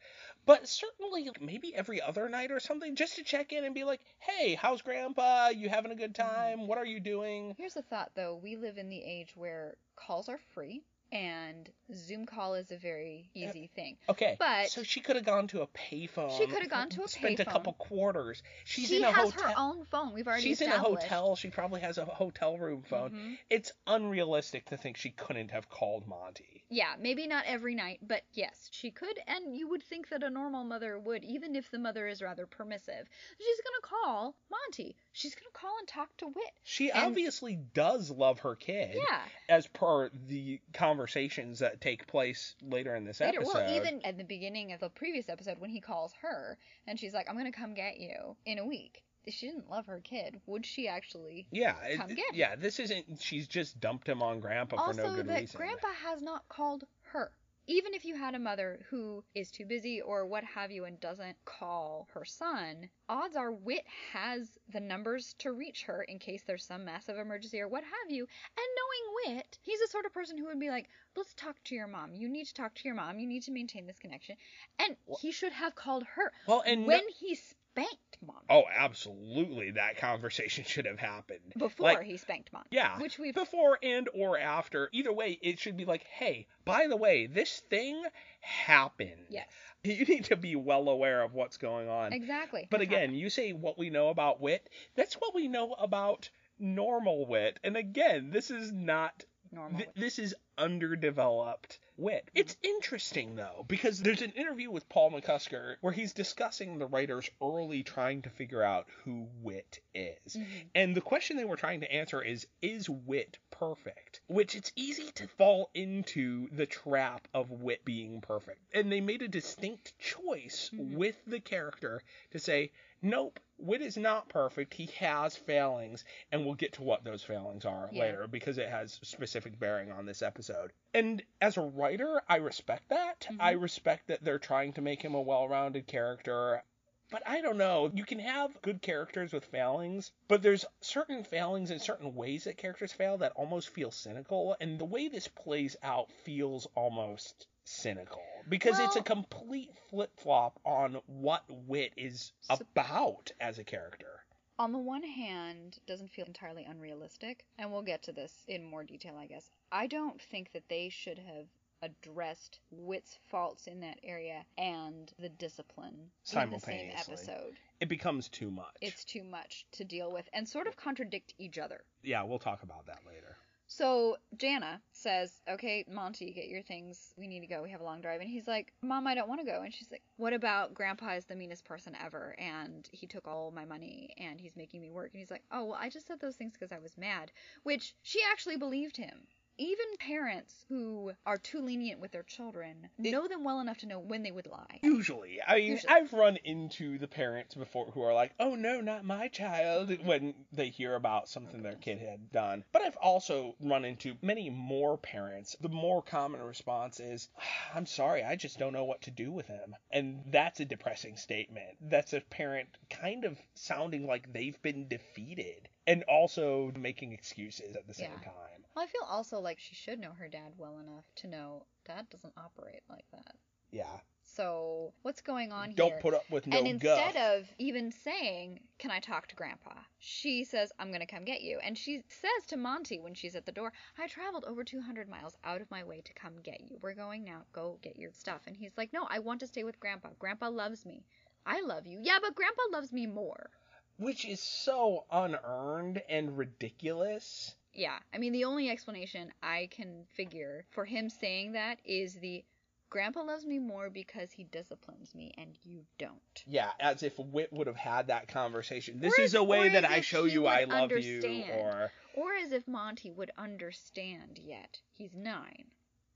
But 0.48 0.68
certainly 0.68 1.30
maybe 1.40 1.76
every 1.76 2.02
other 2.02 2.28
night 2.30 2.52
or 2.52 2.60
something, 2.60 2.96
just 2.96 3.18
to 3.18 3.24
check 3.24 3.52
in 3.54 3.64
and 3.66 3.76
be 3.76 3.84
like, 3.84 4.00
hey, 4.18 4.56
how's 4.56 4.82
grandpa? 4.82 5.50
You 5.50 5.70
having 5.70 5.92
a 5.92 5.96
good 5.96 6.14
Mm-hmm. 6.16 6.36
time? 6.36 6.68
What 6.68 6.78
are 6.80 6.86
you 6.86 7.00
doing? 7.00 7.54
Here's 7.58 7.76
a 7.76 7.82
thought 7.84 8.12
though. 8.16 8.40
We 8.42 8.56
live 8.56 8.78
in 8.80 8.90
the 8.90 9.04
age 9.04 9.34
where 9.36 9.76
calls 9.96 10.30
are 10.30 10.40
free 10.54 10.82
and 11.12 11.70
Zoom 11.94 12.26
call 12.26 12.56
is 12.56 12.70
a 12.72 12.78
very 12.78 13.30
easy 13.34 13.70
thing. 13.76 13.96
Okay, 14.10 14.36
But- 14.40 14.70
so 14.70 14.84
she 14.84 15.00
could 15.00 15.16
have 15.16 15.24
gone 15.26 15.48
to 15.50 15.62
a 15.62 15.68
payphone. 15.68 16.38
She 16.38 16.48
could 16.48 16.60
have 16.62 16.70
gone 16.70 16.90
to 16.90 17.04
a 17.04 17.08
spent 17.08 17.40
a 17.40 17.46
couple 17.46 17.72
quarters. 17.74 18.44
She's 18.66 18.90
she 18.90 18.98
in 18.98 19.04
a 19.06 19.12
has 19.12 19.32
hotel. 19.32 19.50
her 19.50 19.54
own 19.58 19.86
phone. 19.86 20.14
We've 20.14 20.28
already 20.28 20.44
She's 20.44 20.60
in 20.62 20.70
a 20.72 20.78
hotel. 20.78 21.36
She 21.38 21.50
probably 21.50 21.80
has 21.82 21.98
a 21.98 22.04
hotel 22.06 22.58
room 22.58 22.84
phone. 22.90 23.12
Mhm. 23.12 23.38
It's 23.50 23.72
unrealistic 23.86 24.66
to 24.66 24.78
think 24.78 24.98
she 24.98 25.10
couldn't 25.12 25.52
have 25.52 25.70
called 25.70 26.08
Monty. 26.08 26.57
Yeah, 26.70 26.96
maybe 27.00 27.28
not 27.28 27.46
every 27.48 27.76
night, 27.76 28.00
but 28.02 28.24
yes, 28.34 28.68
she 28.72 28.92
could, 28.92 29.18
and 29.26 29.56
you 29.56 29.70
would 29.70 29.82
think 29.84 30.10
that 30.10 30.22
a 30.22 30.30
normal 30.30 30.66
mother 30.66 31.00
would, 31.00 31.24
even 31.24 31.56
if 31.56 31.72
the 31.72 31.80
mother 31.80 32.08
is 32.08 32.22
rather 32.22 32.46
permissive. 32.46 33.08
She's 33.40 33.62
gonna 33.62 33.82
call 34.04 34.36
Monty. 34.52 34.98
She's 35.14 35.34
gonna 35.34 35.50
call 35.54 35.78
and 35.80 35.88
talk 35.88 36.16
to 36.18 36.28
Whit. 36.28 36.54
She 36.64 36.92
And- 36.92 37.06
obviously 37.06 37.56
does 37.56 38.12
love 38.12 38.40
her 38.40 38.56
kid, 38.56 38.96
Yeah. 39.10 39.22
as 39.48 39.68
per 39.68 40.10
the 40.10 40.60
conversations 40.74 41.60
that 41.60 41.80
take 41.80 42.06
place 42.06 42.56
later 42.62 42.96
in 42.96 43.06
this 43.06 43.22
Later, 43.22 43.40
episode. 43.40 43.54
well, 43.54 43.76
even 43.76 44.02
at 44.06 44.18
the 44.18 44.26
beginning 44.26 44.74
of 44.74 44.82
the 44.82 44.90
previous 44.90 45.30
episode, 45.30 45.60
when 45.60 45.70
he 45.70 45.80
calls 45.80 46.12
her 46.22 46.58
and 46.86 47.00
she's 47.00 47.14
like, 47.14 47.30
"I'm 47.30 47.38
gonna 47.38 47.52
come 47.54 47.76
get 47.76 47.98
you 47.98 48.36
in 48.46 48.60
a 48.60 48.66
week," 48.66 49.04
she 49.30 49.48
didn't 49.48 49.70
love 49.70 49.86
her 49.88 50.00
kid, 50.04 50.40
would 50.46 50.66
she 50.66 50.88
actually? 50.88 51.48
yeah, 51.52 51.76
it- 51.84 51.98
come 51.98 52.10
get 52.10 52.18
him. 52.18 52.36
yeah. 52.36 52.56
This 52.56 52.80
isn't. 52.80 53.22
She's 53.22 53.48
just 53.48 53.80
dumped 53.80 54.08
him 54.08 54.22
on 54.22 54.40
Grandpa 54.40 54.78
for 54.88 54.94
no 54.94 55.16
good 55.16 55.28
that 55.28 55.40
reason. 55.42 55.58
Grandpa 55.58 55.88
has 56.06 56.22
not 56.22 56.48
called 56.50 56.84
her. 57.12 57.32
Even 57.70 57.94
if 57.94 58.06
you 58.06 58.16
had 58.16 58.34
a 58.34 58.40
mother 58.40 58.80
who 58.90 59.22
is 59.36 59.52
too 59.52 59.66
busy 59.66 60.00
or 60.02 60.26
what 60.26 60.46
have 60.46 60.72
you 60.72 60.86
and 60.86 60.98
doesn't 61.02 61.36
call 61.44 62.08
her 62.14 62.24
son, 62.24 62.90
odds 63.10 63.36
are 63.36 63.52
Whit 63.52 63.84
has 64.14 64.58
the 64.72 64.80
numbers 64.80 65.36
to 65.40 65.52
reach 65.52 65.84
her 65.84 66.02
in 66.04 66.18
case 66.18 66.44
there's 66.48 66.64
some 66.64 66.86
massive 66.86 67.18
emergency 67.18 67.60
or 67.60 67.68
what 67.68 67.84
have 67.84 68.10
you. 68.10 68.22
And 68.24 69.28
knowing 69.28 69.36
Whit, 69.38 69.58
he's 69.64 69.82
the 69.82 69.88
sort 69.90 70.06
of 70.06 70.14
person 70.14 70.38
who 70.38 70.46
would 70.46 70.62
be 70.62 70.70
like, 70.70 70.88
let's 71.18 71.34
talk 71.34 71.58
to 71.66 71.76
your 71.76 71.88
mom. 71.88 72.14
You 72.16 72.30
need 72.30 72.46
to 72.48 72.54
talk 72.54 72.74
to 72.76 72.86
your 72.86 72.96
mom. 72.96 73.20
You 73.20 73.28
need 73.28 73.44
to 73.44 73.52
maintain 73.52 73.86
this 73.86 74.00
connection. 74.00 74.38
And 74.80 74.96
he 75.20 75.34
should 75.34 75.52
have 75.52 75.76
called 75.76 76.04
her. 76.16 76.32
Well, 76.48 76.64
and 76.66 76.84
no- 76.84 76.88
when 76.88 77.04
he 77.20 77.38
spanked 77.78 78.18
Monty. 78.26 78.46
Oh, 78.50 78.64
absolutely. 78.76 79.72
That 79.72 79.98
conversation 79.98 80.64
should 80.68 80.86
have 80.86 81.00
happened. 81.00 81.54
Before 81.58 81.94
like- 81.94 82.04
he 82.04 82.18
spanked 82.18 82.52
Monty. 82.52 82.70
Yeah. 82.72 83.00
Which 83.00 83.20
we've 83.20 83.34
Before 83.34 83.78
and 83.82 84.10
or 84.14 84.38
after. 84.38 84.90
Either 84.92 85.14
way, 85.14 85.38
it 85.42 85.60
should 85.60 85.78
be 85.78 85.86
like, 85.86 86.04
hey, 86.04 86.48
by 86.66 86.88
the 86.88 86.98
way, 86.98 87.28
this 87.28 87.62
thing 87.70 88.02
happened. 88.42 89.28
Yes. 89.30 89.48
You 89.84 90.04
need 90.06 90.26
to 90.26 90.36
be 90.36 90.56
well 90.58 90.90
aware 90.90 91.22
of 91.22 91.34
what's 91.34 91.56
going 91.56 91.88
on. 91.88 92.12
Exactly. 92.12 92.68
But 92.70 92.80
That's 92.80 92.90
again, 92.90 93.14
you 93.14 93.30
say 93.30 93.54
what 93.54 93.78
we 93.78 93.90
know 93.90 94.10
about 94.10 94.42
Whit. 94.42 94.68
That's 94.96 95.14
what 95.14 95.34
we 95.34 95.48
know 95.48 95.76
about 95.80 96.30
normal 96.60 97.26
Whit. 97.26 97.60
And 97.64 97.78
again, 97.78 98.32
this 98.32 98.52
is 98.52 98.72
not 98.74 99.24
normal. 99.58 99.78
Th- 99.80 99.90
this 99.96 100.20
is 100.20 100.36
underdeveloped 100.58 101.80
Whit. 101.98 102.30
It's 102.36 102.56
interesting 102.62 103.36
though 103.36 103.66
because 103.68 104.00
there's 104.00 104.22
an 104.22 104.32
interview 104.32 104.70
with 104.70 104.88
Paul 104.88 105.12
McCusker 105.12 105.76
where 105.82 105.94
he's 105.94 106.14
discussing 106.14 106.78
the 106.78 106.86
writers 106.86 107.28
early 107.42 107.82
trying 107.84 108.22
to 108.24 108.30
figure 108.30 108.62
out 108.62 108.86
who 109.04 109.28
Whit 109.42 109.80
is. 109.96 110.36
Mhm. 110.36 110.46
And 110.76 110.96
the 110.96 111.02
question 111.02 111.38
they 111.38 111.46
were 111.46 111.56
trying 111.56 111.82
to 111.82 111.92
answer 111.92 112.22
is 112.22 112.46
is 112.62 112.88
Whit 112.90 113.40
perfect? 113.50 114.22
Which 114.28 114.56
it's 114.56 114.72
easy 114.76 115.12
to 115.14 115.28
fall 115.28 115.72
into 115.74 116.50
the 116.52 116.68
trap 116.68 117.28
of 117.34 117.50
Whit 117.50 117.84
being 117.84 118.22
perfect. 118.22 118.62
And 118.76 118.92
they 118.92 119.02
made 119.02 119.24
a 119.24 119.28
distinct 119.28 119.98
choice 119.98 120.70
Mhm. 120.72 120.94
with 120.94 121.18
the 121.26 121.40
character 121.40 122.02
to 122.32 122.40
say 122.40 122.72
Nope, 123.02 123.40
Whit 123.60 123.82
is 123.82 123.98
not 123.98 124.30
perfect. 124.30 124.74
He 124.74 124.86
has 124.98 125.36
failings, 125.36 126.06
and 126.32 126.46
we'll 126.46 126.56
get 126.56 126.74
to 126.74 126.84
what 126.84 127.04
those 127.04 127.24
failings 127.24 127.66
are 127.66 127.90
Yeah. 127.92 128.02
later 128.04 128.28
because 128.28 128.58
it 128.58 128.70
has 128.70 129.00
specific 129.04 129.58
bearing 129.60 129.92
on 129.92 130.06
this 130.06 130.22
episode. 130.22 130.72
And 130.94 131.24
as 131.42 131.58
a 131.58 131.62
writer, 131.62 132.22
I 132.28 132.36
respect 132.38 132.90
that. 132.90 133.22
Mhm. 133.22 133.38
I 133.40 133.52
respect 133.52 134.08
that 134.08 134.24
they're 134.24 134.40
trying 134.40 134.74
to 134.74 134.82
make 134.82 135.02
him 135.02 135.16
a 135.16 135.22
well 135.22 135.48
rounded 135.48 135.88
character. 135.88 136.64
But 137.10 137.26
I 137.26 137.40
don't 137.42 137.58
know. 137.58 137.90
You 137.94 138.04
can 138.04 138.20
have 138.20 138.62
good 138.62 138.82
characters 138.82 139.32
with 139.32 139.46
failings, 139.46 140.12
but 140.28 140.42
there's 140.42 140.66
certain 140.82 141.24
failings 141.24 141.72
and 141.72 141.82
certain 141.82 142.14
ways 142.16 142.44
that 142.44 142.58
characters 142.58 142.92
fail 142.94 143.18
that 143.20 143.32
almost 143.32 143.70
feel 143.70 143.92
cynical. 143.92 144.58
And 144.60 144.78
the 144.78 144.86
way 144.86 145.08
this 145.08 145.28
plays 145.28 145.76
out 145.82 146.12
feels 146.12 146.68
almost 146.76 147.48
cynical 147.68 148.24
because 148.48 148.80
it's 148.80 148.96
a 148.96 149.04
complete 149.04 149.72
flip 149.90 150.12
flop 150.18 150.60
on 150.64 150.98
what 151.06 151.44
Whit 151.50 151.94
is 151.98 152.32
about 152.50 153.32
as 153.42 153.60
a 153.60 153.64
character. 153.64 154.24
On 154.60 154.72
the 154.72 154.80
one 154.80 155.04
hand, 155.04 155.78
doesn't 155.86 156.10
feel 156.10 156.26
entirely 156.26 156.64
unrealistic, 156.64 157.46
and 157.60 157.72
we'll 157.72 157.84
get 157.84 158.04
to 158.04 158.12
this 158.12 158.34
in 158.48 158.64
more 158.64 158.84
detail, 158.84 159.16
I 159.16 159.28
guess. 159.28 159.52
I 159.72 159.86
don't 159.86 160.20
think 160.20 160.52
that 160.54 160.68
they 160.68 160.90
should 160.90 161.20
have 161.20 161.46
addressed 161.84 162.60
Whit's 162.72 163.20
faults 163.28 163.68
in 163.68 163.82
that 163.82 164.00
area 164.02 164.44
and 164.58 165.12
the 165.20 165.30
discipline 165.30 166.10
in 166.34 166.50
the 166.50 166.60
same 166.60 166.92
episode. 166.96 167.54
It 167.80 167.90
becomes 167.90 168.30
too 168.30 168.50
much. 168.50 168.76
It's 168.82 169.04
too 169.04 169.24
much 169.24 169.66
to 169.74 169.84
deal 169.84 170.12
with 170.12 170.28
and 170.34 170.48
sort 170.48 170.66
of 170.66 170.76
contradict 170.76 171.36
each 171.38 171.60
other. 171.60 171.82
yeah, 172.02 172.24
we'll 172.24 172.40
talk 172.40 172.64
about 172.64 172.88
that 172.88 173.02
later. 173.06 173.38
So 173.78 174.18
Jana 174.36 174.82
says, 174.92 175.40
"Okay, 175.48 175.86
Monty, 175.88 176.34
get 176.34 176.48
your 176.48 176.64
things. 176.64 177.14
We 177.16 177.28
need 177.28 177.42
to 177.42 177.46
go. 177.46 177.62
We 177.62 177.70
have 177.70 177.82
a 177.82 177.84
long 177.84 178.02
drive." 178.02 178.22
And 178.22 178.30
he's 178.30 178.48
like, 178.48 178.74
"Mom, 178.82 179.06
I 179.06 179.14
don't 179.14 179.30
want 179.30 179.40
to 179.40 179.46
go." 179.46 179.62
And 179.62 179.72
she's 179.72 179.92
like, 179.92 180.02
"What 180.16 180.34
about 180.34 180.74
Grandpa 180.74 181.10
is 181.12 181.26
the 181.26 181.36
meanest 181.36 181.64
person 181.64 181.96
ever, 181.96 182.34
and 182.40 182.90
he 182.92 183.06
took 183.06 183.28
all 183.28 183.52
my 183.52 183.66
money, 183.66 184.16
and 184.18 184.42
he's 184.42 184.56
making 184.56 184.82
me 184.82 184.90
work." 184.90 185.12
And 185.14 185.20
he's 185.20 185.30
like, 185.30 185.44
"Oh, 185.52 185.66
well, 185.66 185.78
I 185.80 185.90
just 185.90 186.08
said 186.08 186.20
those 186.20 186.38
things 186.38 186.54
because 186.54 186.72
I 186.72 186.80
was 186.80 186.98
mad," 186.98 187.32
which 187.62 187.94
she 188.02 188.20
actually 188.24 188.58
believed 188.58 188.98
him. 188.98 189.28
Even 189.60 189.86
parents 190.00 190.66
who 190.70 191.14
are 191.26 191.40
too 191.40 191.62
lenient 191.62 192.00
with 192.00 192.12
their 192.12 192.22
children 192.22 192.90
It- 193.00 193.10
know 193.12 193.28
them 193.28 193.44
well 193.44 193.60
enough 193.60 193.80
to 193.80 193.88
know 193.88 193.98
when 194.00 194.22
they 194.22 194.32
would 194.32 194.46
lie. 194.46 194.80
Usually, 194.84 195.42
I 195.42 195.56
mean, 195.56 195.72
Usually. 195.72 195.92
I've 195.94 196.14
run 196.14 196.38
into 196.44 197.00
the 197.00 197.08
parents 197.08 197.56
before 197.56 197.88
who 197.88 198.02
are 198.04 198.14
like, 198.14 198.34
"Oh 198.40 198.54
no, 198.54 198.82
not 198.82 199.04
my 199.04 199.28
child," 199.30 200.06
when 200.06 200.46
they 200.52 200.70
hear 200.70 200.94
about 200.94 201.28
something 201.28 201.64
their 201.64 201.76
kid 201.76 201.98
had 202.00 202.32
done. 202.32 202.66
But 202.72 202.84
I've 202.84 202.98
also 202.98 203.56
run 203.60 203.84
into 203.84 204.16
many 204.22 204.52
more 204.52 204.96
parents. 204.96 205.56
The 205.60 205.70
more 205.70 206.04
common 206.04 206.42
response 206.44 207.00
is, 207.00 207.30
"I'm 207.74 207.88
sorry, 207.88 208.24
I 208.24 208.36
just 208.36 208.60
don't 208.60 208.74
know 208.74 208.86
what 208.86 209.02
to 209.04 209.12
do 209.12 209.32
with 209.32 209.48
him," 209.48 209.76
and 209.90 210.24
that's 210.28 210.60
a 210.60 210.66
depressing 210.66 211.18
statement. 211.18 211.78
That's 211.82 212.14
a 212.14 212.22
parent 212.22 212.78
kind 212.92 213.26
of 213.26 213.42
sounding 213.56 214.06
like 214.06 214.32
they've 214.32 214.62
been 214.62 214.88
defeated 214.88 215.68
and 215.88 216.04
also 216.04 216.72
making 216.74 217.14
excuses 217.14 217.76
at 217.76 217.88
the 217.88 217.94
same 217.96 218.12
Yeah. 218.12 218.20
time. 218.20 218.66
Well, 218.78 218.86
I 218.86 218.90
feel 218.90 219.08
also 219.10 219.40
like 219.40 219.58
she 219.60 219.74
should 219.74 219.98
know 219.98 220.12
her 220.12 220.28
dad 220.28 220.54
well 220.56 220.78
enough 220.78 221.06
to 221.16 221.28
know 221.28 221.66
dad 221.88 222.08
doesn't 222.12 222.36
operate 222.38 222.84
like 222.88 223.06
that. 223.12 223.36
Yeah, 223.72 224.02
So 224.24 224.94
what's 225.02 225.22
going 225.22 225.52
on 225.52 225.72
here? 225.72 225.76
don't 225.78 226.00
put 226.00 226.14
up 226.14 226.30
with 226.30 226.46
no 226.46 226.60
and 226.60 226.68
instead 226.68 227.16
guff. 227.16 227.40
of 227.40 227.52
even 227.58 227.92
saying, 227.92 228.60
"Can 228.78 228.92
I 228.92 229.00
talk 229.00 229.26
to 229.30 229.36
Grandpa?" 229.36 229.74
she 229.98 230.44
says, 230.44 230.72
"I'm 230.78 230.92
gonna 230.92 231.08
come 231.08 231.26
get 231.26 231.42
you." 231.42 231.58
And 231.58 231.76
she 231.76 232.04
says 232.08 232.46
to 232.50 232.56
Monty 232.56 233.00
when 233.00 233.16
she's 233.16 233.36
at 233.36 233.48
the 233.48 233.52
door, 233.52 233.74
"I 233.98 234.06
traveled 234.06 234.46
over 234.46 234.64
200 234.64 235.10
miles 235.10 235.36
out 235.44 235.62
of 235.62 235.72
my 235.72 235.84
way 235.84 236.02
to 236.02 236.14
come 236.14 236.40
get 236.44 236.62
you. 236.62 236.78
We're 236.80 236.94
going 236.94 237.24
now. 237.24 237.48
Go 237.54 237.80
get 237.82 237.96
your 237.96 238.12
stuff." 238.12 238.46
And 238.46 238.56
he's 238.56 238.78
like, 238.78 238.94
"No, 238.94 239.08
I 239.10 239.18
want 239.18 239.40
to 239.40 239.48
stay 239.48 239.64
with 239.64 239.80
Grandpa. 239.80 240.10
Grandpa 240.20 240.50
loves 240.50 240.86
me. 240.86 241.04
I 241.48 241.62
love 241.62 241.88
you. 241.88 241.98
Yeah, 242.00 242.20
but 242.22 242.36
Grandpa 242.36 242.62
loves 242.72 242.94
me 242.94 243.08
more." 243.08 243.50
which 243.98 244.24
is 244.24 244.40
so 244.40 245.08
unearned 245.10 246.04
and 246.08 246.38
ridiculous. 246.38 247.56
Yeah, 247.78 247.98
I 248.14 248.18
mean, 248.18 248.34
the 248.34 248.44
only 248.46 248.70
explanation 248.70 249.32
I 249.42 249.70
can 249.72 250.04
figure 250.16 250.66
for 250.72 250.84
him 250.84 251.10
saying 251.10 251.54
that 251.54 251.78
is 251.86 252.16
the 252.16 252.44
Grandpa 252.90 253.22
loves 253.24 253.46
me 253.46 253.60
more 253.60 253.90
because 253.90 254.32
he 254.32 254.46
disciplines 254.46 255.14
me 255.14 255.32
and 255.38 255.50
you 255.64 255.82
don't. 256.00 256.44
Yeah, 256.48 256.70
as 256.80 257.04
if 257.04 257.20
Whit 257.20 257.54
would 257.54 257.68
have 257.68 257.76
had 257.76 258.08
that 258.08 258.28
conversation. 258.30 259.00
This 259.00 259.20
is 259.20 259.34
a 259.36 259.44
way 259.44 259.70
that 259.70 259.86
I 259.86 260.02
show 260.02 260.24
you 260.26 260.48
I 260.48 260.64
love 260.64 260.92
you, 260.92 261.18
understand. 261.18 261.52
or 261.52 261.92
Or 262.16 262.34
as 262.44 262.52
if 262.52 262.68
Monty 262.68 263.12
would 263.12 263.30
understand 263.38 264.40
yet. 264.42 264.80
He's 264.94 265.14
nine. 265.16 265.66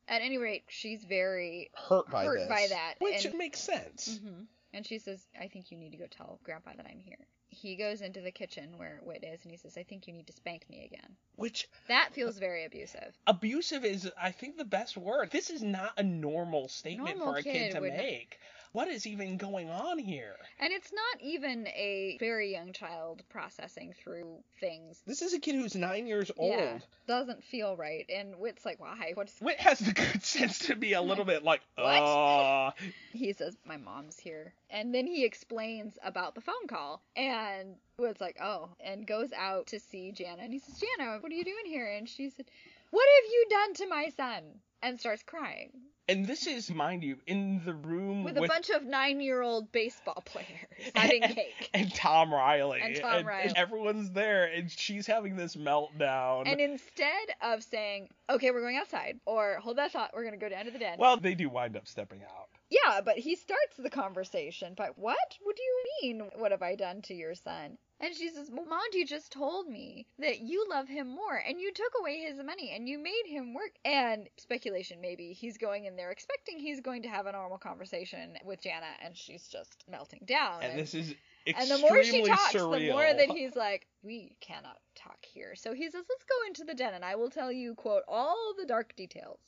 At 0.07 0.22
any 0.22 0.38
rate, 0.39 0.64
she's 0.68 1.03
very. 1.03 1.70
hurt 1.89 2.09
by 2.09 2.26
Hurt 2.26 2.39
this. 2.39 2.47
by 2.49 2.66
that, 2.70 2.95
Which 2.99 3.26
and- 3.26 3.38
makes 3.38 3.59
sense. 3.59 4.18
hmm 4.24 4.43
And 4.74 4.86
she 4.86 4.97
says, 4.97 5.24
I 5.39 5.47
think 5.47 5.70
you 5.72 5.78
need 5.78 5.91
to 5.91 5.97
go 5.97 6.07
tell 6.07 6.39
Grandpa 6.43 6.72
that 6.78 6.86
I'm 6.89 6.99
here. 6.99 7.28
He 7.52 7.76
goes 7.76 8.02
into 8.02 8.22
the 8.22 8.32
kitchen 8.32 8.78
where 8.78 8.99
Whit 9.04 9.24
is 9.24 9.41
and 9.43 9.52
he 9.52 9.58
says, 9.58 9.78
I 9.78 9.84
think 9.84 10.08
you 10.08 10.14
need 10.14 10.26
to 10.28 10.34
spank 10.34 10.68
me 10.70 10.86
again. 10.86 11.16
Which 11.36 11.68
That 11.89 12.14
feels 12.14 12.38
very 12.38 12.64
abusive. 12.66 13.16
abusive 13.28 13.84
is, 13.86 14.10
I 14.20 14.32
think, 14.32 14.58
the 14.58 14.66
best 14.66 14.95
word. 14.97 15.30
This 15.32 15.49
is 15.49 15.62
not 15.62 15.93
a 15.97 16.04
normal 16.04 16.70
statement 16.70 17.18
Normal 17.18 17.34
for 17.34 17.39
a 17.39 17.43
kid, 17.43 17.54
kid 17.54 17.72
to 17.74 17.82
would- 17.82 17.93
make. 17.93 18.39
What 18.74 18.88
is 18.88 19.05
even 19.05 19.38
going 19.38 19.69
on 19.69 19.99
here? 19.99 20.36
And 20.59 20.72
it's 20.72 20.93
not 20.93 21.22
even 21.22 21.67
a 21.67 22.17
very 22.19 22.51
young 22.51 22.72
child 22.72 23.22
processing 23.30 23.93
through 24.01 24.43
things. 24.59 25.01
This 25.05 25.22
is 25.22 25.34
a 25.34 25.39
kid 25.39 25.55
who's 25.55 25.76
nine 25.76 26.07
years 26.07 26.32
old. 26.38 26.51
Yeah, 26.51 26.80
doesn't 27.05 27.43
feel 27.43 27.76
right. 27.76 28.05
And 28.09 28.38
Whit's 28.38 28.65
like, 28.65 28.80
why? 28.80 29.11
What's 29.15 29.39
Whit 29.41 29.59
has 29.59 29.80
the 29.80 29.91
good 29.93 30.24
sense 30.24 30.59
to 30.67 30.76
be 30.76 30.93
a 30.93 31.01
little 31.11 31.26
bit 31.26 31.43
like, 31.43 31.61
uh 31.78 32.72
he 33.13 33.34
says 33.34 33.57
my 33.65 33.78
mom's 33.78 34.19
here 34.19 34.53
and 34.69 34.93
then 34.93 35.05
he 35.05 35.26
explains 35.26 35.97
about 36.03 36.36
the 36.36 36.41
phone 36.41 36.67
call 36.67 37.01
and 37.15 37.76
Whit's 37.97 38.22
like 38.22 38.38
oh 38.41 38.69
and 38.80 39.05
goes 39.05 39.32
out 39.36 39.67
to 39.67 39.80
see 39.80 40.11
jana 40.11 40.41
and 40.41 40.53
he 40.53 40.59
says 40.59 40.80
jana 40.80 41.17
what 41.19 41.32
are 41.32 41.36
you 41.36 41.43
doing 41.43 41.65
here 41.65 41.88
and 41.88 42.07
she 42.07 42.30
said 42.30 42.45
what 42.91 43.07
have 43.21 43.31
you 43.31 43.45
done 43.49 43.73
to 43.75 43.87
my 43.87 44.09
son 44.15 44.43
and 44.83 44.99
starts 44.99 45.23
crying 45.23 45.71
And 46.07 46.25
this 46.25 46.47
is, 46.47 46.69
mind 46.69 47.03
you, 47.03 47.17
in 47.25 47.61
the 47.63 47.73
room 47.73 48.23
with 48.23 48.37
a 48.37 48.47
bunch 48.47 48.69
of 48.69 48.83
nine-year-old 48.83 49.71
baseball 49.71 50.21
players 50.25 50.47
having 50.95 51.21
cake 51.21 51.69
and 51.73 51.93
Tom 51.93 52.33
Riley. 52.33 52.81
And 52.81 52.95
Tom 52.95 53.25
Riley. 53.25 53.53
everyone's 53.55 54.11
there, 54.11 54.45
and 54.45 54.69
she's 54.69 55.07
having 55.07 55.35
this 55.35 55.55
meltdown. 55.55 56.43
and 56.47 56.59
instead 56.59 57.27
of 57.41 57.63
saying 57.63 58.09
okay 58.29 58.51
we're 58.51 58.61
going 58.61 58.77
outside 58.77 59.19
or 59.25 59.59
hold 59.61 59.77
that 59.77 59.91
thought 59.91 60.11
we're 60.13 60.23
going 60.23 60.37
to 60.37 60.43
go 60.43 60.49
down 60.49 60.65
to 60.65 60.71
the 60.71 60.79
den 60.79 60.97
well, 60.97 61.17
they 61.17 61.35
do 61.35 61.49
wind 61.49 61.77
up 61.77 61.87
stepping 61.87 62.21
out. 62.23 62.49
Yeah, 62.69 63.01
but 63.01 63.17
he 63.17 63.35
starts 63.35 63.75
the 63.77 63.89
conversation 63.89 64.73
by, 64.75 64.89
What? 64.95 65.17
What 65.41 65.55
do 65.55 65.61
you 65.61 65.83
mean? 66.01 66.29
What 66.35 66.51
have 66.51 66.61
I 66.61 66.75
done 66.75 67.01
to 67.03 67.13
your 67.13 67.35
son? 67.35 67.77
And 68.02 68.16
she 68.16 68.30
says, 68.30 68.49
Well, 68.52 68.66
Monty 68.66 69.06
just 69.06 69.32
told 69.32 69.68
me 69.68 70.08
that 70.18 70.39
you 70.39 70.68
love 70.70 70.88
him 70.88 71.08
more 71.08 71.38
and 71.47 71.62
you 71.62 71.72
took 71.72 71.93
away 71.99 72.18
his 72.28 72.43
money 72.43 72.72
and 72.76 72.89
you 72.89 72.97
made 72.97 73.24
him 73.28 73.54
work. 73.54 73.72
And 73.86 74.28
speculation, 74.38 74.99
maybe 75.02 75.34
he's 75.34 75.58
going 75.58 75.86
in 75.86 75.95
there 75.95 76.10
expecting 76.12 76.60
he's 76.60 76.82
going 76.82 77.04
to 77.04 77.10
have 77.10 77.28
a 77.28 77.32
normal 77.32 77.60
conversation 77.60 78.38
with 78.43 78.62
Jana 78.62 78.88
and 79.04 79.16
she's 79.16 79.47
just 79.47 79.86
melting 79.89 80.22
down. 80.26 80.64
And 80.64 80.80
this 80.80 80.95
is 80.95 81.14
and 81.45 81.70
the 81.70 81.78
more 81.78 82.04
she 82.04 82.24
talks, 82.24 82.54
surreal. 82.54 82.80
the 82.80 82.91
more 82.91 83.14
that 83.14 83.30
he's 83.30 83.56
like, 83.56 83.88
We 84.04 84.36
cannot 84.41 84.80
talk 84.95 85.18
here. 85.22 85.54
So 85.56 85.74
he 85.74 85.86
says, 85.86 86.04
Let's 86.10 86.26
go 86.26 86.47
into 86.47 86.64
the 86.64 86.74
den 86.74 86.95
and 86.95 87.06
I 87.06 87.16
will 87.16 87.30
tell 87.30 87.52
you, 87.52 87.76
quote, 87.76 88.04
all 88.08 88.54
the 88.58 88.66
dark 88.66 88.95
details. 88.95 89.39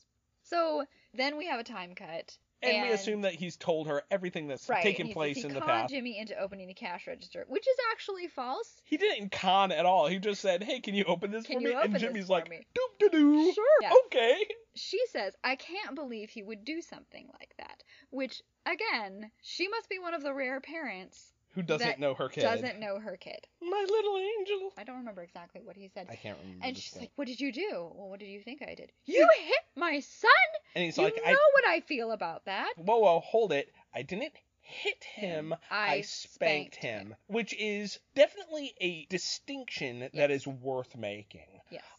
So 0.44 0.86
then 1.14 1.38
we 1.38 1.48
have 1.48 1.60
a 1.60 1.64
time 1.64 1.96
cut. 1.96 2.38
And, 2.64 2.88
we 2.88 2.94
assume 2.94 3.22
that 3.22 3.34
he's 3.34 3.56
told 3.56 3.88
her 3.88 4.04
everything 4.10 4.48
that's 4.48 4.68
Right, 4.70 4.84
taken 4.84 5.08
he 5.08 5.14
place 5.14 5.38
he 5.38 5.44
in 5.44 5.54
the 5.54 5.60
conned 5.60 5.84
past. 5.84 5.94
Jimmy 5.94 6.18
into 6.18 6.38
opening 6.38 6.68
the 6.68 6.74
cash 6.74 7.08
register, 7.08 7.46
which 7.48 7.68
is 7.68 7.78
actually 7.92 8.28
false. 8.28 8.82
He 8.84 8.98
didn't 8.98 9.32
con 9.32 9.72
at 9.72 9.86
all. 9.86 10.08
He 10.08 10.20
just 10.20 10.42
said, 10.42 10.64
"Hey, 10.64 10.80
can 10.80 10.96
you 10.96 11.04
open 11.06 11.32
this 11.32 11.46
Can 11.46 11.58
for 11.58 11.68
me?" 11.68 11.74
and 11.74 11.98
Jimmy's 12.00 12.30
like, 12.30 12.50
"Doop 12.50 13.00
doo 13.00 13.10
doo." 13.10 13.54
Sure. 13.54 13.66
Yeah. 13.82 13.92
Okay. 14.06 14.46
She 14.76 15.00
says, 15.12 15.36
I 15.44 15.56
can't 15.56 15.96
believe 15.96 16.30
he 16.30 16.42
would 16.42 16.66
do 16.66 16.82
something 16.82 17.28
like 17.40 17.54
that. 17.58 17.84
Which, 18.10 18.42
again, 18.66 19.30
she 19.42 19.68
must 19.68 19.88
be 19.88 20.00
one 20.00 20.16
of 20.16 20.24
the 20.24 20.34
rare 20.34 20.60
parents 20.60 21.32
Who 21.54 21.62
doesn't 21.62 21.88
that 21.88 22.00
know 22.00 22.14
her 22.14 22.30
kid? 22.30 22.42
doesn't 22.42 22.80
know 22.80 23.00
her 23.00 23.16
kid. 23.18 23.48
My 23.62 23.86
little 23.90 24.18
angel. 24.18 24.74
I 24.78 24.84
don't 24.84 24.98
remember 24.98 25.22
exactly 25.22 25.62
what 25.64 25.76
he 25.76 25.90
said. 25.94 26.08
I 26.10 26.16
can't 26.16 26.38
remember. 26.42 26.66
and 26.66 26.76
the 26.76 26.80
she's 26.82 26.94
thing. 26.94 27.02
like, 27.04 27.12
"What 27.16 27.28
did 27.28 27.40
you 27.40 27.52
do? 27.52 27.70
Well, 27.94 28.10
what 28.10 28.20
did 28.20 28.30
you 28.30 28.42
think 28.42 28.62
I 28.62 28.76
did? 28.76 28.92
You- 29.06 29.28
hit 29.40 29.56
my 29.76 30.00
son. 30.00 30.30
and 30.76 30.84
he's 30.84 30.98
you 30.98 31.04
like, 31.04 31.16
know 31.16 31.22
I 31.26 31.32
know 31.32 31.38
what 31.54 31.68
I 31.68 31.80
feel 31.82 32.12
about 32.12 32.46
that." 32.46 32.74
whoa, 32.78 32.98
whoa, 33.00 33.20
hold 33.20 33.52
it. 33.54 33.72
I 33.94 34.02
didn't 34.02 34.34
hit 34.62 35.04
him. 35.04 35.54
I, 35.70 35.96
I 35.96 36.02
spanked, 36.02 36.34
spanked 36.34 36.76
him, 36.78 37.08
him. 37.10 37.16
which 37.28 37.54
is 37.54 38.00
definitely 38.16 38.74
a 38.80 39.06
distinction 39.06 40.00
that 40.00 40.14
Yes. 40.14 40.32
is 40.32 40.48
worth 40.48 40.96
making. 40.96 41.53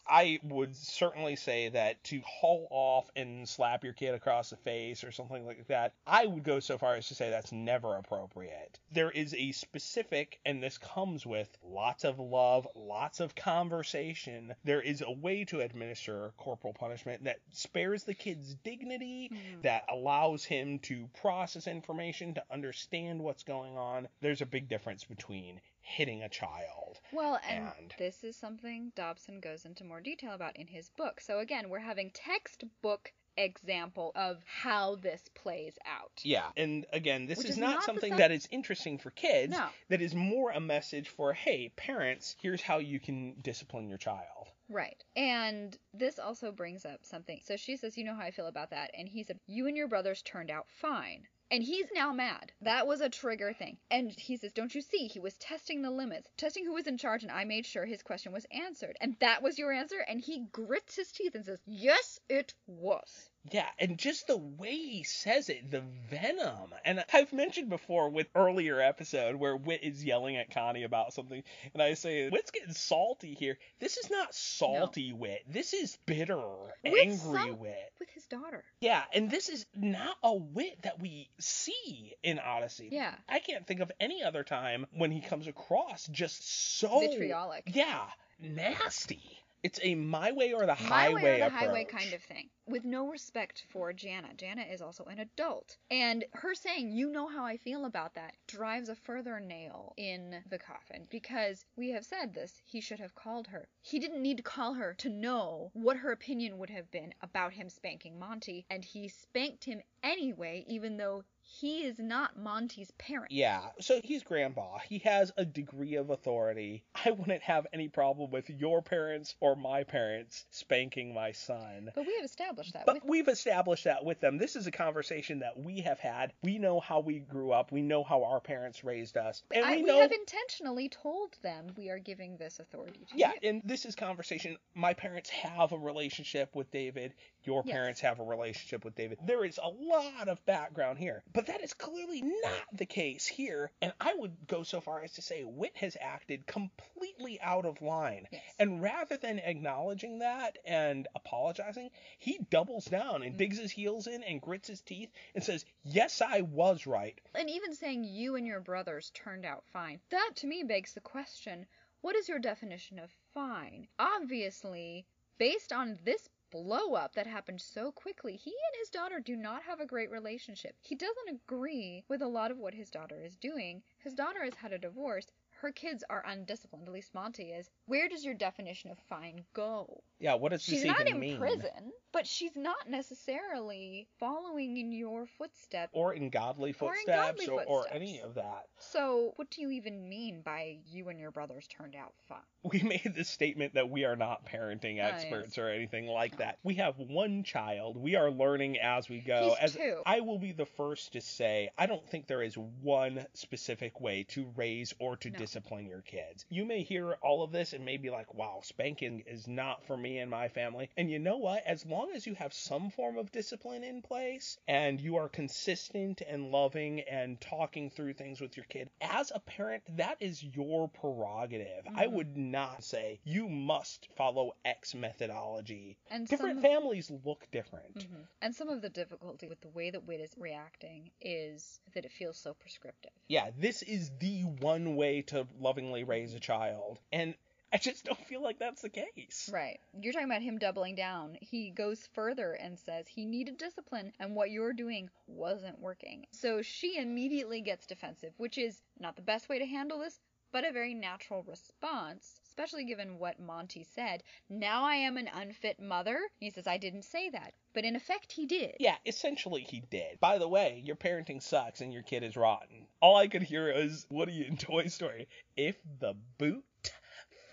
I 0.07 0.39
would 0.43 0.77
certainly 0.77 1.37
say 1.37 1.69
that 1.71 2.03
to 2.05 2.21
haul 2.21 2.67
off 2.71 3.11
and 3.17 3.49
slap 3.49 3.85
your 3.85 3.93
kid 3.93 4.15
across 4.15 4.51
the 4.51 4.57
face 4.57 5.03
or 5.05 5.13
something 5.13 5.47
like 5.47 5.67
that, 5.69 5.95
I 6.07 6.27
would 6.27 6.43
go 6.45 6.61
so 6.61 6.79
far 6.79 6.95
as 6.95 7.09
to 7.09 7.15
say 7.15 7.31
that's 7.31 7.53
never 7.53 7.97
appropriate. 7.97 8.79
There 8.93 9.11
is 9.11 9.35
a 9.35 9.53
specific, 9.53 10.41
and 10.45 10.63
this 10.63 10.79
comes 10.79 11.25
with 11.25 11.49
lots 11.63 12.05
of 12.05 12.19
love, 12.19 12.69
lots 12.75 13.21
of 13.21 13.35
conversation. 13.35 14.55
There 14.65 14.83
is 14.83 15.01
a 15.01 15.11
way 15.11 15.45
to 15.47 15.61
administer 15.61 16.33
corporal 16.37 16.75
punishment 16.75 17.25
that 17.25 17.41
spares 17.51 18.05
the 18.05 18.15
kid's 18.15 18.55
dignity, 18.57 19.31
Mhm. 19.33 19.63
that 19.63 19.85
allows 19.89 20.45
him 20.45 20.79
to 20.81 21.09
process 21.21 21.67
information, 21.67 22.35
to 22.35 22.45
understand 22.51 23.23
what's 23.23 23.43
going 23.43 23.77
on. 23.77 24.09
There's 24.21 24.43
a 24.43 24.47
big 24.47 24.69
difference 24.69 25.05
between 25.05 25.61
hitting 25.85 26.23
a 26.23 26.29
child. 26.29 26.99
Well, 27.13 27.39
and, 27.49 27.71
And- 27.79 27.95
this 27.99 28.25
is 28.25 28.37
something 28.37 28.93
Dobson 28.97 29.41
goes 29.41 29.65
into 29.65 29.85
more 29.85 30.01
detail 30.01 30.33
about 30.33 30.57
in 30.57 30.67
his 30.67 30.89
book. 30.91 31.21
So 31.21 31.39
again, 31.39 31.69
we're 31.69 31.79
having 31.79 32.11
textbook 32.11 33.13
example 33.37 34.13
of 34.15 34.43
how 34.47 34.97
this 34.97 35.23
plays 35.35 35.77
out. 35.87 36.21
Yeah, 36.23 36.47
and 36.57 36.87
again, 36.93 37.27
this 37.27 37.41
is 37.41 37.51
is 37.51 37.59
not, 37.59 37.75
not 37.75 37.85
something 37.85 38.13
sub- 38.13 38.19
that 38.19 38.31
is 38.31 38.49
interesting 38.51 38.99
for 38.99 39.11
kids. 39.11 39.53
No. 39.53 39.67
That 39.89 40.01
is 40.01 40.15
more 40.15 40.51
a 40.51 40.61
message 40.61 41.09
for, 41.09 41.33
hey, 41.33 41.73
parents, 41.77 42.37
here's 42.41 42.63
how 42.63 42.79
you 42.79 43.01
can 43.01 43.35
discipline 43.43 43.89
your 43.89 43.99
child. 43.99 44.49
Right. 44.69 45.03
And 45.15 45.77
this 45.93 46.19
also 46.19 46.51
brings 46.53 46.87
up 46.87 47.05
something. 47.05 47.41
So 47.45 47.57
she 47.57 47.77
says, 47.77 47.99
You 47.99 48.05
know 48.05 48.15
how 48.15 48.23
I 48.23 48.31
feel 48.31 48.47
about 48.47 48.71
that. 48.71 48.93
And 48.97 49.09
he 49.09 49.23
said, 49.23 49.39
You 49.47 49.67
and 49.67 49.77
your 49.77 49.89
brothers 49.89 50.23
turned 50.23 50.51
out 50.51 50.67
fine. 50.81 51.27
And 51.51 51.63
he's 51.63 51.93
now 51.93 52.13
mad. 52.13 52.53
That 52.63 52.87
was 52.87 53.01
a 53.01 53.09
trigger 53.09 53.53
thing. 53.53 53.77
And 53.91 54.11
he 54.11 54.37
says, 54.37 54.53
Don't 54.53 54.75
you 54.75 54.81
see? 54.81 55.07
He 55.07 55.21
was 55.21 55.37
testing 55.37 55.83
the 55.83 55.91
limits, 55.91 56.31
testing 56.37 56.65
who 56.65 56.73
was 56.73 56.87
in 56.87 56.97
charge, 56.97 57.23
and 57.23 57.31
I 57.31 57.45
made 57.45 57.67
sure 57.67 57.85
his 57.85 58.03
question 58.03 58.33
was 58.33 58.47
answered. 58.51 58.97
And 59.01 59.17
that 59.21 59.43
was 59.43 59.59
your 59.59 59.73
answer? 59.73 59.99
And 60.01 60.21
he 60.21 60.47
grits 60.53 60.97
his 60.97 61.13
teeth 61.13 61.35
and 61.35 61.45
says, 61.45 61.61
Yes, 61.67 62.19
it 62.29 62.55
was. 62.67 63.31
Yeah, 63.51 63.67
and 63.79 63.99
just 63.99 64.27
the 64.27 64.39
way 64.39 64.75
he 64.75 65.03
says 65.03 65.51
it, 65.51 65.71
the 65.71 65.83
venom. 66.09 66.73
And 66.85 67.05
I've 67.13 67.33
mentioned 67.33 67.69
before 67.69 68.09
with 68.09 68.27
earlier 68.35 68.81
episode 68.81 69.37
where 69.37 69.55
Whit 69.55 69.81
is 69.83 70.03
yelling 70.03 70.37
at 70.37 70.51
Connie 70.51 70.85
about 70.85 71.13
something, 71.13 71.43
and 71.75 71.83
I 71.83 71.95
say, 71.95 72.31
Whit's 72.31 72.51
getting 72.51 72.73
salty 72.73 73.35
here. 73.35 73.59
This 73.81 73.99
is 73.99 74.11
not 74.11 74.35
salty 74.35 75.13
Whit. 75.13 75.43
This 75.47 75.75
is 75.75 75.99
bitter, 76.07 76.37
Whit's 76.83 77.25
angry 77.27 77.39
sal- 77.39 77.57
Whit. 77.57 77.93
With 78.01 78.11
his 78.11 78.25
daughter. 78.27 78.65
Yeah, 78.81 79.03
and 79.13 79.31
this 79.31 79.51
is 79.51 79.67
not 79.77 80.17
a 80.23 80.35
Whit 80.35 80.79
that 80.83 81.01
we 81.01 81.29
see 81.39 82.15
in 82.23 82.39
Odyssey. 82.39 82.89
Yeah. 82.93 83.15
I 83.29 83.41
can't 83.41 83.67
think 83.67 83.81
of 83.81 83.93
any 84.01 84.23
other 84.23 84.43
time 84.43 84.87
when 84.93 85.11
he 85.11 85.21
comes 85.21 85.47
across 85.49 86.07
just 86.07 86.79
so 86.79 87.01
Vitriolic. 87.01 87.65
Yeah, 87.67 88.05
nasty. 88.41 89.21
It's 89.65 89.81
a 89.83 89.95
my 89.95 90.31
way 90.33 90.53
or 90.53 90.61
the 90.67 90.67
My 90.67 90.75
highway 90.75 91.23
way 91.23 91.35
or 91.37 91.39
the 91.39 91.47
approach. 91.47 91.61
highway 91.63 91.85
kind 91.85 92.13
of 92.13 92.23
thing. 92.23 92.51
With 92.67 92.85
no 92.85 93.09
respect 93.09 93.65
for 93.71 93.95
Jana. 93.95 94.35
Jana 94.37 94.61
is 94.63 94.83
also 94.83 95.05
an 95.05 95.19
adult. 95.19 95.79
And 95.91 96.25
her 96.35 96.55
saying, 96.55 96.93
you 96.93 97.11
know 97.11 97.27
how 97.29 97.47
I 97.47 97.57
feel 97.57 97.87
about 97.87 98.15
that, 98.15 98.35
drives 98.47 98.91
a 98.91 98.95
further 98.95 99.41
nail 99.41 99.95
in 99.97 100.43
the 100.51 100.59
coffin. 100.59 101.07
Because 101.11 101.65
we 101.77 101.91
have 101.93 102.05
said 102.05 102.35
this, 102.35 102.61
he 102.67 102.83
should 102.83 103.01
have 103.01 103.15
called 103.15 103.47
her. 103.49 103.67
He 103.81 103.99
didn't 103.99 104.23
need 104.23 104.37
to 104.37 104.43
call 104.43 104.75
her 104.75 104.93
to 104.99 105.09
know 105.09 105.71
what 105.73 105.97
her 105.97 106.13
opinion 106.13 106.59
would 106.59 106.71
have 106.71 106.91
been 106.91 107.15
about 107.23 107.55
him 107.55 107.71
spanking 107.71 108.19
Monty. 108.19 108.67
And 108.69 108.85
he 108.85 109.09
spanked 109.09 109.65
him 109.65 109.81
anyway, 110.03 110.65
even 110.69 110.99
though 110.99 111.25
he 111.47 111.85
is 111.85 111.99
not 111.99 112.39
Monty's 112.39 112.91
parent. 112.93 113.31
Yeah, 113.31 113.61
so 113.79 114.01
he's 114.03 114.23
grandpa. 114.23 114.79
He 114.79 114.99
has 115.01 115.31
a 115.37 115.45
degree 115.45 115.97
of 115.97 116.09
authority. 116.11 116.85
I 117.05 117.11
wouldn't 117.11 117.43
have 117.43 117.67
any 117.73 117.89
problem 117.89 118.31
with 118.31 118.49
your 118.49 118.81
parents 118.81 119.35
or 119.41 119.55
my 119.55 119.85
parents 119.85 120.47
spanking 120.51 121.13
my 121.13 121.33
son. 121.33 121.91
But 121.95 122.07
we 122.07 122.15
have 122.17 122.25
established 122.25 122.73
that. 122.73 122.87
But 122.87 123.07
we've 123.07 123.29
established 123.29 123.85
that 123.85 124.05
with 124.05 124.21
them. 124.21 124.39
This 124.39 124.57
is 124.57 124.67
a 124.67 124.71
conversation 124.71 125.41
that 125.41 125.59
we 125.59 125.81
have 125.81 126.01
had. 126.01 126.33
We 126.43 126.59
know 126.59 126.81
how 126.81 127.01
we 127.01 127.19
grew 127.21 127.53
up. 127.53 127.71
We 127.73 127.83
know 127.83 128.03
how 128.03 128.25
our 128.25 128.41
parents 128.41 128.83
raised 128.83 129.17
us. 129.17 129.43
And 129.55 129.65
I, 129.65 129.77
we 129.77 129.83
we 129.83 129.89
know 129.89 130.01
have 130.01 130.13
intentionally 130.13 130.89
told 130.89 131.37
them 131.43 131.67
we 131.77 131.91
are 131.91 131.99
giving 131.99 132.37
this 132.39 132.59
authority 132.59 133.01
to 133.11 133.19
Yeah, 133.19 133.33
you. 133.43 133.51
and 133.51 133.63
this 133.65 133.85
is 133.85 133.95
conversation. 133.95 134.57
My 134.75 134.95
parents 134.95 135.29
have 135.31 135.73
a 135.73 135.79
relationship 135.79 136.55
with 136.55 136.71
David. 136.71 137.13
Your 137.45 137.63
Yes. 137.67 137.73
parents 137.75 138.01
have 138.01 138.21
a 138.21 138.25
relationship 138.25 138.85
with 138.85 138.95
David. 138.95 139.19
There 139.23 139.45
is 139.45 139.59
a 139.63 139.69
lot 139.69 140.29
of 140.29 140.45
background 140.47 140.99
here, 140.99 141.23
but 141.33 141.47
that 141.47 141.63
is 141.63 141.75
clearly 141.75 142.23
not 142.23 142.67
the 142.73 142.87
case 142.87 143.27
here. 143.27 143.71
And 143.83 143.93
I 144.01 144.15
would 144.15 144.47
go 144.47 144.63
so 144.63 144.81
far 144.81 145.03
as 145.03 145.13
to 145.15 145.23
say 145.23 145.43
Whit 145.45 145.77
has 145.77 145.97
acted 146.01 146.47
completely 146.47 147.41
out 147.41 147.67
of 147.67 147.83
line. 147.83 148.27
Yes. 148.33 148.43
And 148.59 148.81
rather 148.83 149.17
than 149.17 149.39
acknowledging 149.39 150.21
that 150.21 150.59
and 150.65 151.07
apologizing, 151.15 151.91
he 152.19 152.39
doubles 152.51 152.87
down 152.87 153.23
and 153.23 153.35
Mhm. 153.35 153.39
digs 153.39 153.59
his 153.59 153.71
heels 153.73 154.07
in 154.07 154.23
and 154.23 154.41
grits 154.41 154.69
his 154.69 154.81
teeth 154.81 155.11
and 155.35 155.45
says, 155.45 155.65
Yes, 155.83 156.23
I 156.23 156.41
was 156.41 156.87
right. 156.87 157.21
And 157.35 157.51
even 157.51 157.75
saying 157.75 158.05
you 158.05 158.37
and 158.37 158.47
your 158.47 158.61
brothers 158.61 159.11
turned 159.11 159.45
out 159.45 159.67
fine, 159.67 160.01
that 160.11 160.33
to 160.37 160.47
me 160.47 160.63
begs 160.63 160.95
the 160.95 161.01
question 161.01 161.67
what 162.01 162.17
is 162.17 162.29
your 162.29 162.39
definition 162.39 162.99
of 162.99 163.11
fine? 163.33 163.89
Obviously, 163.99 165.07
based 165.39 165.73
on 165.73 165.99
this 166.05 166.29
blow 166.55 166.95
up 166.95 167.17
that 167.17 167.27
happened 167.27 167.61
so 167.61 167.91
quickly, 167.91 168.37
he 168.37 168.53
and 168.53 168.79
his 168.79 168.89
daughter 168.89 169.19
do 169.19 169.35
not 169.35 169.65
have 169.65 169.81
a 169.81 169.87
great 169.87 170.09
relationship. 170.09 170.77
He 170.81 170.95
doesn't 170.95 171.29
agree 171.29 172.05
with 172.09 172.23
a 172.23 172.29
lot 172.29 172.53
of 172.53 172.59
what 172.59 172.75
his 172.75 172.91
daughter 172.91 173.21
is 173.21 173.35
doing. 173.35 173.83
His 173.99 174.15
daughter 174.15 174.45
has 174.45 174.55
had 174.55 174.73
a 174.73 174.79
divorce. 174.79 175.27
Her 175.51 175.73
kids 175.73 176.05
are 176.09 176.25
undisciplined, 176.25 176.87
at 176.87 176.95
least 176.95 177.13
Monty 177.13 177.51
is. 177.51 177.71
Where 177.87 178.09
does 178.09 178.25
your 178.25 178.35
definition 178.35 178.93
of 178.93 179.01
fine 179.01 179.45
go? 179.53 180.05
Yeah, 180.25 180.37
what 180.37 180.53
does 180.53 180.63
She's 180.63 180.83
this 180.83 180.87
not 180.87 181.07
in 181.07 181.39
prison, 181.39 181.93
but 182.11 182.27
she's 182.27 182.57
not 182.57 182.89
necessarily 182.89 184.07
following 184.19 184.79
in 184.79 184.91
your 184.91 185.27
footsteps. 185.27 185.91
Or 185.93 186.15
in 186.15 186.31
godly 186.31 186.75
Or 186.81 186.93
in 186.93 186.95
footsteps, 186.95 187.45
godly 187.47 187.49
or, 187.49 187.65
or 187.65 187.85
any 187.93 188.21
of 188.21 188.37
that. 188.37 188.69
So, 188.79 189.35
what 189.37 189.51
do 189.51 189.61
you 189.61 189.71
even 189.73 190.09
mean 190.09 190.41
by 190.43 190.79
you 190.87 191.11
and 191.11 191.21
your 191.21 191.31
brothers 191.31 191.67
turned 191.67 191.95
out 191.95 192.15
fine? 192.27 192.39
we 192.65 192.81
made 192.83 193.15
the 193.15 193.25
statement 193.25 193.75
that 193.75 193.91
we 193.91 194.07
are 194.07 194.17
not 194.17 194.47
parenting 194.47 194.99
experts 194.99 195.57
yes. 195.57 195.59
or 195.59 195.69
anything 195.69 196.07
like 196.07 196.39
that. 196.39 196.59
We 196.63 196.77
have 196.77 196.95
one 196.99 197.43
child. 197.43 197.99
We 197.99 198.17
are 198.17 198.31
learning 198.31 198.79
as 198.79 199.11
we 199.11 199.21
go. 199.21 199.51
He's 199.61 199.73
as 199.73 199.77
two. 199.77 200.01
I 200.07 200.21
will 200.21 200.39
be 200.39 200.53
the 200.53 200.65
first 200.65 201.13
to 201.13 201.21
say, 201.21 201.69
I 201.77 201.85
don't 201.85 202.09
think 202.09 202.29
there 202.29 202.43
is 202.43 202.57
one 202.57 203.27
specific 203.35 204.01
way 204.01 204.25
to 204.29 204.51
raise 204.57 204.95
or 204.99 205.19
to 205.19 205.29
No. 205.29 205.39
discipline 205.39 205.87
your 205.87 206.01
kids. 206.01 206.47
You 206.49 206.65
may 206.65 206.83
hear 206.83 207.19
all 207.23 207.43
of 207.43 207.53
this 207.53 207.75
and 207.75 207.85
may 207.85 207.99
be 207.99 208.09
like, 208.09 208.33
wow, 208.33 208.61
spanking 208.63 209.25
is 209.27 209.47
not 209.47 209.85
for 209.85 209.99
me 209.99 210.14
and 210.19 210.31
my 210.31 210.49
family. 210.49 210.91
And 210.97 211.11
you 211.11 211.19
know 211.19 211.37
what? 211.39 211.63
As 211.67 211.85
long 211.87 212.11
as 212.15 212.27
you 212.27 212.35
have 212.35 212.53
some 212.53 212.91
form 212.91 213.19
of 213.19 213.33
discipline 213.33 213.85
in 213.85 214.03
place 214.03 214.59
and 214.69 215.01
you 215.01 215.17
are 215.17 215.29
consistent 215.29 216.23
and 216.29 216.51
loving 216.51 217.01
and 217.01 217.41
talking 217.41 217.91
through 217.91 218.15
things 218.15 218.41
with 218.41 218.57
your 218.57 218.67
kid, 218.67 218.91
as 219.01 219.33
a 219.35 219.41
parent, 219.41 219.83
that 219.97 220.17
is 220.21 220.43
your 220.43 220.89
prerogative. 220.89 221.85
I 221.95 222.07
Mhm. 222.07 222.13
would 222.13 222.37
not 222.37 222.85
say 222.85 223.21
you 223.25 223.49
must 223.49 224.09
follow 224.17 224.55
X 224.65 224.95
methodology. 224.95 225.97
And 226.11 226.27
Different 226.27 226.61
families 226.63 227.11
look 227.11 227.51
different. 227.51 227.95
Mhm. 227.99 228.29
and 228.43 228.55
some 228.55 228.69
of 228.69 228.83
the 228.83 228.91
difficulty 228.91 229.47
with 229.47 229.61
the 229.61 229.69
way 229.69 229.91
that 229.91 230.05
Whit 230.05 230.21
is 230.21 230.35
reacting 230.37 231.11
is 231.21 231.81
that 231.95 232.05
it 232.05 232.13
feels 232.13 232.39
so 232.39 232.55
prescriptive. 232.55 233.13
Yeah, 233.29 233.51
this 233.57 233.83
is 233.83 234.11
the 234.19 234.43
one 234.45 234.97
way 234.97 235.23
to 235.23 235.47
lovingly 235.59 236.05
raise 236.05 236.35
a 236.35 236.41
child. 236.41 237.01
And 237.13 237.35
I 237.75 237.79
just 237.79 238.05
don't 238.05 238.25
feel 238.27 238.41
like 238.41 238.61
that's 238.61 238.83
the 238.83 238.89
case. 238.89 239.51
Right. 239.53 239.81
You're 240.01 240.13
talking 240.13 240.31
about 240.31 240.43
him 240.43 240.59
doubling 240.59 240.95
down. 240.95 241.37
He 241.41 241.71
goes 241.71 242.09
further 242.15 242.53
and 242.53 242.79
says 242.79 243.09
he 243.09 243.25
needed 243.25 243.59
discipline, 243.59 244.13
and 244.21 244.37
what 244.37 244.53
you're 244.53 244.73
doing 244.73 245.11
wasn't 245.27 245.81
working. 245.81 246.27
So 246.31 246.63
she 246.63 246.99
immediately 246.99 247.63
gets 247.63 247.87
defensive, 247.87 248.33
which 248.37 248.59
is 248.59 248.81
not 249.01 249.17
the 249.17 249.23
best 249.23 249.49
way 249.49 249.59
to 249.59 249.67
handle 249.67 249.99
this, 249.99 250.21
but 250.53 250.65
a 250.65 250.71
very 250.71 250.95
natural 250.95 251.43
response, 251.43 252.39
especially 252.47 252.85
given 252.85 253.19
what 253.19 253.41
Monty 253.41 253.83
said. 253.83 254.23
Now 254.49 254.85
I 254.85 254.95
am 254.95 255.17
an 255.17 255.29
unfit 255.35 255.81
mother. 255.81 256.21
He 256.39 256.51
says, 256.51 256.69
I 256.69 256.79
didn't 256.79 257.03
say 257.03 257.29
that. 257.31 257.55
But 257.75 257.85
in 257.85 257.97
effect, 257.97 258.31
he 258.31 258.47
did. 258.47 258.77
Yeah, 258.79 258.95
essentially 259.05 259.63
he 259.63 259.83
did. 259.91 260.21
By 260.21 260.39
the 260.39 260.47
way, 260.47 260.81
your 260.85 260.95
parenting 260.95 261.43
sucks 261.43 261.81
and 261.81 261.93
your 261.93 262.05
kid 262.05 262.23
is 262.23 262.37
rotten. 262.37 262.87
All 263.01 263.17
I 263.17 263.27
could 263.27 263.43
hear 263.43 263.69
is 263.69 264.07
Woody 264.11 264.47
in 264.47 264.57
Toy 264.57 264.87
Story. 264.87 265.27
If 265.57 265.77
the 265.99 266.15
boot 266.39 266.65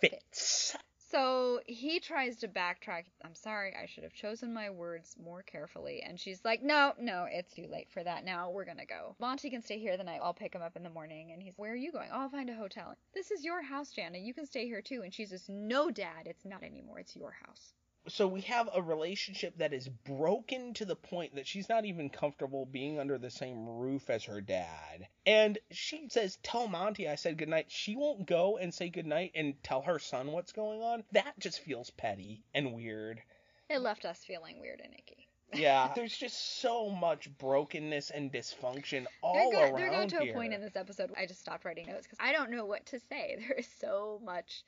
fits. 0.02 0.76
So 1.12 1.60
he 1.66 2.00
tries 2.00 2.38
to 2.38 2.48
backtrack. 2.48 3.04
I'm 3.24 3.36
sorry, 3.36 3.76
I 3.76 3.86
should 3.86 4.04
have 4.04 4.14
chosen 4.14 4.54
my 4.54 4.70
words 4.70 5.16
more 5.22 5.44
carefully. 5.44 6.02
And 6.08 6.18
she's 6.18 6.40
like, 6.46 6.64
no, 6.64 6.94
no, 7.00 7.28
it's 7.30 7.54
too 7.54 7.68
late 7.70 7.90
for 7.92 8.02
that 8.02 8.24
now. 8.24 8.50
We're 8.50 8.64
to 8.78 8.86
go. 8.86 9.16
Monty 9.20 9.50
can 9.50 9.62
stay 9.62 9.78
here 9.78 9.98
the 9.98 10.06
night. 10.06 10.22
I'll 10.24 10.34
pick 10.34 10.56
him 10.56 10.62
up 10.62 10.78
in 10.78 10.84
the 10.84 10.90
morning. 10.90 11.32
And 11.34 11.44
he's, 11.44 11.54
where 11.58 11.74
are 11.74 11.76
you 11.76 11.92
going? 11.92 12.10
Oh, 12.14 12.22
I'll 12.22 12.30
find 12.30 12.50
a 12.50 12.56
hotel. 12.56 12.96
This 13.14 13.30
is 13.30 13.44
your 13.44 13.62
house, 13.62 13.92
Jana. 13.92 14.20
You 14.20 14.34
can 14.34 14.46
stay 14.46 14.68
here 14.68 14.82
too. 14.82 15.02
And 15.04 15.14
she 15.14 15.26
says, 15.26 15.44
no, 15.50 15.92
Dad, 15.92 16.28
it's 16.28 16.46
not 16.46 16.64
anymore. 16.64 17.00
It's 17.00 17.16
your 17.16 17.36
house. 17.46 17.74
So 18.08 18.28
we 18.28 18.42
have 18.42 18.68
a 18.74 18.82
relationship 18.82 19.58
that 19.58 19.74
is 19.74 19.88
broken 19.88 20.74
to 20.76 20.86
the 20.86 20.96
point 20.96 21.36
that 21.36 21.46
she's 21.48 21.70
not 21.70 21.86
even 21.86 22.10
comfortable 22.10 22.66
being 22.66 23.00
under 23.00 23.18
the 23.18 23.30
same 23.30 23.68
roof 23.68 24.10
as 24.10 24.24
her 24.26 24.42
dad. 24.42 25.08
And 25.26 25.60
she 25.70 26.08
says, 26.10 26.38
Tell 26.42 26.68
Monty 26.68 27.08
I 27.08 27.16
said 27.16 27.38
goodnight. 27.38 27.68
She 27.70 27.96
won't 27.96 28.26
go 28.26 28.58
and 28.58 28.74
say 28.74 28.90
goodnight 28.90 29.32
and 29.36 29.54
tell 29.64 29.82
her 29.84 30.00
son 30.00 30.32
what's 30.32 30.52
going 30.52 30.82
on. 30.82 31.04
That 31.12 31.40
just 31.40 31.60
feels 31.60 31.92
petty 31.92 32.44
and 32.56 32.74
weird. 32.74 33.22
It 33.70 33.80
left 33.82 34.06
us 34.06 34.24
feeling 34.24 34.60
weird 34.60 34.82
and 34.84 34.94
icky. 34.94 35.28
Yeah, 35.54 35.92
there's 35.96 36.18
just 36.18 36.60
so 36.62 36.90
much 36.90 37.30
brokenness 37.38 38.10
and 38.10 38.32
dysfunction 38.32 39.06
all 39.22 39.52
They're, 39.52 39.52
go- 39.52 39.74
around 39.76 39.76
they're 39.76 39.90
going 39.92 40.10
to 40.10 40.20
here. 40.22 40.32
a 40.32 40.36
point 40.36 40.54
in 40.54 40.62
this 40.62 40.76
episode. 40.76 41.12
I 41.18 41.26
just 41.26 41.42
stopped 41.42 41.66
writing 41.66 41.88
notes 41.88 42.08
because 42.08 42.20
I 42.20 42.32
don't 42.32 42.52
know 42.52 42.66
what 42.66 42.86
to 42.88 43.00
say. 43.00 43.38
There 43.48 43.58
is 43.58 43.68
so 43.80 44.20
much, 44.24 44.64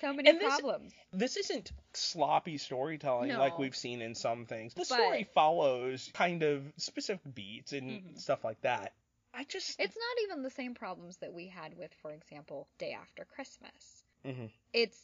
so 0.00 0.12
many 0.12 0.28
And 0.30 0.40
problems. 0.40 0.92
this 1.12 1.36
isn't 1.36 1.72
sloppy 1.92 2.58
storytelling 2.58 3.32
like 3.32 3.58
we've 3.58 3.76
seen 3.76 4.00
in 4.02 4.14
some 4.14 4.46
things. 4.46 4.74
The 4.74 4.80
But- 4.80 4.86
story 4.86 5.24
follows 5.34 6.10
kind 6.14 6.42
of 6.42 6.72
specific 6.76 7.34
beats 7.34 7.72
and 7.72 8.02
Mhm. 8.02 8.18
stuff 8.20 8.44
like 8.44 8.60
that. 8.62 8.92
I 9.34 9.44
just 9.44 9.78
It's 9.78 9.96
not 9.96 10.22
even 10.24 10.42
the 10.42 10.50
same 10.50 10.74
problems 10.74 11.18
that 11.18 11.32
we 11.32 11.46
had 11.48 11.76
with, 11.76 11.92
for 11.94 12.12
example, 12.12 12.68
Day 12.78 12.92
After 12.92 13.24
Christmas. 13.24 14.02
Mhm. 14.24 14.50
It's 14.72 15.00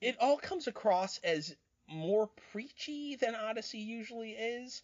it 0.00 0.18
all 0.18 0.36
comes 0.36 0.66
across 0.66 1.18
as 1.18 1.54
more 1.86 2.26
preachy 2.52 3.16
than 3.16 3.34
Odyssey 3.34 3.78
usually 3.78 4.32
is 4.32 4.82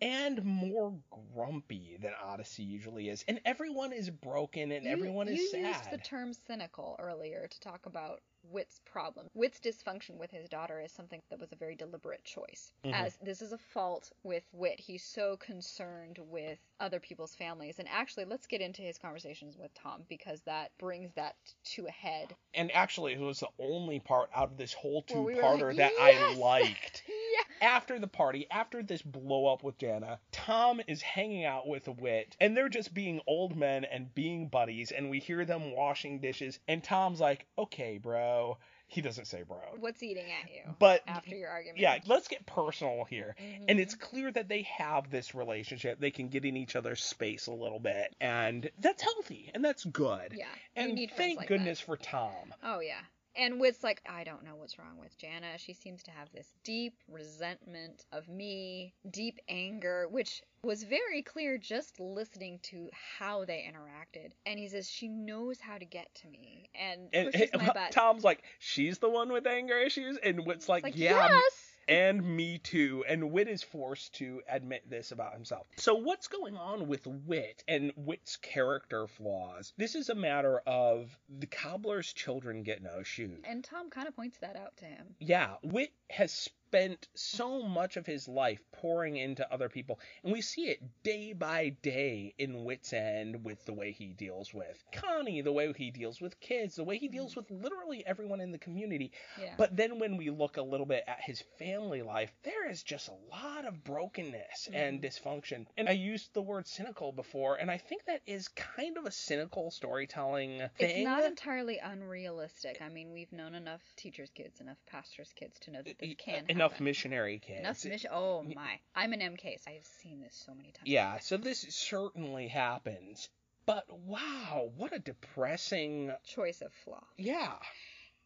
and 0.00 0.42
more 0.44 0.98
grumpy 1.34 1.96
than 1.98 2.12
Odyssey 2.14 2.62
usually 2.62 3.08
is. 3.08 3.24
And 3.28 3.40
everyone 3.44 3.92
is 3.92 4.08
broken 4.08 4.70
and 4.72 4.84
you, 4.86 4.90
everyone 4.92 5.28
is 5.28 5.38
you 5.38 5.48
sad. 5.48 5.66
used 5.66 5.90
the 5.90 5.98
term 5.98 6.32
cynical 6.32 6.96
earlier 6.98 7.46
to 7.48 7.60
talk 7.60 7.86
about 7.86 8.22
Whit's 8.50 8.80
problem. 8.84 9.28
Whit's 9.34 9.60
dysfunction 9.60 10.16
with 10.16 10.30
his 10.30 10.48
daughter 10.48 10.80
is 10.80 10.92
something 10.92 11.22
that 11.30 11.38
was 11.38 11.52
a 11.52 11.56
very 11.56 11.74
deliberate 11.74 12.24
choice. 12.24 12.72
Mhm. 12.84 12.92
As 12.92 13.16
this 13.22 13.42
is 13.42 13.52
a 13.52 13.58
fault 13.58 14.12
with 14.22 14.44
Whit. 14.52 14.80
He's 14.80 15.04
so 15.04 15.36
concerned 15.36 16.18
with 16.18 16.58
other 16.80 17.00
people's 17.00 17.34
families. 17.34 17.78
And 17.78 17.88
actually, 17.88 18.24
let's 18.24 18.46
get 18.46 18.60
into 18.60 18.82
his 18.82 18.98
conversations 18.98 19.56
with 19.58 19.72
Tom 19.74 20.02
because 20.08 20.40
that 20.42 20.70
brings 20.78 21.12
that 21.14 21.36
to 21.74 21.86
a 21.86 21.90
head. 21.90 22.34
and 22.54 22.70
actually 22.72 23.12
it 23.14 23.20
was 23.20 23.40
the 23.40 23.48
only 23.58 24.00
part 24.00 24.30
out 24.34 24.50
of 24.50 24.56
this 24.56 24.72
whole 24.72 25.04
Where 25.10 25.22
we 25.22 25.34
were 25.34 25.40
two-parter 25.40 25.68
like, 25.68 25.76
that 25.76 25.92
I 26.00 26.34
liked. 26.34 27.02
after 27.60 27.98
the 27.98 28.06
party, 28.06 28.46
after 28.50 28.82
this 28.82 29.02
blow 29.02 29.46
up 29.46 29.62
with 29.62 29.78
Jana, 29.78 30.20
Tom 30.32 30.80
is 30.86 31.00
hanging 31.02 31.44
out 31.44 31.66
with 31.66 31.88
a 31.88 31.92
Whit, 31.92 32.36
and 32.40 32.56
they're 32.56 32.68
just 32.68 32.92
being 32.92 33.20
old 33.26 33.56
men 33.56 33.84
and 33.84 34.14
being 34.14 34.48
buddies, 34.48 34.90
and 34.92 35.10
we 35.10 35.18
hear 35.18 35.44
them 35.44 35.72
washing 35.72 36.20
dishes, 36.20 36.58
and 36.68 36.82
Tom's 36.84 37.20
like, 37.20 37.46
okay, 37.56 37.98
bro. 37.98 38.58
He 38.94 39.00
doesn't 39.02 39.24
say 39.26 39.42
bro. 39.42 39.58
What's 39.80 40.02
eating 40.04 40.26
at 40.30 40.48
you 40.52 40.72
But 40.78 41.02
after 41.08 41.34
your 41.34 41.50
argument? 41.50 41.78
yeah, 41.80 41.98
let's 42.06 42.28
get 42.28 42.46
personal 42.46 43.04
here. 43.04 43.34
Mhm. 43.42 43.64
And 43.68 43.80
it's 43.80 43.96
clear 43.96 44.30
that 44.30 44.46
they 44.48 44.62
have 44.62 45.10
this 45.10 45.34
relationship. 45.34 45.98
They 45.98 46.12
can 46.12 46.28
get 46.28 46.44
in 46.44 46.56
each 46.56 46.76
other's 46.76 47.02
space 47.02 47.48
a 47.48 47.52
little 47.52 47.80
bit, 47.80 48.14
and 48.20 48.70
that's 48.78 49.02
healthy, 49.02 49.50
and 49.52 49.64
that's 49.64 49.84
good. 49.84 50.32
yeah. 50.36 50.46
you 50.76 50.82
And 50.82 50.94
need 50.94 51.10
thank 51.16 51.38
like 51.38 51.48
goodness 51.48 51.80
That. 51.80 51.86
for 51.86 51.96
Tom. 51.96 52.54
Oh 52.62 52.78
yeah. 52.78 53.00
And 53.36 53.60
Whit's 53.60 53.82
like, 53.82 54.00
I 54.08 54.24
don't 54.24 54.44
know 54.44 54.54
what's 54.56 54.78
wrong 54.78 54.96
with 54.98 55.16
Jana. 55.18 55.58
She 55.58 55.72
seems 55.72 56.02
to 56.04 56.10
have 56.10 56.28
this 56.32 56.46
deep 56.62 56.94
resentment 57.08 58.04
of 58.12 58.28
me, 58.28 58.94
deep 59.10 59.40
anger, 59.48 60.06
which 60.08 60.42
was 60.62 60.84
very 60.84 61.22
clear 61.22 61.58
just 61.58 61.98
listening 61.98 62.60
to 62.62 62.88
how 63.18 63.44
they 63.44 63.68
interacted. 63.68 64.30
And 64.46 64.58
he 64.58 64.68
says 64.68 64.88
she 64.88 65.08
knows 65.08 65.60
how 65.60 65.78
to 65.78 65.84
get 65.84 66.14
to 66.16 66.28
me 66.28 66.70
and 66.74 67.08
And, 67.12 67.32
pushes 67.32 67.50
my 67.54 67.66
butt. 67.74 67.90
Tom's 67.90 68.24
like, 68.24 68.42
she's 68.58 68.98
the 68.98 69.08
one 69.08 69.32
with 69.32 69.46
anger 69.46 69.78
issues, 69.78 70.16
and 70.16 70.46
Whit's 70.46 70.68
like, 70.68 70.84
like, 70.84 70.96
yeah, 70.96 71.28
yes. 71.28 71.73
And 71.88 72.24
me 72.36 72.58
too. 72.58 73.04
And 73.08 73.30
Whit 73.30 73.48
is 73.48 73.62
forced 73.62 74.14
to 74.16 74.42
admit 74.48 74.88
this 74.88 75.12
about 75.12 75.34
himself. 75.34 75.66
So 75.76 75.94
what's 75.94 76.28
going 76.28 76.56
on 76.56 76.88
with 76.88 77.06
Whit 77.06 77.62
and 77.68 77.92
Whit's 77.96 78.36
character 78.36 79.06
flaws? 79.06 79.72
This 79.76 79.94
is 79.94 80.08
a 80.08 80.14
matter 80.14 80.60
of 80.66 81.16
the 81.28 81.46
cobbler's 81.46 82.12
children 82.12 82.62
get 82.62 82.82
no 82.82 83.02
shoes. 83.02 83.44
And 83.44 83.62
Tom 83.62 83.90
kind 83.90 84.08
of 84.08 84.16
points 84.16 84.38
that 84.38 84.56
out 84.56 84.76
to 84.78 84.84
him. 84.84 85.14
Yeah, 85.18 85.54
Whit 85.62 85.92
has 86.10 86.48
spent 86.74 87.06
so 87.14 87.62
much 87.62 87.96
of 87.96 88.04
his 88.04 88.26
life 88.26 88.60
pouring 88.72 89.16
into 89.16 89.52
other 89.52 89.68
people, 89.68 90.00
and 90.24 90.32
we 90.32 90.40
see 90.40 90.62
it 90.62 90.80
day 91.04 91.32
by 91.32 91.68
day 91.82 92.34
in 92.38 92.64
Whit's 92.64 92.92
End 92.92 93.44
with 93.44 93.64
the 93.64 93.72
way 93.72 93.92
he 93.92 94.08
deals 94.08 94.52
with 94.52 94.82
Connie, 94.92 95.40
the 95.40 95.52
way 95.52 95.72
he 95.72 95.92
deals 95.92 96.20
with 96.20 96.38
kids, 96.40 96.74
the 96.74 96.82
way 96.82 96.98
he 96.98 97.06
deals 97.06 97.36
with 97.36 97.48
literally 97.48 98.04
everyone 98.06 98.40
in 98.40 98.50
the 98.50 98.58
community. 98.58 99.12
Yeah. 99.40 99.54
But 99.56 99.76
then 99.76 100.00
when 100.00 100.16
we 100.16 100.30
look 100.30 100.56
a 100.56 100.62
little 100.62 100.86
bit 100.86 101.04
at 101.06 101.20
his 101.20 101.44
family 101.60 102.02
life, 102.02 102.32
there 102.42 102.68
is 102.68 102.82
just 102.82 103.08
a 103.08 103.14
lot 103.30 103.64
of 103.66 103.84
brokenness 103.84 104.68
and 104.72 105.00
Mhm. 105.00 105.04
dysfunction. 105.04 105.66
And 105.76 105.88
I 105.88 105.92
used 105.92 106.34
the 106.34 106.42
word 106.42 106.66
cynical 106.66 107.12
before, 107.12 107.56
and 107.56 107.70
I 107.70 107.78
think 107.78 108.04
that 108.06 108.22
is 108.26 108.48
kind 108.48 108.98
of 108.98 109.06
a 109.06 109.12
cynical 109.12 109.70
storytelling 109.70 110.58
thing. 110.58 110.90
It's 110.90 111.04
not 111.04 111.22
entirely 111.22 111.78
unrealistic. 111.78 112.82
I 112.82 112.88
mean, 112.88 113.12
we've 113.12 113.32
known 113.32 113.54
enough 113.54 113.82
teachers' 113.96 114.30
kids, 114.30 114.60
enough 114.60 114.78
pastors' 114.86 115.32
kids 115.34 115.60
to 115.60 115.70
know 115.70 115.82
that 115.82 115.98
this 115.98 116.14
can 116.18 116.46
enough 116.64 116.80
missionary 116.80 117.38
kids. 117.38 117.60
Enough 117.60 117.84
mission. 117.84 118.10
Oh 118.12 118.42
my! 118.42 118.78
I'm 118.94 119.12
an 119.12 119.20
MK, 119.20 119.62
so 119.62 119.70
I've 119.70 119.84
seen 120.02 120.20
this 120.20 120.42
so 120.46 120.54
many 120.54 120.70
times. 120.70 120.86
Yeah, 120.86 121.18
so 121.18 121.36
this 121.36 121.60
certainly 121.70 122.48
happens. 122.48 123.28
But 123.66 123.84
wow, 124.06 124.70
what 124.76 124.94
a 124.94 124.98
depressing. 124.98 126.12
Choice 126.24 126.60
of 126.60 126.72
flaw. 126.84 127.04
Yeah. 127.16 127.54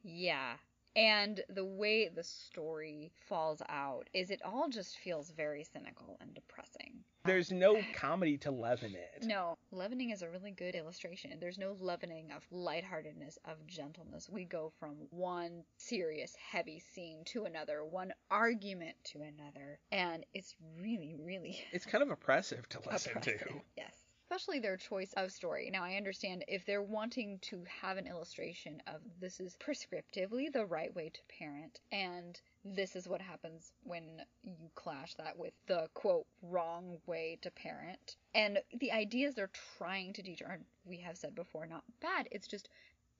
Yeah. 0.02 0.54
And 0.96 1.40
the 1.48 1.64
way 1.64 2.08
the 2.08 2.24
story 2.24 3.12
falls 3.28 3.62
out 3.68 4.08
is 4.12 4.30
it 4.30 4.42
all 4.44 4.68
just 4.68 4.98
feels 4.98 5.30
very 5.30 5.64
cynical 5.64 6.16
and 6.20 6.34
depressing. 6.34 7.04
There's 7.28 7.52
no 7.52 7.80
comedy 7.94 8.38
to 8.38 8.50
leaven 8.50 8.94
it. 8.94 9.24
No, 9.24 9.56
leavening 9.70 10.10
is 10.10 10.22
a 10.22 10.28
really 10.30 10.50
good 10.50 10.74
illustration. 10.74 11.30
There's 11.40 11.58
no 11.58 11.76
leavening 11.78 12.30
of 12.34 12.42
lightheartedness, 12.50 13.38
of 13.44 13.66
gentleness. 13.66 14.28
We 14.28 14.44
go 14.44 14.72
from 14.80 14.96
one 15.10 15.62
serious, 15.76 16.34
heavy 16.50 16.80
scene 16.94 17.22
to 17.26 17.44
another, 17.44 17.84
one 17.84 18.12
argument 18.30 18.96
to 19.12 19.20
another, 19.22 19.78
and 19.92 20.24
it's 20.34 20.54
really, 20.80 21.14
really 21.18 21.58
It's 21.72 21.86
kind 21.86 22.02
of 22.02 22.10
oppressive 22.10 22.68
to 22.70 22.78
listen 22.90 23.12
oppressive. 23.18 23.40
to. 23.40 23.54
Yes. 23.76 23.94
Especially 24.30 24.58
their 24.60 24.76
choice 24.76 25.14
of 25.14 25.32
story. 25.32 25.70
Now, 25.72 25.84
I 25.84 25.94
understand 25.94 26.44
if 26.48 26.66
they're 26.66 26.82
wanting 26.82 27.38
to 27.44 27.64
have 27.80 27.96
an 27.96 28.06
illustration 28.06 28.82
of 28.86 29.00
this 29.18 29.40
is 29.40 29.56
prescriptively 29.56 30.52
the 30.52 30.66
right 30.66 30.94
way 30.94 31.08
to 31.08 31.20
parent, 31.38 31.80
and 31.92 32.38
this 32.62 32.94
is 32.94 33.08
what 33.08 33.22
happens 33.22 33.72
when 33.84 34.20
you 34.42 34.70
clash 34.74 35.14
that 35.14 35.38
with 35.38 35.54
the 35.66 35.88
quote 35.94 36.26
wrong 36.42 36.98
way 37.06 37.38
to 37.40 37.50
parent. 37.50 38.16
And 38.34 38.58
the 38.78 38.92
ideas 38.92 39.34
they're 39.34 39.50
trying 39.78 40.12
to 40.12 40.22
teach 40.22 40.42
aren't. 40.42 40.66
we 40.84 40.98
have 40.98 41.16
said 41.16 41.34
before, 41.34 41.64
not 41.64 41.84
bad. 42.02 42.28
It's 42.30 42.48
just 42.48 42.68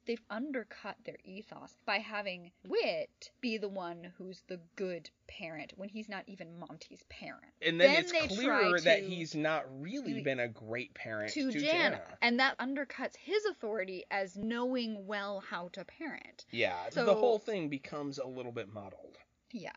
they've 0.09 0.25
undercut 0.31 0.97
their 1.05 1.19
ethos 1.23 1.77
by 1.87 1.99
having 1.99 2.51
Whit 2.67 3.31
be 3.41 3.59
the 3.59 3.69
one 3.69 4.13
who's 4.17 4.43
the 4.49 4.59
good 4.75 5.11
parent 5.29 5.75
when 5.77 5.91
he's 5.91 6.09
not 6.09 6.25
even 6.27 6.59
Monty's 6.59 7.05
parent. 7.11 7.53
And 7.63 7.79
then, 7.79 7.93
Then 7.93 8.03
it's 8.03 8.13
they 8.13 8.27
clear 8.27 8.81
that 8.81 9.03
he's 9.05 9.35
not 9.35 9.67
really 9.81 10.23
been 10.23 10.41
a 10.41 10.49
great 10.49 10.95
parent 10.95 11.33
to, 11.35 11.53
to, 11.53 11.61
Jana. 11.61 12.01
And 12.23 12.41
that 12.41 12.59
undercuts 12.59 13.17
his 13.17 13.45
authority 13.45 14.05
as 14.11 14.37
knowing 14.37 15.07
well 15.07 15.45
how 15.49 15.69
to 15.75 15.85
parent. 15.85 16.47
Yeah, 16.51 16.75
the 16.93 17.15
whole 17.15 17.39
thing 17.39 17.69
becomes 17.69 18.19
a 18.19 18.27
little 18.27 18.53
bit 18.53 18.73
muddled. 18.73 19.19
Yeah. 19.53 19.73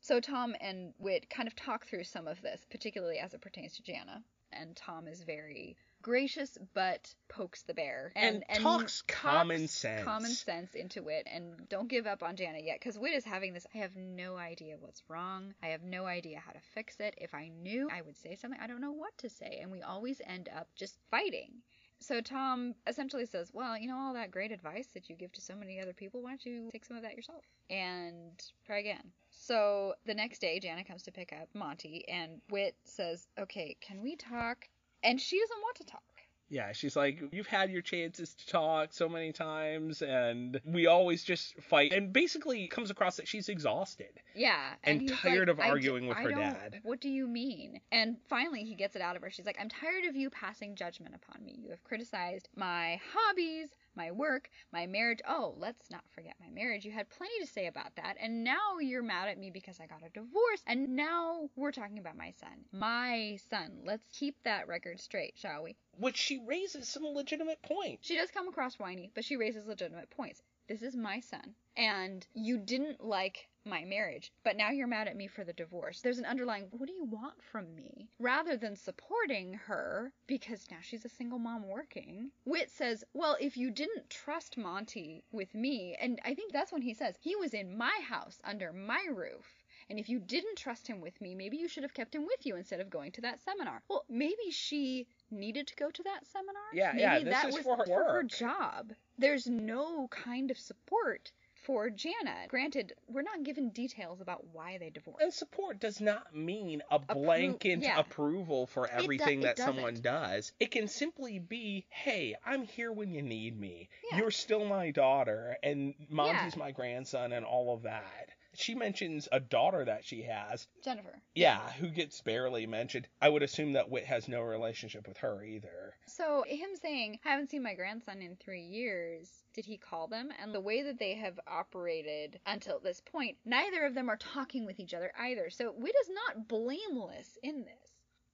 So 0.00 0.20
Tom 0.20 0.56
and 0.60 0.92
Whit 0.98 1.30
kind 1.30 1.46
of 1.46 1.54
talk 1.54 1.86
through 1.86 2.04
some 2.04 2.26
of 2.26 2.42
this, 2.42 2.66
particularly 2.70 3.18
as 3.18 3.34
it 3.34 3.40
pertains 3.40 3.76
to 3.76 3.82
Jana. 3.82 4.22
And 4.52 4.76
Tom 4.76 5.06
is 5.06 5.22
very 5.22 5.76
gracious 6.06 6.56
but 6.72 7.12
pokes 7.28 7.62
the 7.62 7.74
bear 7.74 8.12
And 8.14 8.44
talks 8.54 9.02
common 9.08 9.66
sense. 9.66 10.04
common 10.04 10.30
sense 10.30 10.72
into 10.76 11.02
Whit 11.02 11.26
and 11.28 11.68
don't 11.68 11.88
give 11.88 12.06
up 12.06 12.22
on 12.22 12.36
Jana 12.36 12.60
yet 12.62 12.78
because 12.78 12.96
Whit 12.96 13.12
is 13.12 13.24
having 13.24 13.52
this 13.52 13.66
I 13.74 13.78
have 13.78 13.96
no 13.96 14.36
idea 14.36 14.76
what's 14.78 15.02
wrong. 15.08 15.52
I 15.64 15.66
have 15.66 15.82
no 15.82 16.06
idea 16.06 16.38
how 16.38 16.52
to 16.52 16.60
fix 16.74 17.00
it. 17.00 17.14
If 17.18 17.34
I 17.34 17.48
knew 17.48 17.88
I 17.92 18.02
would 18.02 18.16
say 18.16 18.36
something. 18.36 18.60
I 18.62 18.68
don't 18.68 18.80
know 18.80 18.92
what 18.92 19.18
to 19.18 19.28
say. 19.28 19.58
And 19.60 19.72
we 19.72 19.82
always 19.82 20.20
end 20.24 20.48
up 20.56 20.68
just 20.76 20.96
fighting. 21.10 21.50
So 21.98 22.20
Tom 22.20 22.76
essentially 22.86 23.26
says 23.26 23.50
well 23.52 23.76
you 23.76 23.88
know 23.88 23.98
all 23.98 24.14
that 24.14 24.30
great 24.30 24.52
advice 24.52 24.86
that 24.94 25.10
you 25.10 25.16
give 25.16 25.32
to 25.32 25.40
so 25.40 25.56
many 25.56 25.80
other 25.80 25.92
people 25.92 26.22
why 26.22 26.30
don't 26.30 26.46
you 26.46 26.68
take 26.70 26.84
some 26.84 26.96
of 26.96 27.02
that 27.02 27.16
yourself? 27.16 27.42
And 27.68 28.40
try 28.64 28.78
again. 28.78 29.10
So 29.28 29.94
the 30.04 30.14
next 30.14 30.38
day 30.38 30.60
Jana 30.60 30.84
comes 30.84 31.02
to 31.02 31.10
pick 31.10 31.32
up 31.32 31.48
Monty 31.52 32.04
and 32.06 32.40
Whit 32.48 32.76
says 32.84 33.26
okay 33.40 33.76
can 33.80 34.04
we 34.04 34.14
talk 34.14 34.68
and 35.02 35.20
she 35.20 35.38
doesn't 35.40 35.60
want 35.62 35.76
to 35.76 35.84
talk 35.84 36.02
Yeah, 36.48 36.70
she's 36.72 36.94
like, 36.94 37.20
you've 37.32 37.48
had 37.48 37.70
your 37.70 37.82
chances 37.82 38.34
to 38.34 38.46
talk 38.46 38.92
so 38.92 39.08
many 39.08 39.32
times, 39.32 40.00
and 40.00 40.60
we 40.64 40.86
always 40.86 41.24
just 41.24 41.60
fight. 41.60 41.92
And 41.92 42.12
basically 42.12 42.68
comes 42.68 42.88
across 42.90 43.16
that 43.16 43.26
she's 43.26 43.48
exhausted. 43.48 44.20
Yeah. 44.34 44.74
And 44.84 45.00
he's 45.00 45.10
tired 45.10 45.48
like, 45.48 45.58
of 45.58 45.60
"I 45.60 45.64
d- 45.64 45.70
arguing 45.70 46.06
with 46.06 46.16
I 46.18 46.22
her 46.22 46.30
don't- 46.30 46.38
dad." 46.40 46.80
What 46.84 47.00
do 47.00 47.08
you 47.08 47.26
mean? 47.26 47.80
And 47.90 48.16
finally, 48.28 48.62
he 48.62 48.76
gets 48.76 48.94
it 48.94 49.02
out 49.02 49.16
of 49.16 49.22
her. 49.22 49.30
She's 49.30 49.44
like, 49.46 49.58
I'm 49.60 49.68
tired 49.68 50.04
of 50.08 50.14
you 50.14 50.30
passing 50.30 50.76
judgment 50.76 51.16
upon 51.16 51.44
me. 51.44 51.56
You 51.58 51.70
have 51.70 51.82
criticized 51.82 52.48
my 52.54 53.00
hobbies, 53.12 53.70
my 53.96 54.10
work, 54.10 54.50
my 54.72 54.86
marriage. 54.86 55.20
Oh, 55.28 55.54
let's 55.58 55.90
not 55.90 56.04
forget 56.14 56.34
my 56.40 56.50
marriage. 56.50 56.84
You 56.84 56.92
had 56.92 57.08
plenty 57.10 57.38
to 57.40 57.46
say 57.46 57.66
about 57.66 57.94
that. 57.96 58.16
And 58.20 58.44
now 58.44 58.78
you're 58.80 59.02
mad 59.02 59.28
at 59.28 59.38
me 59.38 59.50
because 59.50 59.80
I 59.80 59.86
got 59.86 60.06
a 60.06 60.10
divorce. 60.10 60.62
And 60.66 60.96
now 60.96 61.48
we're 61.56 61.72
talking 61.72 61.98
about 61.98 62.16
my 62.16 62.32
son. 62.40 62.64
My 62.72 63.38
son. 63.50 63.80
Let's 63.84 64.06
keep 64.12 64.36
that 64.44 64.68
record 64.68 65.00
straight, 65.00 65.34
shall 65.36 65.62
we? 65.62 65.76
Which 65.98 66.16
she 66.16 66.38
raises 66.38 66.88
some 66.88 67.04
legitimate 67.04 67.62
points. 67.62 68.06
She 68.06 68.16
does 68.16 68.30
come 68.30 68.48
across 68.48 68.78
whiny, 68.78 69.10
but 69.14 69.24
she 69.24 69.36
raises 69.36 69.66
legitimate 69.66 70.10
points. 70.10 70.42
This 70.68 70.82
is 70.82 70.96
my 70.96 71.20
son, 71.20 71.54
and 71.76 72.26
you 72.34 72.58
didn't 72.58 73.04
like 73.04 73.48
my 73.64 73.84
marriage, 73.84 74.32
but 74.42 74.56
now 74.56 74.70
you're 74.70 74.88
mad 74.88 75.06
at 75.06 75.16
me 75.16 75.28
for 75.28 75.44
the 75.44 75.52
divorce. 75.52 76.00
There's 76.00 76.18
an 76.18 76.24
underlying, 76.24 76.66
what 76.72 76.88
do 76.88 76.92
you 76.92 77.04
want 77.04 77.40
from 77.40 77.74
me? 77.76 78.08
Rather 78.18 78.56
than 78.56 78.74
supporting 78.74 79.54
her, 79.54 80.12
because 80.26 80.68
now 80.70 80.78
she's 80.80 81.04
a 81.04 81.08
single 81.08 81.38
mom 81.38 81.68
working, 81.68 82.32
Whit 82.44 82.70
says, 82.70 83.04
well, 83.12 83.36
if 83.40 83.56
you 83.56 83.70
didn't 83.70 84.10
trust 84.10 84.56
Monty 84.56 85.22
with 85.30 85.54
me, 85.54 85.96
and 86.00 86.20
I 86.24 86.34
think 86.34 86.52
that's 86.52 86.72
when 86.72 86.82
he 86.82 86.94
says, 86.94 87.16
he 87.20 87.36
was 87.36 87.54
in 87.54 87.76
my 87.76 87.98
house, 88.08 88.40
under 88.42 88.72
my 88.72 89.04
roof. 89.08 89.62
And 89.88 90.00
if 90.00 90.08
you 90.08 90.18
didn't 90.18 90.58
trust 90.58 90.88
him 90.88 91.00
with 91.00 91.20
me, 91.20 91.36
maybe 91.36 91.58
you 91.58 91.68
should 91.68 91.84
have 91.84 91.94
kept 91.94 92.14
him 92.14 92.26
with 92.26 92.44
you 92.44 92.56
instead 92.56 92.80
of 92.80 92.90
going 92.90 93.12
to 93.12 93.20
that 93.20 93.40
seminar. 93.40 93.82
Well, 93.88 94.04
maybe 94.08 94.50
she 94.50 95.06
needed 95.30 95.66
to 95.68 95.76
go 95.76 95.90
to 95.90 96.02
that 96.02 96.26
seminar. 96.26 96.62
Yeah, 96.72 96.92
maybe 96.92 97.00
yeah, 97.02 97.18
this 97.20 97.34
that 97.34 97.48
is 97.48 97.54
was 97.56 97.64
for 97.64 97.76
her 97.76 98.14
work. 98.14 98.28
job. 98.28 98.92
There's 99.18 99.46
no 99.46 100.08
kind 100.08 100.50
of 100.50 100.58
support 100.58 101.32
for 101.66 101.90
Jana. 101.90 102.46
Granted, 102.48 102.92
we're 103.08 103.22
not 103.22 103.42
given 103.42 103.70
details 103.70 104.20
about 104.20 104.44
why 104.52 104.78
they 104.78 104.90
divorced. 104.90 105.22
And 105.22 105.32
support 105.32 105.80
does 105.80 106.00
not 106.00 106.34
mean 106.34 106.82
a 106.90 106.98
blanket 106.98 107.80
yeah. 107.82 107.98
approval 107.98 108.66
for 108.66 108.88
everything 108.88 109.40
it 109.40 109.42
that 109.42 109.58
someone 109.58 110.00
does. 110.00 110.52
It 110.60 110.70
can 110.70 110.86
simply 110.86 111.40
be, 111.40 111.86
hey, 111.88 112.36
I'm 112.44 112.62
here 112.62 112.92
when 112.92 113.10
you 113.10 113.22
need 113.22 113.58
me. 113.58 113.88
Yeah. 114.12 114.18
You're 114.18 114.30
still 114.30 114.64
my 114.64 114.92
daughter, 114.92 115.56
and 115.62 115.94
Monty's 116.08 116.56
my 116.56 116.70
grandson, 116.70 117.32
and 117.32 117.44
all 117.44 117.74
of 117.74 117.82
that. 117.82 118.30
She 118.58 118.74
mentions 118.74 119.28
a 119.30 119.40
daughter 119.40 119.84
that 119.84 120.04
she 120.04 120.22
has. 120.22 120.66
Jennifer. 120.84 121.20
Yeah, 121.34 121.60
who 121.72 121.88
gets 121.88 122.20
barely 122.20 122.66
mentioned. 122.66 123.08
I 123.20 123.28
would 123.28 123.42
assume 123.42 123.72
that 123.74 123.90
Whit 123.90 124.04
has 124.04 124.28
no 124.28 124.40
relationship 124.42 125.06
with 125.06 125.18
her 125.18 125.44
either. 125.44 125.94
So 126.06 126.44
him 126.46 126.70
saying, 126.80 127.18
I 127.24 127.30
haven't 127.30 127.50
seen 127.50 127.62
my 127.62 127.74
grandson 127.74 128.22
in 128.22 128.36
three 128.36 128.62
years. 128.62 129.30
Did 129.54 129.64
he 129.64 129.76
call 129.76 130.06
them? 130.08 130.30
And 130.42 130.54
the 130.54 130.60
way 130.60 130.82
that 130.82 130.98
they 130.98 131.14
have 131.14 131.38
operated 131.46 132.40
until 132.46 132.78
this 132.78 133.00
point, 133.00 133.36
neither 133.44 133.84
of 133.84 133.94
them 133.94 134.08
are 134.08 134.16
talking 134.16 134.66
with 134.66 134.80
each 134.80 134.94
other 134.94 135.12
either. 135.18 135.50
So 135.50 135.72
Whit 135.72 135.94
is 136.02 136.10
not 136.10 136.48
blameless 136.48 137.38
in 137.42 137.64
this. 137.64 137.92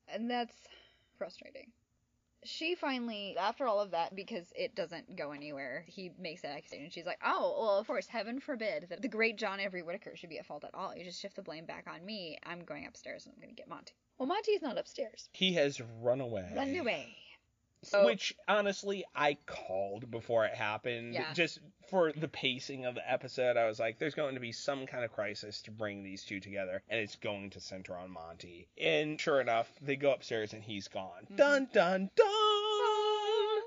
And 0.09 0.31
that's 0.31 0.57
frustrating. 1.19 1.71
She 2.45 2.75
finally, 2.75 3.37
after 3.39 3.67
all 3.67 3.81
of 3.81 3.93
that, 3.93 4.17
because 4.17 4.53
it 4.57 4.75
doesn't 4.75 5.17
go 5.17 5.31
anywhere, 5.33 5.85
he 5.87 6.11
makes 6.19 6.43
that 6.43 6.57
accusation. 6.57 6.91
She's 6.91 7.07
like, 7.07 7.21
oh, 7.25 7.57
well, 7.59 7.79
of 7.79 7.87
course, 7.87 8.07
heaven 8.07 8.41
forbid 8.41 8.87
that 8.91 9.01
the 9.01 9.09
great 9.09 9.39
John 9.39 9.61
Avery 9.61 9.83
Whitaker 9.83 10.17
should 10.17 10.31
be 10.31 10.39
at 10.39 10.47
fault 10.47 10.65
at 10.65 10.75
all. 10.75 10.95
You 10.97 11.05
just 11.05 11.21
shift 11.21 11.37
the 11.37 11.43
blame 11.43 11.67
back 11.67 11.87
on 11.93 12.05
me. 12.05 12.39
I'm 12.45 12.65
going 12.65 12.87
upstairs 12.87 13.27
and 13.27 13.35
I'm 13.35 13.41
going 13.41 13.55
to 13.55 13.61
get 13.61 13.69
Monty. 13.69 13.95
Well, 14.19 14.27
Monty's 14.27 14.63
not 14.63 14.79
upstairs. 14.79 15.29
He 15.33 15.53
has 15.55 15.81
run 16.01 16.21
away. 16.21 16.53
Run 16.55 16.77
away. 16.77 17.17
So- 17.85 18.05
Which 18.07 18.35
honestly 18.49 19.05
I 19.15 19.37
called 19.47 20.11
before 20.11 20.45
it 20.47 20.55
happened. 20.55 21.15
Yeah. 21.15 21.33
Just 21.33 21.59
for 21.91 22.13
the 22.13 22.29
pacing 22.29 22.85
of 22.87 22.95
the 22.95 23.11
episode, 23.11 23.57
I 23.57 23.67
was 23.67 23.79
like, 23.81 23.99
there's 23.99 24.15
going 24.15 24.35
to 24.35 24.41
be 24.41 24.53
some 24.53 24.87
kind 24.87 25.05
of 25.05 25.13
crisis 25.13 25.61
to 25.63 25.71
bring 25.71 26.03
these 26.03 26.25
two 26.25 26.41
together, 26.41 26.83
and 26.89 27.01
it's 27.01 27.17
going 27.17 27.51
to 27.51 27.61
center 27.61 27.97
on 27.97 28.11
Monty. 28.11 28.69
And 28.81 29.21
sure 29.21 29.41
enough, 29.41 29.71
they 29.83 29.97
go 29.97 30.13
upstairs 30.13 30.53
and 30.53 30.63
he's 30.63 30.89
gone. 30.89 31.27
Mhm. 31.33 31.37
Dun 31.37 31.69
dun 31.73 32.11
dun! 32.17 33.63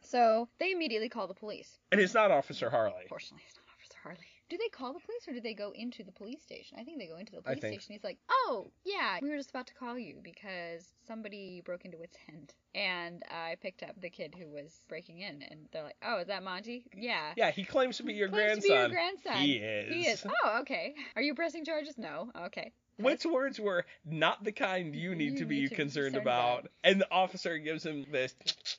So 0.00 0.48
they 0.58 0.70
immediately 0.72 1.08
call 1.08 1.26
the 1.26 1.34
police. 1.34 1.78
And 1.90 2.00
it's 2.00 2.14
not 2.14 2.30
Officer 2.30 2.70
Harley. 2.70 3.04
Fortunately, 3.08 3.42
it's 3.46 3.56
not 3.56 3.64
Officer 3.76 3.98
Harley. 4.02 4.18
Do 4.48 4.56
they 4.56 4.68
call 4.68 4.92
the 4.92 5.00
police 5.00 5.26
or 5.26 5.32
do 5.32 5.40
they 5.40 5.54
go 5.54 5.72
into 5.74 6.04
the 6.04 6.12
police 6.12 6.40
station? 6.40 6.78
I 6.78 6.84
think 6.84 6.98
they 6.98 7.08
go 7.08 7.16
into 7.16 7.32
the 7.32 7.42
police 7.42 7.58
station. 7.58 7.94
He's 7.94 8.04
like, 8.04 8.18
"Oh, 8.30 8.70
yeah, 8.84 9.18
we 9.20 9.28
were 9.28 9.36
just 9.36 9.50
about 9.50 9.66
to 9.66 9.74
call 9.74 9.98
you 9.98 10.20
because 10.22 10.86
somebody 11.06 11.62
broke 11.64 11.84
into 11.84 11.98
Whit's 11.98 12.16
End, 12.28 12.54
and 12.74 13.24
I 13.28 13.56
picked 13.60 13.82
up 13.82 14.00
the 14.00 14.10
kid 14.10 14.36
who 14.38 14.48
was 14.48 14.82
breaking 14.88 15.18
in." 15.20 15.42
And 15.42 15.68
they're 15.72 15.82
like, 15.82 15.96
"Oh, 16.02 16.18
is 16.18 16.28
that 16.28 16.44
Monty?" 16.44 16.84
Yeah. 16.96 17.32
Yeah, 17.36 17.50
he 17.50 17.64
claims 17.64 17.96
to 17.96 18.04
be 18.04 18.14
your 18.14 18.28
Claims 18.28 18.60
grandson. 18.60 18.62
to 18.62 18.68
be 18.68 18.74
your 18.74 18.88
grandson. 18.88 19.36
He 19.38 19.56
is. 19.56 19.94
He 19.94 20.10
is. 20.10 20.26
Oh, 20.44 20.60
okay. 20.60 20.94
Are 21.16 21.22
you 21.22 21.34
pressing 21.34 21.64
charges? 21.64 21.98
No. 21.98 22.30
Okay. 22.46 22.72
Whit's 22.98 23.26
words 23.26 23.60
were 23.60 23.84
not 24.04 24.42
the 24.44 24.52
kind 24.52 24.94
you 24.94 25.14
need 25.14 25.32
You 25.32 25.38
to 25.38 25.44
be 25.44 25.60
need 25.60 25.68
to 25.70 25.74
concerned 25.74 26.14
concerned 26.14 26.16
about. 26.16 26.60
about. 26.60 26.70
And 26.84 27.00
the 27.00 27.10
officer 27.12 27.58
gives 27.58 27.84
him 27.84 28.06
this 28.10 28.34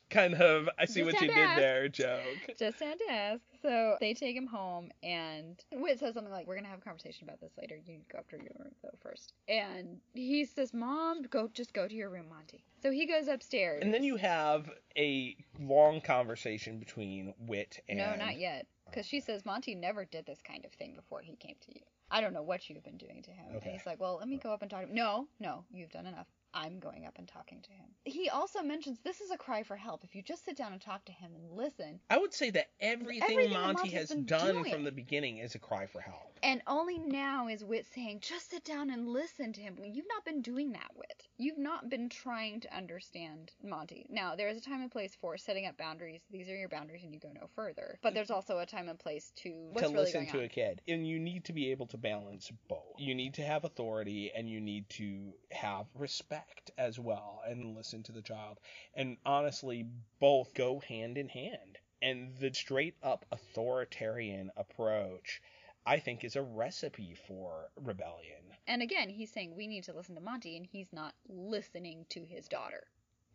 kind 0.10 0.34
of 0.36 0.70
I 0.80 0.86
see 0.86 1.02
Just 1.04 1.14
what 1.14 1.22
you 1.22 1.28
did 1.28 1.38
ask. 1.38 1.60
there 1.60 1.88
joke. 1.90 2.38
Just 2.58 2.80
had 2.80 2.98
to 3.00 3.12
ask. 3.12 3.42
So 3.62 3.98
they 4.00 4.14
take 4.14 4.36
him 4.36 4.48
home, 4.48 4.92
and 5.04 5.60
Whit 5.72 6.00
says 6.00 6.14
something 6.14 6.32
like, 6.32 6.48
"We're 6.48 6.56
gonna 6.56 6.68
have 6.70 6.80
a 6.80 6.84
conversation 6.84 7.28
about 7.28 7.40
this 7.42 7.52
later. 7.58 7.76
You 7.76 7.94
need 7.94 8.08
to 8.10 8.14
go 8.14 8.20
up 8.20 8.30
to 8.30 8.38
your 8.38 8.54
room 8.60 8.74
though 8.84 8.98
first. 9.02 9.34
And 9.48 10.00
he 10.14 10.46
says, 10.46 10.74
"Mom, 10.74 11.24
go, 11.24 11.48
just 11.50 11.74
go 11.74 11.88
to 11.88 11.94
your 11.94 12.10
room, 12.10 12.30
Monty." 12.30 12.64
So 12.82 12.92
he 12.92 13.06
goes 13.06 13.28
upstairs. 13.28 13.82
And 13.84 13.94
then 13.94 14.04
you 14.04 14.16
have 14.18 14.70
a 14.98 15.36
long 15.60 16.02
conversation 16.02 16.80
between 16.80 17.34
Whit 17.40 17.80
and 17.90 17.98
No, 17.98 18.16
not 18.16 18.38
yet. 18.38 18.68
Because 18.86 19.06
she 19.06 19.20
says 19.20 19.46
Monty 19.46 19.76
never 19.76 20.06
did 20.06 20.26
this 20.26 20.42
kind 20.42 20.64
of 20.66 20.72
thing 20.74 20.96
before 20.96 21.22
he 21.22 21.36
came 21.36 21.56
to 21.62 21.74
you. 21.76 21.82
I 22.10 22.22
don't 22.22 22.34
know 22.34 22.42
what 22.44 22.70
you've 22.70 22.84
been 22.84 22.98
doing 22.98 23.22
to 23.24 23.32
him. 23.32 23.46
Okay. 23.56 23.70
And 23.70 23.78
he's 23.78 23.86
like, 23.86 24.00
well, 24.00 24.18
let 24.20 24.28
me 24.30 24.38
go 24.38 24.52
up 24.54 24.62
and 24.62 24.72
talk 24.72 24.82
to 24.84 24.88
him. 24.88 24.96
No, 24.96 25.28
no, 25.40 25.66
you've 25.72 25.92
done 25.92 26.06
enough. 26.06 26.28
I'm 26.54 26.80
going 26.80 27.06
up 27.06 27.16
and 27.18 27.28
talking 27.28 27.62
to 27.62 27.72
him. 27.72 27.86
He 28.06 28.30
also 28.30 28.64
mentions 28.64 29.00
this 29.04 29.20
is 29.22 29.30
a 29.32 29.38
cry 29.38 29.64
for 29.64 29.76
help. 29.76 30.04
If 30.04 30.16
you 30.16 30.22
just 30.24 30.46
sit 30.46 30.56
down 30.58 30.72
and 30.72 30.82
talk 30.82 31.04
to 31.06 31.12
him 31.12 31.32
and 31.36 31.52
listen, 31.52 32.00
I 32.10 32.18
would 32.18 32.34
say 32.34 32.50
that 32.52 32.70
everything, 32.80 33.30
Everything 33.30 33.54
Monty 33.54 33.74
Monty's 33.76 33.94
has 33.94 34.10
done 34.10 34.56
doing. 34.56 34.72
from 34.74 34.84
the 34.86 34.92
beginning 34.92 35.40
is 35.40 35.54
a 35.56 35.60
cry 35.60 35.86
for 35.86 36.00
help. 36.00 36.40
and 36.42 36.62
only 36.66 36.98
now 36.98 37.48
is 37.48 37.64
Whit 37.64 37.86
saying, 37.94 38.22
just 38.22 38.50
sit 38.50 38.64
down 38.64 38.90
and 38.90 39.08
listen 39.10 39.52
to 39.54 39.62
him. 39.62 39.78
You've 39.84 40.08
not 40.08 40.24
been 40.26 40.42
doing 40.42 40.72
that, 40.72 40.90
Whit. 40.96 41.27
You've 41.40 41.60
not 41.60 41.88
been 41.90 42.10
trying 42.10 42.62
to 42.62 42.76
understand 42.76 43.52
Monty. 43.64 44.08
Now, 44.10 44.36
there 44.36 44.50
is 44.50 44.58
a 44.58 44.62
time 44.62 44.82
and 44.82 44.92
place 44.92 45.16
for 45.22 45.38
setting 45.38 45.68
up 45.68 45.78
boundaries. 45.78 46.22
These 46.32 46.50
are 46.50 46.56
your 46.56 46.68
boundaries 46.68 47.04
and 47.04 47.14
you 47.14 47.20
go 47.20 47.32
no 47.32 47.48
further. 47.56 48.00
But 48.02 48.16
there's 48.16 48.32
also 48.32 48.58
a 48.58 48.66
time 48.66 48.90
and 48.90 48.98
place 48.98 49.32
to 49.38 49.70
to 49.76 49.82
really 49.82 49.94
listen 49.94 50.26
to 50.28 50.40
on. 50.40 50.44
a 50.46 50.50
kid. 50.50 50.82
And 50.88 51.08
you 51.08 51.20
need 51.20 51.46
to 51.46 51.54
be 51.54 51.70
able 51.72 51.86
to 51.88 51.98
balance 51.98 52.52
both. 52.68 52.96
You 52.98 53.14
need 53.14 53.36
to 53.36 53.44
have 53.44 53.66
authority 53.66 54.32
and 54.36 54.50
you 54.50 54.60
need 54.60 54.90
to 54.92 55.34
have 55.52 55.86
respect 55.94 56.72
as 56.78 57.00
well 57.00 57.42
and 57.48 57.76
listen 57.76 58.02
to 58.04 58.12
the 58.12 58.22
child. 58.22 58.60
And 58.96 59.18
honestly, 59.26 59.86
both 60.20 60.54
go 60.56 60.80
hand 60.80 61.18
in 61.18 61.30
hand. 61.30 61.78
And 62.02 62.36
the 62.40 62.54
straight 62.54 62.96
up 63.04 63.26
authoritarian 63.32 64.52
approach, 64.58 65.42
I 65.86 66.00
think, 66.00 66.24
is 66.24 66.36
a 66.36 66.42
recipe 66.42 67.16
for 67.28 67.70
rebellion. 67.76 68.47
And 68.68 68.82
again, 68.82 69.10
he's 69.10 69.32
saying 69.32 69.56
we 69.56 69.68
need 69.68 69.86
to 69.86 69.94
listen 69.94 70.16
to 70.16 70.22
Monty, 70.22 70.58
and 70.58 70.66
he's 70.66 70.92
not 70.92 71.14
listening 71.28 72.06
to 72.10 72.26
his 72.26 72.48
daughter. 72.48 72.84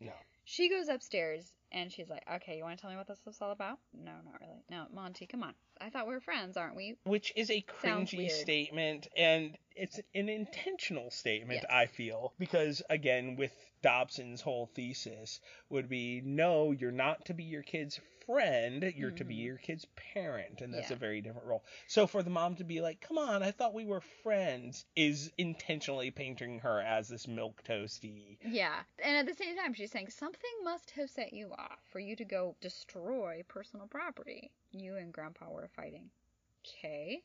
No. 0.00 0.12
She 0.44 0.68
goes 0.68 0.88
upstairs 0.88 1.52
and 1.70 1.90
she's 1.90 2.10
like, 2.10 2.24
"Okay, 2.30 2.56
you 2.56 2.64
want 2.64 2.76
to 2.76 2.82
tell 2.82 2.90
me 2.90 2.96
what 2.96 3.06
this 3.06 3.24
is 3.26 3.40
all 3.40 3.52
about?" 3.52 3.78
No, 3.94 4.12
not 4.24 4.40
really. 4.40 4.62
No, 4.68 4.86
Monty, 4.92 5.26
come 5.26 5.42
on. 5.42 5.54
I 5.80 5.88
thought 5.88 6.06
we 6.06 6.14
were 6.14 6.20
friends, 6.20 6.56
aren't 6.56 6.76
we? 6.76 6.96
Which 7.04 7.32
is 7.36 7.50
a 7.50 7.62
cringy 7.62 8.30
statement, 8.30 9.06
and 9.16 9.56
it's 9.76 10.00
an 10.14 10.28
intentional 10.28 11.10
statement, 11.10 11.60
Yes. 11.62 11.70
I 11.70 11.86
feel. 11.86 12.34
Because, 12.38 12.82
again, 12.90 13.36
with 13.36 13.52
Dobson's 13.82 14.40
whole 14.40 14.66
thesis, 14.66 15.40
would 15.68 15.88
be 15.88 16.20
no, 16.24 16.72
you're 16.72 16.90
not 16.90 17.24
to 17.26 17.34
be 17.34 17.44
your 17.44 17.62
kid's 17.62 18.00
friend, 18.26 18.82
you're 18.96 19.10
to 19.10 19.24
be 19.24 19.34
Mhm. 19.36 19.44
your 19.44 19.58
kid's 19.58 19.84
parent, 19.96 20.60
and 20.60 20.72
that's 20.72 20.90
Yeah. 20.90 20.96
a 20.96 20.98
very 20.98 21.20
different 21.20 21.46
role. 21.48 21.64
So 21.88 22.06
for 22.06 22.22
the 22.22 22.30
mom 22.30 22.54
to 22.56 22.64
be 22.64 22.80
like, 22.80 23.00
come 23.00 23.18
on, 23.18 23.42
I 23.42 23.50
thought 23.50 23.74
we 23.74 23.84
were 23.84 24.00
friends, 24.00 24.86
is 24.94 25.32
intentionally 25.38 26.12
painting 26.12 26.60
her 26.60 26.80
as 26.80 27.08
this 27.08 27.26
milk 27.26 27.64
toasty. 27.64 28.38
Yeah. 28.42 28.84
And 29.00 29.16
at 29.16 29.26
the 29.26 29.34
same 29.34 29.56
time, 29.56 29.74
she's 29.74 29.90
saying 29.90 30.10
something 30.10 30.50
must 30.62 30.92
have 30.92 31.10
set 31.10 31.32
you 31.32 31.52
off 31.52 31.80
for 31.90 31.98
you 31.98 32.14
to 32.16 32.24
go 32.24 32.56
destroy 32.60 33.42
personal 33.48 33.88
property. 33.88 34.52
You 34.70 34.96
and 34.96 35.12
Grandpa 35.12 35.50
were 35.50 35.68
fighting. 35.68 36.10
Okay. 36.64 37.24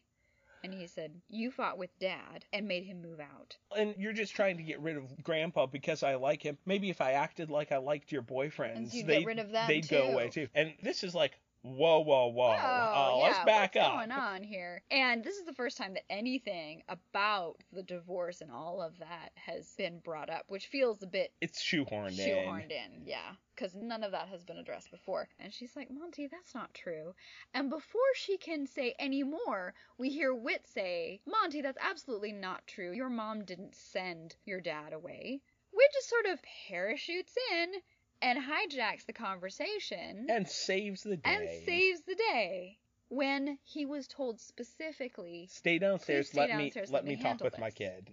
And 0.63 0.73
he 0.73 0.87
said, 0.87 1.11
You 1.29 1.51
fought 1.51 1.77
with 1.77 1.97
Dad 1.99 2.45
and 2.51 2.67
made 2.67 2.83
him 2.83 3.01
move 3.01 3.19
out. 3.19 3.55
And 3.77 3.95
you're 3.97 4.13
just 4.13 4.35
trying 4.35 4.57
to 4.57 4.63
get 4.63 4.79
rid 4.79 4.97
of 4.97 5.23
Grandpa 5.23 5.65
because 5.65 6.03
I 6.03 6.15
like 6.15 6.41
him. 6.41 6.57
Maybe 6.65 6.89
if 6.89 7.01
I 7.01 7.11
acted 7.11 7.49
like 7.49 7.71
I 7.71 7.77
liked 7.77 8.11
your 8.11 8.21
boyfriends, 8.23 8.93
you'd 8.93 9.07
get 9.07 9.19
they'd, 9.19 9.25
rid 9.25 9.39
of 9.39 9.51
them 9.51 9.67
they'd 9.67 9.87
go 9.87 10.07
too. 10.07 10.13
away 10.13 10.29
too. 10.29 10.47
And 10.55 10.73
this 10.81 11.03
is 11.03 11.13
like 11.15 11.39
whoa, 11.75 11.99
whoa, 11.99 12.27
whoa. 12.27 12.51
uh, 12.51 13.19
let's 13.23 13.37
yeah, 13.39 13.45
back 13.45 13.75
what's 13.75 13.87
up. 13.87 13.93
going 13.93 14.11
on 14.11 14.43
here? 14.43 14.81
And 14.91 15.23
this 15.23 15.37
is 15.37 15.45
the 15.45 15.53
first 15.53 15.77
time 15.77 15.93
that 15.93 16.03
anything 16.09 16.83
about 16.89 17.57
the 17.73 17.83
divorce 17.83 18.41
and 18.41 18.51
all 18.51 18.81
of 18.81 18.97
that 18.99 19.31
has 19.35 19.73
been 19.77 19.99
brought 19.99 20.29
up, 20.29 20.45
which 20.47 20.67
feels 20.67 21.03
a 21.03 21.07
bit 21.07 21.31
It's 21.41 21.61
shoehorned, 21.61 22.17
shoehorned 22.17 22.19
in. 22.19 22.29
Shoehorned 22.29 22.71
in, 22.71 23.01
yeah, 23.05 23.33
because 23.55 23.75
none 23.75 24.03
of 24.03 24.11
that 24.11 24.27
has 24.27 24.43
been 24.43 24.57
addressed 24.57 24.91
before. 24.91 25.27
And 25.39 25.53
she's 25.53 25.75
like, 25.75 25.89
Monty, 25.91 26.27
that's 26.27 26.53
not 26.55 26.73
true. 26.73 27.13
And 27.53 27.69
before 27.69 28.01
she 28.15 28.37
can 28.37 28.67
say 28.67 28.95
any 28.99 29.23
more, 29.23 29.73
we 29.97 30.09
hear 30.09 30.33
Whit 30.33 30.67
say, 30.67 31.21
Monty, 31.25 31.61
that's 31.61 31.77
absolutely 31.81 32.31
not 32.31 32.65
true. 32.67 32.91
Your 32.91 33.09
mom 33.09 33.45
didn't 33.45 33.75
send 33.75 34.35
your 34.45 34.61
dad 34.61 34.93
away. 34.93 35.41
Whit 35.73 35.91
just 35.93 36.09
sort 36.09 36.25
of 36.25 36.39
parachutes 36.69 37.35
in 37.51 37.73
and 38.21 38.39
hijacks 38.39 39.05
the 39.05 39.13
conversation 39.13 40.27
And 40.29 40.47
saves 40.47 41.03
the 41.03 41.17
day. 41.17 41.21
and 41.29 41.65
saves 41.65 42.01
the 42.01 42.15
day 42.15 42.77
when 43.09 43.57
he 43.63 43.85
was 43.85 44.07
told 44.07 44.39
specifically. 44.39 45.47
Stay 45.51 45.79
downstairs. 45.79 46.29
stay 46.29 46.39
let 46.41 46.47
downstairs, 46.49 46.89
me 46.89 46.93
let 46.93 47.03
let 47.03 47.05
me 47.05 47.15
me 47.15 47.21
talk 47.21 47.41
with 47.41 47.59
my 47.59 47.71
kid. 47.71 48.11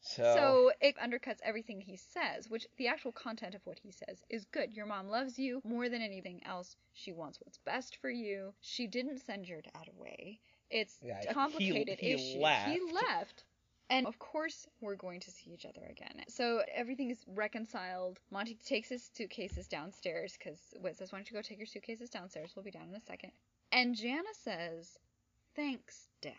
So, 0.00 0.22
So 0.34 0.72
it 0.80 0.96
undercuts 0.98 1.38
everything 1.42 1.80
he 1.80 1.96
says, 1.96 2.48
which 2.48 2.66
the 2.76 2.86
actual 2.88 3.12
content 3.12 3.54
of 3.54 3.60
what 3.64 3.78
he 3.82 3.90
says 3.90 4.24
is 4.30 4.44
good. 4.46 4.72
Your 4.72 4.86
mom 4.86 5.08
loves 5.08 5.38
you 5.38 5.60
more 5.64 5.88
than 5.88 6.02
anything 6.02 6.40
else. 6.44 6.76
She 6.92 7.12
wants 7.12 7.38
what's 7.42 7.58
best 7.58 7.96
for 8.00 8.08
you. 8.10 8.54
She 8.60 8.86
didn't 8.86 9.18
send 9.18 9.46
your 9.46 9.60
dad 9.60 9.88
away. 9.98 10.40
It's 10.70 10.98
Yeah, 11.02 11.20
a 11.28 11.34
complicated 11.34 11.98
he 11.98 12.12
issue. 12.12 12.38
He 12.38 12.80
left. 12.92 13.44
And 13.90 14.06
of 14.06 14.18
course, 14.18 14.66
we're 14.80 14.96
going 14.96 15.20
to 15.20 15.30
see 15.30 15.50
each 15.50 15.64
other 15.64 15.80
again. 15.90 16.22
So 16.28 16.62
everything 16.74 17.10
is 17.10 17.24
reconciled. 17.26 18.18
Monty 18.30 18.54
takes 18.64 18.88
his 18.90 19.08
suitcases 19.14 19.66
downstairs 19.66 20.36
because 20.38 20.58
Whit 20.80 20.96
says, 20.96 21.10
Why 21.12 21.18
don't 21.18 21.30
you 21.30 21.36
go 21.36 21.42
take 21.42 21.58
your 21.58 21.66
suitcases 21.66 22.10
downstairs? 22.10 22.52
We'll 22.54 22.64
be 22.64 22.70
down 22.70 22.88
in 22.90 22.94
a 22.94 23.00
second. 23.00 23.32
And 23.72 23.94
Jana 23.94 24.28
says, 24.42 24.98
Thanks, 25.56 26.08
Dad. 26.20 26.32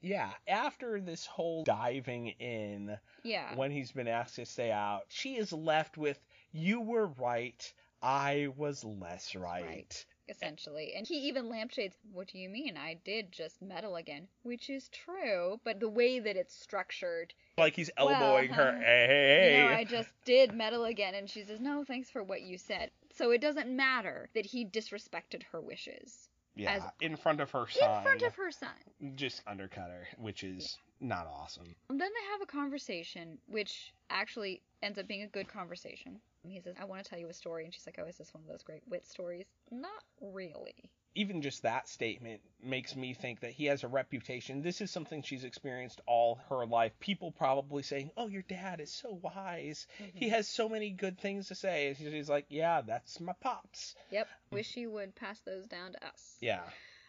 yeah, 0.00 0.30
after 0.48 1.00
this 1.00 1.24
whole 1.26 1.64
diving 1.64 2.28
in, 2.28 2.98
Yeah. 3.22 3.54
when 3.56 3.70
he's 3.70 3.92
been 3.92 4.08
asked 4.08 4.36
to 4.36 4.44
stay 4.46 4.70
out, 4.70 5.02
she 5.08 5.36
is 5.36 5.52
left 5.52 5.96
with, 5.96 6.18
"You 6.52 6.80
were 6.80 7.06
right. 7.06 7.72
I 8.02 8.48
was 8.56 8.84
less 8.84 9.34
right." 9.34 9.64
right. 9.64 10.06
Essentially. 10.28 10.94
And 10.96 11.06
he 11.06 11.14
even 11.28 11.48
lampshades, 11.48 11.96
What 12.12 12.28
do 12.28 12.38
you 12.38 12.48
mean? 12.48 12.76
I 12.76 12.94
did 13.04 13.32
just 13.32 13.60
meddle 13.62 13.96
again. 13.96 14.28
Which 14.42 14.70
is 14.70 14.88
true, 14.88 15.60
but 15.64 15.80
the 15.80 15.88
way 15.88 16.18
that 16.18 16.36
it's 16.36 16.54
structured, 16.54 17.34
Like 17.58 17.74
he's 17.76 17.90
Well, 17.98 18.10
elbowing 18.10 18.50
her. 18.50 18.76
uh, 18.76 18.80
Hey, 18.80 19.52
you 19.62 19.68
know. 19.70 19.74
I 19.76 19.84
just 19.84 20.08
did 20.24 20.54
meddle 20.54 20.84
again. 20.84 21.14
And 21.14 21.28
she 21.28 21.42
says, 21.44 21.60
No, 21.60 21.84
thanks 21.84 22.10
for 22.10 22.22
what 22.22 22.42
you 22.42 22.58
said. 22.58 22.90
So 23.14 23.30
it 23.30 23.40
doesn't 23.40 23.68
matter 23.74 24.28
that 24.34 24.46
he 24.46 24.64
disrespected 24.64 25.42
her 25.52 25.60
wishes 25.60 26.28
yeah, 26.56 26.74
as- 26.76 26.82
in 27.00 27.16
front 27.16 27.40
of 27.40 27.50
her 27.52 27.66
son. 27.68 27.96
in 27.98 28.02
front 28.02 28.22
of 28.22 28.34
her 28.34 28.50
son. 28.50 29.14
Just 29.16 29.42
undercut 29.46 29.90
her, 29.90 30.06
which 30.18 30.42
is 30.44 30.78
not 31.00 31.26
awesome. 31.26 31.74
And 31.90 32.00
then 32.00 32.10
they 32.10 32.32
have 32.32 32.42
a 32.42 32.46
conversation, 32.46 33.38
which 33.46 33.92
actually 34.10 34.62
ends 34.82 34.98
up 34.98 35.06
being 35.06 35.22
a 35.22 35.28
good 35.28 35.48
conversation. 35.48 36.20
He 36.52 36.60
says, 36.60 36.74
I 36.80 36.84
want 36.84 37.02
to 37.02 37.08
tell 37.08 37.18
you 37.18 37.28
a 37.28 37.34
story. 37.34 37.64
And 37.64 37.74
she's 37.74 37.86
like, 37.86 37.98
Oh, 38.00 38.06
is 38.06 38.18
this 38.18 38.32
one 38.34 38.42
of 38.42 38.48
those 38.48 38.62
great 38.62 38.82
Whit 38.88 39.06
stories? 39.06 39.46
Not 39.70 40.02
really. 40.20 40.90
Even 41.16 41.42
just 41.42 41.62
that 41.62 41.88
statement 41.88 42.40
makes 42.60 42.96
me 42.96 43.14
think 43.14 43.40
that 43.40 43.52
he 43.52 43.66
has 43.66 43.84
a 43.84 43.88
reputation. 43.88 44.62
This 44.62 44.80
is 44.80 44.90
something 44.90 45.22
she's 45.22 45.44
experienced 45.44 46.00
all 46.06 46.40
her 46.48 46.66
life. 46.66 46.92
People 46.98 47.30
probably 47.30 47.84
saying, 47.84 48.10
"Oh, 48.16 48.26
your 48.26 48.42
dad 48.42 48.80
is 48.80 48.92
so 48.92 49.20
wise. 49.22 49.86
He 49.96 50.04
mm-hmm. 50.04 50.34
has 50.34 50.48
so 50.48 50.68
many 50.68 50.90
good 50.90 51.20
things 51.20 51.46
to 51.48 51.54
say." 51.54 51.86
And 51.86 51.96
she's 51.96 52.28
like, 52.28 52.46
"Yeah, 52.48 52.80
that's 52.80 53.20
my 53.20 53.32
pops." 53.40 53.94
Yep. 54.10 54.26
Mm. 54.26 54.54
Wish 54.54 54.72
he 54.72 54.88
would 54.88 55.14
pass 55.14 55.38
those 55.42 55.66
down 55.66 55.92
to 55.92 56.04
us. 56.04 56.36
Yeah. 56.40 56.64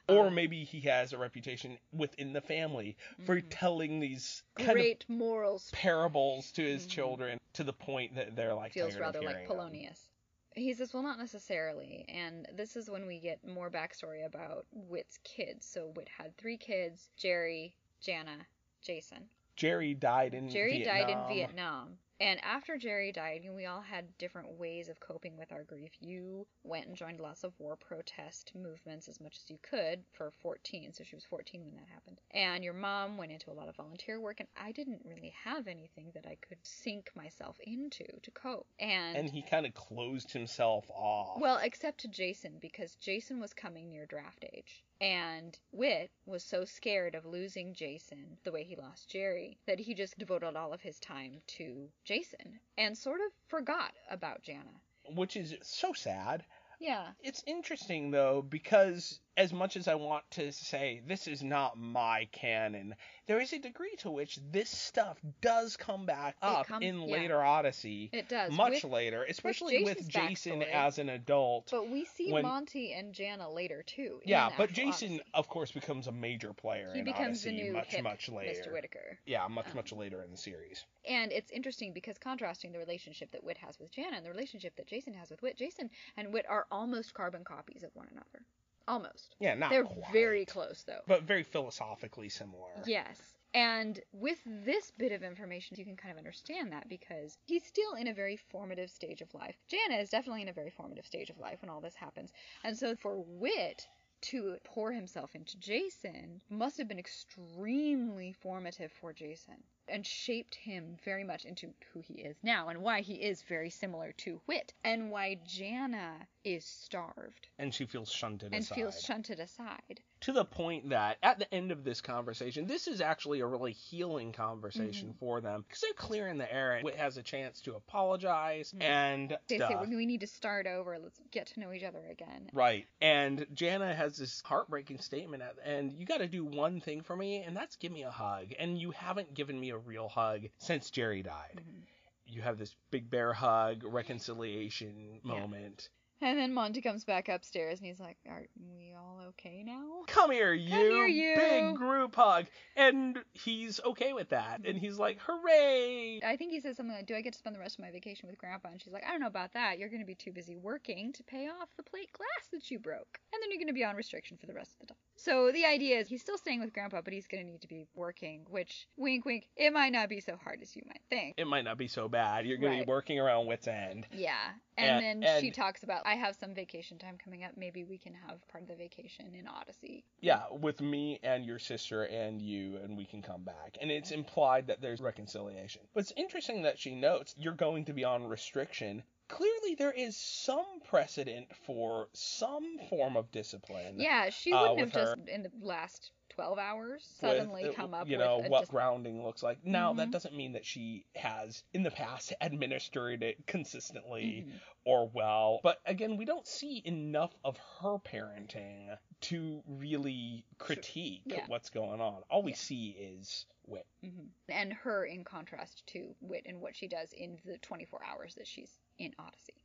Or 0.08 0.28
Um, 0.28 0.36
maybe 0.36 0.64
he 0.64 0.82
has 0.82 1.14
a 1.14 1.18
reputation 1.18 1.80
within 1.92 2.34
the 2.34 2.42
family 2.42 2.96
for 3.26 3.42
Mhm. 3.42 3.48
telling 3.50 4.00
these 4.00 4.44
kind 4.56 4.74
Great 4.74 5.10
morals. 5.10 5.72
parables 5.72 6.52
to 6.54 6.62
his 6.64 6.86
Mhm. 6.86 6.90
children 6.90 7.40
to 7.54 7.64
the 7.64 7.74
point 7.74 8.16
that 8.16 8.36
they're 8.36 8.54
like 8.54 8.74
feels 8.74 8.98
rather 8.98 9.22
like 9.22 9.36
hearing 9.36 9.48
them. 9.48 9.58
Polonius. 9.58 10.10
He 10.56 10.74
says, 10.74 10.94
well, 10.94 11.04
not 11.04 11.18
necessarily. 11.18 12.06
And 12.08 12.48
this 12.54 12.76
is 12.78 12.90
when 12.90 13.08
we 13.08 13.20
get 13.20 13.44
more 13.44 13.70
backstory 13.70 14.26
about 14.26 14.66
Whit's 14.72 15.18
kids. 15.24 15.66
So 15.66 15.88
Whit 15.88 16.08
had 16.08 16.38
three 16.38 16.58
kids 16.58 17.10
Jerry, 17.18 17.76
Jana, 18.00 18.48
Jason. 18.82 19.30
Jerry 19.56 19.94
died 19.94 20.34
in 20.34 20.50
Jerry 20.50 20.78
Vietnam. 20.84 20.98
died 20.98 21.10
in 21.10 21.28
Vietnam. 21.28 22.00
And 22.20 22.40
after 22.44 22.78
Jerry 22.78 23.12
died, 23.12 23.42
you 23.44 23.50
know, 23.50 23.56
we 23.56 23.66
all 23.66 23.82
had 23.82 24.18
different 24.18 24.58
ways 24.58 24.88
of 24.88 25.00
coping 25.00 25.38
with 25.38 25.52
our 25.52 25.64
grief. 25.64 25.92
You 26.00 26.48
went 26.64 26.88
and 26.88 26.96
joined 26.96 27.20
lots 27.20 27.44
of 27.44 27.54
war 27.60 27.76
protest 27.76 28.52
movements 28.56 29.10
as 29.10 29.20
much 29.20 29.38
as 29.44 29.50
you 29.50 29.58
could 29.70 30.00
for 30.14 30.32
14, 30.42 30.94
so 30.94 31.04
she 31.04 31.16
was 31.16 31.26
14 31.26 31.62
when 31.66 31.76
that 31.76 31.90
happened. 31.94 32.20
And 32.32 32.64
your 32.64 32.74
mom 32.74 33.18
went 33.18 33.32
into 33.32 33.52
a 33.52 33.54
lot 33.54 33.68
of 33.68 33.76
volunteer 33.76 34.20
work, 34.20 34.40
and 34.40 34.48
I 34.56 34.72
didn't 34.72 35.02
really 35.06 35.34
have 35.44 35.68
anything 35.68 36.12
that 36.14 36.26
I 36.26 36.38
could 36.48 36.58
sink 36.64 37.10
myself 37.16 37.58
into 37.64 38.06
to 38.24 38.32
cope. 38.32 38.68
And, 38.80 39.18
And 39.18 39.30
he 39.30 39.42
kind 39.42 39.66
of 39.66 39.74
closed 39.74 40.32
himself 40.32 40.90
off. 40.90 41.40
well, 41.42 41.60
except 41.62 42.00
to 42.02 42.08
Jason, 42.08 42.54
because 42.62 42.96
Jason 42.96 43.40
was 43.40 43.54
coming 43.54 43.90
near 43.90 44.06
draft 44.06 44.46
age. 44.54 44.84
And 45.02 45.60
Whit 45.72 46.10
was 46.26 46.44
so 46.44 46.64
scared 46.64 47.16
of 47.16 47.26
losing 47.26 47.74
Jason 47.74 48.38
the 48.46 48.52
way 48.54 48.64
he 48.64 48.78
lost 48.78 49.10
Jerry 49.10 49.58
that 49.68 49.80
he 49.80 49.94
just 49.94 50.18
devoted 50.18 50.56
all 50.56 50.72
of 50.72 50.82
his 50.82 51.00
time 51.00 51.42
to 51.48 51.90
Jason 52.06 52.60
and 52.78 52.98
sort 52.98 53.20
of 53.20 53.32
forgot 53.48 53.92
about 54.10 54.44
Jana. 54.44 54.82
which 55.16 55.36
is 55.36 55.56
so 55.62 55.94
sad. 55.94 56.44
Yeah. 56.80 57.08
It's 57.22 57.44
interesting 57.46 58.12
though 58.12 58.42
because 58.42 59.20
as 59.38 59.52
much 59.52 59.76
as 59.76 59.88
I 59.88 59.96
want 59.96 60.24
to 60.32 60.52
say 60.52 61.02
this 61.08 61.28
is 61.28 61.44
not 61.44 61.78
my 61.78 62.28
canon, 62.32 62.96
there 63.28 63.42
is 63.42 63.52
a 63.54 63.60
degree 63.60 63.96
to 64.00 64.10
which 64.10 64.40
this 64.52 64.70
stuff 64.70 65.18
does 65.42 65.76
come 65.76 66.06
back 66.06 66.36
up 66.42 66.68
comes- 66.68 66.86
in 66.86 67.02
yeah. 67.02 67.14
later 67.14 67.42
Odyssey, 67.44 68.10
It 68.14 68.30
does. 68.30 68.52
much 68.54 68.84
With- 68.84 68.92
later, 68.92 69.24
especially 69.26 69.84
with 69.84 70.08
Jason's 70.08 70.30
Jason 70.54 70.60
backstory. 70.62 70.72
as 70.72 71.00
an 71.00 71.10
adult. 71.10 71.68
but 71.72 71.90
we 71.90 72.06
see 72.06 72.32
when- 72.32 72.44
Monty 72.44 72.94
and 72.94 73.14
Jana 73.14 73.50
later 73.52 73.84
too. 73.84 74.22
yeah, 74.26 74.50
but 74.58 74.72
Jason, 74.72 75.16
Odyssey. 75.16 75.30
of 75.34 75.50
course, 75.50 75.72
becomes 75.72 76.08
a 76.08 76.12
major 76.12 76.54
player 76.54 76.92
he 76.94 77.00
in 77.00 77.06
becomes 77.06 77.42
the 77.44 77.50
Odyssey 77.50 77.64
new 77.64 77.74
much, 77.74 77.88
hip 77.88 78.04
much 78.04 78.30
later. 78.30 78.62
Mr. 78.70 78.72
Whitaker. 78.72 79.20
Yeah, 79.26 79.48
much, 79.48 79.68
Um, 79.68 79.76
much 79.76 79.92
later 79.92 80.22
in 80.24 80.32
the 80.32 80.38
series. 80.38 80.86
And 81.04 81.32
it's 81.34 81.52
interesting 81.52 81.92
because 81.94 82.18
contrasting 82.18 82.72
the 82.72 82.80
relationship 82.80 83.32
that 83.32 83.44
Whit 83.44 83.58
has 83.58 83.78
with 83.80 83.92
Jana 83.92 84.16
and 84.18 84.26
the 84.26 84.32
relationship 84.32 84.76
that 84.78 84.88
Jason 84.88 85.14
has 85.16 85.30
with 85.30 85.42
Whit, 85.42 85.58
Jason 85.58 85.90
and 86.16 86.32
Whit 86.32 86.46
are 86.48 86.68
almost 86.72 87.14
carbon 87.14 87.44
copies 87.44 87.84
of 87.84 87.94
one 87.96 88.08
another. 88.12 88.46
Almost. 88.88 89.36
Yeah, 89.40 89.56
not 89.56 89.72
They're 89.72 89.84
quite, 89.84 90.14
very 90.14 90.46
close 90.46 90.84
though. 90.84 91.02
but 91.08 91.24
very 91.24 91.44
philosophically 91.44 92.30
similar. 92.30 92.70
Yes. 92.86 93.20
And 93.54 94.00
with 94.12 94.40
this 94.46 94.92
bit 94.92 95.14
of 95.14 95.24
information, 95.24 95.78
you 95.80 95.86
can 95.86 95.96
kind 95.96 96.12
of 96.12 96.18
understand 96.18 96.74
that 96.74 96.90
because 96.90 97.38
he's 97.46 97.66
still 97.66 97.94
in 97.94 98.08
a 98.08 98.14
very 98.14 98.36
formative 98.36 98.90
stage 98.92 99.22
of 99.22 99.34
life. 99.34 99.56
Jana 99.70 100.02
is 100.02 100.10
definitely 100.10 100.42
in 100.42 100.50
a 100.50 100.54
very 100.54 100.70
formative 100.70 101.06
stage 101.06 101.30
of 101.30 101.40
life 101.40 101.62
when 101.62 101.70
all 101.70 101.80
this 101.80 101.96
happens. 101.96 102.34
And 102.66 102.78
so 102.78 102.96
for 102.98 103.16
Whit 103.16 103.88
to 104.22 104.58
pour 104.66 104.92
himself 104.92 105.36
into 105.36 105.58
Jason 105.58 106.42
must 106.50 106.78
have 106.78 106.88
been 106.88 107.00
extremely 107.00 108.34
formative 108.34 108.92
for 108.92 109.14
Jason 109.14 109.56
and 109.88 110.06
shaped 110.06 110.56
him 110.56 110.98
very 111.04 111.24
much 111.24 111.46
into 111.46 111.74
who 111.94 112.02
he 112.02 112.16
is 112.16 112.36
now 112.44 112.70
and 112.70 112.82
why 112.82 113.02
he 113.02 113.16
is 113.16 113.44
very 113.44 113.70
similar 113.70 114.12
to 114.14 114.42
Whit 114.48 114.74
and 114.84 115.12
why 115.12 115.40
Jana 115.46 116.28
is 116.46 116.64
starved 116.64 117.48
And 117.60 117.74
she 117.74 117.86
feels 117.86 118.12
shunted 118.12 118.54
and 118.54 118.64
aside. 118.64 118.76
feels 118.76 119.02
shunted 119.02 119.40
aside. 119.40 120.00
to 120.22 120.32
the 120.32 120.46
point 120.46 120.90
that 120.90 121.18
at 121.24 121.40
the 121.40 121.54
end 121.54 121.72
of 121.72 121.84
this 121.84 122.02
conversation, 122.02 122.68
this 122.68 122.88
is 122.88 123.02
actually 123.02 123.40
a 123.42 123.46
really 123.48 123.74
healing 123.74 124.32
conversation 124.32 125.10
Mm-hmm. 125.10 125.18
for 125.20 125.42
them 125.42 125.64
because 125.68 125.82
they're 125.82 125.94
clearing 125.94 126.38
the 126.38 126.52
air 126.54 126.74
and 126.76 126.86
Whit 126.86 126.96
has 126.96 127.18
a 127.18 127.24
chance 127.24 127.60
to 127.62 127.76
apologize 127.76 128.72
Mhm. 128.78 128.82
and 128.84 129.38
They 129.48 129.58
stuff. 129.58 129.72
say 129.88 129.96
we 129.96 130.06
need 130.06 130.22
to 130.22 130.28
start 130.28 130.68
over. 130.68 130.98
Let's 131.00 131.20
get 131.32 131.48
to 131.48 131.60
know 131.60 131.74
each 131.74 131.84
other 131.84 132.06
again. 132.10 132.50
Right. 132.54 132.88
And 133.02 133.46
Jana 133.54 133.94
has 133.96 134.18
this 134.18 134.42
heartbreaking 134.46 135.00
statement 135.00 135.42
at 135.44 135.56
the 135.56 135.68
end. 135.68 135.94
You 135.94 136.06
got 136.06 136.20
to 136.20 136.28
do 136.28 136.46
one 136.46 136.80
thing 136.80 137.02
for 137.02 137.16
me, 137.16 137.42
and 137.44 137.56
that's 137.58 137.76
give 137.76 137.92
me 137.92 138.04
a 138.04 138.12
hug. 138.12 138.54
And 138.60 138.78
you 138.78 138.92
haven't 138.92 139.34
given 139.34 139.60
me 139.60 139.72
a 139.72 139.78
real 139.78 140.08
hug 140.08 140.48
since 140.60 140.90
Jerry 140.92 141.24
died. 141.24 141.56
Mhm. 141.64 141.82
You 142.28 142.42
have 142.42 142.58
this 142.58 142.76
big 142.90 143.10
bear 143.10 143.34
hug, 143.34 143.84
reconciliation 143.84 145.20
moment. 145.24 145.90
And 146.22 146.40
then 146.40 146.54
Monty 146.54 146.82
comes 146.82 147.04
back 147.04 147.28
upstairs 147.30 147.80
and 147.80 147.88
he's 147.88 148.00
like, 148.00 148.18
"Are 148.28 148.44
we 148.58 148.94
all 148.98 149.20
okay 149.30 149.64
now? 149.66 150.04
Come 150.08 150.32
here, 150.32 150.54
you. 150.54 150.70
here, 150.74 151.06
you. 151.06 151.36
Big 151.36 151.76
group 151.76 152.16
hug. 152.16 152.46
And 152.76 153.20
he's 153.34 153.80
okay 153.86 154.14
with 154.14 154.30
that. 154.30 154.62
And 154.66 154.78
he's 154.78 154.98
like, 154.98 155.20
hooray. 155.26 156.22
I 156.26 156.36
think 156.38 156.52
he 156.52 156.62
says 156.62 156.78
something 156.78 156.96
like, 156.96 157.06
Do 157.06 157.16
I 157.16 157.22
get 157.22 157.34
to 157.34 157.40
spend 157.40 157.56
the 157.56 157.60
rest 157.60 157.78
of 157.78 157.84
my 157.84 157.92
vacation 157.92 158.28
with 158.30 158.38
Grandpa? 158.38 158.70
And 158.70 158.82
she's 158.82 158.94
like, 158.94 159.04
I 159.06 159.12
don't 159.12 159.20
know 159.20 159.28
about 159.28 159.54
that. 159.54 159.78
You're 159.78 159.90
going 159.90 160.02
to 160.02 160.06
be 160.06 160.16
too 160.16 160.32
busy 160.32 160.56
working 160.56 161.12
to 161.14 161.24
pay 161.24 161.48
off 161.48 161.70
the 161.78 161.84
plate 161.84 162.12
glass 162.14 162.48
that 162.54 162.72
you 162.72 162.80
broke. 162.80 163.20
And 163.34 163.42
then 163.42 163.50
you're 163.52 163.60
going 163.60 163.68
to 163.68 163.74
be 163.74 163.84
on 163.84 163.96
restriction 163.96 164.38
for 164.38 164.46
the 164.48 164.54
rest 164.54 164.72
of 164.74 164.80
the 164.88 164.94
time. 164.94 164.98
So 165.18 165.52
the 165.52 165.66
idea 165.66 166.00
is 166.00 166.08
he's 166.08 166.22
still 166.22 166.38
staying 166.38 166.62
with 166.62 166.74
Grandpa, 166.74 167.02
but 167.04 167.14
he's 167.14 167.28
going 167.28 167.46
to 167.46 167.52
need 167.52 167.62
to 167.62 167.68
be 167.68 167.88
working, 167.96 168.46
which, 168.50 168.88
wink, 168.98 169.26
wink, 169.26 169.46
it 169.56 169.72
might 169.74 169.92
not 169.92 170.10
be 170.10 170.20
so 170.22 170.38
hard 170.42 170.60
as 170.62 170.76
you 170.76 170.84
might 170.88 171.02
think. 171.10 171.36
It 171.38 171.48
might 171.48 171.64
not 171.64 171.78
be 171.78 171.88
so 171.88 172.08
bad. 172.08 172.46
You're 172.46 172.58
going 172.58 172.72
Right. 172.74 172.80
to 172.80 172.86
be 172.86 172.90
working 172.90 173.20
around 173.20 173.48
Whit's 173.48 173.68
End. 173.68 174.08
Yeah. 174.12 174.34
And, 174.78 175.06
And- 175.06 175.24
then 175.24 175.42
she 175.42 175.52
talks 175.52 175.84
about, 175.84 176.02
I 176.06 176.16
have 176.16 176.36
some 176.36 176.54
vacation 176.54 176.98
time 176.98 177.18
coming 177.24 177.44
up. 177.44 177.52
Maybe 177.56 177.84
we 177.84 177.98
can 177.98 178.14
have 178.28 178.46
part 178.50 178.64
of 178.64 178.68
the 178.68 178.76
vacation 178.76 179.34
in 179.34 179.48
Odyssey. 179.48 180.04
Yeah, 180.20 180.44
with 180.52 180.82
me 180.82 181.20
and 181.24 181.46
your 181.46 181.60
sister 181.60 182.04
and 182.04 182.42
you, 182.42 182.78
and 182.78 182.98
we 182.98 183.06
can 183.06 183.22
come 183.22 183.44
back. 183.44 183.78
And 183.82 183.90
it's 183.90 184.12
implied 184.12 184.68
that 184.68 184.82
there's 184.82 185.00
reconciliation. 185.02 185.82
But 185.94 186.02
it's 186.02 186.14
interesting 186.18 186.64
that 186.64 186.78
she 186.80 186.94
notes 186.96 187.34
you're 187.38 187.54
going 187.54 187.86
to 187.86 187.94
be 187.94 188.04
on 188.04 188.26
restriction. 188.26 189.04
Clearly, 189.28 189.76
there 189.76 189.92
is 189.92 190.16
some 190.18 190.66
precedent 190.88 191.48
for 191.66 192.10
some 192.14 192.78
form 192.90 193.18
of 193.18 193.32
discipline. 193.32 193.96
Yeah, 194.00 194.30
she 194.30 194.52
Uh, 194.52 194.62
wouldn't 194.74 194.94
have 194.94 194.94
with 195.18 195.26
just, 195.26 195.30
in 195.30 195.44
the 195.44 195.52
last 195.62 196.12
12 196.36 196.60
hours, 196.60 197.08
suddenly 197.20 197.66
uh, 197.70 197.74
come 197.74 197.94
up 197.94 198.08
you 198.08 198.18
with 198.18 198.26
know 198.26 198.42
a 198.46 198.50
what 198.50 198.62
dis- 198.62 198.70
grounding 198.70 199.24
looks 199.24 199.42
like. 199.42 199.66
Now 199.66 199.94
that 199.94 200.10
Mhm. 200.10 200.12
doesn't 200.12 200.36
mean 200.36 200.54
that 200.54 200.66
she 200.66 201.06
has 201.16 201.64
in 201.74 201.84
the 201.84 201.92
past 201.92 202.34
administered 202.42 203.24
it 203.24 203.46
consistently 203.48 204.46
Mhm. 204.48 204.60
or 204.86 205.08
well. 205.08 205.60
But 205.64 205.80
again, 205.86 206.18
we 206.18 206.26
don't 206.26 206.46
see 206.48 206.82
enough 206.86 207.34
of 207.44 207.58
her 207.80 207.98
parenting 208.00 208.98
to 209.22 209.64
really 209.68 210.46
critique 210.58 211.24
Yeah. 211.26 211.46
what's 211.48 211.70
going 211.70 212.02
on. 212.02 212.22
All 212.30 212.44
we 212.44 212.52
Yeah. 212.52 212.58
see 212.58 212.90
is 212.92 213.46
Whit. 213.68 213.88
hmm 214.02 214.28
And 214.48 214.72
her 214.74 215.06
in 215.06 215.24
contrast 215.24 215.88
to 215.88 216.16
Whit 216.22 216.44
and 216.46 216.62
what 216.62 216.76
she 216.76 216.88
does 216.88 217.12
in 217.14 217.40
the 217.46 217.58
24 217.58 218.04
hours 218.04 218.36
that 218.36 218.48
she's 218.48 218.78
in 219.00 219.16
Odyssey. 219.18 219.56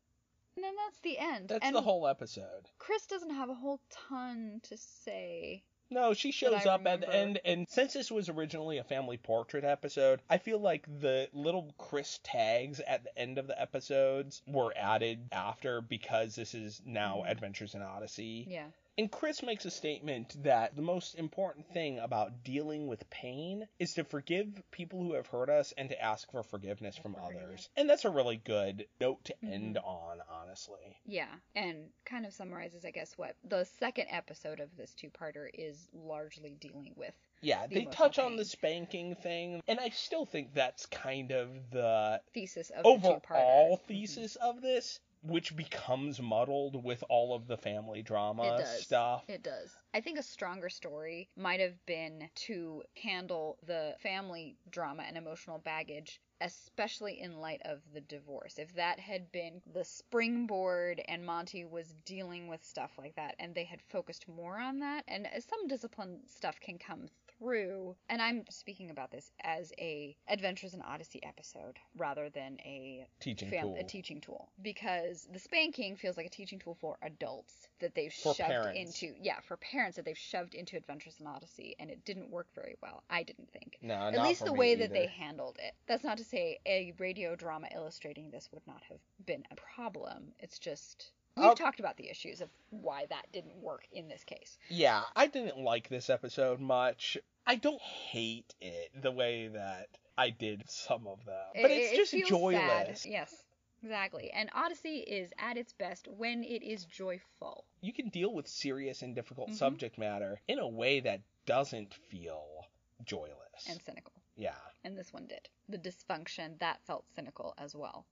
And 0.56 0.64
then 0.64 0.74
that's 0.76 0.98
the 1.00 1.18
end. 1.18 1.48
That's 1.48 1.64
and 1.64 1.76
the 1.76 1.82
whole 1.82 2.06
episode. 2.08 2.68
Chris 2.78 3.06
doesn't 3.06 3.30
have 3.30 3.50
a 3.50 3.54
whole 3.54 3.80
ton 3.90 4.60
to 4.64 4.76
say. 4.76 5.62
No, 5.90 6.14
she 6.14 6.30
shows 6.30 6.66
up 6.66 6.86
at 6.86 7.00
the 7.00 7.06
remember. 7.08 7.12
end, 7.12 7.40
and 7.44 7.68
since 7.68 7.92
this 7.94 8.10
was 8.10 8.28
originally 8.28 8.78
a 8.78 8.84
family 8.84 9.16
portrait 9.16 9.64
episode, 9.64 10.20
I 10.30 10.38
feel 10.38 10.58
like 10.60 10.86
the 11.00 11.28
little 11.32 11.74
Chris 11.78 12.20
tags 12.22 12.80
at 12.80 13.02
the 13.04 13.18
end 13.18 13.38
of 13.38 13.46
the 13.48 13.60
episodes 13.60 14.42
were 14.46 14.72
added 14.76 15.28
after 15.32 15.80
because 15.80 16.34
this 16.36 16.54
is 16.54 16.80
now 16.84 17.22
Mhm. 17.26 17.30
Adventures 17.30 17.74
in 17.74 17.82
Odyssey. 17.82 18.46
Yeah. 18.48 18.66
And 19.00 19.10
Chris 19.10 19.42
makes 19.42 19.64
a 19.64 19.70
statement 19.70 20.36
that 20.44 20.76
the 20.76 20.82
most 20.82 21.14
important 21.14 21.66
thing 21.72 21.98
about 21.98 22.44
dealing 22.44 22.86
with 22.86 23.08
pain 23.08 23.66
is 23.78 23.94
to 23.94 24.04
forgive 24.04 24.62
people 24.70 25.02
who 25.02 25.14
have 25.14 25.26
hurt 25.26 25.48
us 25.48 25.72
and 25.78 25.88
to 25.88 25.98
ask 25.98 26.30
for 26.30 26.42
forgiveness 26.42 26.98
from 26.98 27.16
others. 27.16 27.70
And 27.78 27.88
that's 27.88 28.04
a 28.04 28.10
really 28.10 28.36
good 28.36 28.86
note 29.00 29.24
to 29.24 29.34
Mhm. 29.42 29.52
end 29.54 29.78
on, 29.78 30.20
honestly. 30.28 30.98
Yeah. 31.06 31.34
And 31.54 31.90
kind 32.04 32.26
of 32.26 32.34
summarizes, 32.34 32.84
I 32.84 32.90
guess, 32.90 33.16
what 33.16 33.36
the 33.42 33.64
second 33.64 34.08
episode 34.10 34.60
of 34.60 34.76
this 34.76 34.92
two 34.92 35.08
parter 35.08 35.48
is 35.54 35.88
largely 35.94 36.50
dealing 36.56 36.92
with. 36.94 37.14
Yeah, 37.40 37.66
The 37.68 37.76
they 37.76 37.84
touch 37.86 38.18
on 38.18 38.36
the 38.36 38.44
spanking 38.44 39.14
thing, 39.14 39.62
and 39.66 39.80
I 39.80 39.88
still 39.88 40.26
think 40.26 40.52
that's 40.52 40.84
kind 40.84 41.30
of 41.32 41.70
the 41.70 42.20
Thesis 42.34 42.68
of 42.68 42.84
the 42.84 42.90
two 42.98 43.06
overall 43.06 43.78
parter. 43.78 43.80
thesis 43.86 44.36
of 44.36 44.60
this, 44.60 45.00
which 45.22 45.54
becomes 45.54 46.20
muddled 46.20 46.82
with 46.82 47.04
all 47.08 47.34
of 47.34 47.46
the 47.46 47.56
family 47.56 48.02
drama 48.02 48.42
It 48.44 48.58
does. 48.58 48.82
stuff. 48.82 49.24
It 49.28 49.42
does. 49.42 49.76
I 49.92 50.00
think 50.00 50.18
a 50.18 50.22
stronger 50.22 50.68
story 50.68 51.28
might 51.36 51.60
have 51.60 51.84
been 51.86 52.28
to 52.46 52.82
handle 53.02 53.58
the 53.66 53.94
family 53.98 54.56
drama 54.70 55.02
and 55.06 55.16
emotional 55.16 55.58
baggage, 55.58 56.20
especially 56.40 57.20
in 57.20 57.40
light 57.40 57.60
of 57.64 57.80
the 57.92 58.00
divorce. 58.00 58.58
If 58.58 58.74
that 58.76 58.98
had 58.98 59.30
been 59.32 59.60
the 59.72 59.84
springboard 59.84 61.02
and 61.08 61.26
Monty 61.26 61.64
was 61.64 61.94
dealing 62.04 62.48
with 62.48 62.64
stuff 62.64 62.92
like 62.96 63.16
that 63.16 63.34
and 63.38 63.54
they 63.54 63.64
had 63.64 63.82
focused 63.82 64.26
more 64.28 64.58
on 64.58 64.78
that, 64.78 65.04
and 65.08 65.28
some 65.48 65.66
discipline 65.68 66.20
stuff 66.26 66.58
can 66.60 66.78
come 66.78 67.08
through. 67.40 67.96
And 68.08 68.20
I'm 68.22 68.44
speaking 68.50 68.90
about 68.90 69.10
this 69.10 69.32
as 69.42 69.72
a 69.78 70.16
Adventures 70.28 70.74
in 70.74 70.82
Odyssey 70.82 71.20
episode 71.24 71.78
rather 71.96 72.28
than 72.30 72.58
a 72.60 73.06
Teaching 73.18 73.50
fam- 73.50 73.62
tool. 73.62 73.76
a 73.80 73.84
teaching 73.84 74.20
tool 74.20 74.50
because 74.62 75.26
the 75.32 75.38
spanking 75.38 75.96
feels 75.96 76.16
like 76.16 76.26
a 76.26 76.30
teaching 76.30 76.58
tool 76.58 76.76
for 76.80 76.96
adults 77.02 77.68
that 77.80 77.94
they've 77.94 78.12
For 78.12 78.34
shoved 78.34 78.48
parents. 78.48 78.78
into 79.02 79.14
yeah 79.20 79.40
for 79.40 79.56
parents 79.56 79.96
that 79.96 80.04
they've 80.04 80.16
shoved 80.18 80.54
into 80.54 80.76
Adventures 80.76 81.16
in 81.18 81.26
Odyssey 81.26 81.74
and 81.80 81.90
it 81.90 82.04
didn't 82.04 82.30
work 82.30 82.46
very 82.54 82.76
well 82.82 83.02
I 83.10 83.22
didn't 83.22 83.50
think 83.52 83.78
no, 83.82 83.94
at 83.94 84.14
not 84.14 84.26
least 84.28 84.40
for 84.40 84.46
the 84.46 84.52
me 84.52 84.58
way 84.58 84.74
that 84.76 84.92
they 84.92 85.06
handled 85.06 85.56
it 85.62 85.74
that's 85.86 86.04
not 86.04 86.18
to 86.18 86.24
say 86.24 86.58
a 86.66 86.92
radio 86.98 87.34
drama 87.36 87.68
illustrating 87.74 88.30
this 88.30 88.48
would 88.52 88.66
not 88.66 88.82
have 88.88 88.98
been 89.24 89.44
a 89.50 89.56
problem 89.56 90.32
it's 90.38 90.58
just 90.58 91.10
we've 91.36 91.46
I'll- 91.46 91.54
talked 91.54 91.80
about 91.80 91.96
the 91.96 92.10
issues 92.10 92.40
of 92.40 92.50
why 92.70 93.06
that 93.08 93.26
didn't 93.32 93.56
work 93.56 93.84
in 93.92 94.08
this 94.08 94.24
case 94.24 94.58
Yeah, 94.68 95.02
I 95.16 95.26
didn't 95.26 95.58
like 95.58 95.88
this 95.88 96.10
episode 96.10 96.60
much. 96.60 97.16
I 97.46 97.56
don't 97.56 97.80
hate 97.82 98.54
it 98.60 98.90
the 99.02 99.10
way 99.10 99.48
that 99.48 99.88
I 100.16 100.30
did 100.30 100.68
some 100.70 101.06
of 101.06 101.24
them, 101.24 101.46
but 101.54 101.70
It- 101.70 101.78
it's 101.78 101.92
it 101.92 101.96
just 101.96 102.12
feels 102.12 102.28
joyless. 102.28 103.02
sad. 103.02 103.10
yes 103.10 103.44
exactly 103.82 104.30
and 104.32 104.50
Odyssey 104.52 104.98
is 104.98 105.32
at 105.38 105.56
its 105.56 105.72
best 105.72 106.06
when 106.06 106.44
it 106.44 106.62
is 106.62 106.84
joyful 106.84 107.64
You 107.80 107.94
can 107.94 108.10
deal 108.10 108.34
with 108.34 108.46
serious 108.46 109.00
and 109.00 109.14
difficult 109.14 109.48
Mhm. 109.50 109.54
subject 109.54 109.96
matter 109.96 110.42
in 110.48 110.58
a 110.58 110.68
way 110.68 111.00
that 111.00 111.22
doesn't 111.46 111.94
feel 111.94 112.66
joyless. 113.04 113.66
and 113.66 113.80
cynical 113.82 114.12
yeah. 114.36 114.54
and 114.84 114.96
this 114.98 115.12
one 115.12 115.26
did. 115.26 115.48
The 115.68 115.78
dysfunction 115.78 116.58
that 116.58 116.82
felt 116.84 117.06
cynical 117.14 117.54
as 117.56 117.74
well. 117.74 118.06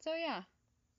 So 0.00 0.14
yeah. 0.14 0.44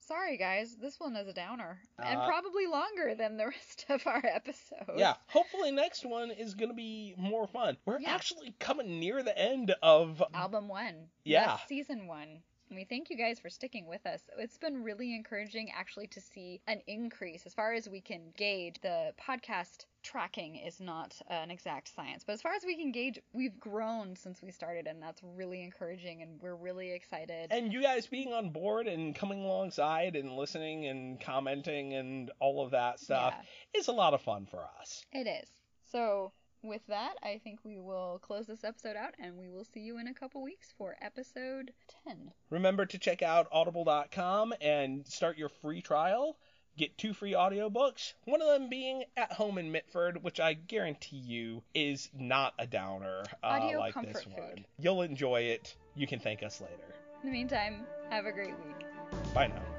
Sorry 0.08 0.38
guys, 0.38 0.76
this 0.78 1.00
one 1.00 1.16
is 1.18 1.28
a 1.28 1.34
downer 1.34 1.80
and 2.00 2.20
Uh, 2.20 2.26
probably 2.28 2.66
longer 2.66 3.14
than 3.14 3.36
the 3.36 3.48
rest 3.48 3.86
of 3.90 4.08
our 4.08 4.22
episode. 4.26 4.96
Yeah, 4.96 5.16
hopefully 5.28 5.72
next 5.72 6.06
one 6.06 6.32
is 6.32 6.54
going 6.56 6.70
to 6.70 6.76
be 6.76 7.14
more 7.18 7.46
fun. 7.48 7.78
We're 7.86 8.00
Yeah. 8.00 8.16
actually 8.16 8.54
coming 8.60 9.00
near 9.00 9.22
the 9.22 9.38
end 9.38 9.76
of 9.82 10.24
Album 10.34 10.70
1. 10.70 11.10
Yeah. 11.26 11.46
Yes, 11.58 11.60
season 11.68 12.08
1. 12.08 12.42
And 12.70 12.78
we 12.78 12.84
thank 12.84 13.10
you 13.10 13.16
guys 13.16 13.40
for 13.40 13.50
sticking 13.50 13.88
with 13.88 14.06
us. 14.06 14.22
It's 14.38 14.58
been 14.58 14.84
really 14.84 15.16
encouraging 15.16 15.72
actually 15.74 16.08
to 16.08 16.20
see 16.20 16.60
an 16.68 16.82
increase 16.86 17.46
as 17.46 17.54
far 17.54 17.74
as 17.74 17.88
we 17.88 18.02
can 18.02 18.34
gauge. 18.36 18.76
The 18.82 19.14
podcast 19.26 19.86
tracking 20.04 20.58
is 20.58 20.82
not 20.82 21.16
an 21.30 21.50
exact 21.50 21.94
science, 21.96 22.26
but 22.26 22.34
as 22.34 22.42
far 22.42 22.54
as 22.54 22.66
we 22.66 22.76
can 22.76 22.92
gauge, 22.92 23.20
we've 23.32 23.58
grown 23.58 24.18
since 24.18 24.42
we 24.42 24.52
started, 24.52 24.86
and 24.86 25.02
that's 25.02 25.22
really 25.24 25.64
encouraging, 25.64 26.22
and 26.22 26.42
we're 26.42 26.56
really 26.56 26.92
excited. 26.92 27.48
and 27.52 27.72
you 27.72 27.82
guys 27.82 28.06
being 28.08 28.34
on 28.34 28.50
board 28.50 28.88
and 28.88 29.16
coming 29.16 29.44
alongside 29.46 30.18
and 30.18 30.34
listening 30.36 30.88
and 30.88 31.22
commenting 31.22 31.94
and 31.94 32.32
all 32.40 32.64
of 32.66 32.72
that 32.72 33.00
stuff 33.00 33.34
Yeah. 33.74 33.80
is 33.80 33.88
a 33.88 33.94
lot 33.94 34.14
of 34.14 34.22
fun 34.22 34.46
for 34.46 34.68
us. 34.82 35.06
It 35.14 35.26
is. 35.28 35.50
So, 35.92 36.34
with 36.68 36.86
that, 36.88 37.16
I 37.24 37.40
think 37.44 37.60
we 37.64 37.80
will 37.80 38.20
close 38.22 38.48
this 38.48 38.64
episode 38.64 38.96
out 38.96 39.14
and 39.20 39.38
we 39.38 39.50
will 39.50 39.66
see 39.66 39.80
you 39.80 40.00
in 40.00 40.08
a 40.08 40.14
couple 40.14 40.42
weeks 40.44 40.74
for 40.78 40.96
episode 41.02 41.72
10. 42.06 42.32
Remember 42.50 42.86
to 42.86 42.98
check 42.98 43.22
out 43.22 43.48
audible.com 43.52 44.54
and 44.62 45.06
start 45.08 45.38
your 45.38 45.50
free 45.50 45.82
trial. 45.82 46.38
Get 46.78 46.96
two 46.98 47.14
free 47.14 47.32
audiobooks, 47.32 48.14
one 48.26 48.40
of 48.40 48.48
them 48.48 48.70
being 48.70 49.04
At 49.16 49.32
Home 49.34 49.58
in 49.58 49.72
Mitford, 49.72 50.24
which 50.24 50.40
I 50.40 50.54
guarantee 50.54 51.18
you 51.18 51.64
is 51.74 52.10
not 52.16 52.54
a 52.60 52.68
downer 52.68 53.24
uh, 53.44 53.48
Audio 53.48 53.80
like 53.80 53.96
this 53.96 54.24
food. 54.24 54.34
one. 54.34 54.66
You'll 54.80 55.02
enjoy 55.02 55.42
it. 55.42 55.76
You 55.96 56.06
can 56.06 56.20
thank 56.20 56.44
us 56.44 56.62
later. 56.62 56.94
In 57.24 57.30
the 57.30 57.34
meantime, 57.34 57.88
have 58.12 58.26
a 58.26 58.32
great 58.32 58.54
week. 58.64 58.86
Bye 59.34 59.48
now. 59.48 59.77